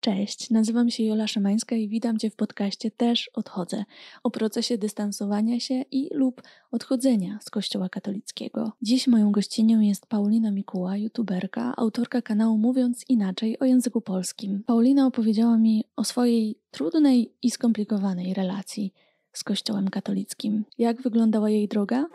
Cześć, 0.00 0.50
nazywam 0.50 0.90
się 0.90 1.02
Jola 1.04 1.26
Szymańska 1.26 1.76
i 1.76 1.88
witam 1.88 2.18
Cię 2.18 2.30
w 2.30 2.36
podcaście 2.36 2.90
Też 2.90 3.30
Odchodzę 3.34 3.84
o 4.22 4.30
procesie 4.30 4.78
dystansowania 4.78 5.60
się 5.60 5.84
i 5.90 6.08
lub 6.14 6.42
odchodzenia 6.70 7.38
z 7.42 7.50
Kościoła 7.50 7.88
katolickiego. 7.88 8.72
Dziś 8.82 9.06
moją 9.06 9.32
gościnią 9.32 9.80
jest 9.80 10.06
Paulina 10.06 10.50
Mikuła, 10.50 10.96
youtuberka, 10.96 11.74
autorka 11.76 12.22
kanału 12.22 12.58
Mówiąc 12.58 13.04
Inaczej 13.08 13.58
o 13.58 13.64
języku 13.64 14.00
polskim. 14.00 14.62
Paulina 14.66 15.06
opowiedziała 15.06 15.58
mi 15.58 15.84
o 15.96 16.04
swojej 16.04 16.58
trudnej 16.70 17.32
i 17.42 17.50
skomplikowanej 17.50 18.34
relacji 18.34 18.94
z 19.32 19.44
Kościołem 19.44 19.88
katolickim. 19.88 20.64
Jak 20.78 21.02
wyglądała 21.02 21.50
jej 21.50 21.68
droga? 21.68 22.06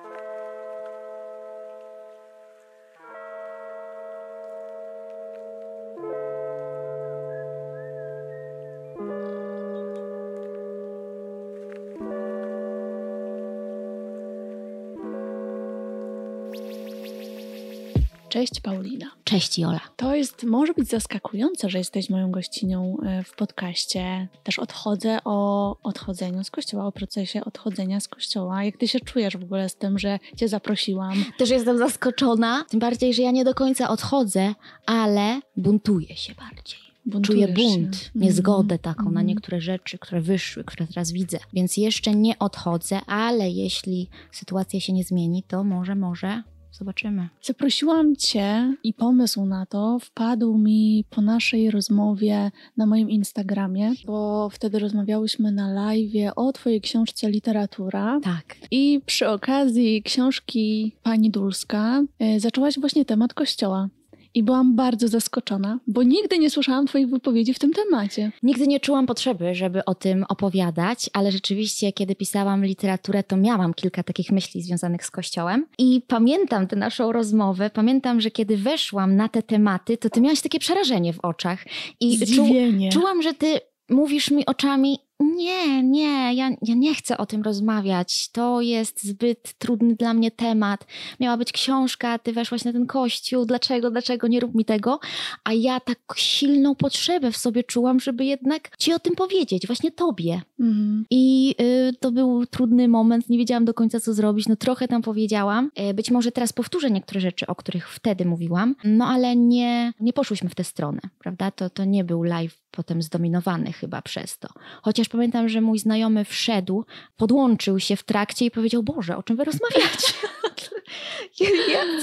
Cześć 18.35 18.59
Paulina. 18.61 19.05
Cześć 19.23 19.59
Jola. 19.59 19.79
To 19.95 20.15
jest, 20.15 20.43
może 20.43 20.73
być 20.73 20.89
zaskakujące, 20.89 21.69
że 21.69 21.77
jesteś 21.77 22.09
moją 22.09 22.31
gościnią 22.31 22.97
e, 23.05 23.23
w 23.23 23.35
podcaście. 23.35 24.27
Też 24.43 24.59
odchodzę 24.59 25.19
o 25.25 25.77
odchodzeniu 25.83 26.43
z 26.43 26.51
kościoła, 26.51 26.85
o 26.85 26.91
procesie 26.91 27.45
odchodzenia 27.45 27.99
z 27.99 28.07
kościoła. 28.07 28.63
Jak 28.63 28.77
ty 28.77 28.87
się 28.87 28.99
czujesz 28.99 29.37
w 29.37 29.43
ogóle 29.43 29.69
z 29.69 29.75
tym, 29.75 29.99
że 29.99 30.19
cię 30.37 30.47
zaprosiłam? 30.47 31.25
Też 31.37 31.49
jestem 31.49 31.77
zaskoczona, 31.77 32.65
tym 32.69 32.79
bardziej, 32.79 33.13
że 33.13 33.21
ja 33.21 33.31
nie 33.31 33.43
do 33.43 33.53
końca 33.53 33.89
odchodzę, 33.89 34.55
ale 34.85 35.39
buntuję 35.57 36.15
się 36.15 36.33
bardziej. 36.35 36.79
Czuję 37.23 37.47
bunt, 37.47 37.95
się. 37.95 38.09
niezgodę 38.15 38.79
taką 38.79 39.01
mm. 39.01 39.13
na 39.13 39.19
mhm. 39.19 39.27
niektóre 39.27 39.61
rzeczy, 39.61 39.97
które 39.97 40.21
wyszły, 40.21 40.63
które 40.63 40.87
teraz 40.87 41.11
widzę. 41.11 41.39
Więc 41.53 41.77
jeszcze 41.77 42.15
nie 42.15 42.39
odchodzę, 42.39 43.01
ale 43.07 43.49
jeśli 43.49 44.09
sytuacja 44.31 44.79
się 44.79 44.93
nie 44.93 45.03
zmieni, 45.03 45.43
to 45.43 45.63
może, 45.63 45.95
może 45.95 46.43
Zobaczymy. 46.77 47.29
Zaprosiłam 47.41 48.15
Cię 48.15 48.75
i 48.83 48.93
pomysł 48.93 49.45
na 49.45 49.65
to 49.65 49.99
wpadł 49.99 50.57
mi 50.57 51.05
po 51.09 51.21
naszej 51.21 51.71
rozmowie 51.71 52.51
na 52.77 52.85
moim 52.85 53.09
Instagramie, 53.09 53.93
bo 54.05 54.49
wtedy 54.49 54.79
rozmawiałyśmy 54.79 55.51
na 55.51 55.73
live 55.73 56.31
o 56.35 56.53
Twojej 56.53 56.81
książce 56.81 57.29
Literatura. 57.29 58.19
Tak. 58.23 58.55
I 58.71 59.01
przy 59.05 59.29
okazji 59.29 60.03
książki 60.03 60.95
Pani 61.03 61.31
Dulska 61.31 62.03
y, 62.35 62.39
zaczęłaś 62.39 62.79
właśnie 62.79 63.05
temat 63.05 63.33
kościoła 63.33 63.89
i 64.35 64.43
byłam 64.43 64.75
bardzo 64.75 65.07
zaskoczona, 65.07 65.79
bo 65.87 66.03
nigdy 66.03 66.39
nie 66.39 66.49
słyszałam 66.49 66.87
Twoich 66.87 67.09
wypowiedzi 67.09 67.53
w 67.53 67.59
tym 67.59 67.73
temacie. 67.73 68.31
Nigdy 68.43 68.67
nie 68.67 68.79
czułam 68.79 69.05
potrzeby, 69.05 69.55
żeby 69.55 69.85
o 69.85 69.95
tym 69.95 70.25
opowiadać, 70.29 71.09
ale 71.13 71.31
rzeczywiście, 71.31 71.91
kiedy 71.91 72.15
pisałam 72.15 72.65
literaturę, 72.65 73.23
to 73.23 73.37
miałam 73.37 73.73
kilka 73.73 74.03
takich 74.03 74.31
myśli 74.31 74.61
związanych 74.61 75.05
z 75.05 75.11
Kościołem. 75.11 75.65
I 75.77 76.01
pamiętam 76.07 76.67
tę 76.67 76.75
naszą 76.75 77.11
rozmowę, 77.11 77.69
pamiętam, 77.69 78.21
że 78.21 78.31
kiedy 78.31 78.57
weszłam 78.57 79.15
na 79.15 79.29
te 79.29 79.43
tematy, 79.43 79.97
to 79.97 80.09
Ty 80.09 80.21
miałaś 80.21 80.41
takie 80.41 80.59
przerażenie 80.59 81.13
w 81.13 81.19
oczach. 81.19 81.65
I. 81.99 82.19
Czu, 82.35 82.45
czułam, 82.91 83.21
że 83.21 83.33
Ty 83.33 83.59
mówisz 83.89 84.31
mi 84.31 84.45
oczami 84.45 84.99
nie, 85.19 85.83
nie, 85.83 86.33
ja, 86.33 86.49
ja 86.61 86.75
nie 86.75 86.95
chcę 86.95 87.17
o 87.17 87.25
tym 87.25 87.41
rozmawiać. 87.41 88.29
To 88.31 88.61
jest 88.61 89.03
zbyt 89.03 89.53
trudny 89.57 89.95
dla 89.95 90.13
mnie 90.13 90.31
temat. 90.31 90.85
Miała 91.19 91.37
być 91.37 91.51
książka, 91.51 92.19
ty 92.19 92.33
weszłaś 92.33 92.63
na 92.65 92.73
ten 92.73 92.85
kościół, 92.85 93.45
dlaczego, 93.45 93.91
dlaczego 93.91 94.27
nie 94.27 94.39
rób 94.39 94.55
mi 94.55 94.65
tego? 94.65 94.99
A 95.43 95.53
ja 95.53 95.79
tak 95.79 95.99
silną 96.15 96.75
potrzebę 96.75 97.31
w 97.31 97.37
sobie 97.37 97.63
czułam, 97.63 97.99
żeby 97.99 98.25
jednak 98.25 98.77
ci 98.77 98.93
o 98.93 98.99
tym 98.99 99.15
powiedzieć, 99.15 99.67
właśnie 99.67 99.91
tobie. 99.91 100.41
Mhm. 100.59 101.05
I 101.09 101.55
y, 101.61 101.93
to 101.99 102.11
był 102.11 102.45
trudny 102.45 102.87
moment, 102.87 103.29
nie 103.29 103.37
wiedziałam 103.37 103.65
do 103.65 103.73
końca, 103.73 103.99
co 103.99 104.13
zrobić. 104.13 104.47
No 104.47 104.55
trochę 104.55 104.87
tam 104.87 105.01
powiedziałam. 105.01 105.71
Y, 105.89 105.93
być 105.93 106.11
może 106.11 106.31
teraz 106.31 106.53
powtórzę 106.53 106.91
niektóre 106.91 107.21
rzeczy, 107.21 107.47
o 107.47 107.55
których 107.55 107.89
wtedy 107.89 108.25
mówiłam, 108.25 108.75
no 108.83 109.05
ale 109.05 109.35
nie, 109.35 109.93
nie 109.99 110.13
poszłyśmy 110.13 110.49
w 110.49 110.55
tę 110.55 110.63
stronę, 110.63 110.99
prawda? 111.19 111.51
To, 111.51 111.69
to 111.69 111.85
nie 111.85 112.03
był 112.03 112.23
live 112.23 112.65
potem 112.75 113.01
zdominowany 113.01 113.73
chyba 113.73 114.01
przez 114.01 114.37
to. 114.37 114.47
Chociaż 114.81 115.04
pamiętam, 115.09 115.49
że 115.49 115.61
mój 115.61 115.79
znajomy 115.79 116.25
wszedł, 116.25 116.85
podłączył 117.17 117.79
się 117.79 117.95
w 117.95 118.03
trakcie 118.03 118.45
i 118.45 118.51
powiedział: 118.51 118.83
Boże, 118.83 119.17
o 119.17 119.23
czym 119.23 119.35
wy 119.35 119.43
rozmawiacie? 119.43 120.13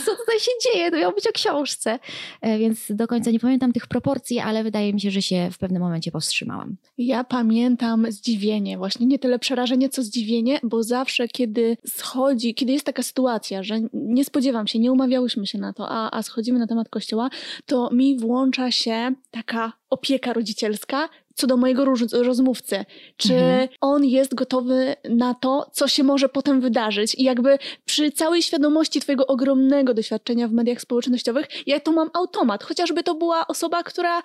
co 0.05 0.17
tutaj 0.17 0.41
się 0.41 0.51
dzieje? 0.65 0.91
To 0.91 0.97
miało 0.97 1.15
być 1.15 1.27
o 1.27 1.33
książce. 1.33 1.99
E, 2.41 2.59
więc 2.59 2.87
do 2.91 3.07
końca 3.07 3.31
nie 3.31 3.41
pamiętam 3.41 3.73
tych 3.73 3.87
proporcji, 3.87 4.39
ale 4.39 4.65
wydaje 4.65 4.93
mi 4.93 5.01
się, 5.01 5.11
że 5.11 5.23
się 5.23 5.49
w 5.53 5.59
pewnym 5.59 5.83
momencie 5.83 6.11
powstrzymałam. 6.11 6.77
Ja 6.99 7.25
pamiętam 7.25 8.07
zdziwienie, 8.13 8.79
właśnie 8.79 9.07
nie 9.07 9.19
tyle 9.19 9.39
przerażenie, 9.39 9.89
co 9.89 10.03
zdziwienie, 10.03 10.61
bo 10.63 10.83
zawsze, 10.83 11.29
kiedy 11.29 11.77
schodzi, 11.87 12.55
kiedy 12.55 12.73
jest 12.73 12.87
taka 12.87 13.03
sytuacja, 13.03 13.63
że 13.63 13.81
nie 13.93 14.25
spodziewam 14.25 14.67
się, 14.67 14.79
nie 14.79 14.93
umawiałyśmy 14.93 15.47
się 15.47 15.59
na 15.59 15.73
to, 15.73 15.89
a, 15.89 16.19
a 16.19 16.23
schodzimy 16.23 16.59
na 16.59 16.67
temat 16.67 16.89
kościoła, 16.89 17.31
to 17.67 17.91
mi 17.93 18.19
włącza 18.19 18.71
się 18.71 19.13
taka 19.31 19.73
opieka 19.91 20.33
rodzicielska, 20.33 21.09
co 21.35 21.47
do 21.47 21.57
mojego 21.57 21.85
rozmówcy. 22.13 22.85
Czy 23.17 23.35
mhm. 23.35 23.69
on 23.81 24.05
jest 24.05 24.35
gotowy 24.35 24.97
na 25.11 25.35
to, 25.35 25.71
co 25.73 25.89
się 25.89 26.03
może 26.03 26.29
potem 26.29 26.61
wydarzyć? 26.61 27.15
I 27.15 27.25
jakby 27.25 27.59
przy 27.85 28.13
całej 28.13 28.43
świadomości 28.43 29.01
Twojego 29.01 29.27
ogromnego 29.27 29.95
doświadczenia 29.95 30.49
w 30.49 30.53
mediach 30.53 30.81
społecznościowych, 30.81 31.47
ja 31.67 31.81
to 31.81 31.93
mam 31.93 32.11
automat. 32.15 32.65
Chociażby 32.65 33.03
to 33.03 33.15
była 33.15 33.47
osoba, 33.47 33.83
która, 33.83 34.23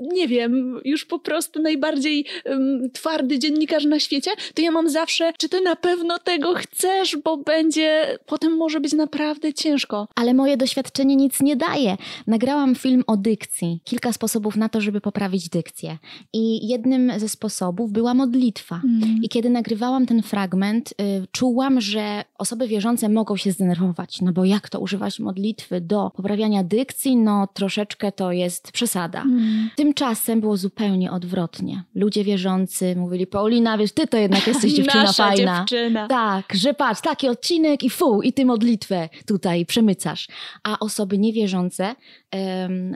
nie 0.00 0.28
wiem, 0.28 0.80
już 0.84 1.04
po 1.04 1.18
prostu 1.18 1.62
najbardziej 1.62 2.24
um, 2.44 2.90
twardy 2.92 3.38
dziennikarz 3.38 3.84
na 3.84 4.00
świecie, 4.00 4.30
to 4.54 4.62
ja 4.62 4.70
mam 4.70 4.90
zawsze, 4.90 5.32
czy 5.38 5.48
Ty 5.48 5.60
na 5.60 5.76
pewno 5.76 6.18
tego 6.18 6.54
chcesz, 6.54 7.16
bo 7.16 7.36
będzie, 7.36 8.18
potem 8.26 8.56
może 8.56 8.80
być 8.80 8.92
naprawdę 8.92 9.54
ciężko. 9.54 10.08
Ale 10.14 10.34
moje 10.34 10.56
doświadczenie 10.56 11.16
nic 11.16 11.40
nie 11.40 11.56
daje. 11.56 11.96
Nagrałam 12.26 12.74
film 12.74 13.04
o 13.06 13.16
dykcji. 13.16 13.80
Kilka 13.84 14.12
sposobów 14.12 14.56
na 14.56 14.68
to, 14.68 14.80
żeby 14.80 15.00
poprawić 15.00 15.48
dykcję. 15.48 15.98
I 16.32 16.45
i 16.46 16.68
jednym 16.68 17.12
ze 17.16 17.28
sposobów 17.28 17.92
była 17.92 18.14
modlitwa. 18.14 18.80
Mm. 18.84 19.22
I 19.22 19.28
kiedy 19.28 19.50
nagrywałam 19.50 20.06
ten 20.06 20.22
fragment, 20.22 20.90
y, 20.90 21.26
czułam, 21.32 21.80
że 21.80 22.24
osoby 22.38 22.68
wierzące 22.68 23.08
mogą 23.08 23.36
się 23.36 23.52
zdenerwować, 23.52 24.20
no 24.20 24.32
bo 24.32 24.44
jak 24.44 24.68
to 24.68 24.80
używać 24.80 25.20
modlitwy 25.20 25.80
do 25.80 26.10
poprawiania 26.16 26.64
dykcji, 26.64 27.16
no 27.16 27.48
troszeczkę 27.54 28.12
to 28.12 28.32
jest 28.32 28.72
przesada. 28.72 29.22
Mm. 29.22 29.70
Tymczasem 29.76 30.40
było 30.40 30.56
zupełnie 30.56 31.12
odwrotnie. 31.12 31.82
Ludzie 31.94 32.24
wierzący 32.24 32.96
mówili, 32.96 33.26
Paulina, 33.26 33.78
wiesz, 33.78 33.92
ty 33.92 34.06
to 34.06 34.16
jednak 34.16 34.46
jesteś 34.46 34.72
dziewczyna 34.76 35.02
Nasza 35.02 35.28
fajna. 35.28 35.58
Dziewczyna. 35.58 36.08
Tak, 36.08 36.52
że 36.54 36.74
patrz, 36.74 37.00
taki 37.00 37.28
odcinek 37.28 37.82
i 37.82 37.90
fu, 37.90 38.22
i 38.22 38.32
ty 38.32 38.44
modlitwę 38.44 39.08
tutaj 39.26 39.66
przemycasz. 39.66 40.28
A 40.62 40.78
osoby 40.78 41.18
niewierzące 41.18 41.94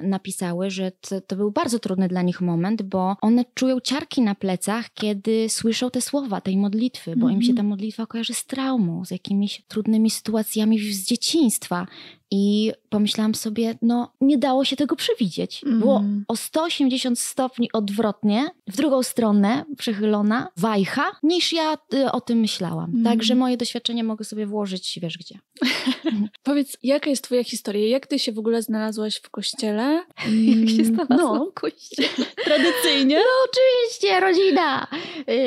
napisały, 0.03 0.71
że 0.71 0.93
to, 0.93 1.21
to 1.21 1.37
był 1.37 1.51
bardzo 1.51 1.79
trudny 1.79 2.09
dla 2.09 2.23
nich 2.23 2.41
moment, 2.41 2.83
bo 2.83 3.17
one 3.21 3.45
czują 3.55 3.81
ciarki 3.81 4.23
na 4.23 4.35
plecach, 4.35 4.95
kiedy 4.95 5.49
słyszą 5.49 5.91
te 5.91 6.01
słowa 6.01 6.41
tej 6.41 6.57
modlitwy, 6.57 7.17
bo 7.17 7.27
mm 7.27 7.29
-hmm. 7.29 7.35
im 7.35 7.43
się 7.43 7.55
ta 7.55 7.63
modlitwa 7.63 8.07
kojarzy 8.07 8.35
z 8.35 8.47
traumą, 8.47 9.05
z 9.05 9.11
jakimiś 9.11 9.63
trudnymi 9.69 10.11
sytuacjami 10.11 10.79
z 10.79 11.07
dzieciństwa. 11.07 11.87
I 12.31 12.73
pomyślałam 12.89 13.35
sobie, 13.35 13.79
no 13.83 14.13
nie 14.21 14.39
dało 14.39 14.65
się 14.65 14.77
tego 14.77 14.97
przewidzieć. 14.97 15.65
Mm. 15.65 15.79
Było 15.81 16.05
o 16.29 16.37
180 16.37 17.19
stopni 17.19 17.73
odwrotnie, 17.73 18.51
w 18.69 18.77
drugą 18.77 19.03
stronę 19.03 19.65
przychylona 19.79 20.49
wajcha, 20.57 21.11
niż 21.23 21.53
ja 21.53 21.79
y, 21.95 22.13
o 22.13 22.21
tym 22.21 22.39
myślałam. 22.39 22.91
Mm. 22.91 23.05
Także 23.05 23.35
moje 23.35 23.57
doświadczenie 23.57 24.05
mogę 24.05 24.25
sobie 24.25 24.47
włożyć, 24.47 24.99
wiesz 25.03 25.19
gdzie. 25.19 25.39
Powiedz, 26.43 26.77
jaka 26.83 27.11
jest 27.11 27.25
twoja 27.25 27.45
historia? 27.45 27.89
Jak 27.89 28.07
ty 28.07 28.19
się 28.19 28.33
w 28.33 28.39
ogóle 28.39 28.63
znalazłaś 28.63 29.17
w 29.17 29.31
kościele? 29.31 29.83
Jak 30.61 30.69
się 30.69 30.83
mm, 30.83 30.85
znalazłam 30.85 31.39
no. 31.39 31.47
w 31.47 31.55
kościele? 31.55 32.09
Tradycyjnie? 32.45 33.17
No 33.17 33.49
oczywiście, 33.49 34.21
rodzina. 34.21 34.87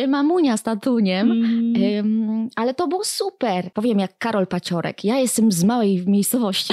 Y, 0.04 0.08
mamunia 0.08 0.58
z 0.58 0.64
tatuniem. 0.64 1.32
Mm. 1.32 2.50
ale 2.56 2.74
to 2.74 2.88
było 2.88 3.04
super. 3.04 3.72
Powiem 3.74 4.00
jak 4.00 4.18
Karol 4.18 4.48
Paciorek. 4.48 5.04
Ja 5.04 5.18
jestem 5.18 5.52
z 5.52 5.64
małej 5.64 6.04
miejscowości 6.08 6.73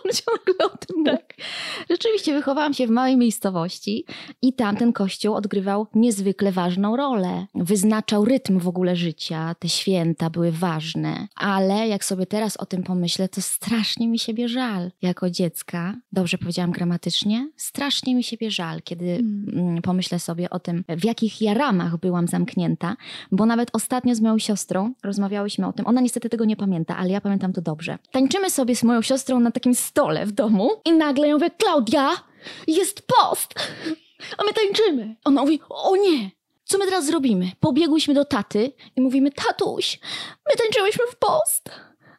ciągle 0.24 0.66
o 0.66 0.76
tym 0.76 1.04
tak. 1.04 1.34
Rzeczywiście 1.90 2.34
wychowałam 2.34 2.74
się 2.74 2.86
w 2.86 2.90
małej 2.90 3.16
miejscowości 3.16 4.04
i 4.42 4.52
tam 4.52 4.76
ten 4.76 4.92
kościół 4.92 5.34
odgrywał 5.34 5.86
niezwykle 5.94 6.52
ważną 6.52 6.96
rolę. 6.96 7.46
Wyznaczał 7.54 8.24
rytm 8.24 8.58
w 8.58 8.68
ogóle 8.68 8.96
życia, 8.96 9.54
te 9.58 9.68
święta 9.68 10.30
były 10.30 10.52
ważne, 10.52 11.28
ale 11.36 11.88
jak 11.88 12.04
sobie 12.04 12.26
teraz 12.26 12.56
o 12.56 12.66
tym 12.66 12.82
pomyślę, 12.82 13.28
to 13.28 13.40
strasznie 13.40 14.08
mi 14.08 14.18
siebie 14.18 14.48
żal. 14.48 14.90
Jako 15.02 15.30
dziecka, 15.30 15.94
dobrze 16.12 16.38
powiedziałam 16.38 16.70
gramatycznie, 16.70 17.48
strasznie 17.56 18.14
mi 18.14 18.24
siebie 18.24 18.50
żal, 18.50 18.82
kiedy 18.82 19.04
mm. 19.04 19.44
mm. 19.54 19.82
pomyślę 19.82 20.18
sobie 20.18 20.50
o 20.50 20.58
tym, 20.58 20.84
w 20.88 21.04
jakich 21.04 21.42
ja 21.42 21.54
ramach 21.54 21.96
byłam 21.96 22.28
zamknięta, 22.28 22.96
bo 23.32 23.46
nawet 23.46 23.70
ostatnio 23.72 24.14
z 24.14 24.20
moją 24.20 24.38
siostrą 24.38 24.94
rozmawiałyśmy 25.02 25.66
o 25.66 25.72
tym. 25.72 25.86
Ona 25.86 26.00
niestety 26.00 26.28
tego 26.28 26.44
nie 26.44 26.56
pamięta, 26.56 26.96
ale 26.96 27.10
ja 27.10 27.20
pamiętam 27.20 27.52
to 27.52 27.60
dobrze. 27.60 27.98
Tańczymy 28.10 28.50
sobie 28.50 28.76
z 28.76 28.82
moją 28.82 29.02
siostrą 29.02 29.40
na 29.40 29.50
takim 29.50 29.74
stole 29.82 30.26
w 30.26 30.32
domu 30.32 30.70
i 30.84 30.92
nagle 30.92 31.28
ją 31.28 31.34
mówię, 31.36 31.50
Klaudia, 31.50 32.10
jest 32.66 33.02
post! 33.06 33.54
a 34.38 34.44
my 34.44 34.52
tańczymy. 34.52 35.16
Ona 35.24 35.40
mówi, 35.40 35.60
o 35.68 35.96
nie, 35.96 36.30
co 36.64 36.78
my 36.78 36.84
teraz 36.84 37.06
zrobimy? 37.06 37.50
Pobiegłyśmy 37.60 38.14
do 38.14 38.24
taty 38.24 38.72
i 38.96 39.00
mówimy, 39.00 39.30
tatuś, 39.32 40.00
my 40.48 40.56
tańczyłyśmy 40.56 41.04
w 41.06 41.16
post. 41.16 41.70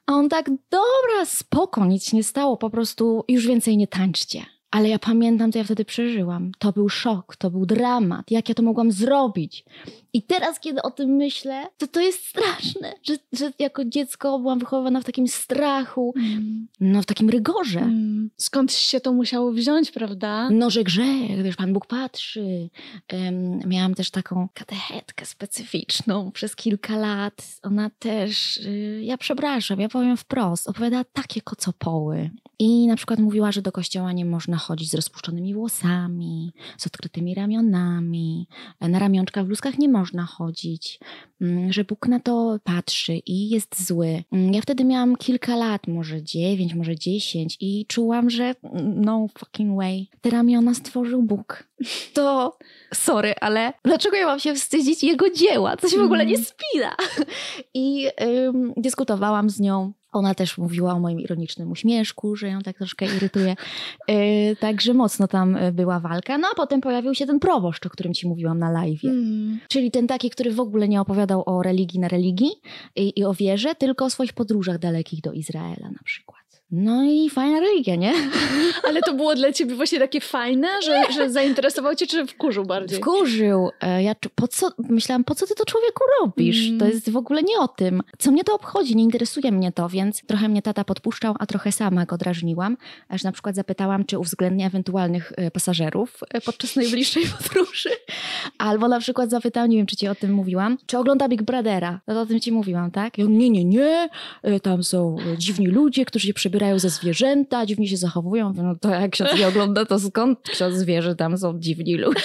A 0.06 0.14
on 0.14 0.30
tak, 0.30 0.50
dobra, 0.50 1.26
spoko, 1.26 1.86
nic 1.86 2.14
nie 2.14 2.24
stało, 2.24 2.58
po 2.58 2.70
prostu 2.70 3.24
już 3.28 3.48
więcej 3.48 3.78
nie 3.78 3.88
tańczcie. 3.88 4.46
Ale 4.74 4.90
ja 4.90 5.00
pamiętam, 5.00 5.52
co 5.52 5.58
ja 5.58 5.64
wtedy 5.64 5.86
przeżyłam. 5.86 6.52
To 6.60 6.72
był 6.72 6.90
szok, 6.90 7.36
to 7.36 7.52
był 7.52 7.66
dramat. 7.66 8.32
Jak 8.32 8.50
ja 8.50 8.56
to 8.56 8.64
mogłam 8.64 8.92
zrobić? 8.92 9.66
I 10.14 10.22
teraz, 10.22 10.60
kiedy 10.60 10.82
o 10.82 10.92
tym 10.92 11.10
myślę, 11.10 11.68
to 11.78 11.88
to 11.88 12.02
jest 12.02 12.28
straszne, 12.28 12.94
że, 13.04 13.18
że 13.34 13.52
jako 13.60 13.86
dziecko 13.86 14.40
byłam 14.40 14.60
wychowywana 14.60 15.02
w 15.02 15.04
takim 15.04 15.28
strachu, 15.28 16.14
mm. 16.18 16.68
no 16.80 17.02
w 17.02 17.06
takim 17.06 17.30
rygorze. 17.30 17.80
Mm. 17.80 18.30
Skąd 18.38 18.74
się 18.74 19.00
to 19.00 19.14
musiało 19.14 19.52
wziąć, 19.52 19.92
prawda? 19.92 20.50
No, 20.50 20.70
że 20.70 20.84
grzech, 20.84 21.44
wiesz, 21.44 21.56
Pan 21.56 21.74
Bóg 21.74 21.86
patrzy. 21.86 22.70
Um, 23.14 23.60
miałam 23.66 23.96
też 23.96 24.12
taką 24.12 24.48
katechetkę 24.54 25.26
specyficzną 25.26 26.32
przez 26.32 26.56
kilka 26.56 26.98
lat. 26.98 27.60
Ona 27.64 27.90
też, 28.00 28.58
y, 28.58 29.02
ja 29.04 29.18
przepraszam, 29.18 29.80
ja 29.80 29.90
powiem 29.90 30.18
wprost, 30.18 30.70
opowiada 30.70 31.04
takie 31.04 31.42
kocopoły. 31.42 32.30
I 32.60 32.88
na 32.88 32.96
przykład 32.96 33.20
mówiła, 33.20 33.52
że 33.52 33.62
do 33.62 33.72
kościoła 33.72 34.12
nie 34.12 34.26
można 34.26 34.58
chodzić 34.64 34.90
z 34.90 34.94
rozpuszczonymi 34.94 35.54
włosami, 35.54 36.54
z 36.78 36.88
odkrytymi 36.88 37.36
ramionami, 37.36 38.48
na 38.82 39.00
ramionczkach 39.00 39.44
w 39.44 39.48
bluzkach 39.48 39.78
nie 39.78 39.90
można 39.90 40.26
chodzić, 40.26 41.00
mm, 41.42 41.74
że 41.74 41.84
Bóg 41.84 42.08
na 42.08 42.20
to 42.20 42.60
patrzy 42.64 43.14
i 43.14 43.50
jest 43.50 43.88
zły. 43.88 44.24
Mm, 44.32 44.54
ja 44.54 44.62
wtedy 44.62 44.84
miałam 44.84 45.16
kilka 45.16 45.56
lat, 45.56 45.88
może 45.88 46.24
dziewięć, 46.24 46.74
może 46.74 46.96
dziesięć 46.96 47.58
i 47.60 47.86
czułam, 47.88 48.30
że 48.30 48.56
no 48.96 49.28
fucking 49.38 49.78
way. 49.78 50.08
Te 50.22 50.30
ramiona 50.30 50.74
stworzył 50.74 51.24
Bóg. 51.24 51.64
To 52.14 52.58
sorry, 52.94 53.34
ale 53.42 53.74
dlaczego 53.84 54.18
ja 54.18 54.26
mam 54.26 54.40
się 54.40 54.56
wstydzić 54.56 55.04
jego 55.04 55.30
dzieła? 55.30 55.76
Się 55.90 55.98
w 55.98 56.02
ogóle 56.02 56.26
nie 56.26 56.36
mm. 56.36 56.46
spina. 56.46 56.96
I 57.74 58.08
ym, 58.22 58.74
dyskutowałam 58.78 59.50
z 59.50 59.60
nią 59.60 59.94
ona 60.14 60.36
też 60.36 60.58
mówiła 60.58 60.94
o 60.94 61.00
moim 61.00 61.20
ironicznym 61.20 61.72
uśmieszku, 61.72 62.36
że 62.36 62.48
ją 62.48 62.62
tak 62.62 62.78
troszkę 62.78 63.06
irytuje. 63.06 63.56
Yy, 64.08 64.16
także 64.56 64.94
mocno 64.94 65.28
tam 65.28 65.56
e, 65.56 65.72
była 65.72 66.00
walka. 66.00 66.38
No 66.38 66.48
a 66.52 66.56
potem 66.56 66.82
pojawił 66.82 67.16
się 67.16 67.26
ten 67.26 67.40
proboszcz, 67.40 67.86
o 67.86 67.90
którym 67.90 68.14
ci 68.14 68.28
mówiłam 68.28 68.60
na 68.60 68.72
live. 68.72 69.04
Mm. 69.04 69.60
Czyli 69.68 69.92
ten 69.92 70.08
taki, 70.08 70.30
który 70.30 70.52
w 70.52 70.60
ogóle 70.60 70.88
nie 70.88 71.02
opowiadał 71.02 71.44
o 71.46 71.64
religii 71.64 72.00
na 72.00 72.08
religii 72.08 72.52
i, 72.96 73.20
i 73.20 73.26
o 73.26 73.34
wierze, 73.34 73.76
tylko 73.76 74.06
o 74.06 74.10
swoich 74.10 74.34
podróżach 74.34 74.80
dalekich 74.80 75.22
do 75.22 75.32
Izraela 75.32 75.90
na 75.90 76.04
przykład. 76.04 76.43
No 76.76 77.04
i 77.04 77.30
fajna 77.30 77.60
religia, 77.60 77.96
nie? 77.96 78.14
Ale 78.90 79.02
to 79.02 79.14
było 79.14 79.36
dla 79.36 79.52
ciebie 79.52 79.76
właśnie 79.76 80.00
takie 80.00 80.22
fajne, 80.22 80.68
że, 80.86 81.04
że 81.14 81.30
zainteresował 81.30 81.96
cię, 81.96 82.08
czy 82.08 82.28
wkurzył 82.28 82.66
bardziej? 82.66 83.00
Wkurzył. 83.00 83.70
E, 83.82 84.04
ja 84.04 84.16
po 84.36 84.48
co, 84.48 84.72
myślałam, 84.90 85.24
po 85.24 85.36
co 85.36 85.48
ty 85.48 85.56
to 85.56 85.66
człowieku 85.66 86.04
robisz? 86.22 86.68
Mm. 86.68 86.80
To 86.80 86.86
jest 86.86 87.10
w 87.10 87.18
ogóle 87.18 87.44
nie 87.44 87.60
o 87.60 87.68
tym. 87.68 88.02
Co 88.18 88.32
mnie 88.32 88.44
to 88.44 88.56
obchodzi? 88.56 88.96
Nie 88.96 89.04
interesuje 89.04 89.52
mnie 89.52 89.72
to, 89.72 89.90
więc 89.90 90.22
trochę 90.28 90.50
mnie 90.50 90.62
tata 90.62 90.84
podpuszczał, 90.84 91.36
a 91.40 91.46
trochę 91.46 91.72
sama 91.72 92.06
go 92.06 92.18
drażniła. 92.18 92.70
Aż 93.10 93.24
na 93.24 93.32
przykład 93.32 93.56
zapytałam, 93.56 94.06
czy 94.06 94.20
uwzględnia 94.20 94.68
ewentualnych 94.68 95.32
e, 95.38 95.52
pasażerów 95.52 96.20
e, 96.30 96.42
podczas 96.42 96.76
najbliższej 96.82 97.24
podróży. 97.38 97.90
Albo 98.58 98.88
na 98.88 99.00
przykład 99.00 99.30
zapytał, 99.30 99.68
nie 99.68 99.78
wiem, 99.78 99.86
czy 99.86 99.96
ci 99.96 100.08
o 100.08 100.16
tym 100.16 100.34
mówiłam, 100.34 100.78
czy 100.86 100.98
ogląda 100.98 101.28
Big 101.30 101.44
Brothera. 101.44 102.00
No 102.08 102.14
to 102.14 102.22
o 102.22 102.26
tym 102.26 102.40
ci 102.40 102.52
mówiłam, 102.52 102.92
tak? 102.92 103.14
On, 103.20 103.38
nie, 103.38 103.50
nie, 103.50 103.66
nie. 103.66 104.10
Tam 104.64 104.84
są 104.84 105.16
dziwni 105.38 105.68
ludzie, 105.68 106.06
którzy 106.06 106.28
się 106.28 106.34
przebierają 106.34 106.63
ubierają 106.64 106.80
ze 106.80 106.90
zwierzęta, 106.90 107.66
dziwnie 107.66 107.88
się 107.88 107.98
zachowują. 107.98 108.54
No 108.54 108.76
to 108.76 108.90
jak 108.90 109.12
ksiądz 109.12 109.40
nie 109.40 109.48
ogląda, 109.48 109.86
to 109.86 110.00
skąd 110.00 110.40
ksiądz 110.50 110.84
wie, 110.84 111.02
że 111.02 111.16
tam 111.16 111.38
są 111.38 111.60
dziwni 111.60 111.96
ludzie? 111.96 112.22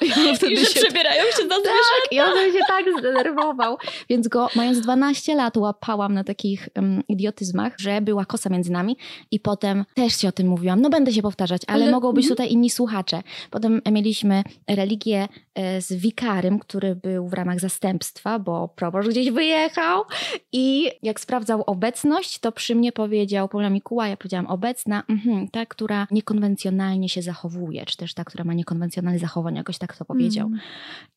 I, 0.00 0.36
wtedy 0.36 0.52
I 0.52 0.56
że 0.56 0.66
się... 0.66 0.80
przebierają 0.80 1.22
się 1.22 1.42
za 1.42 1.42
zwierzęta. 1.42 2.04
Tak, 2.04 2.12
i 2.12 2.20
on 2.20 2.52
się 2.52 2.60
tak 2.68 2.84
zdenerwował. 2.98 3.76
Więc 4.08 4.28
go, 4.28 4.48
mając 4.56 4.80
12 4.80 5.34
lat, 5.34 5.56
łapałam 5.56 6.14
na 6.14 6.24
takich 6.24 6.68
um, 6.76 7.02
idiotyzmach, 7.08 7.72
że 7.78 8.00
była 8.00 8.24
kosa 8.24 8.50
między 8.50 8.72
nami 8.72 8.96
i 9.30 9.40
potem 9.40 9.84
też 9.94 10.16
ci 10.16 10.26
o 10.26 10.32
tym 10.32 10.46
mówiłam. 10.46 10.80
No 10.80 10.90
będę 10.90 11.12
się 11.12 11.22
powtarzać, 11.22 11.62
ale, 11.66 11.84
ale... 11.84 11.92
mogą 11.92 12.12
być 12.12 12.24
mhm. 12.24 12.36
tutaj 12.36 12.52
inni 12.52 12.70
słuchacze. 12.70 13.22
Potem 13.50 13.80
mieliśmy 13.92 14.42
religię 14.68 15.28
e, 15.54 15.80
z 15.82 15.92
wikarym, 15.92 16.58
który 16.58 16.96
był 16.96 17.28
w 17.28 17.32
ramach 17.32 17.60
zastępstwa, 17.60 18.38
bo 18.38 18.68
proboszcz 18.68 19.08
gdzieś 19.08 19.30
wyjechał 19.30 20.04
i 20.52 20.90
jak 21.02 21.20
sprawdzał 21.20 21.62
obecność, 21.66 22.38
to 22.38 22.52
przy 22.52 22.74
mnie 22.74 22.92
powiedział, 22.92 23.48
Paula 23.48 23.70
Mikuła, 23.70 24.08
ja 24.08 24.16
powiedziałam 24.16 24.46
obecna, 24.46 25.02
mhm, 25.08 25.48
ta, 25.48 25.66
która 25.66 26.06
niekonwencjonalnie 26.10 27.08
się 27.08 27.22
zachowuje, 27.22 27.86
czy 27.86 27.96
też 27.96 28.14
ta, 28.14 28.24
która 28.24 28.44
ma 28.44 28.54
niekonwencjonalne 28.54 29.18
zachowanie, 29.18 29.56
jakoś 29.56 29.78
tak 29.78 29.83
to 29.92 30.04
powiedział. 30.04 30.46
Mm. 30.46 30.60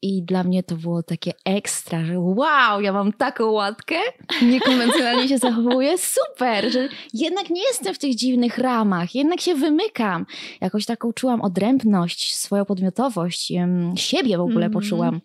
I 0.02 0.24
dla 0.24 0.44
mnie 0.44 0.64
to 0.64 0.76
było 0.76 1.04
takie 1.04 1.32
ekstra, 1.46 2.06
że 2.06 2.20
wow, 2.20 2.82
ja 2.82 2.94
mam 2.94 3.14
taką 3.14 3.52
łatkę, 3.52 3.96
niekonwencjonalnie 4.42 5.28
się 5.28 5.38
zachowuję, 5.38 5.98
super, 6.18 6.72
że 6.72 6.90
jednak 7.14 7.50
nie 7.50 7.62
jestem 7.62 7.94
w 7.94 8.00
tych 8.00 8.16
dziwnych 8.16 8.58
ramach, 8.58 9.16
jednak 9.16 9.42
się 9.42 9.56
wymykam. 9.56 10.26
Jakoś 10.62 10.86
taką 10.86 11.14
czułam 11.14 11.42
odrębność, 11.42 12.36
swoją 12.36 12.66
podmiotowość, 12.66 13.54
siebie 13.96 14.38
w 14.38 14.42
ogóle 14.42 14.66
mm. 14.66 14.72
poczułam. 14.72 15.22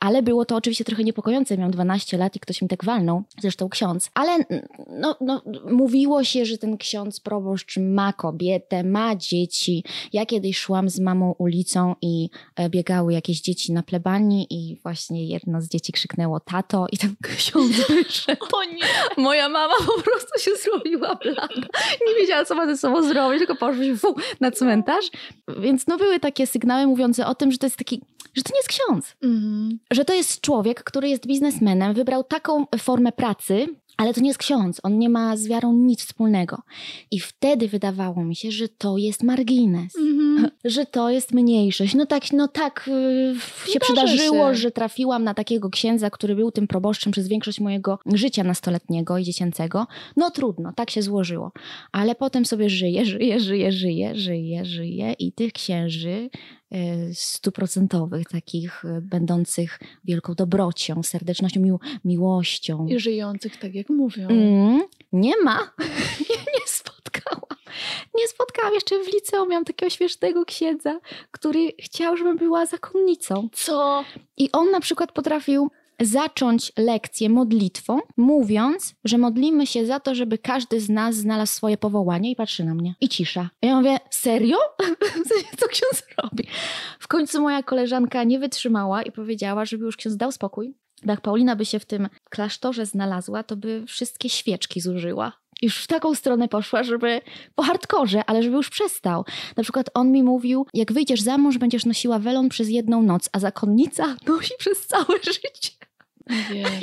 Ale 0.00 0.22
było 0.22 0.44
to 0.44 0.56
oczywiście 0.56 0.84
trochę 0.84 1.04
niepokojące, 1.04 1.56
miałam 1.56 1.72
12 1.72 2.18
lat 2.18 2.36
i 2.36 2.40
ktoś 2.40 2.62
mi 2.62 2.68
tak 2.68 2.84
walnął, 2.84 3.22
zresztą 3.40 3.68
ksiądz. 3.68 4.10
Ale 4.14 4.44
no, 5.00 5.16
no 5.20 5.42
mówiło 5.70 6.24
się, 6.24 6.44
że 6.44 6.58
ten 6.58 6.78
ksiądz 6.78 7.20
proboszcz 7.20 7.76
ma 7.76 8.12
kobietę, 8.12 8.84
ma 8.84 9.16
dzieci. 9.16 9.84
Ja 10.12 10.26
kiedyś 10.26 10.58
szłam 10.58 10.90
z 10.90 11.00
mamą 11.00 11.34
ulicą 11.38 11.94
i 12.02 12.30
e, 12.56 12.70
biegały 12.86 13.12
jakieś 13.12 13.40
dzieci 13.40 13.72
na 13.72 13.82
plebanii 13.82 14.46
i 14.50 14.76
właśnie 14.82 15.26
jedno 15.28 15.60
z 15.60 15.68
dzieci 15.68 15.92
krzyknęło 15.92 16.40
tato 16.40 16.86
i 16.92 16.98
ten 16.98 17.14
ksiądz 17.22 17.72
wyszedł. 17.88 18.46
O 18.56 18.64
nie! 18.64 19.22
Moja 19.22 19.48
mama 19.48 19.74
po 19.86 20.02
prostu 20.02 20.40
się 20.40 20.50
zrobiła 20.56 21.14
blada. 21.14 21.48
Nie 22.06 22.14
wiedziała, 22.20 22.44
co 22.44 22.54
ma 22.54 22.66
ze 22.66 22.76
sobą 22.76 23.02
zrobić, 23.02 23.38
tylko 23.38 23.54
poszła 23.54 23.84
fu, 23.98 24.16
na 24.40 24.50
cmentarz. 24.50 25.04
Więc 25.58 25.86
no 25.86 25.98
były 25.98 26.20
takie 26.20 26.46
sygnały 26.46 26.86
mówiące 26.86 27.26
o 27.26 27.34
tym, 27.34 27.52
że 27.52 27.58
to 27.58 27.66
jest 27.66 27.76
taki, 27.76 28.02
że 28.34 28.42
to 28.42 28.50
nie 28.54 28.58
jest 28.58 28.68
ksiądz. 28.68 29.14
Mm. 29.22 29.78
Że 29.90 30.04
to 30.04 30.14
jest 30.14 30.40
człowiek, 30.40 30.84
który 30.84 31.08
jest 31.08 31.26
biznesmenem, 31.26 31.94
wybrał 31.94 32.24
taką 32.24 32.66
formę 32.78 33.12
pracy, 33.12 33.66
ale 33.96 34.14
to 34.14 34.20
nie 34.20 34.28
jest 34.28 34.38
ksiądz, 34.38 34.80
on 34.82 34.98
nie 34.98 35.08
ma 35.08 35.36
z 35.36 35.46
wiarą 35.46 35.72
nic 35.72 36.04
wspólnego. 36.04 36.62
I 37.10 37.20
wtedy 37.20 37.68
wydawało 37.68 38.24
mi 38.24 38.36
się, 38.36 38.50
że 38.50 38.68
to 38.68 38.96
jest 38.96 39.22
margines, 39.22 39.96
mm-hmm. 39.96 40.48
że 40.64 40.86
to 40.86 41.10
jest 41.10 41.32
mniejszość. 41.32 41.94
No 41.94 42.06
tak, 42.06 42.32
no 42.32 42.48
tak 42.48 42.90
yy, 43.66 43.72
się 43.72 43.80
przydarzyło, 43.80 44.54
się. 44.54 44.60
że 44.60 44.70
trafiłam 44.70 45.24
na 45.24 45.34
takiego 45.34 45.70
księdza, 45.70 46.10
który 46.10 46.34
był 46.34 46.50
tym 46.50 46.66
proboszczem 46.66 47.12
przez 47.12 47.28
większość 47.28 47.60
mojego 47.60 47.98
życia 48.14 48.44
nastoletniego 48.44 49.18
i 49.18 49.24
dziecięcego. 49.24 49.86
No 50.16 50.30
trudno, 50.30 50.72
tak 50.72 50.90
się 50.90 51.02
złożyło. 51.02 51.52
Ale 51.92 52.14
potem 52.14 52.44
sobie 52.44 52.70
żyję, 52.70 53.04
żyję, 53.04 53.40
żyję, 53.40 53.72
żyję, 53.72 54.14
żyję, 54.14 54.64
żyję 54.64 55.14
i 55.18 55.32
tych 55.32 55.52
księży 55.52 56.30
stuprocentowych, 57.14 58.28
takich 58.28 58.84
e, 58.84 59.00
będących 59.00 59.78
wielką 60.04 60.34
dobrocią, 60.34 61.02
serdecznością, 61.02 61.60
mił 61.60 61.80
miłością. 62.04 62.86
I 62.86 62.98
żyjących 62.98 63.56
tak, 63.56 63.74
jak 63.74 63.88
mówią. 63.88 64.28
Mm, 64.28 64.82
nie 65.12 65.42
ma. 65.42 65.58
nie, 66.30 66.36
nie 66.36 66.66
spotkałam. 66.66 67.58
Nie 68.14 68.28
spotkałam. 68.28 68.74
Jeszcze 68.74 69.04
w 69.04 69.14
liceum 69.14 69.48
miałam 69.48 69.64
takiego 69.64 69.90
śmiesznego 69.90 70.44
księdza, 70.44 71.00
który 71.30 71.72
chciał, 71.80 72.16
żebym 72.16 72.36
była 72.36 72.66
zakonnicą. 72.66 73.48
Co? 73.52 74.04
I 74.36 74.52
on 74.52 74.70
na 74.70 74.80
przykład 74.80 75.12
potrafił 75.12 75.70
zacząć 76.00 76.72
lekcję 76.76 77.28
modlitwą, 77.28 77.98
mówiąc, 78.16 78.94
że 79.04 79.18
modlimy 79.18 79.66
się 79.66 79.86
za 79.86 80.00
to, 80.00 80.14
żeby 80.14 80.38
każdy 80.38 80.80
z 80.80 80.88
nas 80.88 81.14
znalazł 81.14 81.52
swoje 81.52 81.76
powołanie 81.76 82.30
i 82.30 82.36
patrzy 82.36 82.64
na 82.64 82.74
mnie. 82.74 82.94
I 83.00 83.08
cisza. 83.08 83.50
Ja 83.62 83.76
mówię, 83.76 83.98
serio? 84.10 84.56
Co 85.58 85.68
ksiądz 85.68 86.02
robi? 86.22 86.46
W 87.00 87.08
końcu 87.08 87.42
moja 87.42 87.62
koleżanka 87.62 88.24
nie 88.24 88.38
wytrzymała 88.38 89.02
i 89.02 89.12
powiedziała, 89.12 89.64
żeby 89.64 89.84
już 89.84 89.96
ksiądz 89.96 90.16
dał 90.16 90.32
spokój. 90.32 90.74
Jak 91.04 91.20
Paulina 91.20 91.56
by 91.56 91.64
się 91.64 91.78
w 91.78 91.84
tym 91.84 92.08
klasztorze 92.30 92.86
znalazła, 92.86 93.42
to 93.42 93.56
by 93.56 93.84
wszystkie 93.86 94.28
świeczki 94.28 94.80
zużyła 94.80 95.32
już 95.62 95.84
w 95.84 95.86
taką 95.86 96.14
stronę 96.14 96.48
poszła, 96.48 96.82
żeby 96.82 97.20
po 97.54 97.62
hardkorze, 97.62 98.24
ale 98.24 98.42
żeby 98.42 98.56
już 98.56 98.70
przestał. 98.70 99.24
Na 99.56 99.62
przykład 99.62 99.90
on 99.94 100.12
mi 100.12 100.22
mówił, 100.22 100.66
jak 100.74 100.92
wyjdziesz 100.92 101.20
za 101.20 101.38
mąż, 101.38 101.58
będziesz 101.58 101.86
nosiła 101.86 102.18
welon 102.18 102.48
przez 102.48 102.68
jedną 102.68 103.02
noc, 103.02 103.28
a 103.32 103.38
zakonnica 103.38 104.16
nosi 104.26 104.54
przez 104.58 104.86
całe 104.86 105.18
życie. 105.22 105.70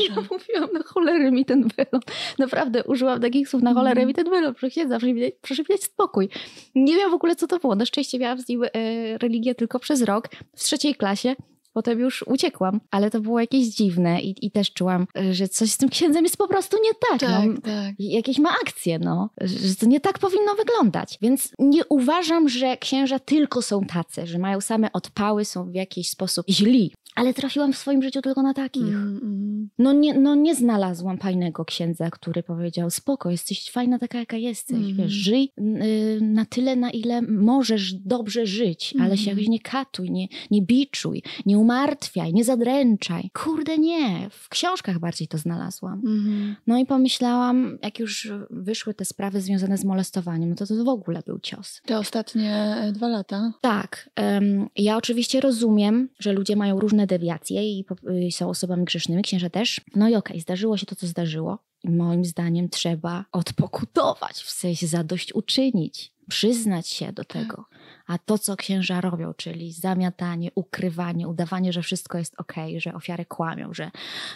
Ja 0.10 0.16
mówiłam, 0.16 0.74
na 0.74 0.84
cholerę 0.86 1.32
mi 1.32 1.46
ten 1.46 1.68
welon. 1.78 2.02
Naprawdę 2.40 2.84
użyłam 2.84 3.22
takich 3.22 3.50
słów, 3.50 3.64
na 3.64 3.74
cholerę 3.74 4.02
mm. 4.02 4.08
mi 4.08 4.14
ten 4.14 4.30
welon. 4.30 4.54
Proszę 4.54 4.70
księdza, 4.70 4.98
proszę 5.42 5.64
mieć 5.70 5.84
spokój. 5.84 6.30
Nie 6.76 6.96
wiem 6.96 7.12
w 7.12 7.14
ogóle, 7.14 7.36
co 7.36 7.48
to 7.48 7.60
było. 7.60 7.76
Na 7.76 7.86
szczęście 7.86 8.20
miałam 8.20 8.42
z 8.42 8.48
nim 8.48 8.64
e, 8.64 8.70
religię 9.18 9.56
tylko 9.56 9.80
przez 9.80 10.02
rok, 10.02 10.30
w 10.56 10.64
trzeciej 10.64 10.96
klasie. 10.96 11.36
Potem 11.74 12.00
już 12.00 12.24
uciekłam. 12.28 12.82
Ale 12.92 13.12
to 13.12 13.22
było 13.22 13.40
jakieś 13.40 13.68
dziwne 13.68 14.22
i, 14.22 14.46
i 14.46 14.52
też 14.52 14.74
czułam, 14.74 15.08
że 15.32 15.48
coś 15.48 15.72
z 15.72 15.78
tym 15.78 15.90
księdzem 15.90 16.24
jest 16.24 16.38
po 16.38 16.48
prostu 16.48 16.78
nie 16.84 16.92
tak. 17.10 17.20
Tak, 17.20 17.50
no. 17.50 17.62
tak. 17.62 17.96
Jakieś 18.00 18.40
ma 18.40 18.50
akcje, 18.66 19.00
no. 19.00 19.30
Że 19.42 19.76
to 19.76 19.86
nie 19.86 20.00
tak 20.00 20.20
powinno 20.20 20.56
wyglądać. 20.56 21.18
Więc 21.22 21.54
nie 21.60 21.82
uważam, 21.90 22.50
że 22.50 22.78
księża 22.78 23.20
tylko 23.20 23.62
są 23.62 23.82
tacy, 23.86 24.28
że 24.28 24.40
mają 24.40 24.62
same 24.62 24.92
odpały, 24.92 25.46
są 25.46 25.72
w 25.72 25.74
jakiś 25.76 26.10
sposób 26.10 26.46
źli. 26.50 26.94
Ale 27.16 27.34
trafiłam 27.34 27.74
w 27.74 27.78
swoim 27.78 28.04
życiu 28.04 28.22
tylko 28.22 28.42
na 28.42 28.54
takich. 28.54 28.84
Mm, 28.84 29.20
mm. 29.24 29.70
No, 29.78 29.94
nie, 29.94 30.14
no 30.14 30.36
nie 30.36 30.56
znalazłam 30.56 31.18
fajnego 31.18 31.66
księdza, 31.66 32.10
który 32.10 32.44
powiedział: 32.44 32.90
Spoko, 32.90 33.30
jesteś 33.30 33.72
fajna 33.72 34.00
taka, 34.00 34.20
jaka 34.20 34.38
jesteś. 34.38 34.78
Mhm. 34.78 34.96
Wiesz, 34.96 35.12
żyj 35.12 35.52
y, 35.60 36.20
na 36.22 36.46
tyle, 36.46 36.76
na 36.76 36.92
ile 36.92 37.22
możesz 37.22 37.94
dobrze 37.94 38.46
żyć, 38.46 38.94
ale 39.00 39.18
się 39.18 39.22
Mhm. 39.24 39.38
jakoś 39.38 39.50
nie 39.50 39.60
katuj, 39.60 40.12
nie, 40.12 40.28
nie 40.52 40.62
biczuj, 40.62 41.24
nie 41.46 41.58
umartwiaj, 41.64 42.34
nie 42.34 42.44
zadręczaj. 42.44 43.30
Kurde, 43.34 43.78
nie. 43.78 44.30
W 44.30 44.50
książkach 44.50 45.00
bardziej 45.00 45.28
to 45.28 45.38
znalazłam. 45.38 45.94
Mhm. 45.94 46.56
No 46.68 46.78
i 46.78 46.86
pomyślałam, 46.86 47.78
jak 47.82 48.00
już 48.00 48.32
wyszły 48.50 48.94
te 48.94 49.06
sprawy 49.06 49.42
związane 49.42 49.78
z 49.78 49.86
molestowaniem, 49.86 50.50
no 50.50 50.56
to 50.56 50.68
to 50.68 50.84
w 50.84 50.88
ogóle 50.88 51.22
był 51.26 51.40
cios. 51.40 51.82
Te 51.86 52.00
ostatnie 52.00 52.56
e, 52.56 52.92
dwa 52.92 53.08
lata. 53.08 53.54
Tak. 53.62 54.10
ja 54.76 54.98
oczywiście 54.98 55.42
rozumiem, 55.42 56.10
że 56.20 56.34
ludzie 56.34 56.56
mają 56.56 56.80
różne 56.80 57.08
dewiacje 57.08 57.64
i 57.64 57.86
y, 58.28 58.32
są 58.32 58.50
osobami 58.50 58.86
grzesznymi, 58.86 59.24
księża 59.24 59.50
też. 59.50 59.82
No 59.96 60.10
i 60.10 60.16
okej, 60.16 60.40
zdarzyło 60.40 60.78
się 60.78 60.86
to, 60.86 60.96
co 60.96 61.08
zdarzyło. 61.08 61.60
I 61.84 61.90
moim 61.90 62.26
zdaniem 62.26 62.70
trzeba 62.70 63.26
odpokutować, 63.32 64.36
w 64.36 64.52
sensie 64.52 64.88
zadośćuczynić, 64.88 66.14
przyznać 66.30 66.88
się 66.88 67.14
do 67.14 67.24
tego. 67.24 67.66
A 68.08 68.18
to, 68.18 68.38
co 68.38 68.56
księża 68.56 69.02
robią, 69.02 69.34
czyli 69.34 69.72
zamiatanie, 69.72 70.52
ukrywanie, 70.56 71.28
udawanie, 71.28 71.74
że 71.74 71.82
wszystko 71.82 72.18
jest 72.18 72.36
okej, 72.38 72.82
że 72.82 72.94
ofiary 72.94 73.26
kłamią, 73.26 73.74
że 73.74 73.92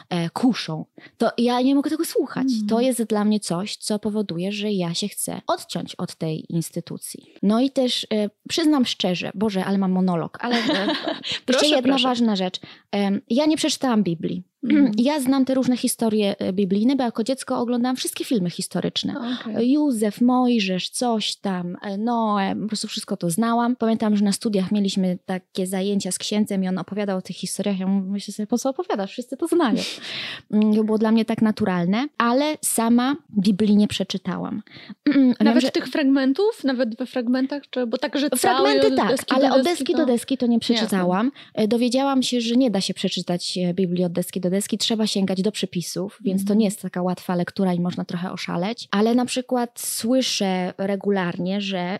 e, 0.09 0.29
kuszą, 0.29 0.85
to 1.17 1.31
ja 1.37 1.61
nie 1.61 1.75
mogę 1.75 1.89
tego 1.89 2.05
słuchać. 2.05 2.47
Mm. 2.53 2.67
To 2.67 2.79
jest 2.79 3.03
dla 3.03 3.25
mnie 3.25 3.39
coś, 3.39 3.77
co 3.77 3.99
powoduje, 3.99 4.51
że 4.51 4.71
ja 4.71 4.93
się 4.93 5.07
chcę 5.07 5.41
odciąć 5.47 5.95
od 5.95 6.15
tej 6.15 6.53
instytucji. 6.53 7.33
No 7.43 7.61
i 7.61 7.71
też 7.71 8.07
e, 8.13 8.29
przyznam 8.49 8.85
szczerze, 8.85 9.31
Boże, 9.35 9.65
ale 9.65 9.77
mam 9.77 9.91
monolog, 9.91 10.37
ale 10.41 10.55
e, 10.55 10.87
jeszcze 11.47 11.67
jedna 11.67 11.81
proszę. 11.81 12.07
ważna 12.07 12.35
rzecz. 12.35 12.59
Em, 12.91 13.21
ja 13.29 13.45
nie 13.45 13.57
przeczytałam 13.57 14.03
Biblii. 14.03 14.43
Ja 14.97 15.19
znam 15.19 15.45
te 15.45 15.53
różne 15.53 15.77
historie 15.77 16.35
e, 16.39 16.53
biblijne, 16.53 16.95
bo 16.95 17.03
jako 17.03 17.23
dziecko 17.23 17.59
oglądałam 17.59 17.95
wszystkie 17.95 18.25
filmy 18.25 18.49
historyczne. 18.49 19.13
Okej. 19.41 19.71
Józef, 19.71 20.21
Mojżesz, 20.21 20.89
coś 20.89 21.35
tam, 21.35 21.77
e, 21.81 21.97
Noe, 21.97 22.55
po 22.61 22.67
prostu 22.67 22.87
wszystko 22.87 23.17
to 23.17 23.29
znałam. 23.29 23.75
Pamiętam, 23.75 24.17
że 24.17 24.23
na 24.23 24.31
studiach 24.31 24.71
mieliśmy 24.71 25.17
takie 25.25 25.67
zajęcia 25.67 26.11
z 26.11 26.17
księdzem 26.17 26.63
i 26.63 26.67
on 26.67 26.77
opowiadał 26.77 27.17
o 27.17 27.21
tych 27.21 27.35
historiach. 27.35 27.79
Ja 27.79 27.87
myślę 27.87 28.33
sobie, 28.33 28.47
po 28.47 28.57
co 28.57 28.69
opowiadasz? 28.69 29.11
Wszyscy 29.11 29.37
to 29.37 29.47
znają. 29.47 29.77
Mm, 30.51 30.75
To 30.75 30.83
było 30.83 30.97
dla 30.97 31.11
mnie 31.11 31.25
tak 31.25 31.41
naturalne, 31.41 32.07
ale 32.17 32.57
sama 32.61 33.15
Biblii 33.39 33.75
nie 33.77 33.87
przeczytałam. 33.87 34.61
Nawet 35.39 35.63
że- 35.63 35.71
tych 35.71 35.87
fragmentów, 35.87 36.63
nawet 36.63 36.97
we 36.97 37.05
fragmentach, 37.05 37.63
czy, 37.69 37.87
bo 37.87 37.97
tak, 37.97 38.19
że 38.19 38.29
Fragmenty 38.29 38.95
tak, 38.95 39.15
ale 39.29 39.53
od 39.53 39.63
deski 39.63 39.93
to... 39.93 39.97
do 39.97 40.05
deski 40.05 40.37
to 40.37 40.47
nie 40.47 40.59
przeczytałam. 40.59 41.31
E, 41.53 41.67
Dowiedziałam 41.67 42.23
się, 42.23 42.41
że 42.41 42.55
nie 42.55 42.71
da 42.71 42.81
się 42.81 42.93
przeczytać 42.93 43.57
e, 43.57 43.73
Biblii 43.73 44.03
od 44.05 44.11
deski 44.11 44.39
do 44.41 44.49
deski, 44.49 44.56
trzeba 44.77 45.07
sięgać 45.07 45.41
do 45.41 45.51
przepisów, 45.51 46.19
więc 46.21 46.41
to 46.41 46.43
Mhm. 46.43 46.59
nie 46.59 46.65
jest 46.65 46.81
taka 46.81 47.01
łatwa 47.01 47.35
lektura 47.35 47.73
i 47.73 47.79
można 47.79 48.05
trochę 48.05 48.31
oszaleć. 48.31 48.87
Ale 48.91 49.15
na 49.15 49.25
przykład 49.25 49.79
słyszę 49.79 50.73
regularnie, 50.77 51.61
że 51.61 51.77
e, 51.79 51.99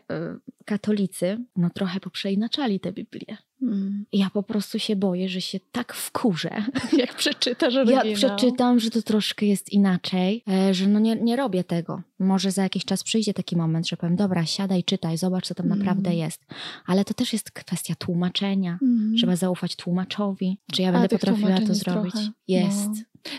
katolicy 0.66 1.38
no 1.56 1.70
trochę 1.70 2.00
poprzeinaczali 2.00 2.80
tę 2.80 2.92
Biblię. 2.94 3.38
Mm. 3.62 4.06
Ja 4.14 4.30
po 4.30 4.44
prostu 4.44 4.80
się 4.80 4.96
boję, 4.96 5.30
że 5.30 5.42
się 5.42 5.60
tak 5.72 5.94
wkurzę, 5.94 6.64
Jak 6.98 7.16
przeczytasz 7.16 7.76
oryginał. 7.76 8.14
przeczytam, 8.16 8.80
że 8.80 8.90
to 8.90 9.02
troszkę 9.02 9.46
jest 9.46 9.74
inaczej, 9.74 10.44
e, 10.50 10.74
że 10.74 10.88
no 10.88 11.00
nie, 11.00 11.16
nie 11.16 11.36
robię 11.36 11.64
tego. 11.64 12.02
Może 12.20 12.52
za 12.52 12.64
jakiś 12.64 12.86
czas 12.86 13.04
przyjdzie 13.04 13.34
taki 13.34 13.58
moment, 13.58 13.88
że 13.88 13.98
powiem, 13.98 14.16
dobra, 14.16 14.46
siadaj, 14.46 14.84
czytaj, 14.84 15.18
zobacz, 15.18 15.48
co 15.48 15.56
tam 15.56 15.66
Mm. 15.66 15.80
naprawdę 15.80 16.16
jest. 16.16 16.46
Ale 16.86 17.06
to 17.06 17.14
też 17.14 17.34
jest 17.34 17.52
kwestia 17.52 17.96
tłumaczenia. 17.96 18.80
Mhm. 18.82 19.16
Trzeba 19.18 19.36
zaufać 19.36 19.76
tłumaczowi. 19.76 20.58
Czy 20.74 20.82
ja 20.82 20.92
będę 20.92 21.10
potrafiła 21.10 21.58
to 21.62 21.74
zrobić? 21.76 22.14
trochę. 22.14 22.30
Jest. 22.48 22.88
No. 22.88 22.94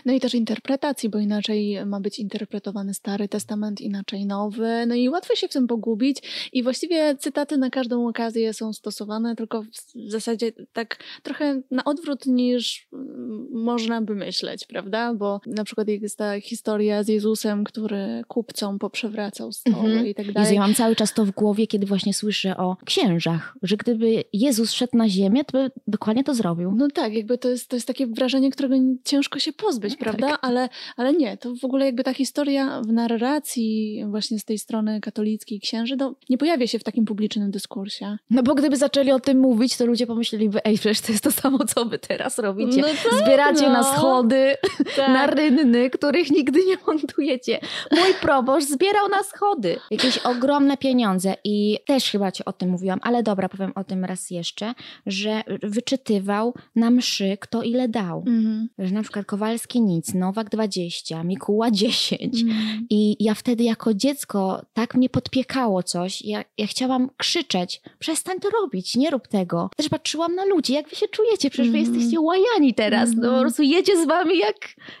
No 0.05 0.13
i 0.13 0.19
też 0.19 0.33
interpretacji, 0.35 1.09
bo 1.09 1.19
inaczej 1.19 1.85
ma 1.85 1.99
być 1.99 2.19
interpretowany 2.19 2.93
Stary 2.93 3.27
Testament, 3.27 3.81
inaczej 3.81 4.25
Nowy. 4.25 4.85
No 4.87 4.95
i 4.95 5.09
łatwo 5.09 5.35
się 5.35 5.47
w 5.47 5.51
tym 5.53 5.67
pogubić. 5.67 6.17
I 6.53 6.63
właściwie 6.63 7.15
cytaty 7.15 7.57
na 7.57 7.69
każdą 7.69 8.07
okazję 8.07 8.53
są 8.53 8.73
stosowane, 8.73 9.35
tylko 9.35 9.61
w 9.63 10.11
zasadzie 10.11 10.51
tak 10.73 10.97
trochę 11.23 11.61
na 11.71 11.83
odwrót 11.83 12.25
niż 12.25 12.87
mm, 12.93 13.47
można 13.51 14.01
by 14.01 14.15
myśleć, 14.15 14.65
prawda? 14.67 15.13
Bo 15.13 15.41
na 15.45 15.63
przykład 15.63 15.87
jest 15.87 16.17
ta 16.17 16.41
historia 16.41 17.03
z 17.03 17.07
Jezusem, 17.07 17.63
który 17.63 18.23
kupcom 18.27 18.79
poprzewracał 18.79 19.51
stoły 19.51 19.75
Mhm. 19.89 20.07
i 20.07 20.15
tak 20.15 20.25
Jezu, 20.25 20.33
dalej. 20.33 20.55
ja 20.55 20.61
mam 20.61 20.73
cały 20.75 20.95
czas 20.95 21.13
to 21.13 21.25
w 21.25 21.31
głowie, 21.31 21.67
kiedy 21.67 21.85
właśnie 21.85 22.13
słyszę 22.13 22.57
o 22.57 22.77
księżach, 22.85 23.57
że 23.61 23.77
gdyby 23.77 24.23
Jezus 24.33 24.71
szedł 24.71 24.97
na 24.97 25.09
ziemię, 25.09 25.45
to 25.45 25.51
by 25.57 25.71
dokładnie 25.87 26.23
to 26.23 26.33
zrobił. 26.33 26.71
No 26.75 26.87
tak, 26.93 27.13
jakby 27.13 27.37
to 27.37 27.49
jest, 27.49 27.69
to 27.69 27.75
jest 27.75 27.87
takie 27.87 28.07
wrażenie, 28.07 28.51
którego 28.51 28.75
ciężko 29.03 29.39
się 29.39 29.53
pozbyć, 29.53 29.78
Tak. 29.79 29.97
prawda? 29.97 30.37
Ale, 30.41 30.69
ale 30.97 31.13
nie, 31.13 31.37
to 31.37 31.55
w 31.55 31.65
ogóle 31.65 31.85
jakby 31.85 32.03
ta 32.03 32.13
historia 32.13 32.81
w 32.81 32.87
narracji 32.91 34.03
właśnie 34.07 34.39
z 34.39 34.45
tej 34.45 34.59
strony 34.59 35.01
katolickiej 35.01 35.59
księży 35.59 35.95
no, 35.95 36.15
nie 36.29 36.37
pojawia 36.37 36.67
się 36.67 36.79
w 36.79 36.83
takim 36.83 37.05
publicznym 37.05 37.51
dyskursie. 37.51 38.17
No 38.29 38.43
bo 38.43 38.55
gdyby 38.55 38.77
zaczęli 38.77 39.11
o 39.11 39.19
tym 39.19 39.39
mówić, 39.39 39.77
to 39.77 39.85
ludzie 39.85 40.07
pomyśleliby, 40.07 40.65
ej, 40.65 40.77
przecież 40.77 41.01
to 41.01 41.11
jest 41.11 41.23
to 41.23 41.31
samo, 41.31 41.59
co 41.65 41.85
wy 41.85 41.99
teraz 41.99 42.39
robicie. 42.39 42.81
No 42.81 42.87
tak, 42.87 43.19
Zbieracie 43.23 43.61
no. 43.67 43.73
na 43.73 43.83
schody, 43.83 44.55
Tak. 44.95 45.09
na 45.09 45.27
rynny, 45.27 45.89
których 45.89 46.31
nigdy 46.31 46.59
nie 46.65 46.77
montujecie. 46.87 47.59
Mój 47.91 48.13
proboszcz 48.21 48.67
zbierał 48.67 49.09
na 49.09 49.23
schody 49.23 49.79
jakieś 49.91 50.17
ogromne 50.17 50.77
pieniądze 50.77 51.35
i 51.43 51.77
też 51.85 52.11
chyba 52.11 52.31
ci 52.31 52.45
o 52.45 52.53
tym 52.53 52.69
mówiłam, 52.69 52.99
ale 53.03 53.23
dobra, 53.23 53.49
powiem 53.49 53.71
o 53.75 53.83
tym 53.83 54.05
raz 54.05 54.31
jeszcze, 54.31 54.73
że 55.05 55.43
wyczytywał 55.63 56.53
na 56.75 56.89
mszy, 56.89 57.37
kto 57.39 57.63
ile 57.63 57.87
dał. 57.87 58.23
Mhm. 58.27 58.69
Że 58.79 58.93
na 58.93 59.01
przykład 59.01 59.25
Kowalski 59.25 59.58
nic, 59.75 60.13
Nowak 60.13 60.49
20, 60.49 61.23
Mikuła 61.23 61.71
10. 61.71 62.41
Mhm. 62.41 62.87
I 62.89 63.15
ja 63.23 63.33
wtedy 63.33 63.63
jako 63.63 63.93
dziecko 63.93 64.61
tak 64.73 64.95
mnie 64.95 65.09
podpiekało 65.09 65.83
coś. 65.83 66.21
Ja, 66.21 66.43
ja 66.57 66.67
chciałam 66.67 67.09
krzyczeć, 67.17 67.81
przestań 67.99 68.39
to 68.39 68.49
robić, 68.49 68.95
nie 68.95 69.09
rób 69.09 69.27
tego. 69.27 69.69
Też 69.77 69.89
patrzyłam 69.89 70.35
na 70.35 70.45
ludzi, 70.45 70.73
jak 70.73 70.89
wy 70.89 70.95
się 70.95 71.07
czujecie, 71.07 71.49
przecież 71.49 71.71
wy 71.71 71.77
Mhm. 71.77 71.95
jesteście 71.95 72.19
łajani 72.21 72.73
teraz. 72.73 73.09
No 73.09 73.15
po 73.21 73.27
Mhm. 73.27 73.41
prostu 73.41 73.63
jedzie 73.63 74.03
z 74.03 74.07
wami 74.07 74.37
jak 74.37 74.55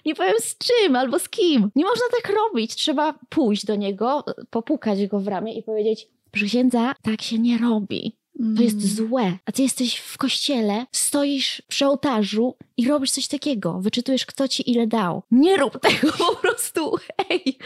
nie 0.05 0.15
powiem 0.15 0.35
z 0.39 0.57
czym 0.57 0.95
albo 0.95 1.19
z 1.19 1.29
kim. 1.29 1.71
Nie 1.75 1.83
można 1.85 2.05
tak 2.21 2.33
robić. 2.37 2.75
Trzeba 2.75 3.13
pójść 3.29 3.65
do 3.65 3.75
niego, 3.75 4.23
popukać 4.49 5.07
go 5.07 5.19
w 5.19 5.27
ramię 5.27 5.53
i 5.53 5.63
powiedzieć, 5.63 6.07
proszę 6.31 6.45
księdza, 6.45 6.93
tak 7.01 7.21
się 7.21 7.39
nie 7.39 7.57
robi. 7.57 8.18
To 8.57 8.63
jest 8.63 8.75
Mhm. 8.75 8.95
złe. 8.95 9.37
A 9.45 9.51
ty 9.51 9.61
jesteś 9.61 9.95
w 9.97 10.17
kościele, 10.17 10.85
stoisz 10.91 11.61
przy 11.67 11.85
ołtarzu 11.85 12.55
i 12.77 12.87
robisz 12.87 13.11
coś 13.11 13.27
takiego. 13.27 13.79
Wyczytujesz, 13.81 14.25
kto 14.25 14.47
ci 14.47 14.71
ile 14.71 14.87
dał. 14.87 15.23
Nie 15.31 15.57
rób 15.57 15.79
tego 15.89 16.11
po 16.17 16.35
prostu. 16.35 16.95
Hej. 17.27 17.57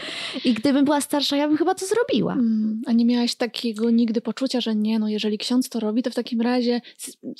I 0.44 0.54
gdybym 0.54 0.84
była 0.84 1.00
starsza, 1.00 1.36
ja 1.36 1.48
bym 1.48 1.56
chyba 1.56 1.74
to 1.74 1.86
zrobiła. 1.86 2.32
Mm, 2.32 2.82
A 2.86 2.92
nie 2.92 3.04
miałaś 3.04 3.34
takiego 3.34 3.90
nigdy 3.90 4.20
poczucia, 4.20 4.60
że 4.60 4.74
nie, 4.74 4.98
no 4.98 5.08
jeżeli 5.08 5.38
ksiądz 5.38 5.68
to 5.68 5.80
robi, 5.80 6.02
to 6.02 6.10
w 6.10 6.14
takim 6.14 6.40
razie, 6.40 6.80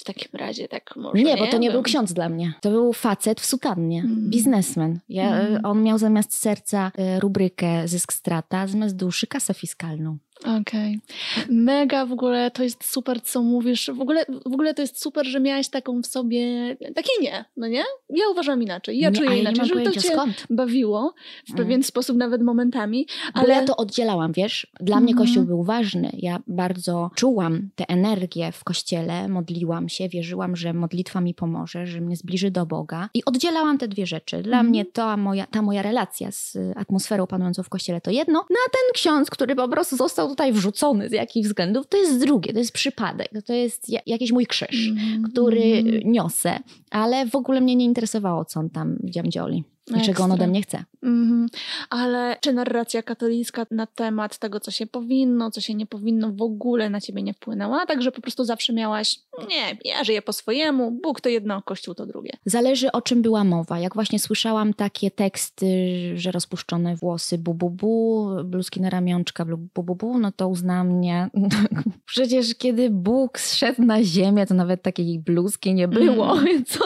w 0.00 0.04
takim 0.04 0.30
razie 0.32 0.68
tak 0.68 0.96
może 0.96 1.22
Nie, 1.22 1.36
bo 1.36 1.46
to 1.46 1.58
nie 1.58 1.68
wiem. 1.68 1.72
był 1.72 1.82
ksiądz 1.82 2.12
dla 2.12 2.28
mnie. 2.28 2.54
To 2.60 2.70
był 2.70 2.92
facet 2.92 3.40
w 3.40 3.46
sutannie, 3.46 4.00
Mm. 4.00 4.30
biznesmen. 4.30 5.00
Ja, 5.08 5.36
Mm. 5.40 5.54
y, 5.56 5.60
On 5.62 5.82
miał 5.82 5.98
zamiast 5.98 6.36
serca 6.36 6.92
y, 7.16 7.20
rubrykę 7.20 7.88
zysk 7.88 8.12
strata, 8.12 8.66
zamiast 8.66 8.96
duszy 8.96 9.26
kasę 9.26 9.54
fiskalną. 9.54 10.18
Okej. 10.60 11.00
Mega 11.48 12.06
w 12.06 12.12
ogóle 12.12 12.50
to 12.50 12.62
jest 12.62 12.84
super, 12.84 13.22
co 13.22 13.42
mówisz. 13.42 13.90
W 13.94 14.00
ogóle, 14.00 14.24
w 14.46 14.52
ogóle 14.54 14.74
to 14.74 14.82
jest 14.82 15.02
super, 15.02 15.26
że 15.26 15.40
miałaś 15.40 15.68
taką 15.68 16.02
w 16.02 16.06
sobie. 16.06 16.76
Takie 16.94 17.10
nie, 17.20 17.44
no 17.56 17.66
nie? 17.68 17.84
Ja 18.10 18.28
uważam 18.30 18.62
inaczej. 18.62 18.98
Ja 18.98 19.10
nie, 19.10 19.16
czuję 19.16 19.38
inaczej, 19.40 19.60
nie 19.62 19.68
żeby 19.68 19.82
to 19.82 19.90
cię 19.92 20.00
skąd. 20.00 20.46
bawiło 20.50 21.14
w 21.46 21.50
Mm. 21.50 21.64
pewien 21.64 21.82
sposób, 21.82 22.16
nawet 22.16 22.42
momentami. 22.42 23.06
Bo 23.34 23.40
Ale 23.40 23.54
ja 23.54 23.64
to 23.64 23.76
oddzielałam, 23.76 24.32
wiesz? 24.32 24.66
Dla 24.80 25.00
mnie 25.00 25.10
Mhm. 25.12 25.26
Kościół 25.26 25.44
był 25.44 25.62
ważny. 25.62 26.10
Ja 26.18 26.38
bardzo 26.46 27.10
czułam 27.14 27.68
tę 27.74 27.84
energię 27.88 28.52
w 28.52 28.64
Kościele, 28.64 29.28
modliłam 29.28 29.88
się, 29.88 30.08
wierzyłam, 30.08 30.56
że 30.56 30.72
modlitwa 30.72 31.20
mi 31.20 31.34
pomoże, 31.34 31.86
że 31.86 32.00
mnie 32.00 32.16
zbliży 32.16 32.50
do 32.50 32.66
Boga. 32.66 33.08
I 33.14 33.24
oddzielałam 33.24 33.78
te 33.78 33.88
dwie 33.88 34.06
rzeczy. 34.06 34.36
Dla 34.42 34.56
Mhm. 34.56 34.66
mnie 34.66 34.84
ta 34.84 35.16
moja, 35.16 35.46
ta 35.46 35.62
moja 35.62 35.82
relacja 35.82 36.30
z 36.32 36.56
atmosferą 36.76 37.26
panującą 37.26 37.62
w 37.62 37.68
Kościele 37.68 38.00
to 38.00 38.10
jedno, 38.10 38.46
no 38.50 38.56
a 38.66 38.70
ten 38.70 38.92
ksiądz, 38.94 39.30
który 39.30 39.56
po 39.56 39.68
prostu 39.68 39.96
został 39.96 40.33
tutaj 40.34 40.52
wrzucony 40.52 41.08
z 41.08 41.12
jakich 41.12 41.44
względów, 41.44 41.86
to 41.86 41.96
jest 41.96 42.20
drugie, 42.20 42.52
to 42.52 42.58
jest 42.58 42.72
przypadek, 42.72 43.28
to 43.46 43.52
jest 43.52 43.88
ja, 43.88 44.00
jakiś 44.06 44.32
mój 44.32 44.46
krzyż. 44.46 44.88
Mhm, 44.88 45.22
który 45.22 45.62
mhm. 45.62 46.12
niosę, 46.12 46.58
ale 46.90 47.26
w 47.26 47.34
ogóle 47.34 47.60
mnie 47.60 47.76
nie 47.76 47.84
interesowało, 47.84 48.44
co 48.44 48.60
on 48.60 48.70
tam 48.70 48.96
dziamdzioli. 49.04 49.64
I 49.96 50.02
czego 50.02 50.24
on 50.24 50.32
ode 50.32 50.46
mnie 50.46 50.62
chce. 50.62 50.84
Mhm. 51.02 51.46
Ale 51.90 52.36
czy 52.40 52.52
narracja 52.52 53.02
katolicka 53.02 53.66
na 53.70 53.86
temat 53.86 54.38
tego, 54.38 54.60
co 54.60 54.70
się 54.70 54.86
powinno, 54.86 55.50
co 55.50 55.60
się 55.60 55.74
nie 55.74 55.86
powinno, 55.86 56.32
w 56.32 56.42
ogóle 56.42 56.90
na 56.90 57.00
ciebie 57.00 57.22
nie 57.22 57.34
wpłynęła? 57.34 57.86
Także 57.86 58.12
po 58.12 58.20
prostu 58.20 58.44
zawsze 58.44 58.72
miałaś, 58.72 59.18
nie, 59.48 59.78
ja 59.84 60.04
żyję 60.04 60.22
po 60.22 60.32
swojemu, 60.32 60.90
Bóg 60.90 61.20
to 61.20 61.28
jedno, 61.28 61.62
Kościół 61.62 61.94
to 61.94 62.06
drugie. 62.06 62.32
Zależy 62.44 62.92
o 62.92 63.02
czym 63.02 63.22
była 63.22 63.44
mowa. 63.44 63.78
Jak 63.78 63.94
właśnie 63.94 64.18
słyszałam 64.18 64.74
takie 64.74 65.10
teksty, 65.10 65.66
że 66.14 66.30
rozpuszczone 66.30 66.96
włosy, 66.96 67.38
bu, 67.38 67.54
bu, 67.54 67.70
bu, 67.70 68.28
bluzki 68.44 68.80
na 68.80 68.90
ramionczka, 68.90 69.44
bu, 69.44 69.82
bu, 69.82 69.94
bu, 69.94 70.18
no 70.18 70.32
to 70.32 70.48
uznałam 70.48 70.88
mnie. 70.88 71.30
Przecież 72.06 72.54
kiedy 72.54 72.90
Bóg 72.90 73.38
zszedł 73.38 73.82
na 73.82 74.02
ziemię, 74.02 74.46
to 74.46 74.54
nawet 74.54 74.82
takiej 74.82 75.18
bluzki 75.18 75.74
nie 75.74 75.88
było. 75.88 76.34
Mm. 76.44 76.64
Co. 76.64 76.84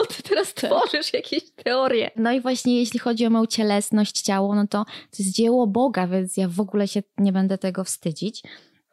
tworzysz? 0.67 1.13
Jakieś 1.13 1.43
teorie. 1.51 2.11
No 2.15 2.31
i 2.31 2.41
właśnie 2.41 2.79
jeśli 2.79 2.99
chodzi 2.99 3.25
o 3.25 3.29
moją 3.29 3.45
cielesność, 3.45 4.21
ciało, 4.21 4.55
no 4.55 4.67
to 4.67 4.85
to 4.85 5.17
jest 5.19 5.31
dzieło 5.31 5.67
Boga, 5.67 6.07
więc 6.07 6.37
ja 6.37 6.47
w 6.47 6.59
ogóle 6.59 6.87
się 6.87 7.03
nie 7.17 7.31
będę 7.31 7.57
tego 7.57 7.83
wstydzić 7.83 8.43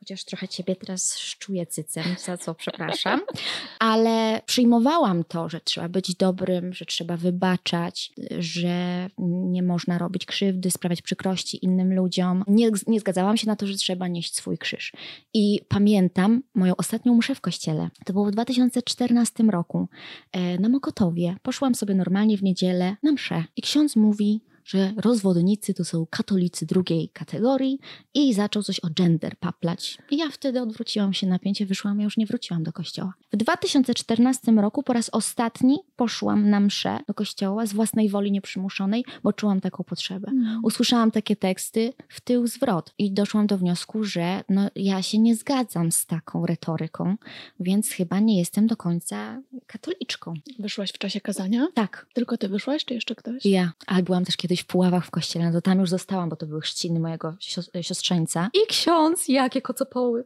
chociaż 0.07 0.25
trochę 0.25 0.49
ciebie 0.49 0.77
teraz 0.77 1.19
szczuję 1.19 1.67
cycem, 1.67 2.05
za 2.19 2.37
co 2.37 2.55
przepraszam, 2.55 3.21
ale 3.79 4.41
przyjmowałam 4.47 5.25
to, 5.25 5.49
że 5.49 5.61
trzeba 5.61 5.89
być 5.89 6.15
dobrym, 6.15 6.73
że 6.73 6.85
trzeba 6.85 7.17
wybaczać, 7.17 8.13
że 8.39 9.09
nie 9.29 9.63
można 9.63 9.99
robić 9.99 10.27
krzywdy, 10.27 10.71
sprawiać 10.71 11.03
przykrości 11.03 11.65
innym 11.65 11.95
ludziom. 11.95 12.45
Nie, 12.47 12.71
nie 12.87 13.01
zgadzałam 13.01 13.37
się 13.37 13.47
na 13.47 13.57
to, 13.57 13.67
że 13.67 13.75
trzeba 13.75 14.09
nieść 14.09 14.37
swój 14.37 14.59
krzyż. 14.59 14.93
I 15.35 15.61
pamiętam 15.69 16.43
moją 16.55 16.77
ostatnią 16.77 17.15
muszę 17.15 17.35
w 17.35 17.41
kościele. 17.41 17.91
To 18.05 18.13
było 18.13 18.25
w 18.27 18.31
2014 18.31 19.43
roku 19.43 19.89
e, 20.33 20.59
na 20.59 20.69
Mokotowie. 20.69 21.37
Poszłam 21.43 21.75
sobie 21.75 21.95
normalnie 21.95 22.39
w 22.39 22.43
niedzielę 22.43 22.97
na 23.03 23.13
mszę 23.13 23.45
i 23.57 23.63
ksiądz 23.63 23.97
mówi 23.97 24.41
że 24.67 24.93
rozwodnicy 24.97 25.75
to 25.75 25.85
są 25.85 26.07
katolicy 26.11 26.67
drugiej 26.67 27.09
kategorii 27.09 27.79
i 28.15 28.35
zaczął 28.35 28.63
coś 28.63 28.81
o 28.81 28.89
gender 28.91 29.37
paplać. 29.37 29.99
I 30.11 30.17
ja 30.17 30.31
wtedy 30.31 30.63
odwróciłam 30.63 31.13
się 31.13 31.27
napięcie, 31.27 31.67
wyszłam, 31.67 31.99
ja 31.99 32.05
już 32.05 32.17
nie 32.17 32.27
wróciłam 32.27 32.63
do 32.63 32.73
kościoła. 32.73 33.15
W 33.33 33.37
2014 33.37 34.53
roku 34.53 34.83
po 34.83 34.93
raz 34.93 35.09
ostatni 35.13 35.79
poszłam 35.97 36.51
na 36.51 36.61
mszę 36.61 36.99
do 37.07 37.15
kościoła 37.15 37.67
z 37.67 37.73
własnej 37.73 38.09
woli 38.09 38.33
nieprzymuszonej, 38.33 39.05
bo 39.23 39.33
czułam 39.33 39.61
taką 39.61 39.85
potrzebę. 39.85 40.29
Mm. 40.29 40.65
Usłyszałam 40.65 41.11
takie 41.11 41.37
teksty 41.37 41.93
w 42.09 42.21
tył 42.21 42.47
zwrot 42.47 42.95
i 42.99 43.13
doszłam 43.13 43.47
do 43.47 43.59
wniosku, 43.59 44.05
że 44.05 44.45
no, 44.49 44.71
ja 44.77 45.03
się 45.03 45.19
nie 45.19 45.37
zgadzam 45.37 45.93
z 45.93 46.07
taką 46.07 46.47
retoryką, 46.47 47.17
więc 47.61 47.91
chyba 47.91 48.21
nie 48.21 48.39
jestem 48.39 48.67
do 48.67 48.77
końca 48.77 49.43
katoliczką. 49.67 50.35
Wyszłaś 50.59 50.91
w 50.91 50.99
czasie 50.99 51.21
kazania? 51.21 51.67
Tak. 51.75 52.07
Tylko 52.13 52.37
ty 52.37 52.49
wyszłaś, 52.49 52.85
czy 52.85 52.95
jeszcze 52.95 53.15
ktoś? 53.15 53.45
Ja, 53.45 53.73
ale 53.87 54.03
byłam 54.03 54.25
też 54.25 54.37
kiedyś 54.37 54.56
w 54.61 54.67
Puławach 54.67 55.07
w 55.07 55.11
kościele, 55.11 55.45
no 55.45 55.53
to 55.53 55.61
tam 55.61 55.81
już 55.81 55.91
zostałam, 55.91 56.29
bo 56.29 56.37
to 56.37 56.47
były 56.47 56.61
chrzciny 56.61 57.01
mojego 57.01 57.35
siostrzeńca. 57.81 58.51
I 58.55 58.67
ksiądz, 58.69 59.29
jakie 59.29 59.63
kocopoły, 59.63 60.25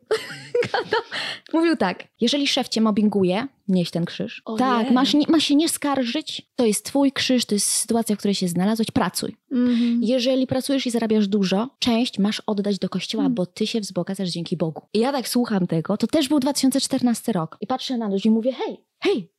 mówił 1.52 1.76
tak, 1.76 2.04
jeżeli 2.20 2.46
szef 2.46 2.68
cię 2.68 2.80
mobbinguje, 2.80 3.46
nieś 3.68 3.90
ten 3.90 4.04
krzyż. 4.04 4.42
Tak, 4.58 4.90
masz, 4.90 5.14
nie, 5.14 5.26
masz 5.28 5.44
się 5.44 5.54
nie 5.54 5.68
skarżyć, 5.68 6.50
to 6.56 6.64
jest 6.66 6.84
twój 6.84 7.12
krzyż, 7.12 7.44
to 7.44 7.54
jest 7.54 7.66
sytuacja, 7.66 8.16
w 8.16 8.18
której 8.18 8.34
się 8.34 8.49
znalazłeś, 8.49 8.90
pracuj. 8.90 9.37
Mm-hmm. 9.52 9.99
Jeżeli 10.00 10.46
pracujesz 10.46 10.87
i 10.87 10.90
zarabiasz 10.90 11.28
dużo, 11.28 11.68
część 11.78 12.18
masz 12.18 12.42
oddać 12.46 12.78
do 12.78 12.88
kościoła, 12.88 13.25
mm. 13.25 13.34
bo 13.34 13.46
ty 13.46 13.66
się 13.66 13.80
wzbogacasz 13.80 14.28
dzięki 14.28 14.56
Bogu. 14.56 14.82
I 14.94 14.99
ja 14.99 15.12
tak 15.12 15.28
słucham 15.28 15.66
tego, 15.66 15.96
to 15.96 16.06
też 16.06 16.28
był 16.28 16.40
2014 16.40 17.32
rok. 17.32 17.56
I 17.60 17.66
patrzę 17.66 17.99
na 17.99 18.08
ludzi 18.08 18.28
i 18.28 18.30
mówię, 18.30 18.52
hej, 18.52 18.80
hej, 19.00 19.33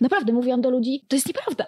naprawdę 0.00 0.32
mówiłam 0.32 0.60
do 0.60 0.70
ludzi, 0.70 1.04
to 1.08 1.16
jest 1.16 1.26
nieprawda. 1.28 1.66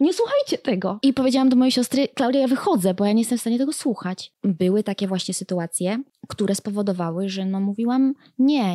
nie 0.00 0.12
słuchajcie 0.12 0.58
tego. 0.58 0.98
I 1.02 1.12
powiedziałam 1.12 1.48
do 1.48 1.56
mojej 1.56 1.72
siostry, 1.72 2.08
Klaudia, 2.08 2.40
ja 2.40 2.48
wychodzę, 2.48 2.94
bo 2.94 3.04
ja 3.04 3.12
nie 3.12 3.20
jestem 3.20 3.38
w 3.38 3.40
stanie 3.40 3.58
tego 3.58 3.72
słuchać. 3.72 4.32
Były 4.44 4.82
takie 4.82 5.06
właśnie 5.06 5.34
sytuacje, 5.34 6.02
które 6.28 6.54
spowodowały, 6.54 7.28
że 7.28 7.46
no 7.46 7.60
mówiłam, 7.60 8.14
nie, 8.38 8.74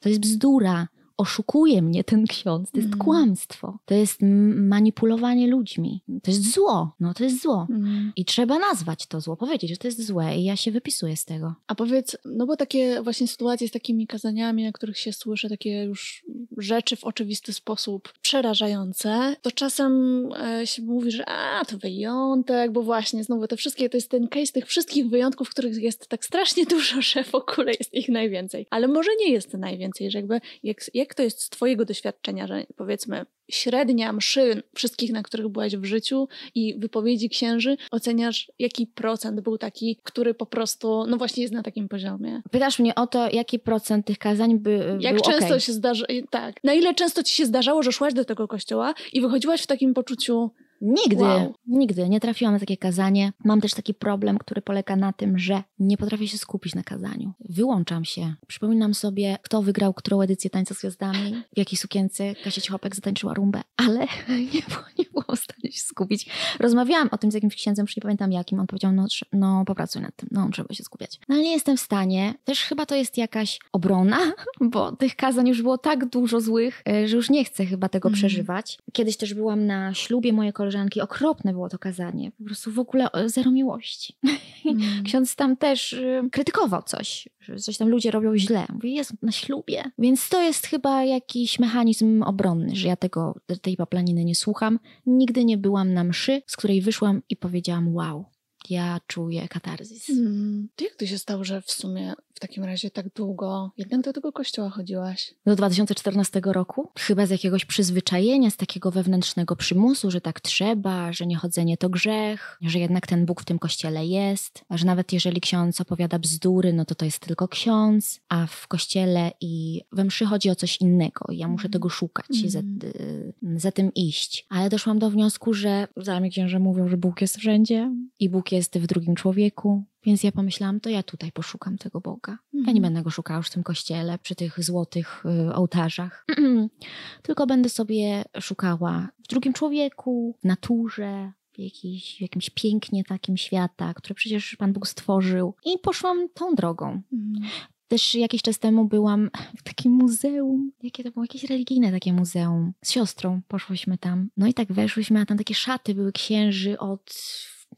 to 0.00 0.08
jest 0.08 0.20
bzdura 0.20 0.88
oszukuje 1.18 1.82
mnie 1.82 2.04
ten 2.04 2.26
ksiądz, 2.26 2.70
to 2.70 2.76
jest 2.76 2.86
mm. 2.86 2.98
kłamstwo, 2.98 3.78
to 3.84 3.94
jest 3.94 4.20
manipulowanie 4.54 5.46
ludźmi, 5.46 6.02
to 6.22 6.30
jest 6.30 6.52
zło, 6.54 6.94
no 7.00 7.14
to 7.14 7.24
jest 7.24 7.42
zło. 7.42 7.66
Mm. 7.70 8.12
I 8.16 8.24
trzeba 8.24 8.58
nazwać 8.58 9.06
to 9.06 9.20
zło, 9.20 9.36
powiedzieć, 9.36 9.70
że 9.70 9.76
to 9.76 9.88
jest 9.88 10.06
złe 10.06 10.36
i 10.36 10.44
ja 10.44 10.56
się 10.56 10.70
wypisuję 10.70 11.16
z 11.16 11.24
tego. 11.24 11.54
A 11.66 11.74
powiedz, 11.74 12.16
no 12.24 12.46
bo 12.46 12.56
takie 12.56 13.02
właśnie 13.02 13.28
sytuacje 13.28 13.68
z 13.68 13.70
takimi 13.70 14.06
kazaniami, 14.06 14.64
na 14.64 14.72
których 14.72 14.98
się 14.98 15.12
słyszy 15.12 15.48
takie 15.48 15.82
już 15.82 16.24
rzeczy 16.56 16.96
w 16.96 17.04
oczywisty 17.04 17.52
sposób 17.52 18.12
przerażające, 18.22 19.36
to 19.42 19.52
czasem 19.52 19.92
e, 20.32 20.66
się 20.66 20.82
mówi, 20.82 21.10
że 21.10 21.28
a, 21.28 21.64
to 21.64 21.78
wyjątek, 21.78 22.72
bo 22.72 22.82
właśnie 22.82 23.24
znowu 23.24 23.46
te 23.46 23.56
wszystkie, 23.56 23.88
to 23.88 23.96
jest 23.96 24.10
ten 24.10 24.28
case 24.28 24.52
tych 24.52 24.66
wszystkich 24.66 25.08
wyjątków, 25.08 25.50
których 25.50 25.82
jest 25.82 26.08
tak 26.08 26.24
strasznie 26.24 26.66
dużo, 26.74 27.02
że 27.02 27.24
w 27.24 27.34
ogóle 27.34 27.72
jest 27.72 27.94
ich 27.94 28.08
najwięcej. 28.08 28.66
Ale 28.70 28.88
może 28.88 29.10
nie 29.20 29.32
jest 29.32 29.54
najwięcej, 29.54 30.10
że 30.10 30.18
jakby 30.18 30.40
jak, 30.62 30.90
jak 30.94 31.07
jak 31.08 31.14
to 31.14 31.22
jest 31.22 31.42
z 31.42 31.48
Twojego 31.48 31.84
doświadczenia, 31.84 32.46
że 32.46 32.66
powiedzmy 32.76 33.26
średnia 33.50 34.12
mszy 34.12 34.62
wszystkich, 34.74 35.12
na 35.12 35.22
których 35.22 35.48
byłaś 35.48 35.76
w 35.76 35.84
życiu 35.84 36.28
i 36.54 36.78
wypowiedzi 36.78 37.28
księży, 37.28 37.76
oceniasz, 37.90 38.52
jaki 38.58 38.86
procent 38.86 39.40
był 39.40 39.58
taki, 39.58 40.00
który 40.02 40.34
po 40.34 40.46
prostu, 40.46 41.06
no 41.06 41.16
właśnie 41.16 41.42
jest 41.42 41.54
na 41.54 41.62
takim 41.62 41.88
poziomie? 41.88 42.42
Pytasz 42.50 42.78
mnie 42.78 42.94
o 42.94 43.06
to, 43.06 43.28
jaki 43.32 43.58
procent 43.58 44.06
tych 44.06 44.18
kazań 44.18 44.58
by, 44.58 44.98
Jak 45.00 45.14
był 45.14 45.24
często 45.24 45.46
okay. 45.46 45.60
się 45.60 45.72
zdarza, 45.72 46.06
tak. 46.30 46.64
Na 46.64 46.74
ile 46.74 46.94
często 46.94 47.22
ci 47.22 47.34
się 47.34 47.46
zdarzało, 47.46 47.82
że 47.82 47.92
szłaś 47.92 48.14
do 48.14 48.24
tego 48.24 48.48
kościoła 48.48 48.94
i 49.12 49.20
wychodziłaś 49.20 49.62
w 49.62 49.66
takim 49.66 49.94
poczuciu, 49.94 50.50
Nigdy, 50.80 51.24
wow. 51.24 51.54
nigdy 51.66 52.08
nie 52.08 52.20
trafiłam 52.20 52.54
na 52.54 52.60
takie 52.60 52.76
kazanie. 52.76 53.32
Mam 53.44 53.60
też 53.60 53.74
taki 53.74 53.94
problem, 53.94 54.38
który 54.38 54.62
polega 54.62 54.96
na 54.96 55.12
tym, 55.12 55.38
że 55.38 55.62
nie 55.78 55.96
potrafię 55.96 56.28
się 56.28 56.38
skupić 56.38 56.74
na 56.74 56.82
kazaniu. 56.82 57.32
Wyłączam 57.48 58.04
się. 58.04 58.34
Przypominam 58.46 58.94
sobie, 58.94 59.38
kto 59.42 59.62
wygrał 59.62 59.94
którą 59.94 60.20
edycję 60.20 60.50
Tańca 60.50 60.74
z 60.74 60.78
Gwiazdami, 60.78 61.42
w 61.54 61.58
jakiej 61.58 61.78
sukience 61.78 62.34
Kasia 62.44 62.60
Cichopek 62.60 62.96
zatańczyła 62.96 63.34
rumbę, 63.34 63.62
ale 63.76 64.00
nie 64.54 64.62
było, 64.68 64.84
nie 64.98 65.04
było 65.12 65.36
w 65.36 65.40
stanie 65.40 65.72
się 65.72 65.80
skupić. 65.80 66.26
Rozmawiałam 66.60 67.08
o 67.12 67.18
tym 67.18 67.30
z 67.30 67.34
jakimś 67.34 67.56
księdzem, 67.56 67.84
już 67.84 67.96
nie 67.96 68.02
pamiętam 68.02 68.32
jakim. 68.32 68.60
On 68.60 68.66
powiedział, 68.66 68.92
no, 68.92 69.06
no 69.32 69.64
popracuj 69.66 70.02
nad 70.02 70.16
tym, 70.16 70.28
no 70.32 70.48
trzeba 70.52 70.74
się 70.74 70.84
skupiać. 70.84 71.20
No 71.28 71.34
ale 71.34 71.44
nie 71.44 71.52
jestem 71.52 71.76
w 71.76 71.80
stanie. 71.80 72.34
Też 72.44 72.60
chyba 72.60 72.86
to 72.86 72.94
jest 72.94 73.18
jakaś 73.18 73.58
obrona, 73.72 74.18
bo 74.72 74.92
tych 74.92 75.16
kazań 75.16 75.48
już 75.48 75.62
było 75.62 75.78
tak 75.78 76.08
dużo 76.08 76.40
złych, 76.40 76.82
e, 76.88 77.08
że 77.08 77.16
już 77.16 77.30
nie 77.30 77.44
chcę 77.44 77.66
chyba 77.66 77.88
tego 77.88 78.08
mm. 78.08 78.16
przeżywać. 78.16 78.78
Kiedyś 78.92 79.16
też 79.16 79.34
byłam 79.34 79.66
na 79.66 79.94
ślubie 79.94 80.32
mojej 80.32 80.52
koleżanki 80.52 80.67
koleżanki, 80.68 81.00
okropne 81.00 81.52
było 81.52 81.68
to 81.68 81.78
kazanie. 81.78 82.30
Po 82.30 82.44
prostu 82.44 82.72
w 82.72 82.78
ogóle 82.78 83.12
e, 83.12 83.28
zero 83.28 83.50
miłości. 83.50 84.14
Mm. 84.64 85.04
Ksiądz 85.04 85.36
tam 85.36 85.56
też 85.56 85.92
y, 85.92 86.22
krytykował 86.32 86.82
coś, 86.82 87.28
że 87.40 87.56
coś 87.56 87.76
tam 87.76 87.88
ludzie 87.88 88.10
robią 88.10 88.36
źle. 88.36 88.66
Mówi, 88.72 88.94
jest 88.94 89.12
na 89.22 89.32
ślubie. 89.32 89.84
Więc 89.98 90.28
to 90.28 90.42
jest 90.42 90.66
chyba 90.66 91.04
jakiś 91.04 91.58
mechanizm 91.58 92.22
obronny, 92.22 92.76
że 92.76 92.88
ja 92.88 92.96
tego, 92.96 93.34
tej 93.62 93.76
paplaniny 93.76 94.24
nie 94.24 94.34
słucham. 94.34 94.78
Nigdy 95.06 95.44
nie 95.44 95.58
byłam 95.58 95.94
na 95.94 96.04
mszy, 96.04 96.42
z 96.46 96.56
której 96.56 96.82
wyszłam 96.82 97.22
i 97.28 97.36
powiedziałam, 97.36 97.94
wow, 97.94 98.24
ja 98.70 99.00
czuję 99.06 99.48
katarzis. 99.48 100.06
Hmm. 100.06 100.68
Jak 100.80 100.94
to 100.94 101.06
się 101.06 101.18
stało, 101.18 101.44
że 101.44 101.62
w 101.62 101.70
sumie 101.70 102.14
w 102.38 102.40
takim 102.40 102.64
razie 102.64 102.90
tak 102.90 103.14
długo 103.14 103.70
jednak 103.78 104.00
do 104.00 104.12
tego 104.12 104.32
kościoła 104.32 104.70
chodziłaś? 104.70 105.34
Do 105.46 105.56
2014 105.56 106.40
roku? 106.44 106.88
Chyba 106.98 107.26
z 107.26 107.30
jakiegoś 107.30 107.64
przyzwyczajenia, 107.64 108.50
z 108.50 108.56
takiego 108.56 108.90
wewnętrznego 108.90 109.56
przymusu, 109.56 110.10
że 110.10 110.20
tak 110.20 110.40
trzeba, 110.40 111.12
że 111.12 111.26
niechodzenie 111.26 111.76
to 111.76 111.88
grzech, 111.88 112.58
że 112.62 112.78
jednak 112.78 113.06
ten 113.06 113.26
Bóg 113.26 113.42
w 113.42 113.44
tym 113.44 113.58
kościele 113.58 114.06
jest, 114.06 114.64
a 114.68 114.76
że 114.76 114.86
nawet 114.86 115.12
jeżeli 115.12 115.40
ksiądz 115.40 115.80
opowiada 115.80 116.18
bzdury, 116.18 116.72
no 116.72 116.84
to 116.84 116.94
to 116.94 117.04
jest 117.04 117.18
tylko 117.18 117.48
ksiądz, 117.48 118.20
a 118.28 118.46
w 118.46 118.68
kościele 118.68 119.32
i 119.40 119.82
we 119.92 120.04
mszy 120.04 120.26
chodzi 120.26 120.50
o 120.50 120.54
coś 120.54 120.80
innego. 120.80 121.32
Ja 121.32 121.48
muszę 121.48 121.64
mm. 121.64 121.72
tego 121.72 121.88
szukać 121.88 122.30
mm. 122.30 122.44
i 122.44 122.50
za, 122.50 122.58
y, 122.58 123.32
za 123.56 123.72
tym 123.72 123.94
iść. 123.94 124.46
Ale 124.48 124.70
doszłam 124.70 124.98
do 124.98 125.10
wniosku, 125.10 125.54
że 125.54 125.88
za 125.96 126.20
mnie 126.20 126.30
mówią, 126.60 126.88
że 126.88 126.96
Bóg 126.96 127.20
jest 127.20 127.36
wszędzie 127.36 127.92
i 128.20 128.28
Bóg 128.28 128.52
jest 128.52 128.57
w 128.60 128.86
drugim 128.86 129.14
człowieku 129.14 129.84
więc 130.08 130.22
ja 130.22 130.32
pomyślałam, 130.32 130.80
to 130.80 130.90
ja 130.90 131.02
tutaj 131.02 131.32
poszukam 131.32 131.78
tego 131.78 132.00
Boga. 132.00 132.38
Ja 132.52 132.60
nie 132.60 132.68
mhm. 132.68 132.82
będę 132.82 133.02
go 133.02 133.10
szukała 133.10 133.36
już 133.36 133.46
w 133.46 133.52
tym 133.52 133.62
kościele, 133.62 134.18
przy 134.18 134.34
tych 134.34 134.64
złotych 134.64 135.24
y, 135.48 135.54
ołtarzach. 135.54 136.26
Tylko 137.22 137.46
będę 137.46 137.68
sobie 137.68 138.24
szukała 138.40 139.08
w 139.24 139.28
drugim 139.28 139.52
człowieku, 139.52 140.34
w 140.40 140.44
naturze, 140.44 141.32
w, 141.52 141.58
jakiś, 141.58 142.20
jakimś 142.20 142.50
pięknie 142.50 143.04
takim 143.04 143.36
świata, 143.36 143.94
które 143.94 144.14
przecież 144.14 144.56
Pan 144.56 144.72
Bóg 144.72 144.88
stworzył. 144.88 145.54
I 145.64 145.78
poszłam 145.82 146.28
tą 146.34 146.54
drogą. 146.54 147.02
Mhm. 147.12 147.50
Też 147.88 148.14
jakiś 148.14 148.42
czas 148.42 148.58
temu 148.58 148.84
byłam 148.84 149.30
w 149.56 149.62
takim 149.62 149.92
muzeum. 149.92 150.72
Jakie 150.82 151.04
to 151.04 151.10
było? 151.10 151.24
Jakieś 151.24 151.44
religijne 151.44 151.92
takie 151.92 152.12
muzeum. 152.12 152.72
Z 152.84 152.90
siostrą 152.90 153.40
poszłyśmy 153.48 153.98
tam. 153.98 154.28
No 154.36 154.46
i 154.46 154.54
tak 154.54 154.72
weszłyśmy, 154.72 155.20
a 155.20 155.26
tam 155.26 155.38
takie 155.38 155.54
szaty 155.54 155.94
były 155.94 156.12
księży 156.12 156.78
od 156.78 157.14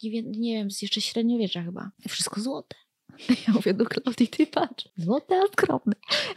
nie, 0.03 0.55
wiem, 0.55 0.71
z 0.71 0.83
jeszcze 0.83 1.01
średniowiecza 1.01 1.63
chyba. 1.63 1.91
Wszystko 2.09 2.41
złote. 2.41 2.77
Ja 3.49 3.55
mówię 3.55 3.75
do 3.75 3.85
Klaudii, 3.85 4.29
ty 4.29 4.47
patrz, 4.47 4.89
złote, 4.97 5.43
a 5.43 5.53
skromne. 5.53 5.93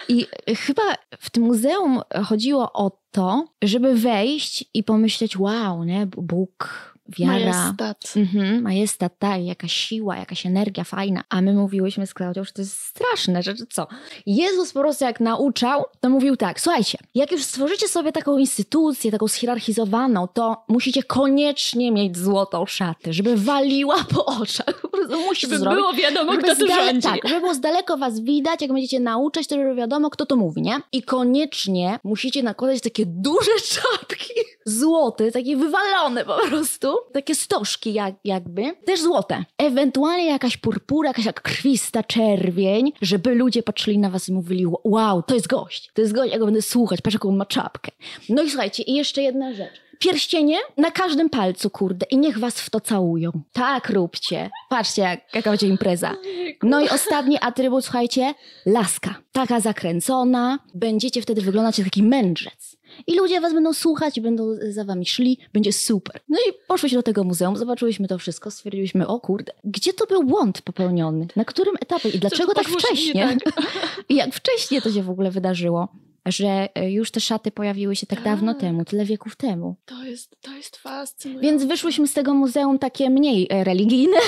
I 0.10 0.26
chyba 0.56 0.82
w 1.19 1.30
tym 1.30 1.43
muzeum 1.43 2.02
chodziło 2.26 2.73
o 2.73 2.99
to, 3.12 3.47
żeby 3.62 3.95
wejść 3.95 4.65
i 4.73 4.84
pomyśleć, 4.84 5.38
wow, 5.38 5.84
nie, 5.84 6.06
Bóg 6.06 6.93
wiara. 7.10 7.34
Majestat. 7.34 8.13
Mhm, 8.16 8.62
majestat, 8.62 9.13
tak, 9.20 9.42
jakaś 9.42 9.74
siła, 9.74 10.18
jakaś 10.18 10.46
energia 10.46 10.84
fajna. 10.84 11.24
A 11.30 11.42
my 11.42 11.54
mówiłyśmy 11.54 12.08
z 12.08 12.13
Klaudią, 12.13 12.44
że 12.44 12.52
to 12.52 12.62
jest 12.62 12.80
straszne, 12.80 13.44
że 13.44 13.54
co? 13.70 13.88
Jezus 14.26 14.74
po 14.74 14.80
prostu 14.80 15.06
jak 15.06 15.20
nauczał, 15.20 15.86
to 16.00 16.10
mówił 16.10 16.38
tak, 16.38 16.62
słuchajcie, 16.62 16.98
jak 17.16 17.32
już 17.32 17.44
stworzycie 17.44 17.88
sobie 17.88 18.12
taką 18.12 18.38
instytucję, 18.38 19.12
taką 19.12 19.28
schierarchizowaną, 19.28 20.28
to 20.28 20.63
musicie 20.68 21.04
koniecznie 21.04 21.92
mieć 21.92 22.18
złotą 22.18 22.66
szatę, 22.66 23.13
żeby 23.13 23.38
waliła 23.38 24.04
po 24.04 24.26
oczach. 24.26 24.82
Musicie 25.10 25.48
Żeby 25.48 25.60
zrobić. 25.60 25.80
było 25.80 25.94
wiadomo, 25.94 26.32
Żeby 26.32 26.44
kto 26.44 26.56
tu 26.56 26.68
rządzi. 26.68 27.02
Tak, 27.08 27.28
żeby 27.28 27.39
było 27.42 27.54
z 27.54 27.60
daleko 27.60 27.98
was 27.98 28.20
widać, 28.20 28.62
jak 28.62 28.74
będziecie 28.74 29.00
nauczać, 29.00 29.48
to 29.48 29.56
żeby 29.56 29.76
wiadomo, 29.76 30.10
kto 30.10 30.26
to 30.26 30.36
mówi, 30.36 30.62
nie? 30.62 30.76
I 30.92 31.04
koniecznie 31.04 32.00
musicie 32.04 32.44
nakładać 32.44 32.82
takie 32.82 33.04
duże 33.06 33.52
czapki, 33.70 34.34
złote, 34.66 35.32
takie 35.32 35.58
wywalone 35.58 36.26
po 36.26 36.38
prostu, 36.48 36.98
takie 37.13 37.36
stożki 37.36 37.94
jak, 37.94 38.16
jakby, 38.24 38.76
też 38.86 39.02
złote. 39.02 39.44
Ewentualnie 39.58 40.26
jakaś 40.26 40.58
purpura, 40.58 41.10
jakaś 41.10 41.26
jak 41.26 41.42
krwista 41.42 42.04
czerwień, 42.04 42.94
żeby 43.02 43.36
ludzie 43.36 43.63
patrzyli 43.63 43.98
na 43.98 44.10
was 44.10 44.30
i 44.30 44.34
mówili, 44.34 44.66
wow, 44.84 45.24
to 45.24 45.34
jest 45.36 45.48
gość, 45.48 45.92
to 45.94 46.02
jest 46.02 46.13
gość, 46.13 46.34
ja 46.34 46.39
go 46.39 46.46
będę 46.46 46.62
słuchać, 46.62 47.02
patrz 47.02 47.13
jaką 47.13 47.32
ma 47.32 47.46
czapkę. 47.46 47.92
No 48.30 48.44
i 48.44 48.50
słuchajcie, 48.50 48.84
i 48.84 48.94
jeszcze 48.94 49.22
jedna 49.22 49.54
rzecz. 49.54 49.83
Pierścienie 50.04 50.58
na 50.78 50.92
każdym 50.92 51.30
palcu, 51.30 51.70
kurde, 51.70 52.06
i 52.12 52.18
niech 52.18 52.39
was 52.39 52.62
w 52.62 52.70
to 52.70 52.80
całują. 52.80 53.32
Tak 53.54 53.89
róbcie. 53.89 54.50
Patrzcie, 54.70 55.02
jak, 55.02 55.36
jaka 55.36 55.50
będzie 55.50 55.68
impreza. 55.68 56.16
No 56.63 56.82
i 56.82 56.89
ostatni 56.89 57.38
atrybut, 57.42 57.84
słuchajcie, 57.86 58.34
laska. 58.66 59.16
Taka 59.32 59.60
zakręcona. 59.60 60.60
Będziecie 60.74 61.22
wtedy 61.22 61.42
wyglądać 61.42 61.78
jak 61.80 61.88
taki 61.88 62.04
mędrzec. 62.04 62.78
I 63.08 63.16
ludzie 63.18 63.42
was 63.42 63.54
będą 63.54 63.74
słuchać, 63.74 64.20
będą 64.20 64.56
za 64.70 64.84
wami 64.84 65.06
szli, 65.06 65.38
będzie 65.54 65.74
super. 65.74 66.22
No 66.30 66.38
i 66.38 66.54
poszłyśmy 66.68 66.98
do 66.98 67.04
tego 67.04 67.24
muzeum, 67.24 67.58
zobaczyłyśmy 67.58 68.08
to 68.08 68.18
wszystko, 68.18 68.52
stwierdziliśmy, 68.52 69.08
o 69.08 69.20
kurde, 69.20 69.54
gdzie 69.63 69.94
to 69.94 70.06
był 70.06 70.24
błąd 70.24 70.62
popełniony? 70.62 71.28
Na 71.36 71.46
którym 71.46 71.76
etapie 71.82 72.10
i 72.10 72.20
dlaczego 72.20 72.54
tak 72.54 72.68
wcześnie? 72.68 73.38
tak? 73.44 73.66
I 74.10 74.16
jak 74.16 74.34
wcześnie 74.36 74.82
to 74.82 74.92
się 74.92 75.04
w 75.04 75.10
ogóle 75.10 75.32
wydarzyło? 75.32 75.88
Że 76.26 76.70
e, 76.76 76.92
już 76.92 77.12
te 77.12 77.20
szaty 77.20 77.52
pojawiły 77.52 77.96
się 77.96 78.08
tak 78.08 78.24
dawno 78.24 78.54
Tak. 78.54 78.62
temu, 78.62 78.86
tyle 78.86 79.06
wieków 79.06 79.36
temu. 79.36 79.76
To 79.86 80.04
jest, 80.04 80.36
to 80.42 80.52
jest 80.56 80.78
fascynujące. 80.78 81.48
Więc 81.48 81.64
wyszłyśmy 81.64 82.08
z 82.08 82.14
tego 82.14 82.34
muzeum 82.34 82.80
takie 82.80 83.10
mniej 83.10 83.48
e, 83.50 83.64
religijne. 83.64 84.18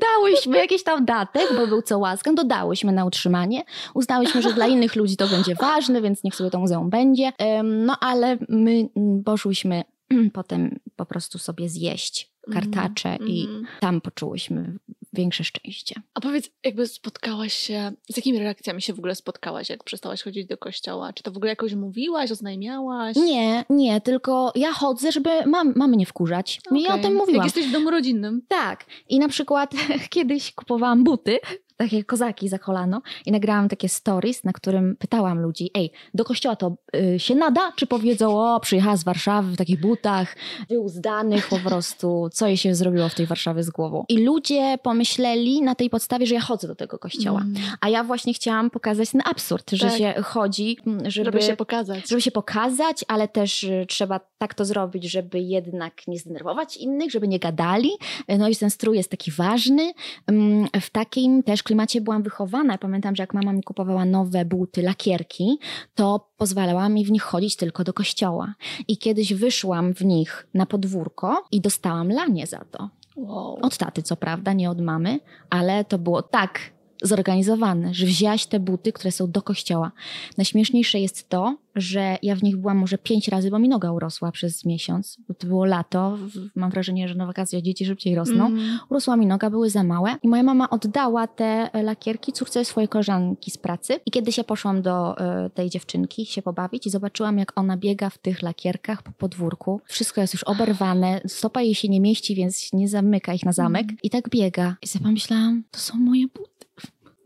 Dałyśmy 0.00 0.58
jakiś 0.58 0.82
tam 0.84 1.04
datek, 1.04 1.48
bo 1.56 1.66
był 1.66 1.82
co 1.82 1.98
łaskę, 1.98 2.34
dodałyśmy 2.34 2.92
na 2.92 3.04
utrzymanie. 3.04 3.62
Uznałyśmy, 3.94 4.42
że 4.42 4.52
dla 4.52 4.66
innych 4.66 4.96
ludzi 4.96 5.16
to 5.16 5.28
będzie 5.28 5.54
ważne, 5.54 6.02
więc 6.02 6.24
niech 6.24 6.34
sobie 6.34 6.50
to 6.50 6.58
muzeum 6.60 6.90
będzie. 6.90 7.32
No 7.64 7.96
ale 8.00 8.38
my 8.48 8.88
mm, 8.96 9.24
poszłyśmy 9.24 9.84
potem 10.32 10.78
po 10.96 11.06
prostu 11.06 11.38
sobie 11.38 11.68
zjeść 11.68 12.30
kartacze 12.52 13.16
i 13.26 13.42
Mhm. 13.44 13.66
tam 13.80 14.00
poczułyśmy 14.00 14.78
większe 15.12 15.44
szczęście. 15.44 15.94
A 16.14 16.20
powiedz, 16.20 16.50
jakby 16.64 16.86
spotkałaś 16.86 17.52
się, 17.52 17.92
z 18.10 18.16
jakimi 18.16 18.38
reakcjami 18.38 18.82
się 18.82 18.94
w 18.94 18.98
ogóle 18.98 19.14
spotkałaś, 19.14 19.70
jak 19.70 19.84
przestałaś 19.84 20.22
chodzić 20.22 20.46
do 20.46 20.58
kościoła? 20.58 21.12
Czy 21.12 21.22
to 21.22 21.32
w 21.32 21.36
ogóle 21.36 21.50
jakoś 21.50 21.74
mówiłaś, 21.74 22.30
oznajmiałaś? 22.30 23.16
Nie, 23.16 23.64
nie, 23.70 24.00
tylko 24.00 24.52
ja 24.54 24.72
chodzę, 24.72 25.12
żeby 25.12 25.30
mam, 25.46 25.72
mamy 25.76 25.96
nie 25.96 26.06
wkurzać. 26.06 26.60
Ja 26.72 26.94
o 26.94 26.98
tym 26.98 27.14
mówiłam. 27.14 27.36
Jak 27.36 27.44
jesteś 27.44 27.66
w 27.66 27.72
domu 27.72 27.90
rodzinnym. 27.90 28.42
Tak. 28.48 28.84
I 29.08 29.18
na 29.18 29.28
przykład 29.28 29.74
kiedyś 30.10 30.52
kupowałam 30.52 31.04
buty, 31.04 31.38
takie 31.84 32.04
kozaki 32.04 32.48
za 32.48 32.58
kolano 32.58 33.02
i 33.26 33.32
nagrałam 33.32 33.68
takie 33.68 33.88
stories, 33.88 34.44
na 34.44 34.52
którym 34.52 34.96
pytałam 34.98 35.40
ludzi, 35.40 35.70
ej, 35.74 35.90
do 36.14 36.24
kościoła 36.24 36.56
to 36.56 36.76
y, 36.96 37.18
się 37.18 37.34
nada? 37.34 37.72
Czy 37.76 37.86
powiedzą, 37.86 38.40
o, 38.40 38.60
przyjechała 38.60 38.96
z 38.96 39.04
Warszawy 39.04 39.52
w 39.52 39.56
takich 39.56 39.80
butach, 39.80 40.36
wyuzdanych 40.68 41.48
po 41.48 41.58
prostu, 41.58 42.28
co 42.32 42.46
jej 42.46 42.56
się 42.56 42.74
zrobiło 42.74 43.08
w 43.08 43.14
tej 43.14 43.26
Warszawie 43.26 43.62
z 43.62 43.70
głową. 43.70 44.04
I 44.08 44.18
ludzie 44.24 44.78
pomyśleli 44.82 45.62
na 45.62 45.74
tej 45.74 45.90
podstawie, 45.90 46.26
że 46.26 46.34
ja 46.34 46.40
chodzę 46.40 46.68
do 46.68 46.74
tego 46.74 46.98
kościoła. 46.98 47.40
Mm. 47.40 47.54
A 47.80 47.88
ja 47.88 48.04
właśnie 48.04 48.34
chciałam 48.34 48.70
pokazać 48.70 49.10
ten 49.10 49.22
absurd, 49.24 49.70
że 49.70 49.86
Tak. 49.88 49.98
się 49.98 50.14
chodzi, 50.24 50.76
m, 50.86 50.98
żeby, 51.10 51.24
Żeby 51.24 51.42
się 51.42 51.56
pokazać. 51.56 52.08
żeby 52.08 52.20
się 52.22 52.30
pokazać, 52.30 53.04
ale 53.08 53.28
też 53.28 53.62
y, 53.64 53.84
trzeba 53.88 54.20
tak 54.38 54.54
to 54.54 54.64
zrobić, 54.64 55.04
żeby 55.10 55.40
jednak 55.40 55.92
nie 56.08 56.18
zdenerwować 56.18 56.76
innych, 56.76 57.10
żeby 57.10 57.28
nie 57.28 57.38
gadali. 57.38 57.90
No 58.38 58.48
i 58.48 58.56
ten 58.56 58.70
strój 58.70 58.96
jest 58.96 59.10
taki 59.10 59.30
ważny. 59.30 59.92
Ym, 60.30 60.68
W 60.80 60.90
takim 60.90 61.42
też 61.42 61.62
klimacie 61.70 62.00
byłam 62.00 62.22
wychowana. 62.22 62.78
Pamiętam, 62.78 63.16
że 63.16 63.22
jak 63.22 63.34
mama 63.34 63.52
mi 63.52 63.62
kupowała 63.62 64.04
nowe 64.04 64.44
buty, 64.44 64.82
lakierki, 64.82 65.58
to 65.94 66.30
pozwalała 66.36 66.88
mi 66.88 67.04
w 67.04 67.10
nich 67.10 67.22
chodzić 67.22 67.56
tylko 67.56 67.84
do 67.84 67.92
kościoła. 67.92 68.54
I 68.88 68.98
kiedyś 68.98 69.34
wyszłam 69.34 69.94
w 69.94 70.04
nich 70.04 70.46
na 70.54 70.66
podwórko 70.66 71.44
i 71.52 71.60
dostałam 71.60 72.12
lanie 72.12 72.46
za 72.46 72.64
to. 72.70 72.88
Wow. 73.16 73.58
Od 73.62 73.76
taty, 73.76 74.02
co 74.02 74.16
prawda, 74.16 74.52
nie 74.52 74.70
od 74.70 74.80
mamy, 74.80 75.20
ale 75.50 75.84
to 75.84 75.98
było 75.98 76.22
tak 76.22 76.60
zorganizowane, 77.02 77.94
że 77.94 78.06
wzięłaś 78.06 78.46
te 78.46 78.60
buty, 78.60 78.92
które 78.92 79.12
są 79.12 79.30
do 79.30 79.42
kościoła. 79.42 79.92
Najśmieszniejsze 80.38 81.00
jest 81.00 81.28
to, 81.28 81.56
że 81.74 82.18
ja 82.22 82.36
w 82.36 82.42
nich 82.42 82.56
byłam 82.56 82.78
może 82.78 82.98
pięć 82.98 83.28
razy, 83.28 83.50
bo 83.50 83.58
mi 83.58 83.68
noga 83.68 83.92
urosła 83.92 84.32
przez 84.32 84.64
miesiąc. 84.64 85.16
Bo 85.28 85.34
to 85.34 85.46
było 85.46 85.64
lato. 85.64 86.18
Mam 86.54 86.70
wrażenie, 86.70 87.08
że 87.08 87.14
na 87.14 87.26
wakacje 87.26 87.62
dzieci 87.62 87.86
szybciej 87.86 88.14
rosną. 88.14 88.46
Mm. 88.46 88.78
Urosła 88.88 89.16
mi 89.16 89.26
noga, 89.26 89.50
były 89.50 89.70
za 89.70 89.82
małe 89.82 90.16
i 90.22 90.28
moja 90.28 90.42
mama 90.42 90.70
oddała 90.70 91.26
te 91.26 91.70
e, 91.72 91.82
lakierki 91.82 92.32
córce 92.32 92.64
swojej 92.64 92.88
koleżanki 92.88 93.50
z 93.50 93.58
pracy. 93.58 94.00
I 94.06 94.10
kiedyś 94.10 94.38
ja 94.38 94.44
poszłam 94.44 94.82
do 94.82 95.18
e, 95.18 95.50
tej 95.50 95.70
dziewczynki 95.70 96.26
się 96.26 96.42
pobawić 96.42 96.86
i 96.86 96.90
zobaczyłam, 96.90 97.38
jak 97.38 97.58
ona 97.58 97.76
biega 97.76 98.10
w 98.10 98.18
tych 98.18 98.42
lakierkach 98.42 99.02
po 99.02 99.12
podwórku. 99.12 99.80
Wszystko 99.84 100.20
jest 100.20 100.34
już 100.34 100.44
oberwane, 100.44 101.20
stopa 101.26 101.62
jej 101.62 101.74
się 101.74 101.88
nie 101.88 102.00
mieści, 102.00 102.34
więc 102.34 102.72
nie 102.72 102.88
zamyka 102.88 103.34
ich 103.34 103.44
na 103.44 103.52
zamek. 103.52 103.82
Mhm. 103.82 103.98
I 104.02 104.10
tak 104.10 104.28
biega. 104.28 104.76
I 104.82 104.86
sobie 104.86 105.04
pomyślałam, 105.04 105.62
to 105.70 105.80
są 105.80 105.98
moje 105.98 106.26
buty. 106.26 106.49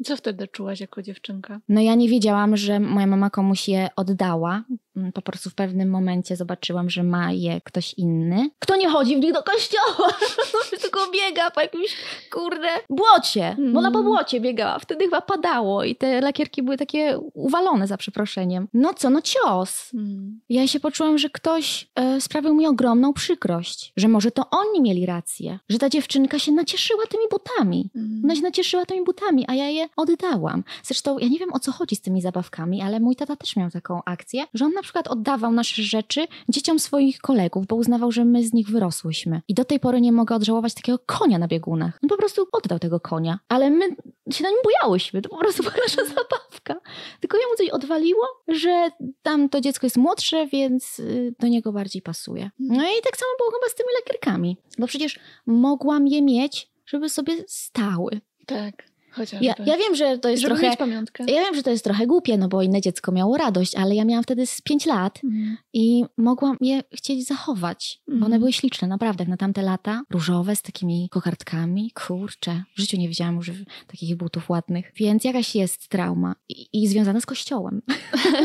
Co 0.05 0.17
wtedy 0.17 0.49
czułaś 0.49 0.81
jako 0.81 1.03
dziewczynka? 1.03 1.61
No 1.69 1.81
ja 1.81 1.95
nie 1.95 2.09
wiedziałam, 2.09 2.57
że 2.57 2.81
moja 2.81 3.07
mama 3.07 3.31
komuś 3.31 3.69
je 3.69 3.89
oddała. 3.97 4.65
Mm, 4.97 5.13
Po 5.13 5.23
prostu 5.23 5.51
w 5.51 5.55
pewnym 5.55 5.91
momencie 5.91 6.37
zobaczyłam, 6.37 6.91
że 6.91 7.03
ma 7.03 7.33
je 7.33 7.61
ktoś 7.61 7.95
inny. 7.95 8.51
Kto 8.59 8.77
nie 8.77 8.89
chodzi 8.89 9.17
w 9.17 9.21
nich 9.21 9.33
do 9.33 9.43
kościoła? 9.43 10.09
Tylko 10.83 11.01
biega 11.13 11.51
po 11.51 11.61
jakimś, 11.61 11.97
kurde, 12.33 12.69
błocie. 12.91 13.57
Bo 13.73 13.79
ona 13.79 13.91
po 13.91 13.99
Mm. 13.99 14.05
błocie 14.13 14.41
biegała. 14.41 14.79
Wtedy 14.79 15.05
chyba 15.05 15.21
padało 15.21 15.85
i 15.85 15.97
te 15.97 16.21
lakierki 16.21 16.63
były 16.63 16.77
takie 16.77 17.19
uwalone 17.35 17.87
za 17.87 17.97
przeproszeniem. 17.97 18.69
No 18.75 18.95
co, 18.95 19.11
no 19.11 19.21
cios. 19.23 19.91
Mm. 19.95 20.41
Ja 20.49 20.67
się 20.67 20.81
poczułam, 20.81 21.19
że 21.19 21.31
ktoś 21.31 21.89
e, 21.95 22.21
sprawił 22.21 22.55
mi 22.55 22.67
ogromną 22.67 23.13
przykrość. 23.13 23.93
Że 23.97 24.09
może 24.09 24.31
to 24.31 24.51
oni 24.51 24.81
mieli 24.83 25.07
rację. 25.07 25.59
Że 25.69 25.79
ta 25.79 25.89
dziewczynka 25.89 26.39
się 26.39 26.53
nacieszyła 26.53 27.05
tymi 27.07 27.25
butami. 27.31 27.91
Mm. 27.97 28.21
Ona 28.25 28.35
się 28.37 28.43
nacieszyła 28.43 28.87
tymi 28.87 29.05
butami, 29.05 29.45
a 29.49 29.55
ja 29.55 29.69
je 29.69 29.89
oddałam. 29.97 30.65
Zresztą 30.83 31.19
ja 31.19 31.29
nie 31.29 31.39
wiem 31.39 31.53
o 31.53 31.59
co 31.61 31.73
chodzi 31.73 31.97
z 31.97 32.01
tymi 32.01 32.23
zabawkami, 32.23 32.83
ale 32.83 33.01
mój 33.01 33.17
tata 33.17 33.37
też 33.37 33.57
miał 33.57 33.71
taką 33.71 34.01
akcję, 34.05 34.45
że 34.55 34.65
on 34.65 34.73
na 34.73 34.83
przykład 34.85 35.09
oddawał 35.09 35.53
nasze 35.53 35.83
rzeczy 35.83 36.27
dzieciom 36.49 36.79
swoich 36.79 37.19
kolegów, 37.19 37.67
bo 37.67 37.77
uznawał, 37.77 38.13
że 38.13 38.25
my 38.25 38.45
z 38.45 38.53
nich 38.53 38.69
wyrosłyśmy. 38.69 39.43
I 39.49 39.55
do 39.55 39.65
tej 39.65 39.81
pory 39.81 40.01
nie 40.01 40.13
mogę 40.13 40.35
odżałować 40.35 40.75
takiego 40.75 40.99
konia 41.07 41.39
na 41.39 41.49
biegunach. 41.49 41.99
On 42.03 42.09
po 42.09 42.17
prostu 42.17 42.47
oddał 42.53 42.79
tego 42.79 43.01
konia, 43.01 43.39
ale 43.49 43.71
my 43.71 43.85
się 44.31 44.45
na 44.45 44.51
nim 44.51 44.59
bojałyśmy. 44.65 45.23
To 45.23 45.29
po 45.29 45.37
prostu 45.37 45.63
była 45.63 45.75
nasza 45.85 46.05
zabawka. 46.05 46.75
Tylko 47.21 47.39
jemu 47.39 47.55
coś 47.57 47.69
odwaliło, 47.69 48.27
że 48.49 48.89
tam 49.23 49.49
to 49.49 49.61
dziecko 49.61 49.87
jest 49.87 49.97
młodsze, 49.97 50.47
więc 50.47 50.99
y, 50.99 51.35
do 51.41 51.49
niego 51.49 51.73
bardziej 51.73 52.03
pasuje. 52.03 52.51
No 52.59 52.83
i 52.83 53.03
tak 53.03 53.17
samo 53.17 53.31
było 53.39 53.51
chyba 53.51 53.69
z 53.69 53.75
tymi 53.75 53.89
lakierkami. 54.01 54.57
Bo 54.79 54.87
przecież 54.87 55.19
mogłam 55.47 56.07
je 56.07 56.23
mieć, 56.23 56.71
żeby 56.87 57.09
sobie 57.09 57.35
stały. 57.47 58.21
Tak, 58.47 58.94
chociażby. 59.15 59.47
Ja, 59.47 59.55
ja 59.67 59.77
wiem, 59.77 59.95
że 59.95 60.19
to 60.19 60.29
jest 60.29 60.43
Żeby 60.43 60.55
trochę. 60.61 60.77
pamiątkę. 60.77 61.25
Ja 61.29 61.41
wiem, 61.41 61.55
że 61.55 61.63
to 61.63 61.71
jest 61.71 61.85
trochę 61.85 62.07
głupie, 62.07 62.39
no 62.39 62.49
bo 62.49 62.63
inne 62.63 62.81
dziecko 62.81 63.13
miało 63.13 63.37
radość, 63.37 63.75
ale 63.77 63.95
ja 63.95 64.05
miałam 64.05 64.23
wtedy 64.25 64.47
z 64.47 64.61
5 64.61 64.87
lat 64.87 65.21
Mm. 65.25 65.57
i 65.73 66.05
mogłam 66.19 66.57
je 66.61 66.83
chcieć 66.93 67.27
zachować. 67.27 68.01
Bo 68.09 68.15
one 68.15 68.25
Mhm. 68.25 68.41
były 68.41 68.53
śliczne, 68.53 68.89
naprawdę, 68.89 69.25
na 69.25 69.37
tamte 69.37 69.63
lata. 69.63 70.03
Różowe 70.11 70.57
z 70.57 70.63
takimi 70.63 71.09
kokardkami. 71.11 71.91
Kurczę, 72.07 72.63
w 72.77 72.81
życiu 72.81 72.97
nie 72.97 73.09
widziałam 73.09 73.37
już 73.37 73.51
takich 73.87 74.17
butów 74.17 74.51
ładnych. 74.51 74.93
Więc 74.97 75.25
jakaś 75.25 75.55
jest 75.55 75.89
trauma 75.89 76.35
i, 76.49 76.67
i 76.83 76.89
związana 76.89 77.21
z 77.21 77.27
kościołem. 77.27 77.83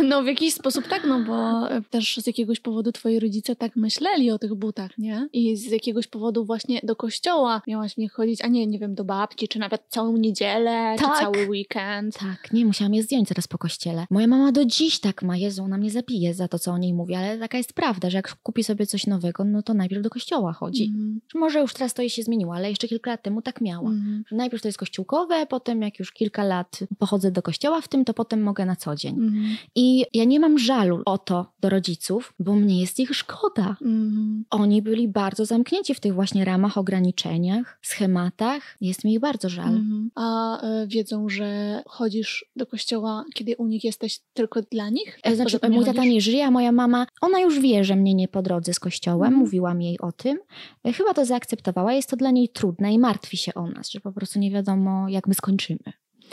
No 0.04 0.24
w 0.24 0.28
jakiś 0.28 0.54
sposób 0.54 0.88
tak, 0.88 1.04
no 1.08 1.20
bo 1.28 1.70
e, 1.72 1.82
też 1.82 2.18
z 2.18 2.28
jakiegoś 2.28 2.60
powodu 2.60 2.92
twoi 2.92 3.20
rodzice 3.20 3.56
tak 3.56 3.76
myśleli 3.76 4.32
o 4.32 4.40
tych 4.40 4.56
butach, 4.56 4.98
nie? 4.98 5.30
I 5.34 5.56
z 5.58 5.66
jakiegoś 5.72 6.08
powodu 6.08 6.46
właśnie 6.46 6.80
do 6.84 6.96
kościoła 6.96 7.62
miałaś 7.68 7.98
nich 7.98 8.12
chodzić, 8.12 8.42
a 8.42 8.48
nie, 8.48 8.68
nie 8.68 8.80
wiem, 8.80 8.96
do 8.96 9.04
babci, 9.04 9.48
czy 9.48 9.60
nawet 9.60 9.82
całą 9.90 10.18
niedzielę 10.18 10.59
niedzielę, 10.60 10.96
Tak. 10.98 11.18
czy 11.18 11.24
cały 11.24 11.50
weekend. 11.50 12.18
Tak, 12.20 12.54
nie, 12.54 12.66
musiałam 12.66 12.94
je 12.94 13.04
zdjąć 13.04 13.28
zaraz 13.28 13.48
po 13.48 13.58
kościele. 13.58 14.06
Moja 14.10 14.28
mama 14.28 14.52
do 14.52 14.66
dziś 14.66 15.00
tak 15.00 15.24
ma, 15.24 15.38
Jezu, 15.38 15.64
ona 15.64 15.78
mnie 15.78 15.92
zabije 15.92 16.34
za 16.34 16.48
to, 16.48 16.60
co 16.60 16.72
o 16.72 16.78
niej 16.78 16.94
mówi, 16.94 17.16
ale 17.16 17.38
taka 17.38 17.58
jest 17.58 17.74
prawda, 17.74 18.10
że 18.10 18.18
jak 18.18 18.36
kupi 18.44 18.64
sobie 18.64 18.86
coś 18.86 19.08
nowego, 19.08 19.44
no 19.44 19.62
to 19.64 19.74
najpierw 19.74 20.04
do 20.04 20.10
kościoła 20.10 20.54
chodzi. 20.54 20.84
Mhm. 20.84 21.22
Może 21.36 21.60
już 21.60 21.74
teraz 21.74 21.94
to 21.94 22.02
jej 22.02 22.10
się 22.10 22.24
zmieniło, 22.24 22.56
ale 22.56 22.70
jeszcze 22.70 22.88
kilka 22.88 23.12
lat 23.12 23.24
temu 23.24 23.42
tak 23.42 23.62
miała. 23.62 23.90
Mhm. 23.90 24.24
Najpierw 24.32 24.62
to 24.62 24.68
jest 24.68 24.78
kościółkowe, 24.78 25.46
potem 25.46 25.82
jak 25.82 26.00
już 26.00 26.12
kilka 26.12 26.44
lat 26.44 26.80
pochodzę 26.98 27.32
do 27.32 27.42
kościoła 27.42 27.82
w 27.82 27.88
tym, 27.88 28.06
to 28.06 28.14
potem 28.14 28.42
mogę 28.42 28.66
na 28.66 28.76
co 28.76 28.96
dzień. 28.96 29.16
Mhm. 29.16 29.58
I 29.76 30.06
ja 30.14 30.24
nie 30.24 30.40
mam 30.40 30.60
żalu 30.60 31.02
o 31.06 31.18
to 31.18 31.52
do 31.62 31.70
rodziców, 31.70 32.34
bo 32.40 32.56
mnie 32.56 32.82
jest 32.82 33.00
ich 33.00 33.16
szkoda. 33.16 33.76
Mhm. 33.82 34.46
Oni 34.50 34.82
byli 34.82 35.08
bardzo 35.08 35.46
zamknięci 35.46 35.96
w 35.96 36.00
tych 36.00 36.14
właśnie 36.14 36.46
ramach, 36.46 36.78
ograniczeniach, 36.78 37.80
schematach. 37.82 38.78
Jest 38.82 39.04
mi 39.04 39.14
ich 39.14 39.20
bardzo 39.20 39.50
żal. 39.50 39.82
A 40.16 40.49
e, 40.58 40.88
wiedzą, 40.88 41.30
że 41.30 41.82
chodzisz 41.88 42.46
do 42.56 42.66
kościoła, 42.66 43.26
kiedy 43.34 43.56
u 43.58 43.68
nich 43.68 43.84
jesteś 43.84 44.20
tylko 44.34 44.62
dla 44.62 44.90
nich? 44.90 45.20
E, 45.24 45.36
Znaczy, 45.36 45.60
mój 45.70 45.86
tata 45.86 46.06
nie 46.06 46.22
żyje, 46.22 46.46
a 46.46 46.52
moja 46.52 46.72
mama, 46.72 47.08
ona 47.22 47.40
już 47.40 47.60
wie, 47.60 47.84
że 47.84 47.96
mnie 47.96 48.14
nie 48.14 48.28
po 48.28 48.42
drodze 48.42 48.74
z 48.74 48.80
kościołem, 48.80 49.28
Mhm. 49.28 49.40
mówiłam 49.40 49.82
jej 49.82 50.00
o 50.00 50.12
tym. 50.12 50.40
E, 50.86 50.94
Chyba 50.94 51.14
to 51.14 51.26
zaakceptowała, 51.26 51.94
jest 51.94 52.10
to 52.10 52.16
dla 52.16 52.32
niej 52.32 52.50
trudne 52.50 52.94
i 52.94 53.00
martwi 53.00 53.38
się 53.38 53.54
o 53.54 53.68
nas, 53.68 53.90
że 53.90 54.00
po 54.00 54.12
prostu 54.12 54.40
nie 54.40 54.52
wiadomo, 54.52 55.10
jak 55.10 55.28
my 55.28 55.34
skończymy. 55.34 55.80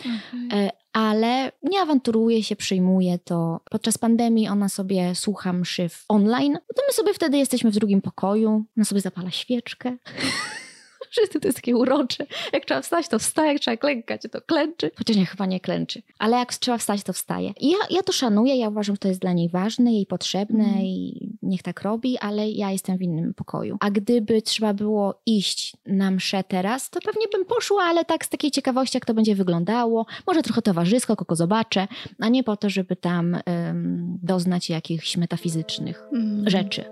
Okej. 0.00 0.48
E, 0.66 0.70
Ale 0.92 1.52
nie 1.62 1.80
awanturuje 1.80 2.42
się, 2.42 2.56
przyjmuje 2.56 3.18
to. 3.18 3.60
Podczas 3.70 3.98
pandemii 3.98 4.48
ona 4.48 4.68
sobie 4.68 5.14
słucha 5.14 5.52
mszy 5.52 5.88
w 5.88 6.04
online, 6.08 6.52
no 6.52 6.74
to 6.76 6.82
my 6.88 6.92
sobie 6.92 7.14
wtedy 7.14 7.38
jesteśmy 7.38 7.70
w 7.70 7.74
drugim 7.74 8.02
pokoju, 8.02 8.64
ona 8.76 8.84
sobie 8.84 9.00
zapala 9.00 9.30
świeczkę. 9.30 9.96
Wszyscy 11.10 11.40
to 11.40 11.48
jest 11.48 11.56
takie 11.58 11.76
urocze. 11.76 12.26
Jak 12.52 12.64
trzeba 12.64 12.82
wstać, 12.82 13.08
to 13.08 13.18
wstaje, 13.18 13.52
jak 13.52 13.60
trzeba 13.62 13.76
klękać, 13.76 14.20
to 14.32 14.40
klęczy. 14.40 14.90
Chociaż 14.98 15.16
nie, 15.16 15.26
chyba 15.26 15.46
nie 15.46 15.60
klęczy. 15.60 16.02
Ale 16.18 16.36
jak 16.36 16.54
trzeba 16.54 16.78
wstać, 16.78 17.02
to 17.02 17.12
wstaje. 17.12 17.52
I 17.60 17.70
ja, 17.70 17.78
ja 17.90 18.02
to 18.02 18.12
szanuję, 18.12 18.56
ja 18.56 18.68
uważam, 18.68 18.94
że 18.96 18.98
to 18.98 19.08
jest 19.08 19.20
dla 19.20 19.32
niej 19.32 19.48
ważne, 19.48 19.92
jej 19.92 20.06
potrzebne 20.06 20.64
Mhm. 20.64 20.84
i 20.84 21.28
niech 21.42 21.62
tak 21.62 21.82
robi, 21.82 22.18
ale 22.18 22.50
ja 22.50 22.70
jestem 22.70 22.98
w 22.98 23.02
innym 23.02 23.34
pokoju. 23.34 23.76
A 23.80 23.90
gdyby 23.90 24.42
trzeba 24.42 24.74
było 24.74 25.20
iść 25.26 25.76
na 25.86 26.10
mszę 26.10 26.44
teraz, 26.48 26.90
to 26.90 27.00
pewnie 27.00 27.26
bym 27.32 27.44
poszła, 27.44 27.82
ale 27.82 28.04
tak 28.04 28.24
z 28.24 28.28
takiej 28.28 28.50
ciekawości, 28.50 28.96
jak 28.96 29.06
to 29.06 29.14
będzie 29.14 29.34
wyglądało. 29.34 30.06
Może 30.26 30.42
trochę 30.42 30.62
towarzysko, 30.62 31.16
kogo 31.16 31.36
zobaczę, 31.36 31.88
a 32.20 32.28
nie 32.28 32.44
po 32.44 32.56
to, 32.56 32.70
żeby 32.70 32.96
tam 32.96 33.34
em, 33.46 34.18
doznać 34.22 34.70
jakichś 34.70 35.16
metafizycznych 35.16 36.02
Mhm. 36.12 36.50
rzeczy. 36.50 36.84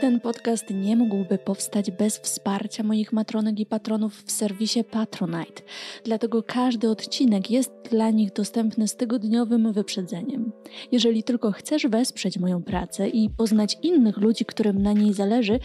Ten 0.00 0.20
podcast 0.20 0.70
nie 0.70 0.96
mógłby 0.96 1.38
powstać 1.38 1.90
bez 1.90 2.18
wsparcia 2.18 2.82
moich 2.82 3.12
matronek 3.12 3.60
i 3.60 3.66
patronów 3.66 4.22
w 4.22 4.32
serwisie 4.32 4.84
Patronite. 4.84 5.62
Dlatego 6.04 6.42
każdy 6.42 6.90
odcinek 6.90 7.50
jest 7.50 7.72
dla 7.90 8.10
nich 8.10 8.32
dostępny 8.32 8.88
z 8.88 8.96
tygodniowym 8.96 9.72
wyprzedzeniem. 9.72 10.52
Jeżeli 10.92 11.22
tylko 11.22 11.52
chcesz 11.52 11.86
wesprzeć 11.86 12.38
moją 12.38 12.62
pracę 12.62 13.08
i 13.08 13.30
poznać 13.30 13.78
innych 13.82 14.16
ludzi, 14.16 14.44
którym 14.44 14.82
na 14.82 14.92
niej 14.92 15.12
zależy, 15.12 15.58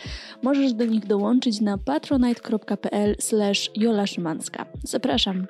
możesz 0.44 0.74
do 0.74 0.86
nich 0.86 1.08
dołączyć 1.08 1.62
na 1.62 1.78
patronite.pl/jola 1.78 4.08
Szymanska. 4.08 4.66
Zapraszam. 4.84 5.48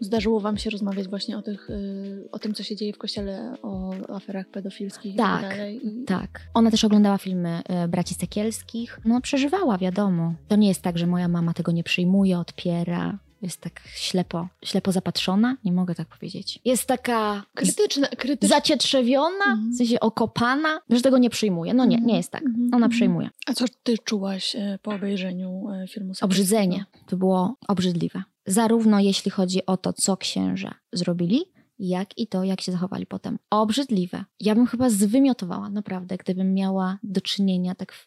Zdarzyło 0.00 0.40
Wam 0.40 0.58
się 0.58 0.70
rozmawiać 0.70 1.08
właśnie 1.08 1.38
o, 1.38 1.42
tych, 1.42 1.70
y, 1.70 2.28
o 2.32 2.38
tym, 2.38 2.54
co 2.54 2.62
się 2.62 2.76
dzieje 2.76 2.92
w 2.92 2.98
kościele, 2.98 3.56
o 3.62 3.92
aferach 4.16 4.46
pedofilskich 4.48 5.16
Tak, 5.16 5.40
i 5.40 5.42
tak 5.42 5.56
dalej. 5.56 5.80
I... 5.86 6.04
Tak. 6.04 6.40
Ona 6.54 6.70
też 6.70 6.84
oglądała 6.84 7.18
filmy 7.18 7.62
e, 7.68 7.88
braci 7.88 8.14
Sekielskich. 8.14 9.00
No, 9.04 9.20
przeżywała, 9.20 9.78
wiadomo. 9.78 10.34
To 10.48 10.56
nie 10.56 10.68
jest 10.68 10.82
tak, 10.82 10.98
że 10.98 11.06
moja 11.06 11.28
mama 11.28 11.54
tego 11.54 11.72
nie 11.72 11.84
przyjmuje, 11.84 12.38
odpiera. 12.38 13.18
Jest 13.42 13.60
tak 13.60 13.80
ślepo, 13.94 14.48
ślepo 14.64 14.92
zapatrzona, 14.92 15.56
nie 15.64 15.72
mogę 15.72 15.94
tak 15.94 16.08
powiedzieć. 16.08 16.60
Jest 16.64 16.86
taka 16.86 17.42
Krytyczne, 17.54 18.08
krytyczne. 18.08 18.48
zacietrzewiona, 18.48 19.44
Mhm. 19.50 19.72
w 19.72 19.76
sensie 19.76 20.00
okopana, 20.00 20.80
że 20.90 21.00
tego 21.00 21.18
nie 21.18 21.30
przyjmuje. 21.30 21.74
No 21.74 21.84
nie, 21.84 21.96
nie 21.96 22.16
jest 22.16 22.30
tak. 22.32 22.42
Mhm, 22.42 22.64
Ona 22.68 22.76
mhm. 22.76 22.90
przyjmuje. 22.90 23.30
A 23.46 23.54
co 23.54 23.64
ty 23.82 23.98
czułaś 24.04 24.56
e, 24.56 24.78
po 24.82 24.90
obejrzeniu 24.94 25.66
filmu? 25.88 26.12
Obrzydzenie. 26.20 26.84
To 27.06 27.16
było 27.16 27.54
obrzydliwe. 27.68 28.22
Zarówno 28.46 29.00
jeśli 29.00 29.30
chodzi 29.30 29.66
o 29.66 29.76
to, 29.76 29.92
co 29.92 30.16
księża 30.16 30.74
zrobili, 30.92 31.44
jak 31.78 32.18
i 32.18 32.26
to, 32.26 32.44
jak 32.44 32.60
się 32.60 32.72
zachowali 32.72 33.06
potem. 33.06 33.38
Obrzydliwe. 33.50 34.24
Ja 34.40 34.54
bym 34.54 34.66
chyba 34.66 34.90
zwymiotowała, 34.90 35.70
naprawdę, 35.70 36.16
gdybym 36.16 36.54
miała 36.54 36.98
do 37.02 37.20
czynienia 37.20 37.74
tak, 37.74 37.92
w, 37.92 38.06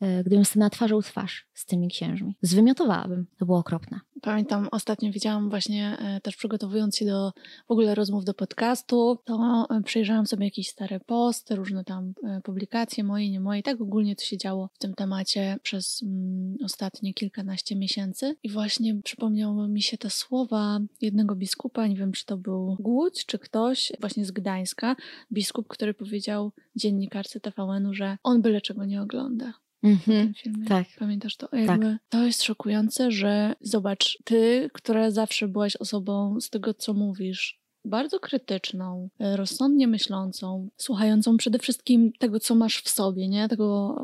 gdybym 0.00 0.44
stanęła 0.44 0.70
twarzą 0.70 1.02
w 1.02 1.06
twarz 1.06 1.46
z 1.54 1.66
tymi 1.66 1.88
księżmi. 1.88 2.36
Zwymiotowałabym. 2.42 3.26
To 3.38 3.46
było 3.46 3.58
okropne. 3.58 4.00
Pamiętam, 4.22 4.68
ostatnio 4.70 5.12
widziałam 5.12 5.50
właśnie, 5.50 5.96
e, 5.98 6.20
też 6.20 6.36
przygotowując 6.36 6.96
się 6.96 7.06
do 7.06 7.32
w 7.68 7.70
ogóle 7.70 7.94
rozmów 7.94 8.24
do 8.24 8.34
podcastu, 8.34 9.18
to 9.24 9.66
e, 9.70 9.82
przejrzałam 9.82 10.26
sobie 10.26 10.44
jakieś 10.44 10.68
stare 10.68 11.00
posty, 11.00 11.56
różne 11.56 11.84
tam 11.84 12.12
e, 12.24 12.40
publikacje 12.40 13.04
moje, 13.04 13.30
nie 13.30 13.40
moje, 13.40 13.62
tak 13.62 13.80
ogólnie 13.80 14.16
co 14.16 14.24
się 14.24 14.38
działo 14.38 14.70
w 14.72 14.78
tym 14.78 14.94
temacie 14.94 15.56
przez 15.62 16.02
mm, 16.02 16.56
ostatnie 16.64 17.14
kilkanaście 17.14 17.76
miesięcy. 17.76 18.36
I 18.42 18.50
właśnie 18.50 19.02
przypomniały 19.02 19.68
mi 19.68 19.82
się 19.82 19.98
te 19.98 20.10
słowa 20.10 20.80
jednego 21.00 21.36
biskupa, 21.36 21.86
nie 21.86 21.96
wiem 21.96 22.12
czy 22.12 22.26
to 22.26 22.36
był 22.36 22.76
Głódź, 22.80 23.26
czy 23.26 23.38
ktoś 23.38 23.92
właśnie 24.00 24.24
z 24.24 24.30
Gdańska, 24.30 24.96
biskup, 25.32 25.68
który 25.68 25.94
powiedział 25.94 26.52
dziennikarce 26.76 27.40
TVN-u, 27.40 27.94
że 27.94 28.18
on 28.22 28.42
byle 28.42 28.60
czego 28.60 28.84
nie 28.84 29.02
ogląda 29.02 29.52
Mhm. 29.82 30.32
Tak. 30.68 30.86
Pamiętasz 30.98 31.36
to? 31.36 31.48
Jakby 31.52 31.98
To 32.08 32.24
jest 32.24 32.42
szokujące, 32.42 33.10
że 33.10 33.54
zobacz, 33.60 34.18
ty, 34.24 34.70
która 34.72 35.10
zawsze 35.10 35.48
byłaś 35.48 35.76
osobą 35.76 36.40
z 36.40 36.50
tego, 36.50 36.74
co 36.74 36.94
mówisz, 36.94 37.58
bardzo 37.84 38.20
krytyczną, 38.20 39.08
e, 39.18 39.36
rozsądnie 39.36 39.88
myślącą, 39.88 40.68
słuchającą 40.76 41.36
przede 41.36 41.58
wszystkim 41.58 42.12
tego, 42.18 42.40
co 42.40 42.54
masz 42.54 42.82
w 42.82 42.88
sobie, 42.88 43.28
nie? 43.28 43.48
Tego 43.48 43.96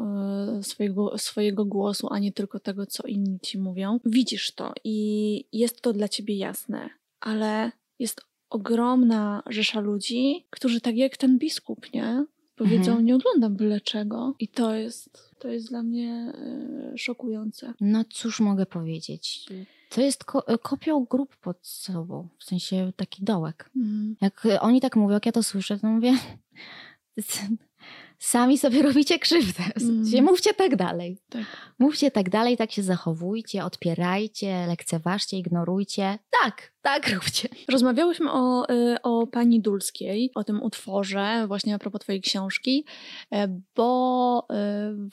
e, 0.58 0.62
swojego, 0.62 1.18
swojego 1.18 1.64
głosu, 1.64 2.08
a 2.10 2.18
nie 2.18 2.32
tylko 2.32 2.60
tego, 2.60 2.87
co 2.87 3.06
inni 3.06 3.40
ci 3.40 3.58
mówią. 3.58 4.00
Widzisz 4.04 4.52
to 4.54 4.72
i 4.84 5.44
jest 5.52 5.80
to 5.80 5.92
dla 5.92 6.08
ciebie 6.08 6.37
jasne, 6.37 6.90
ale 7.20 7.72
jest 7.98 8.20
ogromna 8.50 9.42
rzesza 9.46 9.80
ludzi, 9.80 10.44
którzy 10.50 10.80
tak 10.80 10.96
jak 10.96 11.16
ten 11.16 11.38
biskup, 11.38 11.92
nie? 11.92 12.24
Powiedzą, 12.56 12.90
Mhm. 12.90 13.06
nie 13.06 13.14
oglądam 13.16 13.56
byle 13.56 13.80
czego. 13.80 14.34
I 14.38 14.48
to 14.48 14.74
jest, 14.74 15.34
to 15.44 15.48
jest 15.48 15.68
dla 15.68 15.83
mnie 15.83 16.33
e, 16.92 16.98
szokujące. 16.98 17.72
No 17.80 18.04
cóż 18.04 18.40
mogę 18.40 18.66
powiedzieć? 18.66 19.46
To 19.90 20.00
jest 20.00 20.24
ko- 20.24 20.44
kopią 20.62 21.04
grup 21.04 21.37
pod 21.37 21.66
sobą, 21.66 22.28
w 22.38 22.44
sensie 22.44 22.92
taki 22.96 23.24
dołek. 23.24 23.70
Mm. 23.76 24.16
Jak 24.20 24.46
e, 24.46 24.61
oni 24.61 24.80
tak 24.80 24.96
mówią, 24.96 25.14
jak 25.14 25.26
ja 25.26 25.33
to 25.33 25.42
słyszę, 25.42 25.78
to 25.78 25.87
mówię, 25.87 26.12
sami 28.18 28.59
sobie 28.59 28.83
robicie 28.83 29.18
krzywdę. 29.18 29.62
Mm. 29.81 30.24
Mówcie 30.24 30.55
tak 30.55 30.77
dalej. 30.77 31.18
Tak. 31.29 31.42
Mówcie 31.79 32.11
tak 32.11 32.31
dalej, 32.31 32.57
tak 32.57 32.72
się 32.72 32.83
zachowujcie, 32.83 33.64
odpierajcie, 33.64 34.66
lekceważcie, 34.66 35.38
ignorujcie. 35.38 36.18
Tak, 36.42 36.72
tak 36.83 37.12
róbcie. 37.12 37.48
Rozmawiałyśmy 37.68 38.33
o, 38.33 38.70
y, 38.70 39.03
o 39.03 39.27
pani 39.27 39.61
Dulskiej, 39.61 40.31
o 40.35 40.44
tym 40.44 40.62
utworze, 40.62 41.44
właśnie 41.46 41.74
a 41.74 41.79
propos 41.79 42.00
twojej 42.00 42.20
książki, 42.20 42.85
e, 43.33 43.61
bo 43.77 44.46
y, 44.50 44.55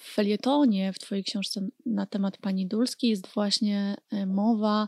w 0.02 0.14
felietonie, 0.14 0.94
w 0.94 1.00
twojej 1.00 1.24
książce 1.24 1.68
na 1.86 2.06
temat 2.06 2.38
pani 2.38 2.68
Dulskiej 2.68 3.10
jest 3.10 3.28
właśnie 3.28 3.96
y, 4.14 4.26
mowa 4.26 4.88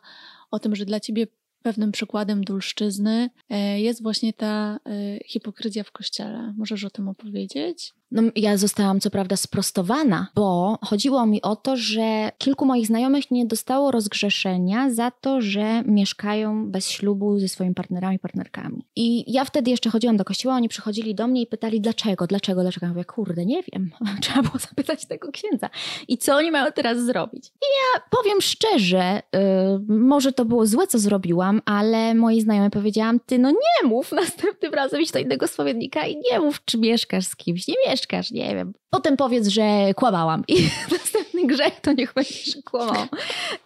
o 0.51 0.59
tym, 0.59 0.75
że 0.75 0.85
dla 0.85 0.99
ciebie 0.99 1.27
pewnym 1.63 1.91
przykładem 1.91 2.43
dulszczyzny 2.43 3.29
e, 3.49 3.81
jest 3.81 4.03
właśnie 4.03 4.33
ta 4.33 4.79
y, 4.87 5.19
hipokryzja 5.25 5.83
w 5.83 5.91
kościele. 5.91 6.53
Możesz 6.57 6.83
o 6.83 6.89
tym 6.89 7.09
opowiedzieć? 7.09 7.93
No, 8.13 8.21
ja 8.35 8.57
zostałam 8.57 8.99
co 8.99 9.09
prawda 9.09 9.37
sprostowana, 9.37 10.27
bo 10.35 10.77
chodziło 10.81 11.25
mi 11.25 11.41
o 11.41 11.55
to, 11.55 11.77
że 11.77 12.31
kilku 12.37 12.65
moich 12.65 12.87
znajomych 12.87 13.31
nie 13.31 13.45
dostało 13.45 13.91
rozgrzeszenia 13.91 14.89
za 14.89 15.11
to, 15.11 15.41
że 15.41 15.83
mieszkają 15.85 16.71
bez 16.71 16.89
ślubu 16.89 17.39
ze 17.39 17.47
swoimi 17.47 17.75
partnerami, 17.75 18.19
partnerkami. 18.19 18.85
I 18.95 19.33
ja 19.33 19.45
wtedy 19.45 19.71
jeszcze 19.71 19.89
chodziłam 19.89 20.17
do 20.17 20.25
kościoła, 20.25 20.55
oni 20.55 20.69
przychodzili 20.69 21.15
do 21.15 21.27
mnie 21.27 21.41
i 21.41 21.47
pytali, 21.47 21.81
dlaczego, 21.81 22.27
dlaczego, 22.27 22.61
dlaczego. 22.61 22.85
Ja 22.85 22.91
mówię, 22.91 23.05
kurde, 23.05 23.45
nie 23.45 23.63
wiem. 23.63 23.91
Trzeba 24.21 24.41
było 24.41 24.59
zapytać 24.59 25.05
tego 25.05 25.31
księdza. 25.31 25.69
I 26.07 26.17
co 26.17 26.35
oni 26.35 26.51
mają 26.51 26.71
teraz 26.71 27.05
zrobić? 27.05 27.47
I 27.47 27.65
ja 27.95 28.03
powiem 28.09 28.41
szczerze, 28.41 29.21
yy, 29.33 29.97
może 29.97 30.31
to 30.31 30.45
było 30.45 30.65
złe, 30.65 30.87
co 30.87 30.99
zrobiłam, 30.99 31.61
ale 31.65 32.15
mojej 32.15 32.41
znajomej 32.41 32.69
powiedziałam, 32.69 33.19
ty 33.25 33.39
no 33.39 33.51
nie 33.51 33.89
mów 33.89 34.11
następnym 34.21 34.73
razem 34.73 35.01
idź 35.01 35.11
do 35.11 35.19
innego 35.19 35.47
spowiednika 35.47 36.07
i 36.07 36.15
nie 36.31 36.39
mów, 36.39 36.65
czy 36.65 36.77
mieszkasz 36.77 37.25
z 37.25 37.35
kimś, 37.35 37.67
nie 37.67 37.75
mieszkasz, 37.87 38.02
nie 38.31 38.55
wiem. 38.55 38.73
Potem 38.89 39.17
powiedz, 39.17 39.47
że 39.47 39.93
kłamałam 39.95 40.43
i 40.47 40.69
następnej 40.91 41.47
grzech, 41.47 41.81
to 41.81 41.93
niech 41.93 42.13
będziesz 42.13 42.57
kłamał. 42.65 43.03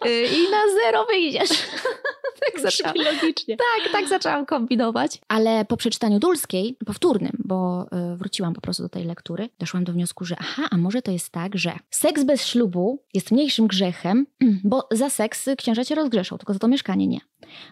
Y, 0.05 0.25
I 0.25 0.51
na 0.51 0.81
zero 0.83 1.05
wyjdziesz. 1.05 1.49
tak 2.45 2.61
zaczęłam. 2.61 2.95
logicznie. 2.95 3.57
Tak, 3.57 3.91
tak 3.91 4.07
zaczęłam 4.07 4.45
kombinować. 4.45 5.21
Ale 5.27 5.65
po 5.65 5.77
przeczytaniu 5.77 6.19
Dulskiej, 6.19 6.77
powtórnym, 6.85 7.31
bo 7.39 7.85
y, 8.13 8.17
wróciłam 8.17 8.53
po 8.53 8.61
prostu 8.61 8.83
do 8.83 8.89
tej 8.89 9.03
lektury, 9.03 9.49
doszłam 9.59 9.83
do 9.83 9.93
wniosku, 9.93 10.25
że 10.25 10.35
aha, 10.39 10.67
a 10.71 10.77
może 10.77 11.01
to 11.01 11.11
jest 11.11 11.29
tak, 11.29 11.57
że 11.57 11.79
seks 11.91 12.23
bez 12.23 12.45
ślubu 12.45 13.03
jest 13.13 13.31
mniejszym 13.31 13.67
grzechem, 13.67 14.27
bo 14.63 14.87
za 14.91 15.09
seks 15.09 15.49
księża 15.57 15.85
cię 15.85 15.95
rozgrzeszą, 15.95 16.37
tylko 16.37 16.53
za 16.53 16.59
to 16.59 16.67
mieszkanie 16.67 17.07
nie. 17.07 17.19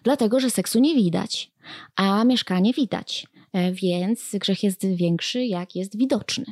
Dlatego, 0.04 0.40
że 0.40 0.50
seksu 0.50 0.80
nie 0.80 0.96
widać, 0.96 1.52
a 1.96 2.24
mieszkanie 2.24 2.74
widać. 2.74 3.28
E, 3.56 3.72
więc 3.72 4.36
grzech 4.40 4.64
jest 4.64 4.86
większy, 4.86 5.46
jak 5.46 5.76
jest 5.76 5.98
widoczny. 5.98 6.46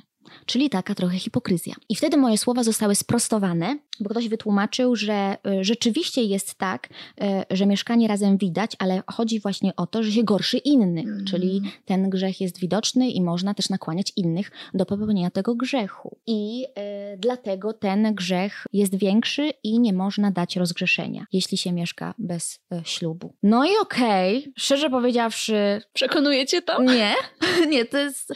Czyli 0.46 0.70
taka 0.70 0.96
trochę 0.96 1.18
hipokryzja. 1.18 1.74
I 1.90 1.96
wtedy 1.96 2.18
moje 2.18 2.38
słowa 2.38 2.64
zostały 2.64 2.96
sprostowane, 2.96 3.78
bo 4.00 4.10
ktoś 4.10 4.28
wytłumaczył, 4.28 4.96
że 4.96 5.14
e, 5.14 5.64
rzeczywiście 5.64 6.24
jest 6.24 6.56
tak, 6.56 6.90
e, 7.22 7.46
że 7.52 7.66
mieszkanie 7.66 8.08
razem 8.08 8.38
widać, 8.38 8.72
ale 8.80 9.04
chodzi 9.12 9.40
właśnie 9.40 9.76
o 9.76 9.88
to, 9.88 10.04
że 10.04 10.12
się 10.12 10.24
gorszy 10.24 10.58
innych, 10.58 11.06
mm. 11.06 11.26
czyli 11.26 11.62
ten 11.86 12.10
grzech 12.10 12.42
jest 12.42 12.60
widoczny 12.60 13.10
i 13.10 13.22
można 13.22 13.54
też 13.54 13.70
nakłaniać 13.70 14.14
innych 14.16 14.52
do 14.74 14.86
popełnienia 14.86 15.30
tego 15.30 15.56
grzechu. 15.56 16.18
I 16.28 16.66
y, 17.14 17.18
dlatego 17.18 17.74
ten 17.74 18.16
grzech 18.16 18.66
jest 18.74 18.96
większy 18.96 19.52
i 19.64 19.80
nie 19.80 19.94
można 19.94 20.32
dać 20.32 20.56
rozgrzeszenia, 20.56 21.26
jeśli 21.34 21.58
się 21.58 21.72
mieszka 21.72 22.14
bez 22.18 22.60
y, 22.74 22.82
ślubu. 22.86 23.34
No 23.44 23.66
i 23.66 23.70
okej, 23.82 24.40
okay, 24.40 24.54
szczerze 24.58 24.90
powiedziawszy. 24.90 25.82
Przekonujecie 25.94 26.62
to? 26.62 26.84
Nie, 26.84 27.16
nie, 27.72 27.86
to 27.86 27.98
jest. 27.98 28.34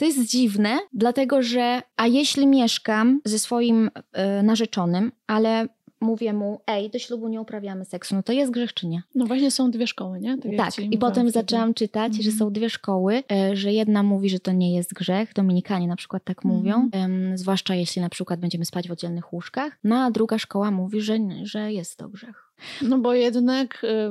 To 0.00 0.06
jest 0.06 0.26
dziwne, 0.26 0.78
dlatego 0.92 1.42
że, 1.42 1.82
a 1.96 2.06
jeśli 2.06 2.46
mieszkam 2.46 3.20
ze 3.24 3.38
swoim 3.38 3.90
y, 4.38 4.42
narzeczonym, 4.42 5.12
ale 5.26 5.68
mówię 6.00 6.32
mu, 6.32 6.60
ej, 6.66 6.90
do 6.90 6.98
ślubu 6.98 7.28
nie 7.28 7.40
uprawiamy 7.40 7.84
seksu, 7.84 8.14
no 8.14 8.22
to 8.22 8.32
jest 8.32 8.52
grzech 8.52 8.74
czy 8.74 8.86
nie? 8.86 9.02
No 9.14 9.26
właśnie 9.26 9.50
są 9.50 9.70
dwie 9.70 9.86
szkoły, 9.86 10.20
nie? 10.20 10.38
Tak, 10.38 10.52
tak. 10.56 10.78
i 10.78 10.98
potem 10.98 11.14
wtedy. 11.14 11.30
zaczęłam 11.30 11.74
czytać, 11.74 12.14
że 12.14 12.30
są 12.30 12.44
mhm. 12.44 12.52
dwie 12.52 12.70
szkoły, 12.70 13.22
e, 13.32 13.56
że 13.56 13.72
jedna 13.72 14.02
mówi, 14.02 14.30
że 14.30 14.40
to 14.40 14.52
nie 14.52 14.74
jest 14.76 14.94
grzech, 14.94 15.32
Dominikanie 15.34 15.88
na 15.88 15.96
przykład 15.96 16.24
tak 16.24 16.44
mówią, 16.44 16.74
mhm. 16.74 17.38
zwłaszcza 17.38 17.74
jeśli 17.74 18.02
na 18.02 18.08
przykład 18.08 18.40
będziemy 18.40 18.64
spać 18.64 18.88
w 18.88 18.92
oddzielnych 18.92 19.32
łóżkach, 19.32 19.78
no 19.84 19.96
a 19.96 20.10
druga 20.10 20.38
szkoła 20.38 20.70
mówi, 20.70 21.00
że, 21.00 21.18
że 21.42 21.72
jest 21.72 21.96
to 21.96 22.08
grzech. 22.08 22.49
No 22.82 22.98
bo 22.98 23.14
jednak 23.14 23.84
y, 23.84 24.10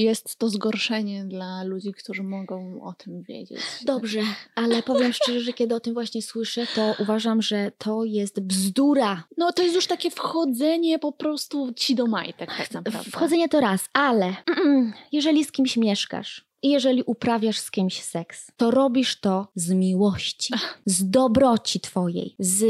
jest 0.00 0.36
to 0.36 0.48
zgorszenie 0.48 1.24
dla 1.24 1.62
ludzi, 1.62 1.92
którzy 1.92 2.22
mogą 2.22 2.82
o 2.82 2.92
tym 2.92 3.22
wiedzieć. 3.22 3.60
Dobrze, 3.84 4.20
ale 4.54 4.82
powiem 4.82 5.12
szczerze, 5.12 5.40
że 5.40 5.52
kiedy 5.52 5.74
o 5.74 5.80
tym 5.80 5.94
właśnie 5.94 6.22
słyszę, 6.22 6.66
to 6.74 6.94
uważam, 6.98 7.42
że 7.42 7.72
to 7.78 8.04
jest 8.04 8.40
bzdura. 8.40 9.24
No 9.36 9.52
to 9.52 9.62
jest 9.62 9.74
już 9.74 9.86
takie 9.86 10.10
wchodzenie 10.10 10.98
po 10.98 11.12
prostu 11.12 11.72
ci 11.76 11.94
do 11.94 12.06
majtek 12.06 12.50
tak 12.58 12.70
naprawdę. 12.70 13.10
Wchodzenie 13.10 13.48
to 13.48 13.60
raz, 13.60 13.88
ale 13.92 14.36
jeżeli 15.12 15.44
z 15.44 15.52
kimś 15.52 15.76
mieszkasz, 15.76 16.44
i 16.64 16.70
jeżeli 16.70 17.02
uprawiasz 17.02 17.58
z 17.58 17.70
kimś 17.70 18.02
seks, 18.02 18.50
to 18.56 18.70
robisz 18.70 19.20
to 19.20 19.48
z 19.54 19.70
miłości, 19.70 20.54
z 20.86 21.10
dobroci 21.10 21.80
twojej, 21.80 22.34
z 22.38 22.64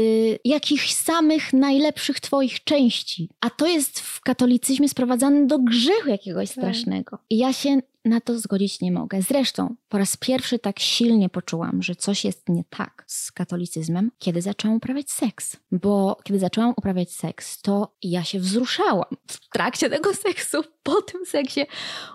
jakichś 0.45 0.93
samych 0.93 1.53
najlepszych 1.53 2.19
twoich 2.19 2.63
części. 2.63 3.29
A 3.41 3.49
to 3.49 3.67
jest 3.67 3.99
w 3.99 4.21
katolicyzmie 4.21 4.89
sprowadzane 4.89 5.47
do 5.47 5.59
grzechu 5.59 6.09
jakiegoś 6.09 6.49
tak. 6.49 6.57
strasznego. 6.57 7.17
I 7.29 7.37
ja 7.37 7.53
się 7.53 7.79
na 8.05 8.21
to 8.21 8.39
zgodzić 8.39 8.81
nie 8.81 8.91
mogę. 8.91 9.21
Zresztą 9.21 9.75
po 9.89 9.97
raz 9.97 10.17
pierwszy 10.17 10.59
tak 10.59 10.79
silnie 10.79 11.29
poczułam, 11.29 11.83
że 11.83 11.95
coś 11.95 12.25
jest 12.25 12.49
nie 12.49 12.63
tak 12.69 13.03
z 13.07 13.31
katolicyzmem, 13.31 14.11
kiedy 14.17 14.41
zaczęłam 14.41 14.77
uprawiać 14.77 15.11
seks. 15.11 15.57
Bo 15.71 16.17
kiedy 16.23 16.39
zaczęłam 16.39 16.73
uprawiać 16.77 17.11
seks, 17.11 17.61
to 17.61 17.95
ja 18.03 18.23
się 18.23 18.39
wzruszałam 18.39 19.09
w 19.27 19.49
trakcie 19.49 19.89
tego 19.89 20.13
seksu. 20.13 20.57
Po 20.83 21.01
tym 21.01 21.25
seksie 21.25 21.61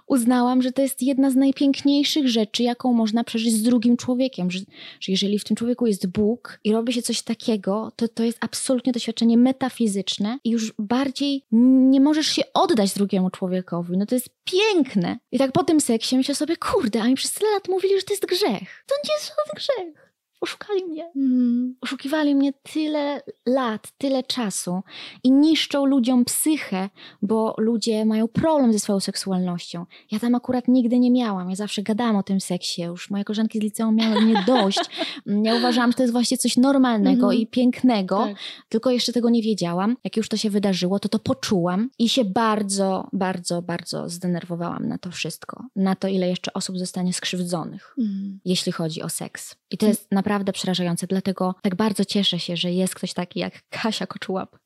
uznałam, 0.06 0.62
że 0.62 0.72
to 0.72 0.82
jest 0.82 1.02
jedna 1.02 1.30
z 1.30 1.36
najpiękniejszych 1.36 2.28
rzeczy, 2.28 2.62
jaką 2.62 2.92
można 2.92 3.24
przeżyć 3.24 3.54
z 3.54 3.62
drugim 3.62 3.96
człowiekiem. 3.96 4.50
Że, 4.50 4.58
że 5.00 5.12
jeżeli 5.12 5.38
w 5.38 5.44
tym 5.44 5.56
człowieku 5.56 5.86
jest 5.86 6.06
Bóg 6.06 6.60
i 6.64 6.72
robi 6.72 6.92
się 6.92 7.02
coś 7.02 7.22
takiego, 7.22 7.92
to 7.96 8.08
to 8.08 8.24
jest 8.24 8.38
absolutnie 8.40 8.92
doświadczenie 8.92 9.36
metafizyczne 9.36 10.38
i 10.44 10.50
już 10.50 10.72
bardziej 10.78 11.44
nie 11.90 12.00
możesz 12.00 12.26
się 12.26 12.42
oddać 12.54 12.94
drugiemu 12.94 13.30
człowiekowi. 13.30 13.98
No 13.98 14.06
to 14.06 14.14
jest 14.14 14.28
piękne. 14.44 15.18
I 15.32 15.38
tak 15.38 15.52
po 15.52 15.64
tym 15.64 15.79
seksie 15.80 16.16
myślę 16.16 16.34
sobie, 16.34 16.56
kurde, 16.56 17.02
a 17.02 17.06
mi 17.06 17.14
przez 17.14 17.32
tyle 17.32 17.50
lat 17.50 17.68
mówili, 17.68 18.00
że 18.00 18.06
to 18.06 18.12
jest 18.12 18.26
grzech. 18.26 18.84
To 18.86 18.94
nie 19.04 19.14
jest 19.14 19.28
żaden 19.28 19.54
grzech. 19.54 20.09
Oszukali 20.40 20.84
mnie. 20.84 21.10
Mm. 21.16 21.74
Oszukiwali 21.80 22.34
mnie 22.34 22.52
tyle 22.52 23.22
lat, 23.46 23.88
tyle 23.98 24.22
czasu 24.22 24.82
i 25.24 25.32
niszczą 25.32 25.86
ludziom 25.86 26.24
psychę, 26.24 26.90
bo 27.22 27.54
ludzie 27.58 28.04
mają 28.04 28.28
problem 28.28 28.72
ze 28.72 28.78
swoją 28.78 29.00
seksualnością. 29.00 29.86
Ja 30.10 30.18
tam 30.18 30.34
akurat 30.34 30.68
nigdy 30.68 30.98
nie 30.98 31.10
miałam. 31.10 31.50
Ja 31.50 31.56
zawsze 31.56 31.82
gadałam 31.82 32.16
o 32.16 32.22
tym 32.22 32.40
seksie. 32.40 32.82
Już 32.82 33.10
moje 33.10 33.24
koleżanki 33.24 33.58
z 33.58 33.62
liceum 33.62 33.96
miały 33.96 34.20
mnie 34.20 34.44
dość. 34.46 34.80
Ja 35.26 35.56
uważałam, 35.56 35.90
że 35.90 35.96
to 35.96 36.02
jest 36.02 36.12
właśnie 36.12 36.38
coś 36.38 36.56
normalnego 36.56 37.26
mm. 37.26 37.38
i 37.38 37.46
pięknego, 37.46 38.18
tak. 38.26 38.36
tylko 38.68 38.90
jeszcze 38.90 39.12
tego 39.12 39.30
nie 39.30 39.42
wiedziałam. 39.42 39.96
Jak 40.04 40.16
już 40.16 40.28
to 40.28 40.36
się 40.36 40.50
wydarzyło, 40.50 40.98
to 40.98 41.08
to 41.08 41.18
poczułam 41.18 41.90
i 41.98 42.08
się 42.08 42.24
bardzo, 42.24 43.08
bardzo, 43.12 43.62
bardzo 43.62 44.08
zdenerwowałam 44.08 44.88
na 44.88 44.98
to 44.98 45.10
wszystko. 45.10 45.64
Na 45.76 45.94
to, 45.94 46.08
ile 46.08 46.28
jeszcze 46.28 46.52
osób 46.52 46.78
zostanie 46.78 47.12
skrzywdzonych, 47.12 47.94
mm. 47.98 48.40
jeśli 48.44 48.72
chodzi 48.72 49.02
o 49.02 49.08
seks. 49.08 49.56
I 49.70 49.78
to 49.78 49.86
jest 49.86 50.12
naprawdę 50.12 50.29
naprawdę 50.30 50.52
przerażające. 50.52 51.06
Dlatego 51.06 51.54
tak 51.62 51.74
bardzo 51.74 52.04
cieszę 52.04 52.38
się, 52.38 52.56
że 52.56 52.72
jest 52.72 52.94
ktoś 52.94 53.12
taki 53.12 53.40
jak 53.40 53.62
Kasia 53.68 54.06
Koczułap. 54.06 54.56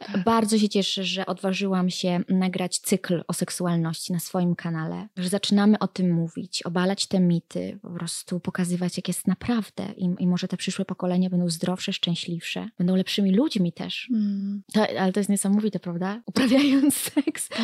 Tak. 0.00 0.24
Bardzo 0.24 0.58
się 0.58 0.68
cieszę, 0.68 1.04
że 1.04 1.26
odważyłam 1.26 1.90
się 1.90 2.20
nagrać 2.28 2.78
cykl 2.78 3.22
o 3.28 3.32
seksualności 3.32 4.12
na 4.12 4.20
swoim 4.20 4.54
kanale. 4.54 5.08
Że 5.16 5.28
zaczynamy 5.28 5.78
o 5.78 5.88
tym 5.88 6.12
mówić, 6.12 6.62
obalać 6.62 7.06
te 7.06 7.20
mity, 7.20 7.78
po 7.82 7.90
prostu 7.90 8.40
pokazywać, 8.40 8.96
jak 8.96 9.08
jest 9.08 9.26
naprawdę. 9.26 9.84
I, 9.96 10.08
i 10.18 10.26
może 10.26 10.48
te 10.48 10.56
przyszłe 10.56 10.84
pokolenia 10.84 11.30
będą 11.30 11.48
zdrowsze, 11.50 11.92
szczęśliwsze, 11.92 12.68
będą 12.78 12.96
lepszymi 12.96 13.34
ludźmi 13.34 13.72
też. 13.72 14.08
Mm. 14.10 14.62
To, 14.72 14.86
ale 15.00 15.12
to 15.12 15.20
jest 15.20 15.30
niesamowite, 15.30 15.80
prawda? 15.80 16.22
Uprawiając 16.26 16.96
seks, 16.96 17.48
tak. 17.48 17.60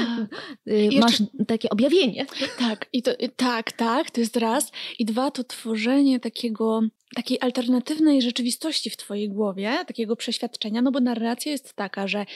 Y, 0.69 0.89
masz 1.01 1.21
jeszcze... 1.21 1.45
takie 1.47 1.71
objawienie. 1.71 2.27
Tak, 2.59 2.87
i 2.93 3.03
to, 3.03 3.11
tak, 3.37 3.73
tak, 3.73 4.11
to 4.11 4.21
jest 4.21 4.37
raz. 4.37 4.73
I 4.99 5.05
dwa, 5.05 5.31
to 5.31 5.45
tworzenie 5.45 6.21
takiego 6.21 6.81
takiej 7.15 7.39
alternatywnej 7.41 8.23
rzeczywistości 8.23 8.91
w 8.91 8.97
twojej 8.97 9.29
głowie, 9.29 9.85
takiego 9.87 10.17
przeświadczenia, 10.17 10.83
no 10.83 10.93
bo 10.93 11.01
narracja 11.01 11.53
jest 11.53 11.75
taka, 11.75 12.09
że 12.09 12.27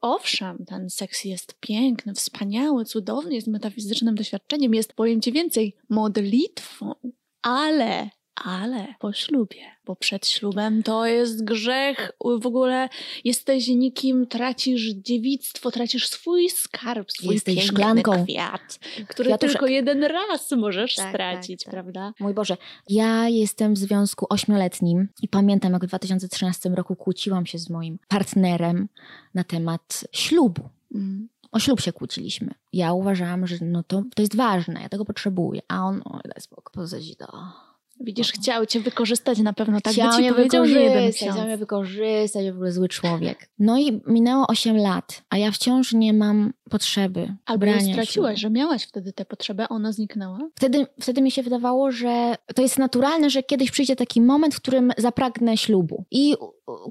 owszem, 0.00 0.64
ten 0.66 0.90
seks 0.90 1.24
jest 1.24 1.54
piękny, 1.60 2.14
wspaniały, 2.14 2.84
cudowny, 2.84 3.34
jest 3.34 3.46
metafizycznym 3.46 4.14
doświadczeniem, 4.14 4.74
jest, 4.74 4.94
ci 5.22 5.32
więcej, 5.32 5.76
modlitwą, 5.88 6.94
ale 7.42 8.10
ale 8.34 8.94
po 8.98 9.12
ślubie, 9.12 9.62
bo 9.84 9.96
przed 9.96 10.26
ślubem 10.26 10.82
to 10.82 11.06
jest 11.06 11.44
grzech, 11.44 12.12
w 12.40 12.46
ogóle 12.46 12.88
jesteś 13.24 13.68
nikim, 13.68 14.26
tracisz 14.26 14.82
dziewictwo, 14.82 15.70
tracisz 15.70 16.08
swój 16.08 16.50
skarb, 16.50 17.12
swój 17.12 17.34
jesteś 17.34 17.64
szklanką. 17.64 18.24
kwiat, 18.24 18.78
który 19.08 19.28
Kwiatuszek. 19.28 19.52
tylko 19.52 19.66
jeden 19.66 20.04
raz 20.04 20.50
możesz 20.50 20.94
tak, 20.94 21.08
stracić, 21.08 21.64
tak, 21.64 21.64
tak. 21.64 21.72
prawda? 21.72 22.12
Mój 22.20 22.34
Boże, 22.34 22.56
ja 22.88 23.28
jestem 23.28 23.74
w 23.74 23.78
związku 23.78 24.26
ośmioletnim 24.30 25.08
i 25.22 25.28
pamiętam, 25.28 25.72
jak 25.72 25.84
w 25.84 25.88
2013 25.88 26.68
roku 26.68 26.96
kłóciłam 26.96 27.46
się 27.46 27.58
z 27.58 27.70
moim 27.70 27.98
partnerem 28.08 28.88
na 29.34 29.44
temat 29.44 30.04
ślubu. 30.12 30.62
Mm 30.94 31.28
o 31.52 31.58
ślub 31.58 31.80
się 31.80 31.92
kłóciliśmy. 31.92 32.54
Ja 32.72 32.92
uważałam, 32.92 33.46
że 33.46 33.56
no 33.60 33.82
to, 33.82 34.02
to 34.14 34.22
jest 34.22 34.36
ważne, 34.36 34.82
ja 34.82 34.88
tego 34.88 35.04
potrzebuję. 35.04 35.60
A 35.68 35.84
on, 35.84 36.02
oj, 36.04 36.20
daj 36.24 36.40
spokój, 36.40 36.72
do 37.18 37.26
Widzisz, 38.00 38.32
chciał 38.32 38.66
cię 38.66 38.80
wykorzystać 38.80 39.38
na 39.38 39.52
pewno, 39.52 39.80
tak 39.80 39.92
chciał 39.92 40.10
by 40.16 40.22
ci 40.22 40.30
powiedział 40.30 40.64
nie 40.64 40.72
jeden 40.72 41.04
miesiąc. 41.06 41.32
Chciał 41.32 41.46
mnie 41.46 41.56
wykorzystać, 41.56 42.50
w 42.50 42.54
ogóle 42.54 42.72
zły 42.72 42.88
człowiek. 42.88 43.50
No 43.58 43.78
i 43.78 44.00
minęło 44.06 44.46
8 44.46 44.76
lat, 44.76 45.22
a 45.30 45.38
ja 45.38 45.50
wciąż 45.50 45.92
nie 45.92 46.12
mam 46.12 46.52
potrzeby. 46.70 47.34
Albo 47.46 47.66
straciłaś, 47.92 48.40
że 48.40 48.50
miałaś 48.50 48.84
wtedy 48.84 49.12
tę 49.12 49.24
potrzebę, 49.24 49.68
ona 49.68 49.92
zniknęła? 49.92 50.38
Wtedy, 50.54 50.86
wtedy 51.00 51.22
mi 51.22 51.30
się 51.30 51.42
wydawało, 51.42 51.92
że 51.92 52.34
to 52.54 52.62
jest 52.62 52.78
naturalne, 52.78 53.30
że 53.30 53.42
kiedyś 53.42 53.70
przyjdzie 53.70 53.96
taki 53.96 54.20
moment, 54.20 54.54
w 54.54 54.60
którym 54.60 54.92
zapragnę 54.98 55.56
ślubu. 55.56 56.04
I 56.10 56.36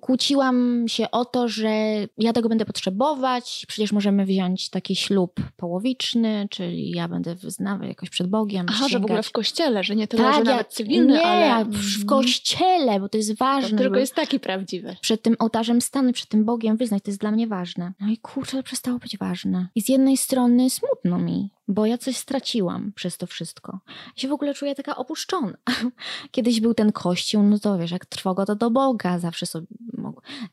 kłóciłam 0.01 0.85
się 0.87 1.11
o 1.11 1.25
to, 1.25 1.47
że 1.47 1.69
ja 2.17 2.33
tego 2.33 2.49
będę 2.49 2.65
potrzebować, 2.65 3.65
przecież 3.67 3.91
możemy 3.91 4.25
wziąć 4.25 4.69
taki 4.69 4.95
ślub 4.95 5.39
połowiczny, 5.57 6.47
czyli 6.49 6.91
ja 6.91 7.07
będę 7.07 7.35
wyznawał 7.35 7.87
jakoś 7.87 8.09
przed 8.09 8.27
Bogiem. 8.27 8.65
Aha, 8.69 8.77
sięgać. 8.77 8.91
że 8.91 8.99
w 8.99 9.03
ogóle 9.03 9.23
w 9.23 9.31
kościele, 9.31 9.83
że 9.83 9.95
nie 9.95 10.07
tyle, 10.07 10.23
tak, 10.23 10.35
że 10.35 10.43
nawet 10.43 10.73
cywilny, 10.91 11.13
nie, 11.13 11.25
ale... 11.25 11.65
w 11.65 12.05
kościele, 12.05 12.99
bo 12.99 13.09
to 13.09 13.17
jest 13.17 13.37
ważne. 13.37 13.77
To 13.77 13.83
tylko 13.83 13.99
jest 13.99 14.15
taki 14.15 14.39
prawdziwy. 14.39 14.95
Przed 15.01 15.21
tym 15.21 15.35
ołtarzem 15.39 15.81
stany, 15.81 16.13
przed 16.13 16.29
tym 16.29 16.45
Bogiem 16.45 16.77
wyznać, 16.77 17.03
to 17.03 17.11
jest 17.11 17.21
dla 17.21 17.31
mnie 17.31 17.47
ważne. 17.47 17.93
No 17.99 18.07
i 18.07 18.17
kurczę, 18.17 18.63
przestało 18.63 18.99
być 18.99 19.17
ważne. 19.17 19.67
I 19.75 19.81
z 19.81 19.89
jednej 19.89 20.17
strony 20.17 20.69
smutno 20.69 21.19
mi, 21.19 21.49
bo 21.73 21.85
ja 21.85 21.97
coś 21.97 22.17
straciłam 22.17 22.91
przez 22.95 23.17
to 23.17 23.27
wszystko. 23.27 23.79
Ja 23.87 24.21
się 24.21 24.27
w 24.27 24.31
ogóle 24.31 24.53
czuję 24.53 24.75
taka 24.75 24.95
opuszczona. 24.95 25.57
Kiedyś 26.31 26.61
był 26.61 26.73
ten 26.73 26.91
kościół, 26.91 27.43
no 27.43 27.59
to 27.59 27.77
wiesz, 27.77 27.91
jak 27.91 28.05
trwogo 28.05 28.45
to 28.45 28.55
do 28.55 28.71
Boga, 28.71 29.19
zawsze 29.19 29.45
sobie, 29.45 29.67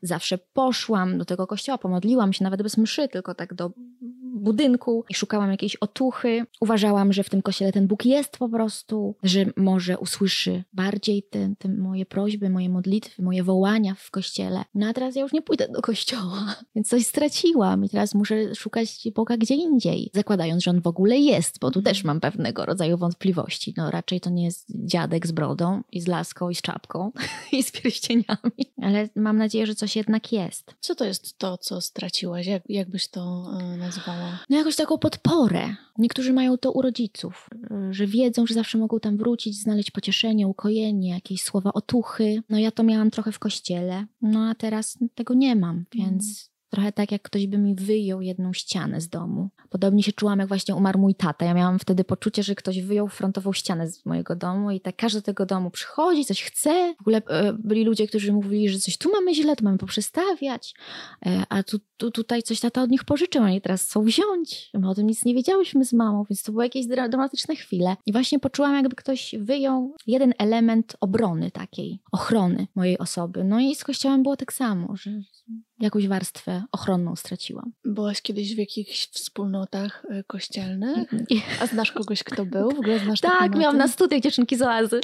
zawsze 0.01 0.37
poszłam 0.37 1.17
do 1.17 1.25
tego 1.25 1.47
kościoła, 1.47 1.77
pomodliłam 1.77 2.33
się 2.33 2.43
nawet 2.43 2.63
bez 2.63 2.77
mszy, 2.77 3.07
tylko 3.07 3.35
tak 3.35 3.53
do 3.53 3.71
budynku 4.39 5.03
i 5.09 5.13
szukałam 5.13 5.51
jakiejś 5.51 5.75
otuchy. 5.75 6.45
Uważałam, 6.61 7.13
że 7.13 7.23
w 7.23 7.29
tym 7.29 7.41
kościele 7.41 7.71
ten 7.71 7.87
Bóg 7.87 8.05
jest 8.05 8.37
po 8.37 8.49
prostu, 8.49 9.15
że 9.23 9.45
może 9.57 9.97
usłyszy 9.97 10.63
bardziej 10.73 11.23
te, 11.23 11.53
te 11.59 11.69
moje 11.69 12.05
prośby, 12.05 12.49
moje 12.49 12.69
modlitwy, 12.69 13.23
moje 13.23 13.43
wołania 13.43 13.95
w 13.95 14.11
kościele. 14.11 14.63
No 14.75 14.87
a 14.87 14.93
teraz 14.93 15.15
ja 15.15 15.21
już 15.21 15.33
nie 15.33 15.41
pójdę 15.41 15.67
do 15.67 15.81
kościoła, 15.81 16.55
więc 16.75 16.89
coś 16.89 17.05
straciłam 17.05 17.85
i 17.85 17.89
teraz 17.89 18.15
muszę 18.15 18.55
szukać 18.55 19.07
Boga 19.15 19.37
gdzie 19.37 19.55
indziej, 19.55 20.09
zakładając, 20.13 20.63
że 20.63 20.71
On 20.71 20.81
w 20.81 20.87
ogóle 20.87 21.08
jest, 21.17 21.59
bo 21.59 21.71
tu 21.71 21.81
też 21.81 22.03
mam 22.03 22.19
pewnego 22.19 22.65
rodzaju 22.65 22.97
wątpliwości. 22.97 23.73
No 23.77 23.91
raczej 23.91 24.21
to 24.21 24.29
nie 24.29 24.45
jest 24.45 24.65
dziadek 24.69 25.27
z 25.27 25.31
brodą 25.31 25.81
i 25.91 26.01
z 26.01 26.07
laską 26.07 26.49
i 26.49 26.55
z 26.55 26.61
czapką 26.61 27.11
i 27.51 27.63
z 27.63 27.71
pierścieniami, 27.71 28.65
ale 28.81 29.09
mam 29.15 29.37
nadzieję, 29.37 29.67
że 29.67 29.75
coś 29.75 29.95
jednak 29.95 30.31
jest. 30.31 30.75
Co 30.79 30.95
to 30.95 31.05
jest 31.05 31.37
to, 31.37 31.57
co 31.57 31.81
straciłaś? 31.81 32.47
Jak, 32.47 32.63
jak 32.69 32.89
byś 32.89 33.07
to 33.07 33.51
y, 33.73 33.77
nazwała? 33.77 34.39
No 34.49 34.57
jakoś 34.57 34.75
taką 34.75 34.97
podporę. 34.97 35.75
Niektórzy 35.97 36.33
mają 36.33 36.57
to 36.57 36.71
u 36.71 36.81
rodziców, 36.81 37.49
że 37.91 38.07
wiedzą, 38.07 38.47
że 38.47 38.53
zawsze 38.53 38.77
mogą 38.77 38.99
tam 38.99 39.17
wrócić, 39.17 39.61
znaleźć 39.61 39.91
pocieszenie, 39.91 40.47
ukojenie, 40.47 41.09
jakieś 41.09 41.43
słowa 41.43 41.73
otuchy. 41.73 42.43
No 42.49 42.57
ja 42.57 42.71
to 42.71 42.83
miałam 42.83 43.11
trochę 43.11 43.31
w 43.31 43.39
kościele, 43.39 44.05
no 44.21 44.49
a 44.49 44.55
teraz 44.55 44.97
tego 45.15 45.33
nie 45.33 45.55
mam, 45.55 45.85
więc 45.93 46.48
Trochę 46.69 46.91
tak, 46.91 47.11
jak 47.11 47.21
ktoś 47.21 47.47
by 47.47 47.57
mi 47.57 47.75
wyjął 47.75 48.21
jedną 48.21 48.53
ścianę 48.53 49.01
z 49.01 49.09
domu. 49.09 49.49
Podobnie 49.69 50.03
się 50.03 50.11
czułam, 50.11 50.39
jak 50.39 50.47
właśnie 50.47 50.75
umarł 50.75 50.99
mój 50.99 51.15
tata. 51.15 51.45
Ja 51.45 51.53
miałam 51.53 51.79
wtedy 51.79 52.03
poczucie, 52.03 52.43
że 52.43 52.55
ktoś 52.55 52.81
wyjął 52.81 53.07
frontową 53.07 53.53
ścianę 53.53 53.87
z 53.87 54.05
mojego 54.05 54.35
domu 54.35 54.71
i 54.71 54.81
tak 54.81 54.95
każdy 54.95 55.19
do 55.19 55.25
tego 55.25 55.45
domu 55.45 55.71
przychodzi, 55.71 56.25
coś 56.25 56.43
chce. 56.43 56.93
W 56.97 57.01
ogóle 57.01 57.21
e, 57.27 57.53
byli 57.53 57.83
ludzie, 57.83 58.07
którzy 58.07 58.33
mówili, 58.33 58.69
że 58.69 58.79
coś 58.79 58.97
tu 58.97 59.11
mamy 59.11 59.35
źle, 59.35 59.55
tu 59.55 59.63
mamy 59.63 59.77
poprzestawiać, 59.77 60.73
e, 61.25 61.43
a 61.49 61.63
tu, 61.63 61.79
tu, 61.97 62.11
tutaj 62.11 62.43
coś 62.43 62.59
tata 62.59 62.81
od 62.81 62.89
nich 62.89 63.03
pożyczył, 63.03 63.43
oni 63.43 63.61
teraz 63.61 63.83
chcą 63.83 64.03
wziąć. 64.03 64.69
My 64.73 64.89
o 64.89 64.95
tym 64.95 65.07
nic 65.07 65.25
nie 65.25 65.33
wiedziałyśmy 65.33 65.85
z 65.85 65.93
mamą, 65.93 66.25
więc 66.29 66.43
to 66.43 66.51
były 66.51 66.63
jakieś 66.63 66.87
dramatyczne 66.87 67.55
chwile. 67.55 67.95
I 68.05 68.11
właśnie 68.11 68.39
poczułam, 68.39 68.75
jakby 68.75 68.95
ktoś 68.95 69.35
wyjął 69.39 69.95
jeden 70.07 70.33
element 70.37 70.95
obrony 71.01 71.51
takiej, 71.51 71.99
ochrony 72.11 72.67
mojej 72.75 72.97
osoby. 72.97 73.43
No 73.43 73.59
i 73.59 73.75
z 73.75 73.83
kościołem 73.83 74.23
było 74.23 74.37
tak 74.37 74.53
samo, 74.53 74.95
że 74.95 75.11
jakąś 75.79 76.07
warstwę 76.07 76.63
ochronną 76.71 77.15
straciłam. 77.15 77.71
Byłaś 77.85 78.21
kiedyś 78.21 78.55
w 78.55 78.57
jakichś 78.57 79.07
wspólnotach 79.07 80.05
e, 80.09 80.23
kościelnych? 80.23 81.11
A 81.61 81.67
znasz 81.67 81.91
kogoś, 81.91 82.23
kto 82.23 82.45
był? 82.45 82.71
W 82.71 82.79
ogóle 82.79 82.99
znasz 82.99 83.21
Tak, 83.21 83.55
miałam 83.55 83.77
na 83.77 83.87
studiach 83.87 84.21
dziewczynki 84.21 84.57
z 84.57 84.61
oazy. 84.61 85.01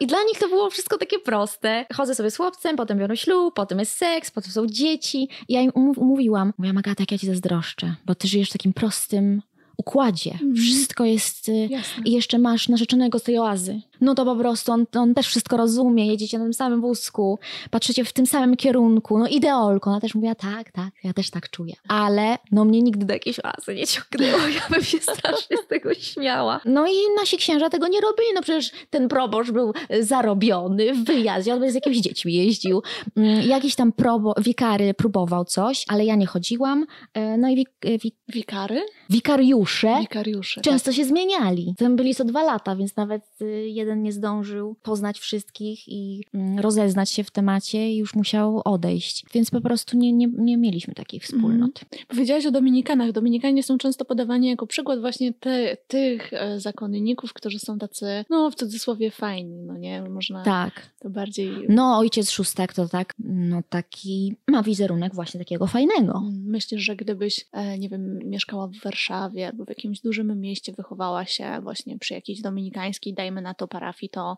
I 0.00 0.06
dla 0.06 0.18
nich 0.22 0.38
to 0.38 0.48
było 0.48 0.70
wszystko 0.70 0.98
takie 0.98 1.18
proste. 1.18 1.86
Chodzę 1.94 2.14
sobie 2.14 2.30
z 2.30 2.36
chłopcem, 2.36 2.76
potem 2.76 2.98
biorę 2.98 3.16
ślub, 3.16 3.54
potem 3.54 3.78
jest 3.78 3.92
seks, 3.92 4.30
potem 4.30 4.52
są 4.52 4.66
dzieci. 4.66 5.28
I 5.48 5.52
ja 5.52 5.60
im 5.60 5.72
mówiłam, 5.96 6.52
mówiłam, 6.58 6.78
Agata, 6.78 7.02
jak 7.02 7.12
ja 7.12 7.18
ci 7.18 7.26
zazdroszczę, 7.26 7.94
bo 8.06 8.14
ty 8.14 8.28
żyjesz 8.28 8.48
w 8.48 8.52
takim 8.52 8.72
prostym 8.72 9.42
układzie. 9.76 10.38
Mm. 10.42 10.56
Wszystko 10.56 11.04
jest... 11.04 11.48
Y, 11.48 11.68
Jasne. 11.70 12.02
I 12.04 12.12
jeszcze 12.12 12.38
masz 12.38 12.68
narzeczonego 12.68 13.18
z 13.18 13.22
tej 13.22 13.38
oazy 13.38 13.80
no 14.02 14.14
to 14.14 14.24
po 14.24 14.36
prostu 14.36 14.72
on, 14.72 14.86
on 14.94 15.14
też 15.14 15.26
wszystko 15.26 15.56
rozumie, 15.56 16.06
jedziecie 16.06 16.38
na 16.38 16.44
tym 16.44 16.54
samym 16.54 16.80
wózku, 16.80 17.38
patrzycie 17.70 18.04
w 18.04 18.12
tym 18.12 18.26
samym 18.26 18.56
kierunku, 18.56 19.18
no 19.18 19.28
ideolko. 19.28 19.90
Ona 19.90 20.00
też 20.00 20.14
mówiła, 20.14 20.34
tak, 20.34 20.72
tak, 20.72 20.90
ja 21.04 21.12
też 21.12 21.30
tak 21.30 21.50
czuję. 21.50 21.74
Ale 21.88 22.38
no 22.52 22.64
mnie 22.64 22.82
nigdy 22.82 23.06
do 23.06 23.12
jakiejś 23.12 23.40
oazy 23.40 23.74
nie 23.74 23.86
ciągnęło, 23.86 24.38
ja 24.38 24.68
bym 24.70 24.84
się 24.84 24.98
strasznie 24.98 25.56
z 25.56 25.66
tego 25.66 25.94
śmiała. 25.94 26.60
No 26.64 26.86
i 26.86 26.94
nasi 27.20 27.36
księża 27.36 27.70
tego 27.70 27.88
nie 27.88 28.00
robili, 28.00 28.28
no 28.34 28.42
przecież 28.42 28.70
ten 28.90 29.08
proboszcz 29.08 29.50
był 29.50 29.72
zarobiony 30.00 30.94
w 30.94 31.04
wyjazdzie, 31.04 31.54
on 31.54 31.70
z 31.70 31.74
jakimiś 31.74 32.00
dziećmi 32.00 32.34
jeździł. 32.34 32.82
Mm, 33.16 33.42
jakiś 33.42 33.74
tam 33.74 33.92
probo, 33.92 34.34
wikary 34.38 34.94
próbował 34.94 35.44
coś, 35.44 35.84
ale 35.88 36.04
ja 36.04 36.14
nie 36.14 36.26
chodziłam. 36.26 36.86
E, 37.14 37.38
no 37.38 37.48
i 37.48 37.56
wik, 37.56 37.70
e, 37.84 37.98
wik, 37.98 38.14
wikary? 38.28 38.82
Wikariusze. 39.10 39.96
Wikariusze. 40.00 40.60
Często 40.60 40.90
tak. 40.90 40.96
się 40.96 41.04
zmieniali. 41.04 41.74
Tam 41.78 41.96
byli 41.96 42.14
co 42.14 42.24
dwa 42.24 42.42
lata, 42.42 42.76
więc 42.76 42.96
nawet 42.96 43.22
y, 43.40 43.68
jeden 43.68 43.91
jeden 43.92 44.02
nie 44.02 44.12
zdążył 44.12 44.76
poznać 44.82 45.18
wszystkich 45.18 45.88
i 45.88 46.24
mm, 46.34 46.58
rozeznać 46.58 47.10
się 47.10 47.24
w 47.24 47.30
temacie 47.30 47.92
i 47.92 47.96
już 47.96 48.14
musiał 48.14 48.62
odejść. 48.64 49.24
Więc 49.34 49.50
po 49.50 49.60
prostu 49.60 49.96
nie, 49.96 50.12
nie, 50.12 50.28
nie 50.38 50.56
mieliśmy 50.56 50.94
takiej 50.94 51.20
mhm. 51.20 51.32
wspólnoty. 51.32 51.86
Mm. 51.92 52.06
Powiedziałaś 52.08 52.46
o 52.46 52.50
Dominikanach. 52.50 53.12
Dominikanie 53.12 53.62
są 53.62 53.78
często 53.78 54.04
podawani 54.04 54.48
jako 54.48 54.66
przykład 54.66 55.00
właśnie 55.00 55.32
te, 55.32 55.76
tych 55.86 56.32
e, 56.32 56.60
zakonników, 56.60 57.32
którzy 57.32 57.58
są 57.58 57.78
tacy, 57.78 58.24
no 58.30 58.50
w 58.50 58.54
cudzysłowie 58.54 59.10
fajni, 59.10 59.62
no 59.62 59.76
nie? 59.76 60.02
Można 60.02 60.42
tak. 60.42 60.90
to 61.00 61.10
bardziej... 61.10 61.50
No 61.68 61.98
ojciec 61.98 62.30
szóstek 62.30 62.72
to 62.72 62.88
tak, 62.88 63.14
no 63.18 63.62
taki 63.68 64.36
ma 64.48 64.62
wizerunek 64.62 65.14
właśnie 65.14 65.38
takiego 65.38 65.66
fajnego. 65.66 66.18
Mm, 66.18 66.42
myślisz, 66.46 66.82
że 66.82 66.96
gdybyś, 66.96 67.46
e, 67.52 67.78
nie 67.78 67.88
wiem, 67.88 68.18
mieszkała 68.24 68.66
w 68.68 68.76
Warszawie 68.84 69.46
albo 69.48 69.64
w 69.64 69.68
jakimś 69.68 70.00
dużym 70.00 70.40
mieście, 70.40 70.72
wychowała 70.72 71.24
się 71.24 71.60
właśnie 71.62 71.98
przy 71.98 72.14
jakiejś 72.14 72.40
dominikańskiej, 72.40 73.14
dajmy 73.14 73.42
na 73.42 73.54
to 73.54 73.68
parafii, 73.68 73.81
to, 74.10 74.36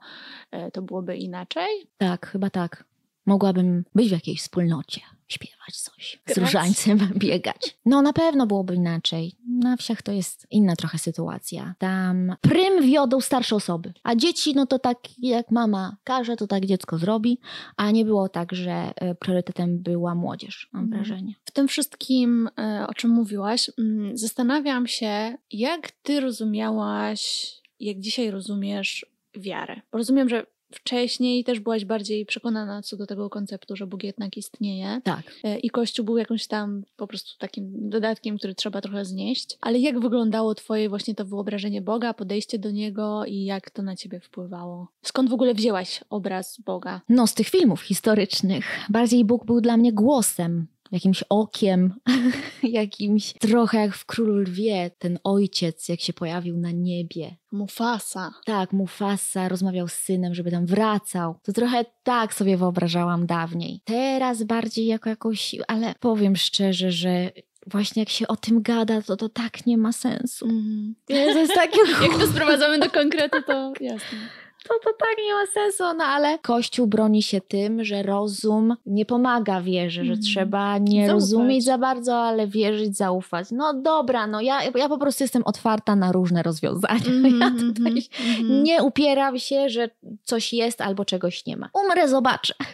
e, 0.51 0.70
to 0.70 0.82
byłoby 0.82 1.16
inaczej? 1.16 1.68
Tak, 1.99 2.26
chyba 2.26 2.51
tak. 2.51 2.84
Mogłabym 3.26 3.84
być 3.95 4.09
w 4.09 4.12
jakiejś 4.12 4.40
wspólnocie, 4.40 5.01
śpiewać 5.28 5.76
coś, 5.76 6.22
z 6.26 6.38
różańcem 6.38 6.99
biegać. 7.16 7.78
No 7.86 8.03
na 8.03 8.12
pewno 8.12 8.47
byłoby 8.47 8.74
inaczej. 8.74 9.32
Na 9.49 9.76
wsiach 9.76 10.03
to 10.03 10.12
jest 10.12 10.47
inna 10.51 10.76
trochę 10.76 10.99
sytuacja. 10.99 11.74
Tam 11.78 12.36
prym 12.40 12.86
wiodą 12.86 13.20
starsze 13.20 13.57
osoby, 13.57 13.92
a 14.03 14.14
dzieci, 14.14 14.55
no 14.55 14.66
to 14.66 14.78
tak 14.78 14.99
jak 15.18 15.51
mama 15.51 15.97
każe, 16.05 16.36
to 16.36 16.47
tak 16.47 16.66
dziecko 16.66 16.99
zrobi, 16.99 17.38
a 17.76 17.90
nie 17.90 18.05
było 18.05 18.28
tak, 18.28 18.53
że 18.53 18.92
e, 18.97 19.14
priorytetem 19.14 19.78
była 19.78 20.14
młodzież, 20.14 20.68
mam 20.72 20.84
mhm. 20.84 21.03
wrażenie. 21.03 21.34
W 21.45 21.51
tym 21.51 21.68
wszystkim, 21.68 22.49
e, 22.59 22.86
o 22.88 22.95
czym 22.95 23.11
mówiłaś, 23.11 23.70
mm, 23.78 24.18
zastanawiam 24.18 24.86
się, 24.86 25.36
jak 25.51 25.90
ty 25.90 26.20
rozumiałaś, 26.20 27.53
jak 27.80 28.01
dzisiaj 28.01 28.30
rozumiesz 28.30 29.13
wiarę. 29.37 29.80
Rozumiem, 29.93 30.28
że 30.28 30.47
wcześniej 30.74 31.45
też 31.45 31.61
byłaś 31.61 31.85
bardziej 31.85 32.26
przekonana 32.26 32.82
co 32.82 32.97
do 32.97 33.07
tego 33.07 33.30
konceptu, 33.30 33.76
że 33.76 33.87
Bóg 33.87 34.05
jednak 34.05 34.37
istnieje. 34.37 35.01
Tak. 35.05 35.22
E, 35.45 35.59
I 35.59 35.70
Kościół 35.70 36.05
był 36.05 36.18
jakimś 36.18 36.47
tam 36.47 36.82
po 36.97 37.07
prostu 37.07 37.39
takim 37.39 37.89
dodatkiem, 37.91 38.39
który 38.39 38.55
trzeba 38.55 38.80
trochę 38.80 39.05
znieść. 39.05 39.59
Ale 39.61 39.78
jak 39.78 40.01
wyglądało 40.01 40.55
Twoje 40.55 40.89
właśnie 40.89 41.14
to 41.14 41.24
wyobrażenie 41.24 41.82
Boga, 41.82 42.14
podejście 42.14 42.59
do 42.59 42.70
Niego 42.70 43.24
i 43.24 43.45
jak 43.45 43.70
to 43.70 43.82
na 43.82 43.97
Ciebie 43.97 44.20
wpływało? 44.20 44.89
Skąd 45.03 45.30
w 45.30 45.35
ogóle 45.35 45.55
wzięłaś 45.55 46.05
obraz 46.11 46.61
Boga? 46.61 47.01
No, 47.09 47.26
z 47.26 47.35
tych 47.35 47.49
filmów 47.49 47.82
historycznych. 47.82 48.64
Bardziej 48.89 49.24
Bóg 49.24 49.47
był 49.47 49.61
dla 49.61 49.76
mnie 49.76 49.93
głosem, 49.93 50.66
jakimś 50.95 51.24
okiem, 51.28 51.95
jakimś 52.62 53.32
trochę 53.32 53.78
jak 53.78 53.95
w 53.95 54.07
Królu 54.07 54.34
Lwie, 54.34 54.90
ten 54.99 55.18
ojciec, 55.24 55.88
jak 55.88 56.01
się 56.01 56.12
pojawił 56.12 56.57
na 56.57 56.70
niebie. 56.70 57.36
Mufasa. 57.53 58.34
Tak, 58.45 58.72
Mufasa 58.72 59.49
rozmawiał 59.49 59.88
z 59.88 59.92
synem, 59.92 60.34
żeby 60.34 60.51
tam 60.51 60.66
wracał. 60.66 61.34
To 61.42 61.53
trochę 61.53 61.84
tak 62.03 62.34
sobie 62.34 62.57
wyobrażałam 62.57 63.26
dawniej. 63.26 63.80
Teraz 63.84 64.42
bardziej 64.42 64.86
jako 64.86 65.11
jakoś, 65.11 65.57
ale 65.68 65.95
powiem 66.01 66.36
szczerze, 66.36 66.92
że 66.92 67.30
właśnie 67.66 68.03
jak 68.03 68.09
się 68.09 68.28
o 68.28 68.36
tym 68.36 68.62
gada, 68.62 69.03
to 69.03 69.16
to 69.16 69.28
tak 69.28 69.66
nie 69.66 69.78
ma 69.78 69.92
sensu. 69.92 70.47
Mm. 70.47 70.95
Jest 71.09 71.55
takie... 71.55 71.78
jak 72.09 72.18
to 72.18 72.26
sprowadzamy 72.26 72.78
do 72.78 72.90
konkretu, 72.90 73.42
to 73.47 73.72
jasne 73.80 74.43
to, 74.68 74.74
to 74.84 74.90
tak 74.98 75.16
nie 75.26 75.34
ma 75.34 75.46
sensu, 75.46 75.84
no 75.98 76.04
ale 76.04 76.38
Kościół 76.38 76.86
broni 76.86 77.22
się 77.22 77.40
tym, 77.40 77.84
że 77.84 78.02
rozum 78.02 78.76
nie 78.86 79.06
pomaga 79.06 79.60
wierze, 79.60 80.04
że 80.04 80.12
mm. 80.12 80.22
trzeba 80.22 80.78
nie 80.78 81.06
zaufać. 81.06 81.22
rozumieć 81.22 81.64
za 81.64 81.78
bardzo, 81.78 82.16
ale 82.16 82.46
wierzyć, 82.46 82.96
zaufać. 82.96 83.50
No 83.50 83.74
dobra, 83.74 84.26
no 84.26 84.40
ja, 84.40 84.62
ja 84.74 84.88
po 84.88 84.98
prostu 84.98 85.24
jestem 85.24 85.42
otwarta 85.44 85.96
na 85.96 86.12
różne 86.12 86.42
rozwiązania. 86.42 87.06
Mm, 87.06 87.38
ja 87.40 87.50
tutaj 87.50 88.02
mm, 88.40 88.62
nie 88.62 88.82
upieram 88.82 89.38
się, 89.38 89.68
że 89.68 89.90
coś 90.22 90.52
jest 90.52 90.80
albo 90.80 91.04
czegoś 91.04 91.46
nie 91.46 91.56
ma. 91.56 91.70
Umrę, 91.84 92.08
zobaczę. 92.08 92.54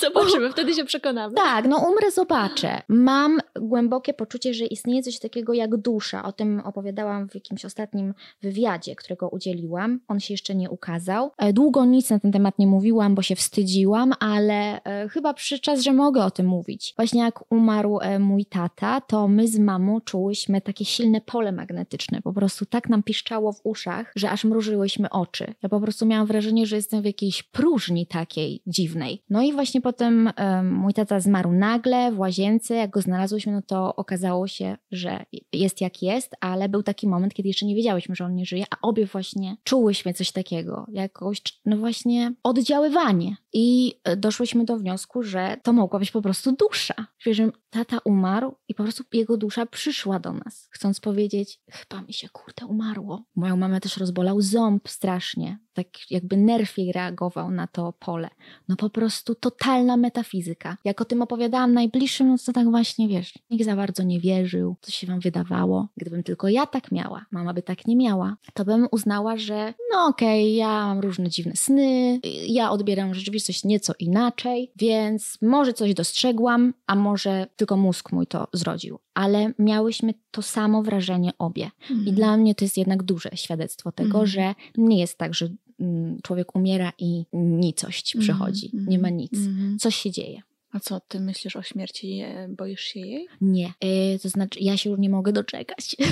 Zobaczymy, 0.00 0.50
wtedy 0.50 0.74
się 0.74 0.84
przekonamy. 0.84 1.34
Tak, 1.34 1.64
no 1.68 1.88
umrę, 1.90 2.10
zobaczę. 2.10 2.82
Mam 2.88 3.40
głębokie 3.60 4.14
poczucie, 4.14 4.54
że 4.54 4.64
istnieje 4.64 5.02
coś 5.02 5.18
takiego 5.18 5.52
jak 5.52 5.76
dusza. 5.76 6.24
O 6.24 6.32
tym 6.32 6.60
opowiadałam 6.64 7.28
w 7.28 7.34
jakimś 7.34 7.64
ostatnim 7.64 8.14
wywiadzie, 8.42 8.96
którego 8.96 9.28
udzieliłam. 9.28 10.00
On 10.08 10.20
się 10.20 10.34
jeszcze 10.34 10.54
nie 10.54 10.70
ukazał. 10.70 10.93
E, 11.38 11.52
długo 11.52 11.84
nic 11.84 12.10
na 12.10 12.18
ten 12.18 12.32
temat 12.32 12.58
nie 12.58 12.66
mówiłam, 12.66 13.14
bo 13.14 13.22
się 13.22 13.36
wstydziłam, 13.36 14.12
ale 14.20 14.82
e, 14.82 15.08
chyba 15.08 15.34
przyszedł 15.34 15.62
czas, 15.62 15.80
że 15.80 15.92
mogę 15.92 16.24
o 16.24 16.30
tym 16.30 16.46
mówić. 16.46 16.92
Właśnie 16.96 17.20
jak 17.20 17.52
umarł 17.52 17.98
e, 18.00 18.18
mój 18.18 18.46
tata, 18.46 19.00
to 19.00 19.28
my 19.28 19.48
z 19.48 19.58
mamą 19.58 20.00
czułyśmy 20.00 20.60
takie 20.60 20.84
silne 20.84 21.20
pole 21.20 21.52
magnetyczne. 21.52 22.22
Po 22.22 22.32
prostu 22.32 22.66
tak 22.66 22.88
nam 22.88 23.02
piszczało 23.02 23.52
w 23.52 23.60
uszach, 23.64 24.12
że 24.16 24.30
aż 24.30 24.44
mrużyłyśmy 24.44 25.10
oczy. 25.10 25.54
Ja 25.62 25.68
po 25.68 25.80
prostu 25.80 26.06
miałam 26.06 26.26
wrażenie, 26.26 26.66
że 26.66 26.76
jestem 26.76 27.02
w 27.02 27.04
jakiejś 27.04 27.42
próżni 27.42 28.06
takiej 28.06 28.62
dziwnej. 28.66 29.22
No 29.30 29.42
i 29.42 29.52
właśnie 29.52 29.80
po 29.80 29.94
potem 29.94 30.30
mój 30.62 30.94
tata 30.94 31.20
zmarł 31.20 31.52
nagle 31.52 32.12
w 32.12 32.18
łazience. 32.18 32.74
Jak 32.74 32.90
go 32.90 33.00
znalazłyśmy, 33.00 33.52
no 33.52 33.62
to 33.62 33.96
okazało 33.96 34.46
się, 34.48 34.76
że 34.92 35.24
jest 35.52 35.80
jak 35.80 36.02
jest, 36.02 36.36
ale 36.40 36.68
był 36.68 36.82
taki 36.82 37.08
moment, 37.08 37.34
kiedy 37.34 37.48
jeszcze 37.48 37.66
nie 37.66 37.74
wiedziałyśmy, 37.74 38.14
że 38.14 38.24
on 38.24 38.34
nie 38.34 38.46
żyje, 38.46 38.64
a 38.70 38.76
obie 38.82 39.06
właśnie 39.06 39.56
czułyśmy 39.64 40.14
coś 40.14 40.32
takiego, 40.32 40.83
jakoś, 40.88 41.42
no 41.64 41.76
właśnie 41.76 42.32
oddziaływanie. 42.42 43.36
I 43.52 43.94
e, 44.04 44.16
doszłyśmy 44.16 44.64
do 44.64 44.76
wniosku, 44.76 45.22
że 45.22 45.56
to 45.62 45.72
mogła 45.72 45.98
być 45.98 46.10
po 46.10 46.22
prostu 46.22 46.52
dusza. 46.52 46.94
Że 47.26 47.50
tata 47.70 47.98
umarł 48.04 48.54
i 48.68 48.74
po 48.74 48.82
prostu 48.82 49.04
jego 49.12 49.36
dusza 49.36 49.66
przyszła 49.66 50.18
do 50.18 50.32
nas, 50.32 50.68
chcąc 50.70 51.00
powiedzieć, 51.00 51.60
chyba 51.70 52.02
mi 52.02 52.12
się 52.12 52.28
kurde 52.28 52.66
umarło. 52.66 53.22
Moją 53.36 53.56
mamę 53.56 53.80
też 53.80 53.96
rozbolał 53.96 54.40
ząb 54.40 54.88
strasznie, 54.88 55.58
tak 55.72 55.86
jakby 56.10 56.36
nerw 56.36 56.78
jej 56.78 56.92
reagował 56.92 57.50
na 57.50 57.66
to 57.66 57.92
pole. 57.92 58.30
No 58.68 58.76
po 58.76 58.90
prostu 58.90 59.34
totalna 59.34 59.96
metafizyka. 59.96 60.76
Jak 60.84 61.00
o 61.00 61.04
tym 61.04 61.22
opowiadałam 61.22 61.74
najbliższym, 61.74 62.28
no 62.28 62.36
to 62.46 62.52
tak 62.52 62.70
właśnie, 62.70 63.08
wiesz, 63.08 63.34
nikt 63.50 63.64
za 63.64 63.76
bardzo 63.76 64.02
nie 64.02 64.20
wierzył, 64.20 64.76
co 64.80 64.90
się 64.90 65.06
wam 65.06 65.20
wydawało. 65.20 65.88
Gdybym 65.96 66.22
tylko 66.22 66.48
ja 66.48 66.66
tak 66.66 66.92
miała, 66.92 67.26
mama 67.30 67.54
by 67.54 67.62
tak 67.62 67.86
nie 67.86 67.96
miała, 67.96 68.36
to 68.54 68.64
bym 68.64 68.88
uznała, 68.90 69.36
że 69.36 69.74
no 69.92 70.06
okej, 70.06 70.44
okay, 70.44 70.56
ja 70.56 70.73
mam 70.74 71.00
różne 71.00 71.28
dziwne 71.28 71.56
sny, 71.56 72.20
ja 72.46 72.70
odbieram 72.70 73.14
rzeczywistość 73.14 73.64
nieco 73.64 73.92
inaczej, 73.98 74.70
więc 74.76 75.38
może 75.42 75.72
coś 75.72 75.94
dostrzegłam, 75.94 76.74
a 76.86 76.94
może 76.94 77.46
tylko 77.56 77.76
mózg 77.76 78.12
mój 78.12 78.26
to 78.26 78.48
zrodził. 78.52 78.98
Ale 79.14 79.52
miałyśmy 79.58 80.14
to 80.30 80.42
samo 80.42 80.82
wrażenie 80.82 81.30
obie. 81.38 81.70
I 81.90 81.92
mhm. 81.92 82.16
dla 82.16 82.36
mnie 82.36 82.54
to 82.54 82.64
jest 82.64 82.76
jednak 82.76 83.02
duże 83.02 83.30
świadectwo 83.34 83.92
tego, 83.92 84.18
mm. 84.18 84.26
że 84.26 84.54
nie 84.76 85.00
jest 85.00 85.18
tak, 85.18 85.34
że 85.34 85.48
mm, 85.80 86.18
człowiek 86.22 86.56
umiera 86.56 86.92
i 86.98 87.24
nicość 87.32 88.16
mhm, 88.16 88.22
przychodzi. 88.24 88.70
Mm. 88.74 88.86
Nie 88.86 88.98
ma 88.98 89.10
nic. 89.10 89.32
Mhm. 89.32 89.78
Coś 89.78 89.96
się 89.96 90.10
dzieje. 90.10 90.42
A 90.74 90.80
co, 90.80 91.00
ty 91.00 91.20
myślisz 91.20 91.56
o 91.56 91.62
śmierci? 91.62 92.22
Boisz 92.48 92.80
się 92.80 93.00
jej? 93.00 93.28
Nie. 93.40 93.72
Yy, 93.82 94.18
to 94.22 94.28
znaczy, 94.28 94.60
ja 94.60 94.76
się 94.76 94.90
już 94.90 94.98
nie 94.98 95.10
mogę 95.10 95.32
doczekać. 95.32 95.96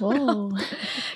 Wow. 0.00 0.50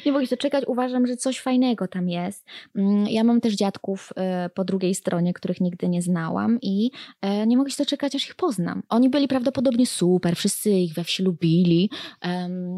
nie 0.07 0.13
mogę 0.13 0.27
się 0.27 0.37
doczekać. 0.37 0.65
Uważam, 0.67 1.07
że 1.07 1.17
coś 1.17 1.41
fajnego 1.41 1.89
tam 1.89 2.09
jest. 2.09 2.47
Mm, 2.77 3.07
ja 3.07 3.25
mam 3.25 3.41
też 3.41 3.55
dziadków 3.55 4.11
yy, 4.17 4.23
po 4.55 4.65
drugiej 4.65 4.95
stronie, 4.95 5.35
których 5.35 5.61
nigdy 5.61 5.89
nie 5.89 6.03
znałam 6.03 6.59
i 6.63 6.91
nie 7.47 7.57
mogę 7.57 7.71
się 7.71 7.77
doczekać, 7.85 8.15
aż 8.15 8.27
ich 8.27 8.35
poznam. 8.35 8.83
Oni 8.89 9.11
byli 9.11 9.29
prawdopodobnie 9.29 9.87
super, 9.87 10.37
wszyscy 10.37 10.71
ich 10.71 10.95
we 10.95 11.05
wsi 11.05 11.23
lubili 11.23 11.91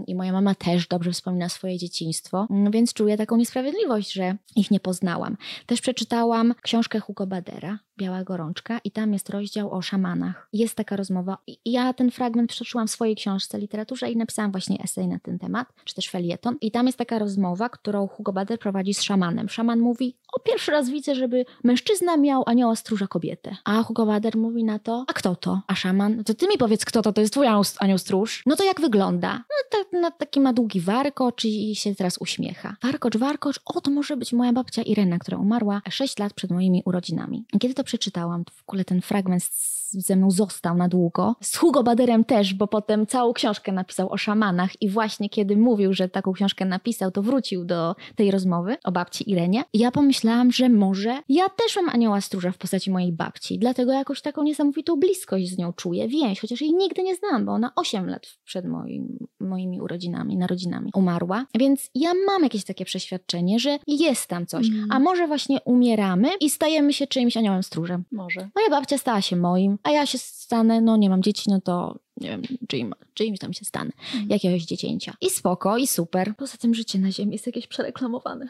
i 0.07 0.15
moja 0.15 0.33
mama 0.33 0.55
też 0.55 0.89
dobrze 0.89 1.13
wspomina 1.13 1.49
swoje 1.49 1.79
dzieciństwo, 1.79 2.47
mm, 2.51 2.73
więc 2.73 2.93
czuję 2.93 3.17
taką 3.17 3.37
niesprawiedliwość, 3.37 4.13
że 4.13 4.37
ich 4.57 4.71
nie 4.71 4.81
poznałam. 4.81 5.37
Też 5.67 5.81
przeczytałam 5.81 6.55
książkę 6.63 7.01
Hugo 7.01 7.27
Badera, 7.27 7.79
Biała 7.99 8.25
Gorączka 8.25 8.81
i 8.85 8.91
tam 8.91 9.13
jest 9.13 9.31
rozdział 9.31 9.73
o 9.73 9.83
szamanach. 9.83 10.49
Jest 10.53 10.75
taka 10.75 10.97
rozmowa. 10.97 11.39
Ja 11.65 11.93
ten 11.93 12.11
fragment 12.11 12.51
przeczytałam 12.51 12.89
w 12.89 12.91
swojej 12.91 13.17
książce 13.17 13.59
literaturze 13.59 14.11
i 14.11 14.17
napisałam 14.17 14.53
właśnie 14.53 14.83
esej 14.83 15.09
na 15.09 15.19
ten 15.19 15.39
temat, 15.39 15.69
czy 15.85 15.95
też 15.95 16.09
felieton. 16.09 16.57
I 16.61 16.71
tam 16.71 16.87
jest 16.87 16.99
taka 16.99 17.19
rozmowa, 17.19 17.69
którą 17.69 18.07
Hugo 18.07 18.33
Bader 18.33 18.59
prowadzi 18.59 18.95
z 18.95 19.03
szamanem. 19.03 19.49
Szaman 19.49 19.81
mówi, 19.81 20.17
o 20.33 20.41
pierwszy 20.41 20.71
raz 20.71 20.91
widzę, 20.91 21.15
żeby 21.15 21.45
mężczyzna 21.65 22.17
miał 22.17 22.43
anioła 22.47 22.77
stróża 22.77 23.07
kobietę. 23.07 23.57
A 23.65 23.83
Hugo 23.83 24.07
Bader 24.07 24.37
mówi 24.37 24.65
na 24.65 24.79
to, 24.79 25.05
a 25.09 25.13
kto 25.13 25.37
to? 25.37 25.61
A 25.67 25.75
szaman, 25.75 26.17
no 26.17 26.25
to 26.25 26.35
ty 26.35 26.49
mi 26.49 26.59
powiedz, 26.59 26.85
kto 26.85 27.03
to, 27.03 27.13
to 27.13 27.21
jest 27.21 27.33
twój 27.33 27.47
anioł 27.79 27.99
stróż. 27.99 28.43
No 28.47 28.57
to 28.57 28.65
jak 28.65 28.81
wygląda? 28.81 29.33
No 29.33 29.79
tak, 30.03 30.19
taki 30.19 30.41
ma 30.41 30.53
długi 30.53 30.81
warkocz 30.81 31.45
i 31.45 31.75
się 31.77 31.95
teraz 31.95 32.19
uśmiecha. 32.19 32.77
Warkocz, 32.83 33.17
warkocz, 33.17 33.61
o 33.65 33.81
to 33.81 33.91
może 33.91 34.17
być 34.17 34.33
moja 34.33 34.53
babcia 34.53 34.83
Irena, 34.83 35.19
która 35.19 35.39
umarła 35.39 35.83
6 35.91 36.19
lat 36.19 36.33
przed 36.33 36.51
moimi 36.51 36.83
urodzinami. 36.85 37.45
Kiedy 37.61 37.75
to 37.75 37.85
przeczytałam, 37.85 38.45
w 38.45 38.63
ogóle 38.69 38.85
ten 38.85 39.03
fragment 39.03 39.45
ze 39.93 40.17
mną 40.17 40.31
został 40.31 40.77
na 40.77 40.89
długo. 40.89 41.37
Z 41.41 41.57
Hugo 41.57 41.83
Baderem 41.83 42.25
też, 42.25 42.55
bo 42.55 42.67
potem 42.67 43.07
całą 43.07 43.33
książkę 43.33 43.73
napisał 43.73 44.13
o 44.13 44.17
szamanach 44.17 44.83
i 44.83 44.89
właśnie 44.89 45.29
kiedy 45.29 45.57
mówił, 45.57 45.93
że 45.93 46.09
taką 46.09 46.33
książkę 46.33 46.65
napisał, 46.65 47.11
to 47.11 47.23
wrócił 47.23 47.65
do 47.65 47.95
tej 48.17 48.31
rozmowy 48.31 48.77
o 48.85 48.93
babci 48.93 49.31
Irenie. 49.31 49.65
I 49.73 49.79
ja 49.79 49.91
pomyślałam, 49.91 50.53
że 50.53 50.69
może 50.69 51.23
ja 51.29 51.49
też 51.49 51.77
mam 51.77 51.89
anioła 51.89 52.21
stróża 52.21 52.53
w 52.53 52.59
postaci 52.59 52.91
mojej 52.91 53.13
babci, 53.13 53.59
dlatego 53.59 53.93
jakoś 53.93 54.23
taką 54.23 54.43
niesamowitą 54.43 54.97
bliskość 54.97 55.49
z 55.49 55.59
nią 55.59 55.73
czuję, 55.73 56.09
więź, 56.09 56.41
chociaż 56.41 56.61
jej 56.61 56.75
nigdy 56.75 57.03
nie 57.03 57.15
znałam, 57.15 57.45
bo 57.45 57.53
ona 57.53 57.73
8 57.77 58.09
lat 58.09 58.27
przed 58.45 58.67
moim, 58.67 59.19
moimi 59.41 59.81
urodzinami, 59.81 60.37
narodzinami 60.37 60.91
umarła. 60.95 61.47
Więc 61.55 61.91
ja 61.95 62.13
mam 62.27 62.43
jakieś 62.43 62.65
takie 62.65 62.85
przeświadczenie, 62.85 63.59
że 63.59 63.79
jest 63.87 64.27
tam 64.27 64.47
coś. 64.47 64.69
Mm. 64.69 64.89
A 64.91 64.99
może 64.99 65.27
właśnie 65.27 65.59
umieramy 65.65 66.29
i 66.41 66.51
stajemy 66.51 66.93
się 66.93 67.07
czyimś 67.07 67.37
aniołem 67.37 67.63
stróżem. 67.63 68.05
Może. 68.13 68.49
Moja 68.55 68.71
babcia 68.71 68.99
stała 68.99 69.21
się 69.21 69.37
moim, 69.37 69.79
a 69.83 69.91
ja 69.91 70.07
się 70.07 70.19
stanę, 70.19 70.81
no 70.81 70.97
nie 70.97 71.11
mam 71.11 71.23
dzieci, 71.23 71.51
no 71.51 71.61
to 71.61 71.99
nie 72.17 72.29
wiem, 72.29 72.43
czyim, 72.69 72.95
czyimś 73.15 73.39
tam 73.39 73.53
się 73.53 73.65
stanę, 73.65 73.91
mhm. 74.05 74.31
jakiegoś 74.31 74.65
dziecięcia. 74.65 75.15
I 75.21 75.31
spoko, 75.31 75.79
i 75.79 75.87
super. 75.87 76.35
Poza 76.37 76.57
tym 76.57 76.75
życie 76.75 76.99
na 76.99 77.13
ziemi 77.13 77.33
jest 77.33 77.47
jakieś 77.47 77.67
przereklamowane. 77.67 78.49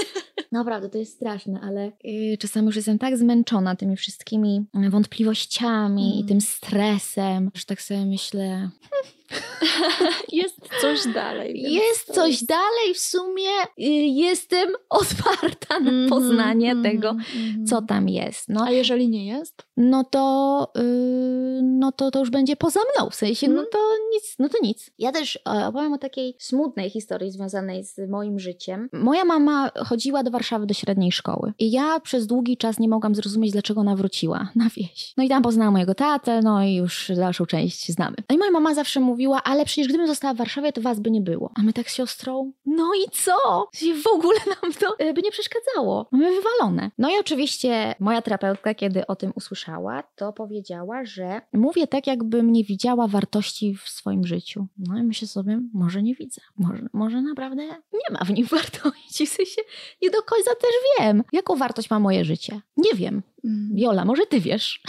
Naprawdę, 0.52 0.88
to 0.88 0.98
jest 0.98 1.14
straszne, 1.14 1.60
ale 1.62 1.92
yy, 2.04 2.38
czasami 2.38 2.66
już 2.66 2.76
jestem 2.76 2.98
tak 2.98 3.16
zmęczona 3.16 3.76
tymi 3.76 3.96
wszystkimi 3.96 4.64
wątpliwościami 4.90 6.06
mm. 6.06 6.18
i 6.18 6.24
tym 6.24 6.40
stresem, 6.40 7.50
że 7.54 7.64
tak 7.64 7.82
sobie 7.82 8.06
myślę... 8.06 8.70
jest 10.32 10.56
coś 10.80 11.14
dalej. 11.14 11.62
Jest 11.72 12.14
coś 12.14 12.30
jest... 12.30 12.46
dalej, 12.46 12.94
w 12.94 12.98
sumie 12.98 13.50
y, 13.78 13.82
jestem 14.06 14.68
otwarta 14.90 15.80
na 15.80 15.90
mhm, 15.90 16.08
poznanie 16.08 16.70
mm 16.70 16.84
-hmm, 16.84 16.90
tego, 16.90 17.10
mm 17.10 17.22
-hmm. 17.24 17.68
co 17.68 17.82
tam 17.82 18.08
jest. 18.08 18.48
No. 18.48 18.64
A 18.64 18.70
jeżeli 18.70 19.08
nie 19.08 19.26
jest? 19.26 19.62
No 19.76 20.04
to, 20.04 20.72
yy, 20.76 21.62
no 21.62 21.92
to 21.92 22.10
to 22.10 22.18
już 22.18 22.30
będzie 22.30 22.56
poza 22.56 22.80
mną, 22.80 23.10
w 23.10 23.14
sensie, 23.14 23.46
mm. 23.46 23.56
no 23.56 23.62
mhm. 23.62 23.72
to 23.72 23.78
nic, 24.14 24.34
no 24.38 24.48
to 24.48 24.58
nic. 24.62 24.90
Ja 24.98 25.12
też 25.12 25.36
e, 25.36 25.66
opowiem 25.66 25.92
o 25.92 25.98
takiej 25.98 26.36
smutnej 26.38 26.90
historii 26.90 27.30
związanej 27.30 27.84
z 27.84 28.10
moim 28.10 28.38
życiem. 28.38 28.88
Moja 28.92 29.24
mama 29.24 29.70
chodziła 29.86 30.22
do 30.22 30.30
Warszawy 30.30 30.66
do 30.66 30.74
średniej 30.74 31.12
szkoły 31.12 31.52
i 31.58 31.70
ja 31.70 32.00
przez 32.00 32.26
długi 32.26 32.56
czas 32.56 32.78
nie 32.78 32.88
mogłam 32.88 33.14
zrozumieć, 33.14 33.52
dlaczego 33.52 33.80
ona 33.80 33.96
wróciła 33.96 34.48
na 34.56 34.68
wieś. 34.76 35.12
No 35.16 35.24
i 35.24 35.28
tam 35.28 35.42
poznałam 35.42 35.72
mojego 35.72 35.94
tatę, 35.94 36.40
no 36.42 36.62
i 36.64 36.74
już 36.74 37.12
dalszą 37.16 37.46
część 37.46 37.92
znamy. 37.92 38.16
No 38.28 38.36
i 38.36 38.38
moja 38.38 38.50
mama 38.50 38.74
zawsze 38.74 39.00
mówiła, 39.20 39.42
ale 39.42 39.64
przecież 39.64 39.88
gdybym 39.88 40.06
została 40.06 40.34
w 40.34 40.36
Warszawie, 40.36 40.72
to 40.72 40.80
was 40.80 41.00
by 41.00 41.10
nie 41.10 41.20
było. 41.20 41.50
A 41.54 41.62
my 41.62 41.72
tak 41.72 41.90
z 41.90 41.94
siostrą, 41.94 42.52
no 42.66 42.92
i 42.94 43.10
co? 43.12 43.68
W 44.02 44.06
ogóle 44.06 44.38
nam 44.46 44.72
to 44.72 44.98
e, 44.98 45.12
by 45.14 45.22
nie 45.22 45.30
przeszkadzało. 45.30 46.06
Mamy 46.10 46.30
wywalone. 46.34 46.90
No 46.98 47.10
i 47.10 47.20
oczywiście 47.20 47.94
moja 47.98 48.22
terapeutka, 48.22 48.74
kiedy 48.74 49.06
o 49.06 49.16
tym 49.16 49.32
usłyszała, 49.34 50.02
to 50.16 50.32
powiedziała, 50.32 51.04
że 51.04 51.40
mówię 51.52 51.86
tak, 51.86 52.06
jakbym 52.06 52.52
nie 52.52 52.64
widziała 52.64 53.06
wartości 53.06 53.76
w 53.84 53.88
swoim 53.88 54.26
życiu. 54.26 54.66
No 54.78 54.98
i 54.98 55.02
myślę 55.02 55.28
sobie, 55.28 55.60
może 55.74 56.02
nie 56.02 56.14
widzę. 56.14 56.40
Może, 56.58 56.82
może 56.92 57.22
naprawdę 57.22 57.66
nie 57.92 58.10
ma 58.10 58.24
w 58.24 58.30
nim 58.30 58.46
wartości. 58.56 59.26
W 59.26 59.30
sensie 59.30 59.62
nie 60.02 60.10
do 60.10 60.22
końca 60.22 60.50
też 60.50 60.70
wiem, 60.98 61.24
jaką 61.32 61.56
wartość 61.56 61.90
ma 61.90 61.98
moje 61.98 62.24
życie. 62.24 62.60
Nie 62.76 62.94
wiem. 62.94 63.22
Mm. 63.44 63.78
Jola, 63.78 64.04
może 64.04 64.26
ty 64.26 64.40
wiesz. 64.40 64.82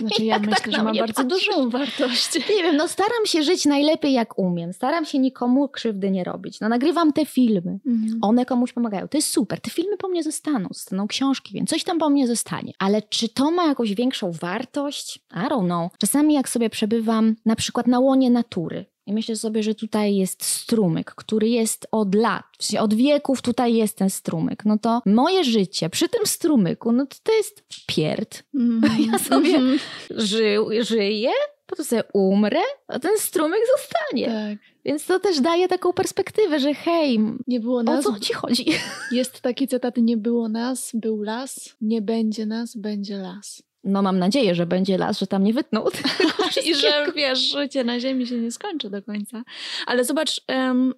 Znaczy 0.00 0.24
ja 0.24 0.38
myślę, 0.38 0.54
tak 0.56 0.72
że 0.72 0.82
ma 0.82 0.94
bardzo 0.94 1.24
dużą 1.24 1.70
wartość. 1.70 2.34
Nie 2.56 2.62
wiem, 2.62 2.76
no 2.76 2.88
staram 2.88 3.26
się 3.26 3.42
żyć 3.42 3.66
najlepiej 3.66 4.12
jak 4.12 4.38
umiem. 4.38 4.72
Staram 4.72 5.04
się 5.04 5.18
nikomu 5.18 5.68
krzywdy 5.68 6.10
nie 6.10 6.24
robić. 6.24 6.60
No 6.60 6.68
nagrywam 6.68 7.12
te 7.12 7.26
filmy. 7.26 7.78
Mhm. 7.86 8.18
One 8.22 8.46
komuś 8.46 8.72
pomagają. 8.72 9.08
To 9.08 9.18
jest 9.18 9.28
super. 9.28 9.60
Te 9.60 9.70
filmy 9.70 9.96
po 9.96 10.08
mnie 10.08 10.22
zostaną. 10.22 10.68
Zostaną 10.72 11.06
książki, 11.06 11.54
więc 11.54 11.70
coś 11.70 11.84
tam 11.84 11.98
po 11.98 12.10
mnie 12.10 12.26
zostanie. 12.26 12.72
Ale 12.78 13.02
czy 13.02 13.28
to 13.28 13.50
ma 13.50 13.66
jakąś 13.66 13.94
większą 13.94 14.32
wartość? 14.32 15.16
I 15.16 15.48
don't 15.48 15.64
know. 15.64 15.92
Czasami 15.98 16.34
jak 16.34 16.48
sobie 16.48 16.70
przebywam 16.70 17.36
na 17.46 17.56
przykład 17.56 17.86
na 17.86 17.98
łonie 17.98 18.30
natury, 18.30 18.84
i 19.08 19.12
myślę 19.12 19.36
sobie, 19.36 19.62
że 19.62 19.74
tutaj 19.74 20.16
jest 20.16 20.44
strumyk, 20.44 21.14
który 21.14 21.48
jest 21.48 21.86
od 21.92 22.14
lat, 22.14 22.44
od 22.80 22.94
wieków 22.94 23.42
tutaj 23.42 23.74
jest 23.74 23.96
ten 23.96 24.10
strumyk. 24.10 24.64
No 24.64 24.78
to 24.78 25.02
moje 25.06 25.44
życie 25.44 25.90
przy 25.90 26.08
tym 26.08 26.26
strumyku, 26.26 26.92
no 26.92 27.06
to 27.06 27.16
to 27.22 27.32
jest 27.32 27.64
pierd. 27.86 28.42
Mm. 28.54 28.82
Ja 29.12 29.18
sobie 29.18 29.56
mm 29.56 29.78
ży 30.10 30.56
żyję, 30.80 31.30
potem 31.66 31.84
sobie 31.84 32.02
umrę, 32.12 32.60
a 32.88 32.98
ten 32.98 33.18
strumyk 33.18 33.60
zostanie. 33.76 34.26
Tak. 34.26 34.58
Więc 34.84 35.06
to 35.06 35.20
też 35.20 35.40
daje 35.40 35.68
taką 35.68 35.92
perspektywę, 35.92 36.60
że 36.60 36.74
hej, 36.74 37.20
nie 37.46 37.60
było 37.60 37.82
nas, 37.82 38.06
o 38.06 38.12
co 38.12 38.20
ci 38.20 38.32
chodzi? 38.32 38.64
Jest 39.12 39.40
taki 39.40 39.68
cytat, 39.68 39.96
nie 39.96 40.16
było 40.16 40.48
nas, 40.48 40.90
był 40.94 41.22
las, 41.22 41.76
nie 41.80 42.02
będzie 42.02 42.46
nas, 42.46 42.76
będzie 42.76 43.16
las 43.16 43.67
no 43.84 44.02
mam 44.02 44.18
nadzieję, 44.18 44.54
że 44.54 44.66
będzie 44.66 44.98
las, 44.98 45.18
że 45.18 45.26
tam 45.26 45.44
nie 45.44 45.52
wytną. 45.52 45.84
I 46.66 46.74
że 46.74 47.06
wiesz, 47.16 47.38
życie 47.38 47.84
na 47.84 48.00
ziemi 48.00 48.26
się 48.26 48.38
nie 48.38 48.50
skończy 48.50 48.90
do 48.90 49.02
końca. 49.02 49.44
Ale 49.86 50.04
zobacz, 50.04 50.40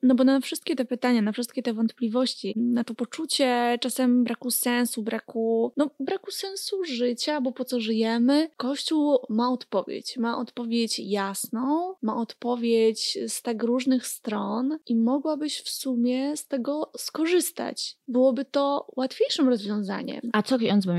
no 0.02 0.14
bo 0.14 0.24
na 0.24 0.40
wszystkie 0.40 0.76
te 0.76 0.84
pytania, 0.84 1.22
na 1.22 1.32
wszystkie 1.32 1.62
te 1.62 1.72
wątpliwości, 1.72 2.54
na 2.56 2.84
to 2.84 2.94
poczucie 2.94 3.78
czasem 3.80 4.24
braku 4.24 4.50
sensu, 4.50 5.02
braku, 5.02 5.72
no 5.76 5.90
braku 6.00 6.30
sensu 6.30 6.84
życia, 6.84 7.40
bo 7.40 7.52
po 7.52 7.64
co 7.64 7.80
żyjemy, 7.80 8.50
Kościół 8.56 9.18
ma 9.28 9.52
odpowiedź. 9.52 10.16
Ma 10.16 10.38
odpowiedź 10.38 10.98
jasną, 10.98 11.94
ma 12.02 12.16
odpowiedź 12.16 13.18
z 13.28 13.42
tak 13.42 13.62
różnych 13.62 14.06
stron 14.06 14.78
i 14.86 14.96
mogłabyś 14.96 15.60
w 15.60 15.70
sumie 15.70 16.36
z 16.36 16.46
tego 16.46 16.90
skorzystać. 16.96 17.96
Byłoby 18.08 18.44
to 18.44 18.86
łatwiejszym 18.96 19.48
rozwiązaniem. 19.48 20.20
A 20.32 20.42
co, 20.42 20.56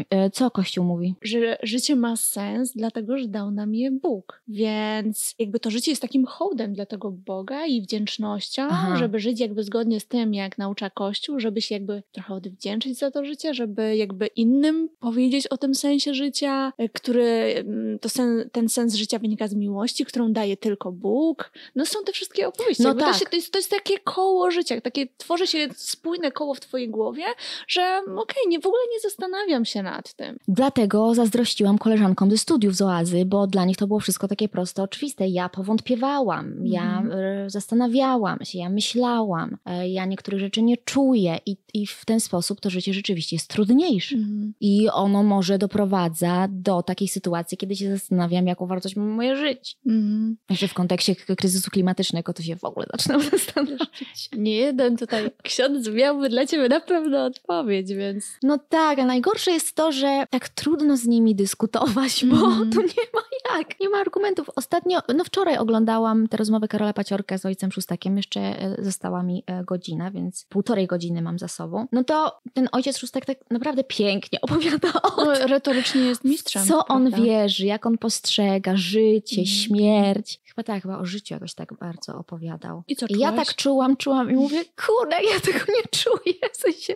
e, 0.09 0.29
co 0.29 0.51
Kościół 0.51 0.85
mówi? 0.85 1.15
Że, 1.21 1.57
życie 1.71 1.95
ma 1.95 2.15
sens, 2.15 2.73
dlatego 2.75 3.17
że 3.17 3.27
dał 3.27 3.51
nam 3.51 3.75
je 3.75 3.91
Bóg. 3.91 4.41
Więc 4.47 5.35
jakby 5.39 5.59
to 5.59 5.71
życie 5.71 5.91
jest 5.91 6.01
takim 6.01 6.25
hołdem 6.25 6.73
dla 6.73 6.85
tego 6.85 7.11
Boga 7.11 7.65
i 7.65 7.81
wdzięcznością, 7.81 8.63
Aha. 8.71 8.95
żeby 8.97 9.19
żyć 9.19 9.39
jakby 9.39 9.63
zgodnie 9.63 9.99
z 9.99 10.07
tym, 10.07 10.33
jak 10.33 10.57
naucza 10.57 10.89
Kościół, 10.89 11.39
żeby 11.39 11.61
się 11.61 11.75
jakby 11.75 12.03
trochę 12.11 12.33
odwdzięczyć 12.33 12.97
za 12.97 13.11
to 13.11 13.25
życie, 13.25 13.53
żeby 13.53 13.95
jakby 13.95 14.27
innym 14.27 14.89
powiedzieć 14.99 15.47
o 15.47 15.57
tym 15.57 15.75
sensie 15.75 16.13
życia, 16.13 16.73
y, 16.81 16.89
który 16.89 17.53
mm, 17.57 17.99
to 17.99 18.09
sen, 18.09 18.49
ten 18.51 18.69
sens 18.69 18.95
życia 18.95 19.19
wynika 19.19 19.47
z 19.47 19.53
miłości, 19.53 20.05
którą 20.05 20.33
daje 20.33 20.57
tylko 20.57 20.91
Bóg. 20.91 21.51
No 21.75 21.85
są 21.85 22.03
te 22.03 22.11
wszystkie 22.11 22.47
opowieści. 22.47 22.83
No 22.83 22.89
Jakby 22.89 23.03
tak. 23.03 23.13
to, 23.13 23.19
się, 23.19 23.25
to, 23.25 23.35
jest, 23.35 23.51
to 23.51 23.59
jest 23.59 23.71
takie 23.71 23.99
koło 23.99 24.51
życia, 24.51 24.81
takie 24.81 25.07
tworzy 25.17 25.47
się 25.47 25.67
spójne 25.75 26.31
koło 26.31 26.53
w 26.53 26.59
twojej 26.59 26.89
głowie, 26.89 27.23
że 27.67 28.01
okej, 28.17 28.43
nie, 28.47 28.59
w 28.59 28.65
ogóle 28.65 28.81
nie 28.93 28.99
zastanawiam 28.99 29.65
się 29.65 29.83
nad 29.83 30.13
tym. 30.13 30.37
Dlatego 30.47 31.15
zazdrościłam 31.15 31.60
koleżankom 31.79 32.31
ze 32.31 32.37
studiów 32.37 32.75
z 32.75 32.81
Oazy, 32.81 33.25
bo 33.25 33.47
dla 33.47 33.65
nich 33.65 33.77
to 33.77 33.87
było 33.87 33.99
wszystko 33.99 34.27
takie 34.27 34.49
proste, 34.49 34.83
oczywiste. 34.83 35.27
Ja 35.27 35.49
powątpiewałam, 35.49 36.67
ja 36.67 36.99
Mhm. 36.99 37.19
e, 37.45 37.49
zastanawiałam 37.49 38.39
się, 38.43 38.59
ja 38.59 38.69
myślałam, 38.69 39.57
e, 39.65 39.89
ja 39.89 40.05
niektórych 40.05 40.39
rzeczy 40.39 40.61
nie 40.61 40.77
czuję 40.77 41.37
i, 41.45 41.57
i 41.73 41.87
w 41.87 42.05
ten 42.05 42.19
sposób 42.19 42.59
to 42.61 42.69
życie 42.69 42.93
rzeczywiście 42.93 43.35
jest 43.35 43.47
trudniejsze. 43.49 44.15
Mhm. 44.15 44.53
I 44.61 44.89
ono 44.89 45.23
może 45.23 45.57
doprowadza 45.57 46.47
do 46.49 46.83
takiej 46.83 47.07
sytuacji, 47.07 47.57
kiedy 47.57 47.75
się 47.75 47.89
zastanawiam, 47.89 48.47
jaką 48.47 48.67
wartość 48.67 48.95
ma 48.95 49.03
moje 49.03 49.35
życie. 49.35 49.75
Mhm. 49.87 50.37
Jeszcze 50.49 50.67
w 50.67 50.73
kontekście 50.73 51.15
kryzysu 51.15 51.71
klimatycznego 51.71 52.33
to 52.33 52.43
się 52.43 52.55
w 52.55 52.63
ogóle 52.63 52.85
zaczynam 52.91 53.21
zastanawiać. 53.31 54.29
Nie 54.37 54.55
jeden 54.55 54.97
tutaj 54.97 55.31
ksiądz 55.43 55.89
miałby 55.89 56.29
dla 56.29 56.45
ciebie 56.45 56.69
na 56.69 56.79
pewno 56.79 57.25
odpowiedź, 57.25 57.93
więc... 57.93 58.25
No 58.43 58.57
tak, 58.69 58.99
a 58.99 59.05
najgorsze 59.05 59.51
jest 59.51 59.75
to, 59.75 59.91
że 59.91 60.25
tak 60.29 60.49
trudno 60.49 60.97
z 60.97 61.07
nimi 61.07 61.35
dyskutować, 61.35 61.50
bo 62.23 62.35
Mhm. 62.35 62.69
tu 62.73 62.81
nie 62.81 62.87
ma 63.13 63.21
jak, 63.57 63.79
nie 63.79 63.89
ma 63.89 63.97
argumentów. 63.97 64.49
Ostatnio, 64.55 64.99
no 65.15 65.23
wczoraj 65.23 65.57
oglądałam 65.57 66.27
tę 66.27 66.37
rozmowę 66.37 66.67
Karola 66.67 66.93
Paciorka 66.93 67.37
z 67.37 67.45
ojcem 67.45 67.71
Szóstakiem, 67.71 68.17
jeszcze 68.17 68.39
e, 68.41 68.75
została 68.79 69.23
mi 69.23 69.43
e, 69.47 69.63
godzina, 69.63 70.11
więc 70.11 70.45
półtorej 70.49 70.87
godziny 70.87 71.21
mam 71.21 71.39
za 71.39 71.47
sobą. 71.47 71.87
No 71.91 72.03
to 72.03 72.39
ten 72.53 72.69
ojciec 72.71 72.97
Szóstak 72.97 73.25
tak 73.25 73.37
naprawdę 73.51 73.83
pięknie 73.83 74.41
opowiada 74.45 74.93
o 75.03 75.25
No, 75.25 75.33
retorycznie 75.47 76.01
jest 76.01 76.23
mistrzem. 76.23 76.65
co 76.65 76.87
on 76.87 77.07
prawda? 77.09 77.25
wierzy, 77.25 77.65
jak 77.65 77.85
on 77.85 77.97
postrzega 77.97 78.75
życie, 78.77 79.41
Mhm. 79.41 79.45
śmierć. 79.57 80.40
Chyba 80.55 80.63
tak, 80.63 80.81
chyba 80.81 80.97
o 80.99 81.05
życiu 81.05 81.33
jakoś 81.33 81.53
tak 81.53 81.73
bardzo 81.79 82.17
opowiadał. 82.17 82.83
I 82.87 82.95
co 82.95 83.05
I 83.09 83.17
ja 83.19 83.31
tak 83.31 83.55
czułam, 83.55 83.97
czułam 83.97 84.31
i 84.31 84.33
mówię, 84.33 84.63
kurde, 84.85 85.15
ja 85.33 85.39
tego 85.39 85.59
nie 85.59 85.83
czuję. 85.91 86.33
W 86.53 86.57
sensie, 86.57 86.93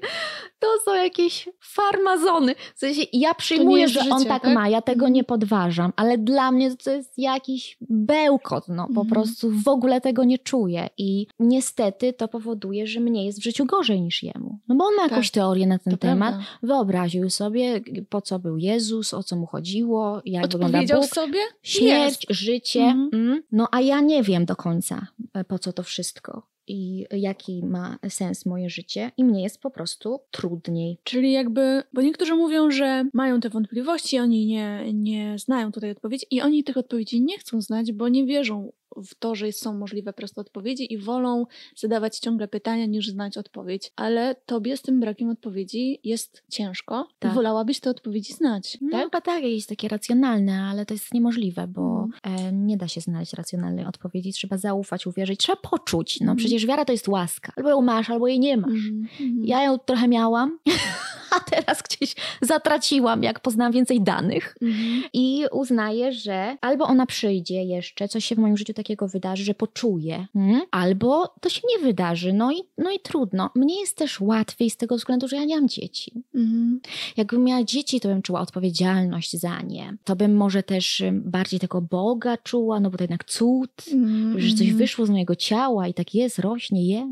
to 0.59 0.67
są 0.85 0.95
jakieś 0.95 1.49
farmazony. 1.59 2.55
W 2.75 2.79
sensie, 2.79 3.01
ja 3.13 3.33
przyjmuję, 3.33 3.87
że 3.87 3.99
on 3.99 4.19
życie, 4.19 4.29
tak, 4.29 4.43
tak? 4.43 4.53
ma, 4.53 4.69
ja 4.69 4.81
tego 4.81 5.09
nie 5.09 5.23
podważam, 5.23 5.93
ale 5.95 6.17
dla 6.17 6.51
mnie 6.51 6.75
to 6.75 6.91
jest 6.91 7.13
jakiś 7.17 7.77
bełkot, 7.89 8.63
no 8.67 8.83
po 8.85 8.89
Mhm. 9.01 9.07
prostu 9.07 9.51
w 9.51 9.67
ogóle 9.67 10.01
tego 10.01 10.23
nie 10.23 10.39
czuję. 10.39 10.89
I 10.97 11.27
niestety 11.39 12.13
to 12.13 12.27
powoduje, 12.27 12.87
że 12.87 12.99
mnie 12.99 13.25
jest 13.25 13.39
w 13.39 13.43
życiu 13.43 13.65
gorzej 13.65 14.01
niż 14.01 14.23
jemu. 14.23 14.59
No 14.67 14.75
bo 14.75 14.85
on 14.85 14.95
ma 14.95 15.03
jakąś 15.03 15.31
Tak, 15.31 15.33
teorię 15.33 15.67
na 15.67 15.79
ten 15.79 15.93
To 15.93 15.97
temat, 15.97 16.33
prawda. 16.33 16.49
wyobraził 16.63 17.29
sobie, 17.29 17.81
po 18.09 18.21
co 18.21 18.39
był 18.39 18.57
Jezus, 18.57 19.13
o 19.13 19.23
co 19.23 19.35
mu 19.35 19.45
chodziło, 19.45 20.21
jak 20.25 20.43
wygląda 20.51 20.65
Odpowiedział 20.77 21.01
Bóg. 21.01 21.09
sobie? 21.09 21.39
Śmierć, 21.63 22.25
Jest. 22.29 22.39
życie. 22.41 22.81
Mhm. 22.81 23.09
Mm. 23.13 23.43
No 23.51 23.67
a 23.71 23.81
ja 23.81 24.01
nie 24.01 24.23
wiem 24.23 24.45
do 24.45 24.55
końca, 24.55 25.07
e, 25.33 25.43
po 25.43 25.59
co 25.59 25.73
to 25.73 25.83
wszystko 25.83 26.55
i 26.67 27.05
jaki 27.11 27.63
ma 27.65 27.97
sens 28.09 28.45
moje 28.45 28.69
życie, 28.69 29.11
i 29.17 29.23
mnie 29.23 29.43
jest 29.43 29.61
po 29.61 29.71
prostu 29.71 30.19
trudniej. 30.31 30.97
Czyli 31.03 31.31
jakby, 31.31 31.83
bo 31.93 32.01
niektórzy 32.01 32.35
mówią, 32.35 32.71
że 32.71 33.05
mają 33.13 33.39
te 33.39 33.49
wątpliwości, 33.49 34.19
oni 34.19 34.45
nie, 34.45 34.93
nie 34.93 35.39
znają 35.39 35.71
tutaj 35.71 35.91
odpowiedzi 35.91 36.25
i 36.31 36.41
oni 36.41 36.63
tych 36.63 36.77
odpowiedzi 36.77 37.21
nie 37.21 37.37
chcą 37.37 37.61
znać, 37.61 37.91
bo 37.91 38.09
nie 38.09 38.25
wierzą 38.25 38.71
w 39.03 39.15
to, 39.15 39.35
że 39.35 39.51
są 39.51 39.73
możliwe 39.77 40.13
proste 40.13 40.41
odpowiedzi 40.41 40.93
i 40.93 40.97
wolą 40.97 41.45
zadawać 41.75 42.19
ciągle 42.19 42.47
pytania 42.47 42.85
niż 42.85 43.07
znać 43.09 43.37
odpowiedź. 43.37 43.91
Ale 43.95 44.35
tobie 44.45 44.77
z 44.77 44.81
tym 44.81 44.99
brakiem 44.99 45.29
odpowiedzi 45.29 45.99
jest 46.03 46.43
ciężko 46.51 47.07
Tak. 47.19 47.33
wolałabyś 47.33 47.79
te 47.79 47.89
odpowiedzi 47.89 48.33
znać, 48.33 48.77
No 48.81 48.89
tak? 48.91 49.03
chyba 49.03 49.21
tak, 49.21 49.43
jest 49.43 49.69
takie 49.69 49.87
racjonalne, 49.87 50.61
ale 50.61 50.85
to 50.85 50.93
jest 50.93 51.13
niemożliwe, 51.13 51.67
bo 51.67 52.07
Mhm. 52.23 52.35
e, 52.47 52.51
nie 52.53 52.77
da 52.77 52.87
się 52.87 53.01
znaleźć 53.01 53.33
racjonalnej 53.33 53.85
odpowiedzi. 53.85 54.33
Trzeba 54.33 54.57
zaufać, 54.57 55.07
uwierzyć, 55.07 55.39
trzeba 55.39 55.55
poczuć. 55.69 56.19
No 56.19 56.23
Mhm. 56.23 56.37
przecież 56.37 56.65
wiara 56.65 56.85
to 56.85 56.91
jest 56.91 57.07
łaska. 57.07 57.53
Albo 57.55 57.69
ją 57.69 57.81
masz, 57.81 58.09
albo 58.09 58.27
jej 58.27 58.39
nie 58.39 58.57
masz. 58.57 58.71
Mhm. 58.71 59.07
Ja 59.45 59.63
ją 59.63 59.77
trochę 59.79 60.07
miałam, 60.07 60.59
a 61.35 61.39
teraz 61.55 61.81
gdzieś 61.81 62.15
zatraciłam, 62.41 63.23
jak 63.23 63.39
poznałam 63.39 63.73
więcej 63.73 64.01
danych. 64.01 64.57
Mhm. 64.61 65.03
I 65.13 65.45
uznaję, 65.51 66.13
że 66.13 66.57
albo 66.61 66.85
ona 66.85 67.05
przyjdzie 67.05 67.63
jeszcze, 67.63 68.07
coś 68.07 68.25
się 68.25 68.35
w 68.35 68.37
moim 68.37 68.57
życiu 68.57 68.73
takiego 68.73 69.07
wydarzy, 69.07 69.43
że 69.43 69.53
poczuję, 69.53 70.27
mm? 70.35 70.61
albo 70.71 71.33
to 71.41 71.49
się 71.49 71.61
nie 71.69 71.85
wydarzy. 71.85 72.33
No 72.33 72.51
i, 72.51 72.63
no 72.77 72.91
i 72.91 72.99
trudno. 72.99 73.49
Mnie 73.55 73.79
jest 73.79 73.97
też 73.97 74.21
łatwiej 74.21 74.69
z 74.69 74.77
tego 74.77 74.97
względu, 74.97 75.27
że 75.27 75.35
ja 75.35 75.45
nie 75.45 75.55
mam 75.55 75.67
dzieci. 75.67 76.23
Mhm. 76.35 76.79
Jakbym 77.17 77.43
miała 77.43 77.63
dzieci, 77.63 77.99
to 77.99 78.09
bym 78.09 78.21
czuła 78.21 78.41
odpowiedzialność 78.41 79.39
za 79.39 79.61
nie. 79.61 79.97
To 80.03 80.15
bym 80.15 80.35
może 80.35 80.63
też 80.63 81.03
bardziej 81.11 81.59
tego 81.59 81.81
Boga 81.81 82.37
czuła, 82.37 82.79
no 82.79 82.89
bo 82.89 82.97
to 82.97 83.03
jednak 83.03 83.25
cud. 83.25 83.71
Mhm. 83.93 84.41
Że 84.41 84.55
coś 84.55 84.73
wyszło 84.73 85.05
z 85.05 85.09
mojego 85.09 85.35
ciała 85.35 85.87
i 85.87 85.93
tak 85.93 86.15
jest, 86.15 86.39
rośnie, 86.39 86.87
je. 86.87 87.11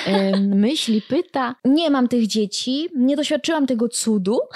Myśli, 0.66 1.02
pyta. 1.02 1.54
Nie 1.64 1.90
mam 1.90 2.08
tych 2.08 2.26
dzieci, 2.26 2.88
nie 2.96 3.16
doświadczyłam 3.16 3.49
tego 3.66 3.88
cudu. 3.88 4.38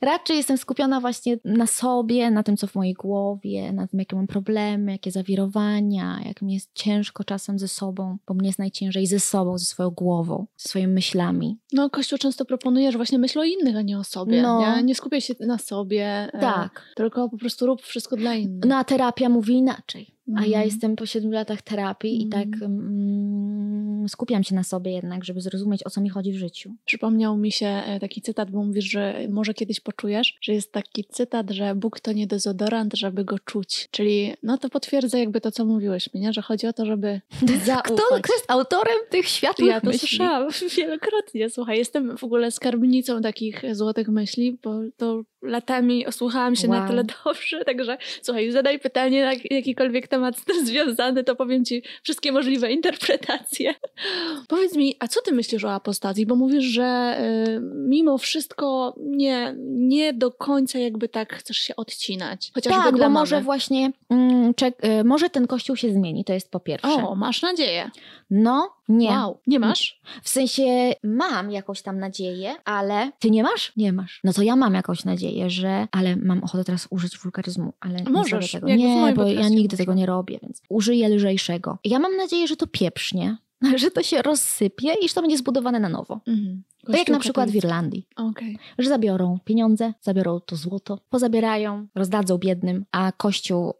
Raczej 0.00 0.36
jestem 0.36 0.58
skupiona 0.58 1.00
właśnie 1.00 1.38
na 1.44 1.66
sobie, 1.66 2.30
na 2.30 2.42
tym, 2.42 2.56
co 2.56 2.66
w 2.66 2.74
mojej 2.74 2.94
głowie, 2.94 3.72
na 3.72 3.86
tym, 3.86 3.98
jakie 3.98 4.16
mam 4.16 4.26
problemy, 4.26 4.92
jakie 4.92 5.10
zawirowania, 5.10 6.20
jak 6.24 6.42
mi 6.42 6.54
jest 6.54 6.70
ciężko 6.74 7.24
czasem 7.24 7.58
ze 7.58 7.68
sobą, 7.68 8.16
bo 8.28 8.34
mnie 8.34 8.48
jest 8.48 8.58
najciężej 8.58 9.06
ze 9.06 9.20
sobą, 9.20 9.58
ze 9.58 9.64
swoją 9.64 9.90
głową, 9.90 10.46
ze 10.56 10.68
swoimi 10.68 10.92
myślami. 10.92 11.58
No, 11.72 11.90
Kościół 11.90 12.18
często 12.18 12.44
proponuje, 12.44 12.92
że 12.92 12.98
właśnie 12.98 13.18
myśl 13.18 13.38
o 13.38 13.44
innych, 13.44 13.76
a 13.76 13.82
nie 13.82 13.98
o 13.98 14.04
sobie. 14.04 14.42
No. 14.42 14.60
Nie, 14.76 14.82
nie 14.82 14.94
skupiaj 14.94 15.20
się 15.20 15.34
na 15.40 15.58
sobie, 15.58 16.04
e, 16.32 16.38
Tak. 16.40 16.84
tylko 16.96 17.28
po 17.28 17.38
prostu 17.38 17.66
rób 17.66 17.82
wszystko 17.82 18.16
dla 18.16 18.34
innych. 18.34 18.64
No 18.68 18.76
a 18.76 18.84
terapia 18.84 19.28
mówi 19.28 19.54
inaczej. 19.54 20.17
A 20.36 20.40
ja 20.40 20.46
Mhm. 20.46 20.64
jestem 20.64 20.96
po 20.96 21.06
siedmiu 21.06 21.30
latach 21.30 21.62
terapii 21.62 22.22
i 22.22 22.24
Mhm. 22.24 22.50
tak 22.50 22.62
mm, 22.62 24.08
skupiam 24.08 24.44
się 24.44 24.54
na 24.54 24.62
sobie 24.64 24.92
jednak, 24.92 25.24
żeby 25.24 25.40
zrozumieć, 25.40 25.86
o 25.86 25.90
co 25.90 26.00
mi 26.00 26.08
chodzi 26.08 26.32
w 26.32 26.36
życiu. 26.36 26.74
Przypomniał 26.84 27.36
mi 27.36 27.52
się 27.52 27.66
e, 27.66 28.00
taki 28.00 28.22
cytat, 28.22 28.50
bo 28.50 28.64
mówisz, 28.64 28.84
że 28.84 29.14
może 29.30 29.54
kiedyś 29.54 29.80
poczujesz, 29.80 30.38
że 30.40 30.52
jest 30.52 30.72
taki 30.72 31.04
cytat, 31.04 31.50
że 31.50 31.74
Bóg 31.74 32.00
to 32.00 32.12
nie 32.12 32.26
dezodorant, 32.26 32.94
żeby 32.94 33.24
go 33.24 33.38
czuć. 33.38 33.88
Czyli 33.90 34.34
no 34.42 34.58
to 34.58 34.68
potwierdza 34.68 35.18
jakby 35.18 35.40
to, 35.40 35.50
co 35.50 35.64
mówiłeś 35.64 36.14
mi, 36.14 36.20
nie? 36.20 36.32
że 36.32 36.42
chodzi 36.42 36.66
o 36.66 36.72
to, 36.72 36.86
żeby 36.86 37.20
zaufać. 37.66 37.84
Kto, 37.84 38.02
kto 38.22 38.32
jest 38.32 38.50
autorem 38.50 38.98
tych 39.10 39.28
światłych 39.28 39.68
Ja 39.68 39.80
to 39.80 39.86
myśli? 39.86 40.08
słyszałam 40.08 40.48
wielokrotnie. 40.76 41.50
Słuchaj, 41.50 41.78
jestem 41.78 42.16
w 42.16 42.24
ogóle 42.24 42.50
skarbnicą 42.50 43.20
takich 43.20 43.62
złotych 43.72 44.08
myśli, 44.08 44.58
bo 44.64 44.74
to 44.96 45.22
latami 45.42 46.06
osłuchałam 46.06 46.56
się 46.56 46.68
na 46.68 46.78
Wow. 46.78 46.88
tyle 46.88 47.04
dobrze, 47.24 47.64
także 47.66 47.98
słuchaj, 48.22 48.50
zadaj 48.50 48.78
pytanie 48.78 49.24
na 49.24 49.32
jakikolwiek 49.50 50.08
temat 50.08 50.38
z 50.38 50.44
tym 50.44 50.66
związany, 50.66 51.24
to 51.24 51.36
powiem 51.36 51.64
ci 51.64 51.82
wszystkie 52.02 52.32
możliwe 52.32 52.72
interpretacje. 52.72 53.74
Powiedz 54.48 54.76
mi, 54.76 54.96
a 54.98 55.08
co 55.08 55.22
ty 55.22 55.32
myślisz 55.32 55.64
o 55.64 55.72
apostazji? 55.74 56.26
Bo 56.26 56.36
mówisz, 56.36 56.64
że 56.64 57.18
y, 57.48 57.60
mimo 57.74 58.18
wszystko 58.18 58.94
nie, 58.98 59.54
nie 59.66 60.12
do 60.12 60.30
końca 60.30 60.78
jakby 60.78 61.08
tak 61.08 61.34
chcesz 61.34 61.56
się 61.56 61.76
odcinać. 61.76 62.50
Chociażby 62.54 62.82
Tak, 62.82 62.98
bo 62.98 63.08
może 63.10 63.40
właśnie, 63.40 63.92
mm, 64.10 64.54
czek, 64.54 64.84
y, 64.84 65.04
może 65.04 65.30
ten 65.30 65.46
kościół 65.46 65.76
się 65.76 65.92
zmieni, 65.92 66.24
to 66.24 66.32
jest 66.32 66.50
po 66.50 66.60
pierwsze. 66.60 66.88
O, 67.08 67.14
masz 67.14 67.42
nadzieję. 67.42 67.90
No, 68.30 68.70
nie. 68.88 69.08
Wow, 69.08 69.40
nie 69.46 69.58
masz? 69.58 70.00
W 70.22 70.28
sensie 70.28 70.92
mam 71.02 71.50
jakąś 71.50 71.82
tam 71.82 71.98
nadzieję, 71.98 72.54
ale 72.64 73.12
ty 73.18 73.30
nie 73.30 73.42
masz? 73.42 73.72
Nie 73.76 73.92
masz. 73.92 74.20
No 74.24 74.32
to 74.32 74.42
ja 74.42 74.56
mam 74.56 74.74
jakąś 74.74 75.04
nadzieję, 75.04 75.50
że, 75.50 75.88
ale 75.92 76.16
mam 76.16 76.44
ochotę 76.44 76.64
teraz 76.64 76.86
użyć 76.90 77.18
wulgaryzmu, 77.18 77.72
ale 77.80 78.02
nie 78.02 78.10
Możesz, 78.10 78.52
zrobię 78.52 78.66
tego. 78.66 78.82
Nie, 78.82 79.12
bo 79.16 79.26
ja 79.26 79.48
nigdy 79.48 79.76
tego 79.76 79.94
nie 79.94 80.06
robię, 80.06 80.38
więc 80.42 80.62
użyję 80.68 81.08
lżejszego. 81.08 81.78
Ja 81.84 81.98
mam 81.98 82.16
nadzieję, 82.16 82.46
że 82.46 82.56
to 82.56 82.66
pieprznie, 82.66 83.36
że 83.76 83.90
to 83.90 84.02
się 84.02 84.22
rozsypie 84.22 84.94
i 85.02 85.08
że 85.08 85.14
to 85.14 85.20
będzie 85.20 85.38
zbudowane 85.38 85.80
na 85.80 85.88
nowo. 85.88 86.20
Mhm. 86.26 86.62
Tak 86.86 86.96
jak 86.98 87.08
na 87.08 87.18
przykład 87.18 87.50
w. 87.50 87.54
Irlandii. 87.54 88.06
Okej. 88.16 88.58
że 88.78 88.88
zabiorą 88.88 89.38
pieniądze, 89.44 89.92
zabiorą 90.00 90.40
to 90.40 90.56
złoto, 90.56 90.98
pozabierają, 91.10 91.86
rozdadzą 91.94 92.38
biednym, 92.38 92.84
a 92.92 93.12
Kościół 93.12 93.70
y, 93.70 93.74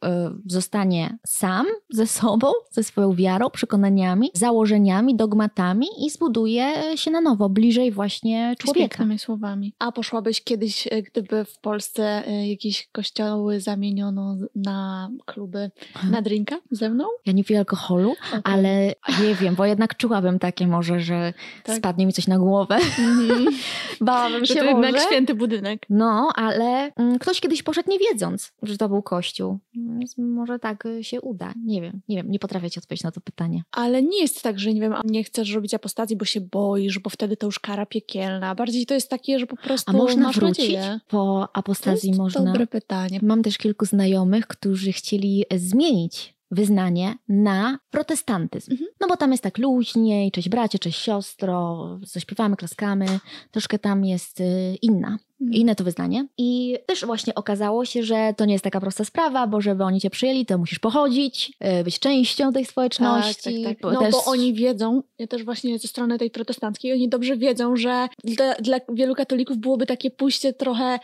zostanie 0.47 1.19
sam 1.27 1.67
ze 1.91 2.07
sobą, 2.07 2.47
ze 2.71 2.83
swoją 2.83 3.15
wiarą, 3.15 3.51
przekonaniami, 3.51 4.31
założeniami, 4.35 5.17
dogmatami 5.17 5.87
i 6.07 6.11
zbuduje 6.11 6.73
się 6.97 7.11
na 7.11 7.21
nowo, 7.21 7.49
bliżej 7.49 7.93
właśnie 7.93 8.55
Z 8.59 8.63
człowieka. 8.63 8.89
pięknymi 8.89 9.19
słowami. 9.19 9.75
A 9.79 9.93
poszłabyś 9.93 10.45
kiedyś, 10.45 10.87
e, 10.91 11.03
gdyby 11.03 11.45
w 11.45 11.59
Polsce 11.59 12.27
e, 12.27 12.49
jakieś 12.49 12.89
kościoły 12.93 13.61
zamieniono 13.61 14.37
na 14.55 15.11
kluby 15.27 15.71
na 16.11 16.23
drinka 16.23 16.57
ze 16.71 16.91
mną? 16.91 17.05
Ja 17.27 17.33
nie 17.33 17.45
piję 17.45 17.59
alkoholu, 17.59 18.15
Okej. 18.29 18.41
ale 18.45 18.95
nie 19.23 19.35
wiem, 19.35 19.55
bo 19.55 19.65
jednak 19.65 19.97
czułabym 19.97 20.39
takie 20.39 20.67
może, 20.67 21.01
że 21.01 21.33
Tak. 21.65 21.77
spadnie 21.77 22.07
mi 22.07 22.13
coś 22.13 22.27
na 22.27 22.39
głowę. 22.39 22.79
Mhm. 22.99 23.47
Bałabym 24.01 24.47
się 24.47 24.55
to 24.55 24.65
może. 24.65 24.87
jednak 24.87 25.03
święty 25.07 25.35
budynek. 25.35 25.87
No, 25.91 26.33
ale 26.35 26.93
mm, 26.97 27.19
ktoś 27.19 27.41
kiedyś 27.41 27.63
poszedł 27.63 27.91
nie 27.91 27.99
wiedząc, 27.99 28.53
że 28.63 28.77
to 28.79 28.89
był 28.89 29.03
kościół. 29.03 29.59
Więc 29.75 30.19
może 30.19 30.59
tak 30.59 30.87
y, 30.87 31.05
się 31.05 31.21
uda. 31.21 31.53
Nie 31.65 31.83
wiem, 31.83 32.01
nie 32.09 32.17
wiem, 32.17 32.31
nie 32.31 32.39
potrafię 32.39 32.71
ci 32.71 32.79
odpowiedzieć 32.81 33.05
na 33.05 33.13
to 33.13 33.21
pytanie. 33.21 33.63
Ale 33.73 34.03
nie 34.03 34.21
jest 34.21 34.43
tak, 34.43 34.59
że 34.59 34.75
nie 34.75 34.81
wiem, 34.81 34.95
nie 35.05 35.25
chcesz 35.25 35.53
robić 35.55 35.75
apostazji, 35.75 36.17
bo 36.17 36.25
się 36.25 36.41
boisz, 36.41 36.99
bo 36.99 37.11
wtedy 37.11 37.37
to 37.37 37.47
już 37.47 37.59
kara 37.59 37.87
piekielna. 37.87 38.55
Bardziej 38.55 38.87
to 38.87 38.95
jest 38.95 39.11
takie, 39.11 39.39
że 39.39 39.47
po 39.47 39.57
prostu 39.57 39.91
A 39.91 39.95
można 39.95 40.23
masz 40.27 40.37
wrócić? 40.37 40.59
nadzieję. 40.59 41.01
Po 41.09 41.17
To 41.17 41.49
apostazji 41.57 42.09
jest 42.09 42.21
można. 42.21 42.45
dobre 42.45 42.67
pytanie. 42.67 43.21
Mam 43.23 43.43
też 43.43 43.59
kilku 43.59 43.85
znajomych, 43.85 44.47
którzy 44.47 44.93
chcieli 44.93 45.45
zmienić 45.57 46.35
wyznanie 46.51 47.15
na 47.29 47.79
protestantyzm. 47.91 48.73
Mhm. 48.73 48.91
No 49.01 49.09
bo 49.09 49.17
tam 49.17 49.31
jest 49.31 49.43
tak 49.43 49.59
luźniej, 49.59 50.31
cześć 50.31 50.49
bracie, 50.49 50.79
cześć 50.79 51.01
siostro, 51.01 51.89
zaśpiewamy, 52.03 52.57
klaskamy. 52.57 53.07
Troszkę 53.51 53.79
tam 53.79 54.05
jest 54.05 54.41
y, 54.41 54.77
inna. 54.83 55.19
Mhm. 55.41 55.61
Inne 55.61 55.75
to 55.75 55.85
wyznanie. 55.85 56.27
I 56.39 56.79
też 56.87 57.05
właśnie 57.05 57.35
okazało 57.35 57.85
się, 57.85 58.03
że 58.03 58.35
to 58.37 58.45
nie 58.45 58.53
jest 58.53 58.65
taka 58.65 58.81
prosta 58.81 59.05
sprawa, 59.05 59.47
bo 59.47 59.61
żeby 59.61 59.85
oni 59.85 60.01
cię 60.01 60.11
przyjęli, 60.11 60.47
to 60.47 60.59
musisz 60.59 60.79
pochodzić, 60.79 61.53
y, 61.81 61.85
być 61.85 61.99
częścią 61.99 62.53
tej 62.53 62.63
Tak, 62.65 62.71
społeczności. 62.73 63.63
tak, 63.65 63.73
tak. 63.73 63.81
bo 63.83 63.93
No 63.93 64.01
też- 64.01 64.13
bo 64.13 64.25
oni 64.25 64.55
wiedzą, 64.55 65.03
ja 65.19 65.27
też 65.27 65.45
właśnie 65.45 65.79
ze 65.79 65.89
strony 65.89 66.19
tej 66.19 66.31
protestanckiej, 66.31 66.93
oni 66.93 67.09
dobrze 67.09 67.37
wiedzą, 67.37 67.77
że 67.77 68.09
dla, 68.25 68.55
dla 68.55 68.79
wielu 68.89 69.15
katolików 69.15 69.57
byłoby 69.57 69.87
takie 69.87 70.11
pójście 70.11 70.53
trochę, 70.53 70.99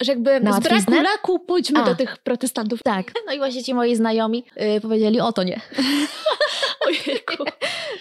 że 0.00 0.12
jakby 0.12 0.40
Na 0.40 0.52
z 0.52 0.60
braku 0.60 0.92
laku 1.02 1.38
pójdźmy 1.38 1.78
A. 1.80 1.84
do 1.84 1.94
tych 1.94 2.18
protestantów. 2.18 2.82
Tak. 2.82 3.12
No 3.26 3.32
i 3.32 3.38
właśnie 3.38 3.64
ci 3.64 3.74
moi 3.74 3.96
znajomi 3.96 4.44
y, 4.76 4.80
powiedzieli, 4.80 5.20
o 5.20 5.32
to 5.32 5.42
nie. 5.42 5.60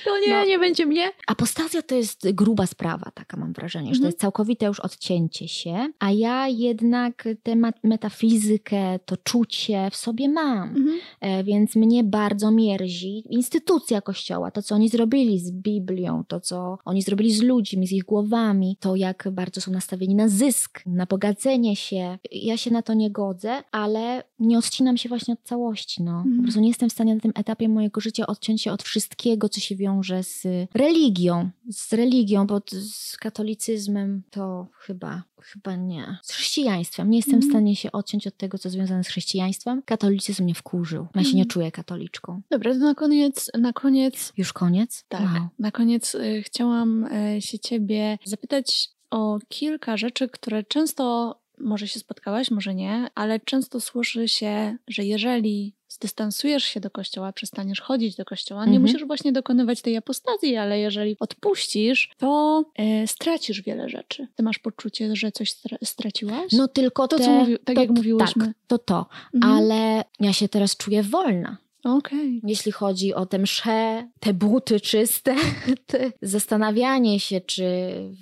To 0.08 0.20
nie, 0.20 0.34
No. 0.34 0.46
nie 0.46 0.60
będzie 0.60 0.86
mnie. 0.86 1.10
Apostazja 1.28 1.82
to 1.82 1.96
jest 1.96 2.32
gruba 2.32 2.66
sprawa, 2.66 3.12
taka 3.14 3.38
mam 3.38 3.54
wrażenie, 3.54 3.86
że 3.88 3.92
to 3.92 3.98
Mhm. 3.98 4.08
jest 4.10 4.20
całkowite 4.20 4.66
już 4.66 4.80
odcięcie 4.80 5.48
się, 5.48 5.88
a 6.00 6.12
ja 6.12 6.48
jednak 6.48 7.28
tę 7.44 7.56
metafizykę, 7.84 9.00
to 9.06 9.18
czucie 9.18 9.88
w 9.92 9.96
sobie 9.96 10.30
mam, 10.30 10.70
Mhm. 10.70 11.00
e, 11.22 11.44
więc 11.44 11.76
mnie 11.76 12.04
bardzo 12.04 12.52
mierzi 12.52 13.24
instytucja 13.30 14.02
Kościoła, 14.02 14.52
to 14.52 14.62
co 14.62 14.76
oni 14.76 14.90
zrobili 14.90 15.40
z 15.40 15.52
Biblią, 15.52 16.24
to 16.28 16.40
co 16.40 16.78
oni 16.86 17.02
zrobili 17.02 17.34
z 17.34 17.42
ludźmi, 17.44 17.88
z 17.88 17.92
ich 17.92 18.04
głowami, 18.04 18.78
to 18.80 18.96
jak 18.96 19.28
bardzo 19.32 19.62
są 19.62 19.72
nastawieni 19.72 20.16
na 20.16 20.28
zysk, 20.28 20.82
na 20.86 21.06
bogacenie 21.06 21.76
się. 21.76 22.18
Ja 22.32 22.58
się 22.58 22.72
na 22.72 22.82
to 22.82 22.94
nie 22.94 23.12
godzę, 23.12 23.64
ale 23.72 24.24
nie 24.40 24.58
odcinam 24.58 24.98
się 24.98 25.10
właśnie 25.10 25.34
od 25.34 25.44
całości, 25.44 26.04
no. 26.04 26.12
Po 26.12 26.18
Mhm. 26.28 26.44
prostu 26.44 26.60
nie 26.62 26.68
jestem 26.68 26.90
w 26.90 26.94
stanie 26.94 27.16
na 27.16 27.22
tym 27.22 27.32
etapie 27.36 27.70
mojego 27.70 28.02
życia 28.02 28.28
odciąć 28.28 28.62
się 28.62 28.72
od 28.72 28.84
wszystkiego, 28.84 29.50
co 29.50 29.60
się 29.60 29.76
wiąże 29.76 30.24
z 30.24 30.44
religią. 30.74 31.50
Z 31.70 31.94
religią, 31.94 32.48
bo 32.48 32.62
z 32.72 33.18
katolicyzmem 33.18 34.24
to 34.32 34.68
chyba, 34.80 35.24
chyba 35.42 35.76
nie. 35.76 36.18
Z 36.24 36.32
chrześcijaństwem. 36.32 37.10
Nie 37.10 37.18
jestem 37.18 37.34
w 37.34 37.44
Mhm. 37.44 37.52
stanie 37.52 37.76
się 37.76 37.92
odciąć 37.92 38.28
od 38.28 38.38
tego, 38.38 38.58
co 38.58 38.70
związane 38.70 39.04
z 39.04 39.08
chrześcijaństwem. 39.08 39.82
Katolicyzm 39.86 40.44
mnie 40.44 40.56
wkurzył. 40.56 41.08
Ja 41.16 41.22
się 41.24 41.28
nie 41.34 41.34
Mhm. 41.44 41.48
czuję 41.48 41.72
katoliczką. 41.72 42.42
Dobra, 42.52 42.74
to 42.74 42.80
na 42.80 42.96
koniec, 42.96 43.52
na 43.60 43.74
koniec, 43.74 44.34
Już 44.38 44.54
koniec? 44.54 45.06
tak, 45.08 45.22
Wow. 45.22 45.48
na 45.60 45.72
koniec 45.72 46.16
y, 46.16 46.44
chciałam 46.46 47.04
y, 47.06 47.42
się 47.42 47.60
ciebie 47.60 48.18
zapytać 48.26 48.90
o 49.12 49.40
kilka 49.50 49.98
rzeczy, 49.98 50.30
które 50.30 50.64
często, 50.64 51.36
może 51.60 51.88
się 51.88 52.00
spotkałaś, 52.00 52.52
może 52.52 52.76
nie, 52.76 53.08
ale 53.16 53.40
często 53.40 53.82
słyszy 53.82 54.28
się, 54.28 54.78
że 54.88 55.04
jeżeli 55.06 55.74
zdystansujesz 55.90 56.64
się 56.64 56.80
do 56.80 56.90
kościoła, 56.92 57.34
przestaniesz 57.34 57.82
chodzić 57.82 58.16
do 58.16 58.26
kościoła, 58.26 58.62
nie 58.66 58.72
Mhm. 58.78 58.82
musisz 58.82 59.06
właśnie 59.08 59.32
dokonywać 59.32 59.82
tej 59.82 59.98
apostazji, 59.98 60.56
ale 60.58 60.80
jeżeli 60.80 61.16
odpuścisz, 61.20 62.12
to 62.18 62.64
y, 63.04 63.08
stracisz 63.08 63.62
wiele 63.62 63.90
rzeczy. 63.90 64.28
Ty 64.36 64.44
masz 64.44 64.60
poczucie, 64.60 65.16
że 65.16 65.32
coś 65.32 65.52
stra- 65.52 65.78
straciłaś? 65.86 66.52
No 66.52 66.68
tylko 66.68 67.08
to, 67.08 67.18
te, 67.18 67.24
co 67.26 67.32
mówi, 67.32 67.58
tak 67.66 67.76
to, 67.76 67.82
jak 67.82 67.90
mówiłyśmy. 67.90 68.46
Tak, 68.46 68.56
to 68.68 68.78
to. 68.78 69.06
Mhm. 69.34 69.54
Ale 69.54 70.04
ja 70.20 70.34
się 70.34 70.50
teraz 70.50 70.78
czuję 70.78 71.04
wolna. 71.04 71.58
Okej. 71.84 72.42
Jeśli 72.44 72.72
chodzi 72.72 73.14
o 73.14 73.26
te 73.26 73.40
msze, 73.40 74.10
te 74.20 74.34
buty 74.34 74.80
czyste, 74.80 75.36
te 75.88 76.12
zastanawianie 76.22 77.20
się, 77.20 77.42
czy 77.42 77.66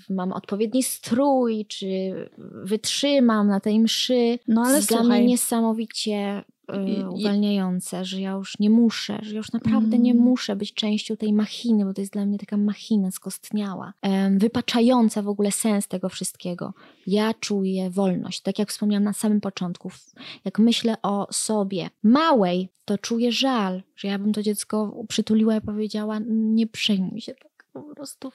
mam 0.09 0.33
odpowiedni 0.33 0.83
strój, 0.83 1.65
czy 1.65 1.87
wytrzymam 2.63 3.47
na 3.47 3.59
tej 3.59 3.79
mszy. 3.79 4.39
No 4.47 4.61
ale 4.61 4.75
jest 4.75 4.89
dla 4.89 5.03
mnie 5.03 5.25
niesamowicie 5.25 6.43
y, 6.73 6.89
i- 6.89 7.03
uwalniające, 7.03 8.05
że 8.05 8.21
ja 8.21 8.31
już 8.31 8.59
nie 8.59 8.69
muszę, 8.69 9.19
że 9.21 9.31
ja 9.31 9.37
już 9.37 9.51
naprawdę 9.51 9.87
Mm. 9.95 10.03
nie 10.03 10.13
muszę 10.13 10.55
być 10.55 10.73
częścią 10.73 11.17
tej 11.17 11.33
machiny, 11.33 11.85
bo 11.85 11.93
to 11.93 12.01
jest 12.01 12.13
dla 12.13 12.25
mnie 12.25 12.37
taka 12.37 12.57
machina 12.57 13.11
skostniała, 13.11 13.93
wypaczająca 14.37 15.21
w 15.21 15.27
ogóle 15.27 15.51
sens 15.51 15.87
tego 15.87 16.09
wszystkiego. 16.09 16.73
Ja 17.07 17.33
czuję 17.33 17.89
wolność, 17.89 18.41
tak 18.41 18.59
jak 18.59 18.69
wspomniałam 18.69 19.03
na 19.03 19.13
samym 19.13 19.41
początku. 19.41 19.91
Jak 20.45 20.59
myślę 20.59 20.95
o 21.03 21.27
sobie 21.31 21.89
małej, 22.03 22.69
to 22.85 22.97
czuję 22.97 23.31
żal, 23.31 23.83
że 23.95 24.07
ja 24.07 24.19
bym 24.19 24.33
to 24.33 24.41
dziecko 24.43 25.03
przytuliła 25.09 25.55
i 25.55 25.61
powiedziała, 25.61 26.19
nie 26.27 26.67
przejmuj 26.67 27.21
się 27.21 27.33
tak. 27.33 27.65
Po 27.73 27.81
prostu 27.95 28.31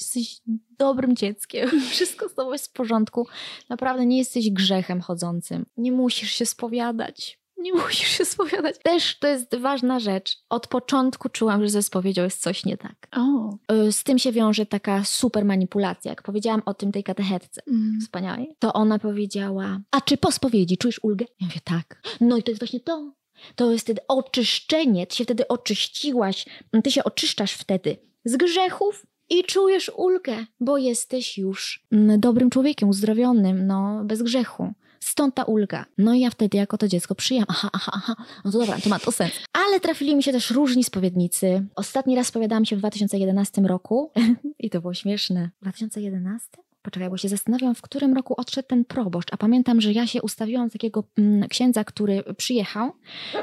jesteś 0.00 0.40
dobrym 0.78 1.16
dzieckiem. 1.16 1.68
Wszystko 1.90 2.28
z 2.28 2.34
tobą 2.34 2.52
jest 2.52 2.66
w 2.68 2.72
porządku. 2.72 3.26
Naprawdę 3.68 4.06
nie 4.06 4.18
jesteś 4.18 4.50
grzechem 4.50 5.00
chodzącym. 5.00 5.66
Nie 5.76 5.92
musisz 5.92 6.30
się 6.30 6.46
spowiadać. 6.46 7.38
Nie 7.58 7.72
musisz 7.74 8.08
się 8.08 8.24
spowiadać. 8.24 8.76
Też 8.82 9.18
to 9.18 9.28
jest 9.28 9.56
ważna 9.56 10.00
rzecz. 10.00 10.36
Od 10.48 10.66
początku 10.66 11.28
czułam, 11.28 11.62
że 11.62 11.68
ze 11.68 11.82
spowiedzią 11.82 12.22
jest 12.24 12.42
coś 12.42 12.64
nie 12.64 12.76
tak. 12.76 13.08
O. 13.16 13.56
Y, 13.72 13.92
Z 13.92 14.02
tym 14.04 14.18
się 14.18 14.32
wiąże 14.32 14.66
taka 14.66 15.04
super 15.04 15.44
manipulacja. 15.44 16.10
Jak 16.12 16.22
powiedziałam 16.22 16.62
o 16.66 16.74
tym 16.74 16.92
tej 16.92 17.04
katechetce 17.04 17.60
Mm. 17.68 17.98
wspaniałej, 18.00 18.56
to 18.58 18.72
ona 18.72 18.98
powiedziała, 18.98 19.80
a 19.90 20.00
czy 20.00 20.16
po 20.16 20.32
spowiedzi 20.32 20.78
czujesz 20.78 21.00
ulgę? 21.02 21.24
Ja 21.40 21.46
mówię, 21.46 21.60
tak. 21.64 22.02
No 22.20 22.36
i 22.36 22.42
to 22.42 22.50
jest 22.50 22.60
właśnie 22.60 22.80
to. 22.80 23.12
To 23.54 23.72
jest 23.72 23.84
wtedy 23.84 24.00
oczyszczenie, 24.08 25.06
ty 25.06 25.16
się 25.16 25.24
wtedy 25.24 25.48
oczyściłaś, 25.48 26.46
ty 26.84 26.90
się 26.90 27.04
oczyszczasz 27.04 27.52
wtedy 27.52 27.96
z 28.24 28.36
grzechów 28.36 29.06
i 29.30 29.44
czujesz 29.44 29.90
ulgę, 29.96 30.46
bo 30.60 30.78
jesteś 30.78 31.38
już 31.38 31.86
mm, 31.92 32.20
dobrym 32.20 32.50
człowiekiem, 32.50 32.88
uzdrowionym, 32.88 33.66
no, 33.66 34.02
bez 34.04 34.22
grzechu. 34.22 34.72
Stąd 35.00 35.34
ta 35.34 35.44
ulga. 35.44 35.84
No 35.98 36.14
i 36.14 36.20
ja 36.20 36.30
wtedy 36.30 36.56
jako 36.56 36.78
to 36.78 36.88
dziecko 36.88 37.14
przyjęłam, 37.14 37.46
aha, 37.50 37.68
aha, 37.72 37.92
aha, 37.94 38.14
no 38.44 38.52
to 38.52 38.58
dobra, 38.58 38.78
to 38.80 38.88
ma 38.90 38.98
to 38.98 39.12
sens. 39.12 39.32
Ale 39.52 39.80
trafili 39.80 40.16
mi 40.16 40.22
się 40.22 40.32
też 40.32 40.50
różni 40.50 40.84
spowiednicy. 40.84 41.66
Ostatni 41.76 42.16
raz 42.16 42.26
spowiadałam 42.26 42.64
się 42.64 42.76
w 42.76 42.78
2011 42.78 43.62
roku 43.62 44.10
i 44.58 44.70
to 44.70 44.80
było 44.80 44.94
śmieszne. 44.94 45.50
2011? 45.62 46.48
Poczekaj, 46.82 47.10
bo 47.10 47.16
się 47.16 47.28
zastanawiam, 47.28 47.74
w 47.74 47.82
którym 47.82 48.14
roku 48.14 48.34
odszedł 48.36 48.68
ten 48.68 48.84
proboszcz. 48.84 49.28
A 49.32 49.36
pamiętam, 49.36 49.80
że 49.80 49.92
ja 49.92 50.06
się 50.06 50.22
ustawiłam 50.22 50.70
z 50.70 50.72
takiego 50.72 51.04
mm, 51.18 51.48
księdza, 51.48 51.84
który 51.84 52.24
przyjechał 52.36 52.92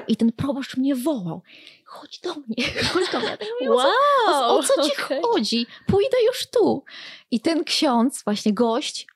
i 0.08 0.16
ten 0.16 0.32
proboszcz 0.32 0.78
mnie 0.78 0.96
wołał. 0.96 1.42
Chodź 1.86 2.20
do 2.20 2.36
mnie, 2.36 2.66
chodź 2.94 3.12
do 3.12 3.20
mnie. 3.20 3.28
Ja 3.28 3.38
tak 3.38 3.48
mówię, 3.60 3.72
o 3.72 3.84
co 4.28 4.58
o, 4.58 4.64
co 4.64 4.84
ci 4.84 4.92
okej. 5.04 5.22
chodzi? 5.22 5.66
Pójdę 5.88 6.18
już 6.28 6.48
tu. 6.48 6.84
I 7.32 7.40
ten 7.40 7.64
ksiądz, 7.64 8.24
właśnie 8.24 8.54
gość, 8.54 9.08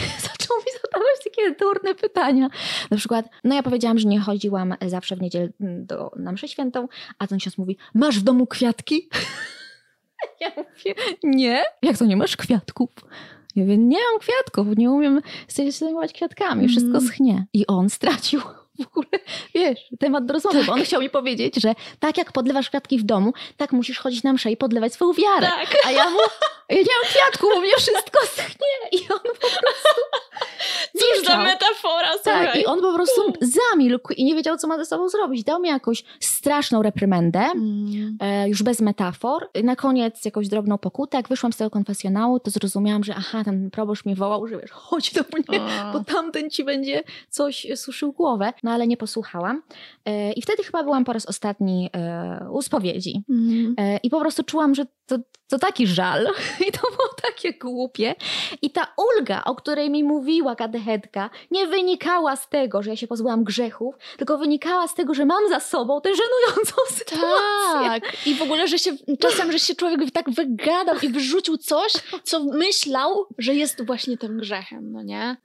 zaczął 0.30 0.56
mi 0.56 0.72
zadawać 0.82 1.24
takie 1.24 1.50
durne 1.50 1.94
pytania. 1.94 2.48
Na 2.90 2.96
przykład, 2.96 3.26
no 3.44 3.54
ja 3.54 3.62
powiedziałam, 3.62 3.98
że 3.98 4.08
nie 4.08 4.20
chodziłam 4.20 4.74
zawsze 4.86 5.16
w 5.16 5.20
niedzielę 5.22 5.48
do, 5.60 6.10
na 6.16 6.32
mszę 6.32 6.48
świętą, 6.48 6.88
a 7.18 7.26
ten 7.26 7.38
ksiądz 7.38 7.58
mówi, 7.58 7.76
masz 7.94 8.18
w 8.18 8.22
domu 8.22 8.46
kwiatki? 8.46 9.08
Ja 10.40 10.48
mówię, 10.56 10.94
nie. 11.24 11.64
Jak 11.82 11.98
to 11.98 12.04
nie 12.04 12.16
masz 12.16 12.36
kwiatków? 12.36 12.90
Ja 13.56 13.62
mówię, 13.62 13.78
nie 13.78 13.98
mam 14.10 14.20
kwiatków, 14.20 14.66
nie 14.76 14.90
umiem 14.90 15.20
sobie 15.48 15.72
zajmować 15.72 16.12
kwiatkami, 16.12 16.68
wszystko 16.68 16.98
Mm. 16.98 17.06
schnie. 17.08 17.46
I 17.52 17.66
on 17.66 17.90
stracił 17.90 18.40
w 18.40 18.86
ogóle, 18.86 19.06
wiesz, 19.54 19.78
temat 20.00 20.26
do 20.26 20.34
rozmowy, 20.34 20.64
bo 20.64 20.72
on 20.72 20.82
chciał 20.82 21.00
mi 21.00 21.10
powiedzieć, 21.10 21.54
że 21.62 21.74
tak 22.00 22.18
jak 22.18 22.32
podlewasz 22.32 22.68
kwiatki 22.68 22.98
w 22.98 23.02
domu, 23.02 23.32
tak 23.56 23.72
musisz 23.72 23.98
chodzić 23.98 24.22
na 24.22 24.32
mszę 24.32 24.50
i 24.50 24.56
podlewać 24.56 24.92
swoją 24.92 25.12
wiarę. 25.12 25.46
Tak. 25.46 25.76
A 25.86 25.90
ja 25.90 26.10
mu, 26.10 26.18
ja 26.72 26.78
nie 26.78 26.94
mam 27.02 27.04
kwiatków, 27.10 27.50
bo 27.54 27.60
mnie 27.60 27.76
wszystko 27.76 28.20
schnie. 28.36 28.88
I 28.92 28.98
on 29.12 29.18
po 29.18 29.38
prostu 29.48 30.00
Cóż 30.98 31.26
za 31.26 31.36
metafora, 31.42 32.12
Tak, 32.24 32.42
słuchaj. 32.44 32.60
i 32.60 32.66
on 32.66 32.80
po 32.80 32.94
prostu 32.94 33.32
zamilkł 33.40 34.12
i 34.12 34.24
nie 34.24 34.34
wiedział, 34.34 34.56
co 34.56 34.66
ma 34.68 34.76
ze 34.78 34.86
sobą 34.86 35.08
zrobić. 35.08 35.44
Dał 35.44 35.60
mi 35.60 35.68
jakąś 35.68 36.04
straszną 36.20 36.82
reprymendę, 36.82 37.40
Mm. 37.40 38.16
e, 38.20 38.48
już 38.48 38.62
bez 38.62 38.80
metafor. 38.80 39.48
Na 39.64 39.76
koniec 39.76 40.24
jakąś 40.24 40.48
drobną 40.48 40.78
pokutę. 40.78 41.16
Jak 41.16 41.28
wyszłam 41.28 41.52
z 41.52 41.56
tego 41.56 41.70
konfesjonału, 41.70 42.40
to 42.40 42.50
zrozumiałam, 42.50 43.04
że 43.04 43.14
aha, 43.16 43.44
ten 43.44 43.70
proboszcz 43.70 44.04
mnie 44.04 44.14
wołał, 44.16 44.46
że 44.46 44.58
wiesz, 44.58 44.70
chodź 44.70 45.12
do 45.12 45.20
mnie, 45.48 45.60
O. 45.62 45.92
bo 45.92 46.04
tamten 46.04 46.50
ci 46.50 46.64
będzie 46.64 47.02
coś 47.30 47.66
suszył 47.76 48.12
głowę. 48.12 48.52
No 48.62 48.70
ale 48.70 48.86
nie 48.86 48.96
posłuchałam. 48.96 49.62
E, 50.04 50.32
I 50.32 50.42
wtedy 50.42 50.62
chyba 50.64 50.82
byłam 50.82 51.04
po 51.04 51.12
raz 51.12 51.26
ostatni 51.26 51.90
e, 51.96 52.46
u 52.52 52.62
spowiedzi. 52.62 53.22
Mm. 53.30 53.74
I 54.02 54.10
po 54.10 54.20
prostu 54.20 54.42
czułam, 54.42 54.74
że 54.74 54.86
to, 55.06 55.16
to 55.48 55.58
taki 55.58 55.86
żal 55.86 56.26
i 56.68 56.72
to 56.72 56.80
było 56.80 57.08
takie 57.22 57.52
głupie. 57.52 58.14
I 58.62 58.70
ta 58.70 58.86
ulga, 58.96 59.44
o 59.44 59.54
której 59.54 59.90
mi 59.90 60.04
mówiła 60.04 60.56
katechetka, 60.56 61.30
nie 61.50 61.66
wynikała 61.66 62.36
z 62.36 62.48
tego, 62.48 62.82
że 62.82 62.90
ja 62.90 62.96
się 62.96 63.06
pozbyłam 63.06 63.44
grzechów, 63.44 63.94
tylko 64.16 64.38
wynikała 64.38 64.88
z 64.88 64.94
tego, 64.94 65.14
że 65.14 65.24
mam 65.24 65.48
za 65.48 65.60
sobą 65.60 66.00
tę 66.00 66.10
żenującą 66.14 66.74
sytuację. 66.98 68.00
Tak. 68.00 68.26
I 68.26 68.34
w 68.34 68.42
ogóle, 68.42 68.68
że 68.68 68.78
się 68.78 68.90
czasem, 69.18 69.52
że 69.52 69.58
się 69.58 69.74
człowiek 69.74 70.10
tak 70.10 70.30
wygadał 70.30 70.96
i 71.02 71.08
wyrzucił 71.08 71.56
coś, 71.56 71.92
co 72.24 72.44
myślał, 72.44 73.26
że 73.38 73.54
jest 73.54 73.86
właśnie 73.86 74.18
tym 74.18 74.38
grzechem, 74.38 74.92
no 74.92 75.02
nie? 75.02 75.36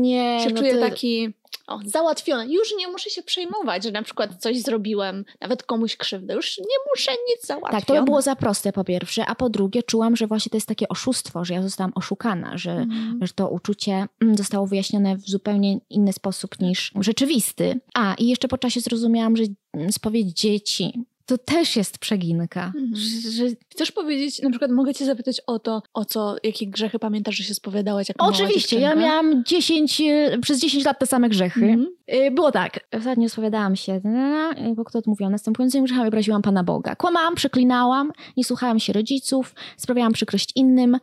Nie. 0.00 0.40
Się 0.44 0.50
no 0.50 0.58
czuje 0.58 0.74
ty- 0.74 0.80
taki 0.80 1.32
o, 1.66 1.80
załatwiony. 1.84 2.52
Już 2.52 2.74
nie 2.78 2.88
muszę 2.88 3.10
się 3.10 3.22
przejmować, 3.22 3.84
że 3.84 3.90
na 3.90 4.02
przykład 4.02 4.30
coś 4.40 4.60
zrobiłem, 4.62 5.24
nawet 5.40 5.62
komuś 5.62 5.96
krzywdę. 5.96 6.34
Już 6.34 6.58
nie 6.58 6.64
muszę 6.94 7.12
nic 7.28 7.46
załatwić. 7.46 7.70
Tak, 7.80 7.84
to 7.84 7.94
by 7.94 8.02
było 8.02 8.22
za 8.22 8.36
proste 8.36 8.72
po 8.72 8.84
pierwsze, 8.84 9.26
a 9.26 9.34
po 9.34 9.48
drugie 9.50 9.82
czułam, 9.82 10.16
że 10.16 10.26
właśnie 10.26 10.50
to 10.50 10.56
jest 10.56 10.68
takie 10.68 10.88
oszustwo, 10.88 11.44
że 11.44 11.54
ja 11.54 11.62
zostałam 11.62 11.92
oszukana, 11.94 12.58
że, 12.58 12.72
Mhm. 12.72 13.18
że 13.22 13.32
to 13.32 13.48
uczucie 13.48 14.06
mm, 14.22 14.36
zostało 14.36 14.66
wyjaśnione 14.66 15.16
w 15.16 15.20
zupełnie 15.28 15.78
inny 15.90 16.12
sposób 16.12 16.60
niż 16.60 16.92
rzeczywisty. 17.00 17.80
A, 17.94 18.14
i 18.14 18.28
jeszcze 18.28 18.48
po 18.48 18.58
czasie 18.58 18.80
zrozumiałam, 18.80 19.36
że 19.36 19.42
mm, 19.74 19.92
spowiedź 19.92 20.40
dzieci 20.40 21.04
to 21.26 21.38
też 21.38 21.76
jest 21.76 21.98
przeginka. 21.98 22.64
Mhm. 22.66 22.96
Że, 22.96 23.30
że 23.30 23.44
Chcesz 23.76 23.92
powiedzieć, 23.92 24.42
na 24.42 24.50
przykład 24.50 24.70
mogę 24.70 24.94
cię 24.94 25.06
zapytać 25.06 25.40
o 25.46 25.58
to, 25.58 25.82
o 25.94 26.04
co, 26.04 26.36
jakie 26.44 26.66
grzechy 26.66 26.98
pamiętasz, 26.98 27.36
że 27.36 27.44
się 27.44 27.54
spowiadałaś 27.54 28.08
jako 28.08 28.26
Oczywiście, 28.26 28.80
ja 28.80 28.94
miałam 28.94 29.44
10, 29.44 30.00
e, 30.00 30.38
przez 30.38 30.60
10 30.60 30.84
lat 30.84 30.98
te 30.98 31.06
same 31.06 31.28
grzechy. 31.28 31.64
Mhm. 31.64 31.86
E, 32.06 32.30
Było 32.30 32.52
tak, 32.52 32.80
ostatnio 32.92 33.28
spowiadałam 33.28 33.76
się, 33.76 33.92
e, 33.92 34.74
bo 34.76 34.84
kto 34.84 34.98
odmówiła 34.98 35.30
następującymi 35.30 35.84
grzechami, 35.84 36.08
obraziłam 36.08 36.42
Pana 36.42 36.64
Boga. 36.64 36.96
Kłamałam, 36.96 37.34
przeklinałam, 37.34 38.12
nie 38.36 38.44
słuchałam 38.44 38.80
się 38.80 38.92
rodziców, 38.92 39.54
sprawiałam 39.76 40.12
przykrość 40.12 40.52
innym, 40.54 40.98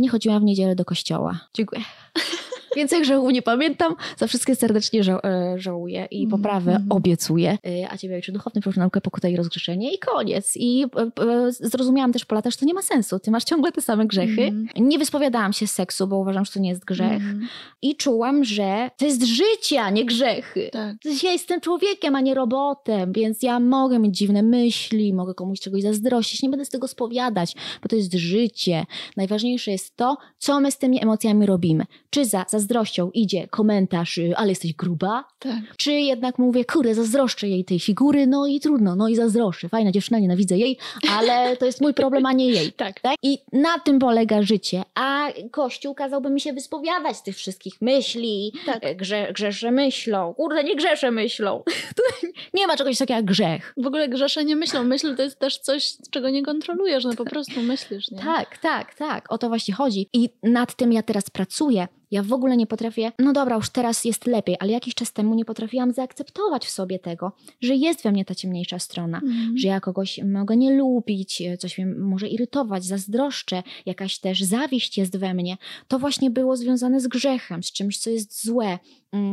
nie 0.00 0.08
chodziłam 0.08 0.42
w 0.42 0.44
niedzielę 0.44 0.74
do 0.74 0.84
kościoła. 0.84 1.40
Dziękuję. 1.54 1.82
Więcej 2.76 3.00
grzechów 3.02 3.32
nie 3.32 3.42
pamiętam, 3.42 3.94
za 4.16 4.26
wszystkie 4.26 4.56
serdecznie 4.56 5.04
ża- 5.04 5.20
e, 5.24 5.54
żałuję 5.58 6.08
i 6.10 6.24
Mhm, 6.24 6.42
poprawę 6.42 6.70
mhm. 6.70 6.92
obiecuję. 6.92 7.58
E, 7.66 7.90
A 7.90 7.96
Ciebie 7.98 8.14
Ojcze 8.14 8.32
Duchowny, 8.32 8.60
proszę 8.60 8.80
naukę, 8.80 9.00
pokutę 9.00 9.30
i 9.30 9.36
rozgrzeszenie 9.36 9.94
i 9.94 9.98
koniec. 9.98 10.52
I 10.56 10.84
e, 10.84 11.52
zrozumiałam 11.52 12.12
też 12.12 12.24
po 12.24 12.34
latach, 12.34 12.52
że 12.52 12.58
to 12.58 12.64
nie 12.66 12.74
ma 12.74 12.82
sensu. 12.82 13.18
Ty 13.18 13.30
masz 13.30 13.44
ciągle 13.44 13.72
te 13.72 13.80
same 13.80 14.06
grzechy. 14.06 14.42
Mhm. 14.42 14.88
Nie 14.88 14.98
wyspowiadałam 14.98 15.52
się 15.52 15.66
z 15.66 15.70
seksu, 15.70 16.06
bo 16.06 16.16
uważam, 16.18 16.44
że 16.44 16.52
to 16.52 16.60
nie 16.60 16.68
jest 16.68 16.84
grzech. 16.84 17.12
Mhm. 17.12 17.48
I 17.82 17.96
czułam, 17.96 18.44
że 18.44 18.90
to 18.98 19.04
jest 19.04 19.22
życie, 19.22 19.82
a 19.82 19.90
nie 19.90 20.04
grzechy. 20.04 20.68
Tak. 20.72 20.96
Ja 21.22 21.32
jestem 21.32 21.60
człowiekiem, 21.60 22.16
a 22.16 22.20
nie 22.20 22.34
robotem, 22.34 23.12
więc 23.12 23.42
ja 23.42 23.60
mogę 23.60 23.98
mieć 23.98 24.16
dziwne 24.18 24.42
myśli, 24.42 25.14
mogę 25.14 25.34
komuś 25.34 25.60
czegoś 25.60 25.82
zazdrościć, 25.82 26.42
nie 26.42 26.48
będę 26.48 26.64
z 26.64 26.68
tego 26.68 26.88
spowiadać, 26.88 27.54
bo 27.82 27.88
to 27.88 27.96
jest 27.96 28.14
życie. 28.14 28.86
Najważniejsze 29.16 29.70
jest 29.70 29.96
to, 29.96 30.16
co 30.38 30.60
my 30.60 30.70
z 30.72 30.78
tymi 30.78 31.02
emocjami 31.02 31.46
robimy. 31.46 31.84
Czy 32.10 32.24
za 32.24 32.44
zazdrością 32.60 33.10
idzie 33.14 33.48
komentarz, 33.48 34.18
y, 34.18 34.36
ale 34.36 34.48
jesteś 34.48 34.72
gruba, 34.74 35.24
Tak. 35.38 35.76
czy 35.76 35.92
jednak 35.92 36.38
mówię, 36.38 36.64
kurde, 36.64 36.94
zazdroszczę 36.94 37.48
jej 37.48 37.64
tej 37.64 37.80
figury, 37.80 38.26
no 38.26 38.46
i 38.46 38.60
trudno, 38.60 38.96
no 38.96 39.08
i 39.08 39.16
zazdroszczę. 39.16 39.68
Fajna 39.68 39.92
dziewczyna, 39.92 40.18
nienawidzę 40.18 40.58
jej, 40.58 40.78
ale 41.18 41.56
to 41.56 41.66
jest 41.66 41.80
mój 41.80 41.94
problem, 41.94 42.26
a 42.26 42.32
nie 42.32 42.46
jej. 42.48 42.72
Tak. 42.80 43.00
Tak? 43.00 43.14
I 43.22 43.38
na 43.52 43.78
tym 43.78 43.98
polega 43.98 44.42
życie. 44.42 44.82
A 44.94 45.28
Kościół 45.50 45.94
kazałby 45.94 46.30
mi 46.30 46.40
się 46.40 46.52
wyspowiadać 46.52 47.16
z 47.16 47.22
tych 47.22 47.36
wszystkich 47.36 47.74
myśli, 47.80 48.52
Tak. 48.66 48.78
e, 48.84 48.94
grze, 48.94 49.32
grzeszę 49.32 49.70
myślą. 49.70 50.34
Kurde, 50.34 50.64
nie 50.64 50.76
grzeszę 50.76 51.10
myślą. 51.10 51.62
Nie 52.54 52.66
ma 52.66 52.76
czegoś 52.76 52.98
takiego 52.98 53.16
jak 53.16 53.24
grzech. 53.24 53.74
W 53.76 53.86
ogóle 53.86 54.08
grzesze 54.08 54.44
nie 54.44 54.56
myślą. 54.56 54.84
Myśl 54.84 55.16
to 55.16 55.22
jest 55.22 55.38
też 55.38 55.58
coś, 55.58 55.92
czego 56.10 56.30
nie 56.30 56.42
kontrolujesz, 56.42 57.04
no 57.04 57.14
po 57.14 57.24
prostu 57.24 57.62
myślisz, 57.62 58.10
nie? 58.10 58.18
Tak, 58.18 58.58
tak, 58.58 58.94
tak. 58.94 59.32
O 59.32 59.38
to 59.38 59.48
właśnie 59.48 59.74
chodzi. 59.74 60.08
I 60.12 60.28
nad 60.42 60.74
tym 60.74 60.92
ja 60.92 61.02
teraz 61.02 61.30
pracuję. 61.30 61.88
Ja 62.10 62.22
w 62.22 62.32
ogóle 62.32 62.56
nie 62.56 62.66
potrafię, 62.66 63.12
no 63.18 63.32
dobra, 63.32 63.56
już 63.56 63.70
teraz 63.70 64.04
jest 64.04 64.26
lepiej, 64.26 64.56
ale 64.60 64.72
jakiś 64.72 64.94
czas 64.94 65.12
temu 65.12 65.34
nie 65.34 65.44
potrafiłam 65.44 65.92
zaakceptować 65.92 66.66
w 66.66 66.70
sobie 66.70 66.98
tego, 66.98 67.32
że 67.60 67.74
jest 67.74 68.02
we 68.02 68.12
mnie 68.12 68.24
ta 68.24 68.34
ciemniejsza 68.34 68.78
strona. 68.78 69.20
Mhm. 69.24 69.58
że 69.58 69.68
ja 69.68 69.80
kogoś 69.80 70.20
mogę 70.24 70.56
nie 70.56 70.74
lubić, 70.74 71.42
coś 71.58 71.78
mnie 71.78 71.86
może 71.86 72.28
irytować, 72.28 72.84
zazdroszczę, 72.84 73.62
jakaś 73.86 74.18
też 74.18 74.42
zawiść 74.42 74.98
jest 74.98 75.16
we 75.16 75.34
mnie, 75.34 75.56
to 75.88 75.98
właśnie 75.98 76.30
było 76.30 76.56
związane 76.56 77.00
z 77.00 77.08
grzechem, 77.08 77.62
z 77.62 77.72
czymś, 77.72 77.98
co 77.98 78.10
jest 78.10 78.44
złe, 78.44 78.66
mm, 78.66 78.78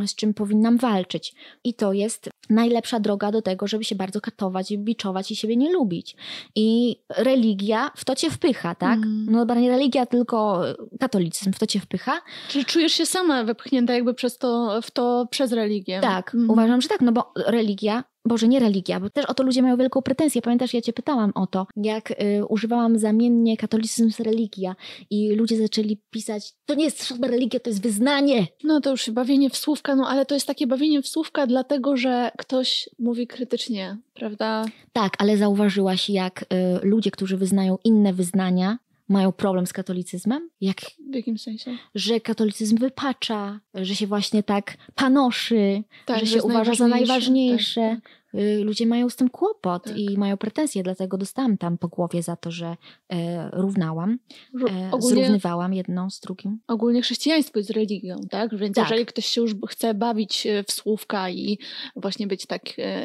z 0.07 0.15
czym 0.15 0.33
powinnam 0.33 0.77
walczyć. 0.77 1.35
I 1.63 1.73
to 1.73 1.93
jest 1.93 2.29
najlepsza 2.49 2.99
droga 2.99 3.31
do 3.31 3.41
tego, 3.41 3.67
żeby 3.67 3.83
się 3.83 3.95
bardzo 3.95 4.21
katować, 4.21 4.71
i 4.71 4.77
biczować 4.77 5.31
i 5.31 5.35
siebie 5.35 5.55
nie 5.55 5.73
lubić. 5.73 6.15
I 6.55 6.95
religia 7.17 7.91
w 7.95 8.05
to 8.05 8.15
cię 8.15 8.29
wpycha, 8.29 8.75
tak? 8.75 8.95
Mhm. 8.97 9.25
No 9.31 9.39
dobra, 9.39 9.61
nie 9.61 9.69
religia, 9.69 10.05
tylko 10.05 10.61
katolicyzm 10.99 11.53
w 11.53 11.59
to 11.59 11.67
cię 11.67 11.79
wpycha. 11.79 12.21
Czy 12.49 12.65
czujesz 12.65 12.91
się 12.93 13.05
sama 13.05 13.43
wepchnięta 13.43 13.93
jakby 13.93 14.13
przez 14.13 14.37
to, 14.37 14.79
w 14.81 14.91
to 14.91 15.27
przez 15.31 15.51
religię? 15.51 15.99
Tak, 16.01 16.35
Mhm. 16.35 16.49
uważam, 16.51 16.81
że 16.81 16.87
tak, 16.87 17.01
no 17.01 17.11
bo 17.11 17.31
religia, 17.35 18.03
Boże, 18.25 18.47
nie 18.47 18.59
religia, 18.59 18.99
bo 18.99 19.09
też 19.09 19.25
o 19.25 19.33
to 19.33 19.43
ludzie 19.43 19.61
mają 19.61 19.77
wielką 19.77 20.01
pretensję. 20.01 20.41
Pamiętasz, 20.41 20.73
ja 20.73 20.81
cię 20.81 20.93
pytałam 20.93 21.31
o 21.35 21.47
to, 21.47 21.67
jak 21.75 22.11
y, 22.11 22.45
używałam 22.49 22.99
zamiennie 22.99 23.57
katolicyzm 23.57 24.11
z 24.11 24.19
religia 24.19 24.75
i 25.09 25.35
ludzie 25.35 25.57
zaczęli 25.57 25.97
pisać, 26.09 26.53
to 26.65 26.75
nie 26.75 26.85
jest 26.85 27.07
żadna 27.07 27.27
religia, 27.27 27.59
to 27.59 27.69
jest 27.69 27.81
wyznanie. 27.81 28.47
No 28.63 28.81
to 28.81 28.91
już 28.91 29.09
bawienie 29.09 29.49
w 29.49 29.57
słówka, 29.57 29.95
no 29.95 30.07
ale 30.07 30.25
to 30.25 30.35
jest 30.35 30.47
takie 30.47 30.67
bawienie 30.67 31.01
w 31.01 31.07
słówka 31.07 31.47
dlatego, 31.47 31.97
że 31.97 32.31
ktoś 32.37 32.89
mówi 32.99 33.27
krytycznie, 33.27 33.97
prawda? 34.13 34.65
Tak, 34.93 35.13
ale 35.17 35.37
zauważyłaś, 35.37 36.09
jak 36.09 36.41
y, 36.41 36.45
ludzie, 36.83 37.11
którzy 37.11 37.37
wyznają 37.37 37.77
inne 37.83 38.13
wyznania, 38.13 38.77
mają 39.09 39.31
problem 39.31 39.67
z 39.67 39.73
katolicyzmem? 39.73 40.49
Jak, 40.61 40.81
W 41.11 41.15
jakim 41.15 41.37
sensie? 41.37 41.77
że 41.95 42.19
katolicyzm 42.21 42.77
wypacza, 42.77 43.59
że 43.73 43.95
się 43.95 44.07
właśnie 44.07 44.43
tak 44.43 44.77
panoszy, 44.95 45.83
Tak, 46.05 46.19
że 46.19 46.25
się 46.25 46.33
jest 46.35 46.45
uważa 46.45 46.73
za 46.75 46.87
najważniejsze. 46.87 47.81
najważniejsze. 47.81 47.81
Tak, 47.81 48.01
tak. 48.03 48.11
Y, 48.37 48.63
Ludzie 48.63 48.85
mają 48.85 49.09
z 49.09 49.15
tym 49.15 49.29
kłopot 49.29 49.83
Tak. 49.83 49.97
i 49.97 50.17
mają 50.17 50.37
pretensje, 50.37 50.83
dlatego 50.83 51.17
dostałam 51.17 51.57
tam 51.57 51.77
po 51.77 51.87
głowie 51.87 52.23
za 52.23 52.35
to, 52.35 52.51
że 52.51 52.75
e, 53.13 53.49
równałam, 53.53 54.19
Ró- 54.55 54.71
e, 54.71 54.91
Ogólnie, 54.91 55.23
zrównywałam 55.23 55.73
jedną 55.73 56.09
z 56.09 56.19
drugim. 56.19 56.59
ogólnie 56.67 57.01
chrześcijaństwo 57.01 57.59
jest 57.59 57.69
religią, 57.71 58.15
tak? 58.29 58.55
Więc 58.57 58.75
Tak. 58.75 58.85
jeżeli 58.85 59.05
ktoś 59.05 59.25
się 59.25 59.41
już 59.41 59.55
chce 59.69 59.93
bawić 59.93 60.47
e, 60.47 60.63
w 60.63 60.71
słówka 60.71 61.29
i 61.29 61.57
właśnie 61.95 62.27
być 62.27 62.45
tak, 62.45 62.61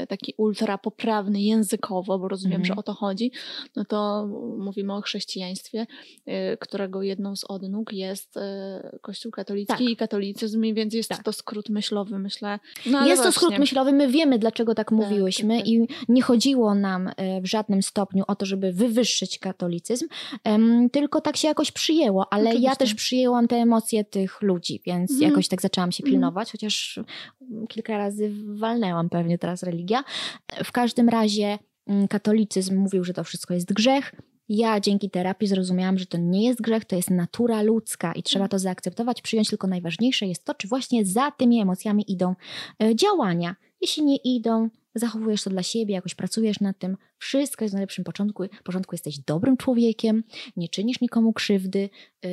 taki 0.09 0.35
ultra 0.37 0.78
poprawny 0.78 1.41
językowo, 1.43 2.18
bo 2.18 2.28
rozumiem, 2.28 2.61
Mhm. 2.61 2.66
że 2.74 2.80
o 2.80 2.83
to 2.83 2.95
chodzi, 2.95 3.33
no 3.76 3.85
to 3.85 4.26
mówimy 4.59 4.95
o 4.95 5.01
chrześcijaństwie, 5.01 5.87
którego 6.61 7.03
jedną 7.03 7.37
z 7.37 7.45
odnóg 7.45 7.93
jest 7.93 8.35
Kościół 9.01 9.33
katolicki 9.33 9.72
Tak. 9.72 9.80
i 9.80 9.97
katolicyzm, 9.97 10.62
więc 10.74 10.95
jest 10.95 11.09
Tak. 11.09 11.22
to 11.22 11.33
skrót 11.33 11.68
myślowy, 11.68 12.18
myślę. 12.18 12.59
No, 12.87 13.07
Jest 13.07 13.22
to 13.22 13.28
właśnie. 13.30 13.33
skrót 13.33 13.59
myślowy, 13.59 13.93
my 13.93 14.09
wiemy, 14.09 14.39
dlaczego 14.39 14.74
tak 14.74 14.93
mówiłyśmy 14.93 15.22
i 15.61 15.89
nie 16.09 16.23
chodziło 16.23 16.75
nam 16.75 17.11
e, 17.16 17.41
w 17.41 17.47
żadnym 17.47 17.83
stopniu 17.83 18.25
o 18.27 18.37
to, 18.37 18.47
żeby 18.47 18.73
wywyższyć 18.73 19.39
katolicyzm, 19.39 20.07
tylko 20.93 21.20
tak 21.20 21.37
się 21.37 21.49
jakoś 21.49 21.70
przyjęło, 21.73 22.33
ale 22.33 22.45
ja 22.45 22.51
Oczywiście. 22.51 22.77
też 22.77 22.95
przyjęłam 22.95 23.49
te 23.49 23.57
emocje 23.57 24.05
tych 24.05 24.43
ludzi, 24.43 24.81
więc 24.87 25.11
Mhm. 25.11 25.31
jakoś 25.31 25.49
tak 25.49 25.62
zaczęłam 25.62 25.93
się 25.93 26.03
Mhm. 26.03 26.12
pilnować, 26.12 26.53
chociaż 26.53 26.99
mm, 27.51 27.66
kilka 27.66 27.99
razy 27.99 28.33
walnęłam 28.47 29.09
pewnie 29.11 29.39
teraz 29.39 29.62
religia. 29.62 30.05
W 30.64 30.73
każdym 30.73 31.09
razie 31.09 31.59
mm, 31.87 32.09
katolicyzm 32.09 32.77
mówił, 32.77 33.05
że 33.05 33.12
to 33.14 33.25
wszystko 33.25 33.55
jest 33.55 33.73
grzech. 33.73 34.14
Ja 34.49 34.81
dzięki 34.81 35.11
terapii 35.11 35.49
zrozumiałam, 35.49 35.99
że 35.99 36.07
to 36.07 36.18
nie 36.18 36.47
jest 36.47 36.61
grzech, 36.61 36.85
to 36.85 36.97
jest 36.97 37.11
natura 37.11 37.62
ludzka 37.62 38.12
i 38.12 38.23
trzeba 38.23 38.49
to 38.49 38.59
zaakceptować, 38.59 39.23
przyjąć, 39.23 39.49
tylko 39.49 39.66
najważniejsze 39.66 40.27
jest 40.27 40.45
to, 40.45 40.55
czy 40.55 40.68
właśnie 40.68 41.05
za 41.05 41.31
tymi 41.31 41.61
emocjami 41.61 42.05
idą 42.12 42.35
e, 42.83 42.97
działania. 42.97 43.57
Jeśli 43.81 44.05
nie 44.05 44.16
idą, 44.16 44.68
zachowujesz 44.95 45.43
to 45.43 45.51
dla 45.51 45.62
siebie, 45.62 45.95
jakoś 45.95 46.14
pracujesz 46.14 46.61
nad 46.61 46.78
tym, 46.78 46.97
wszystko 47.18 47.64
jest 47.64 47.72
w 47.72 47.76
najlepszym 47.76 48.05
początku, 48.05 48.43
porządku, 48.64 48.95
jesteś 48.95 49.18
dobrym 49.18 49.57
człowiekiem, 49.57 50.24
nie 50.57 50.68
czynisz 50.68 51.01
nikomu 51.01 51.32
krzywdy, 51.32 51.90
yy, 52.22 52.30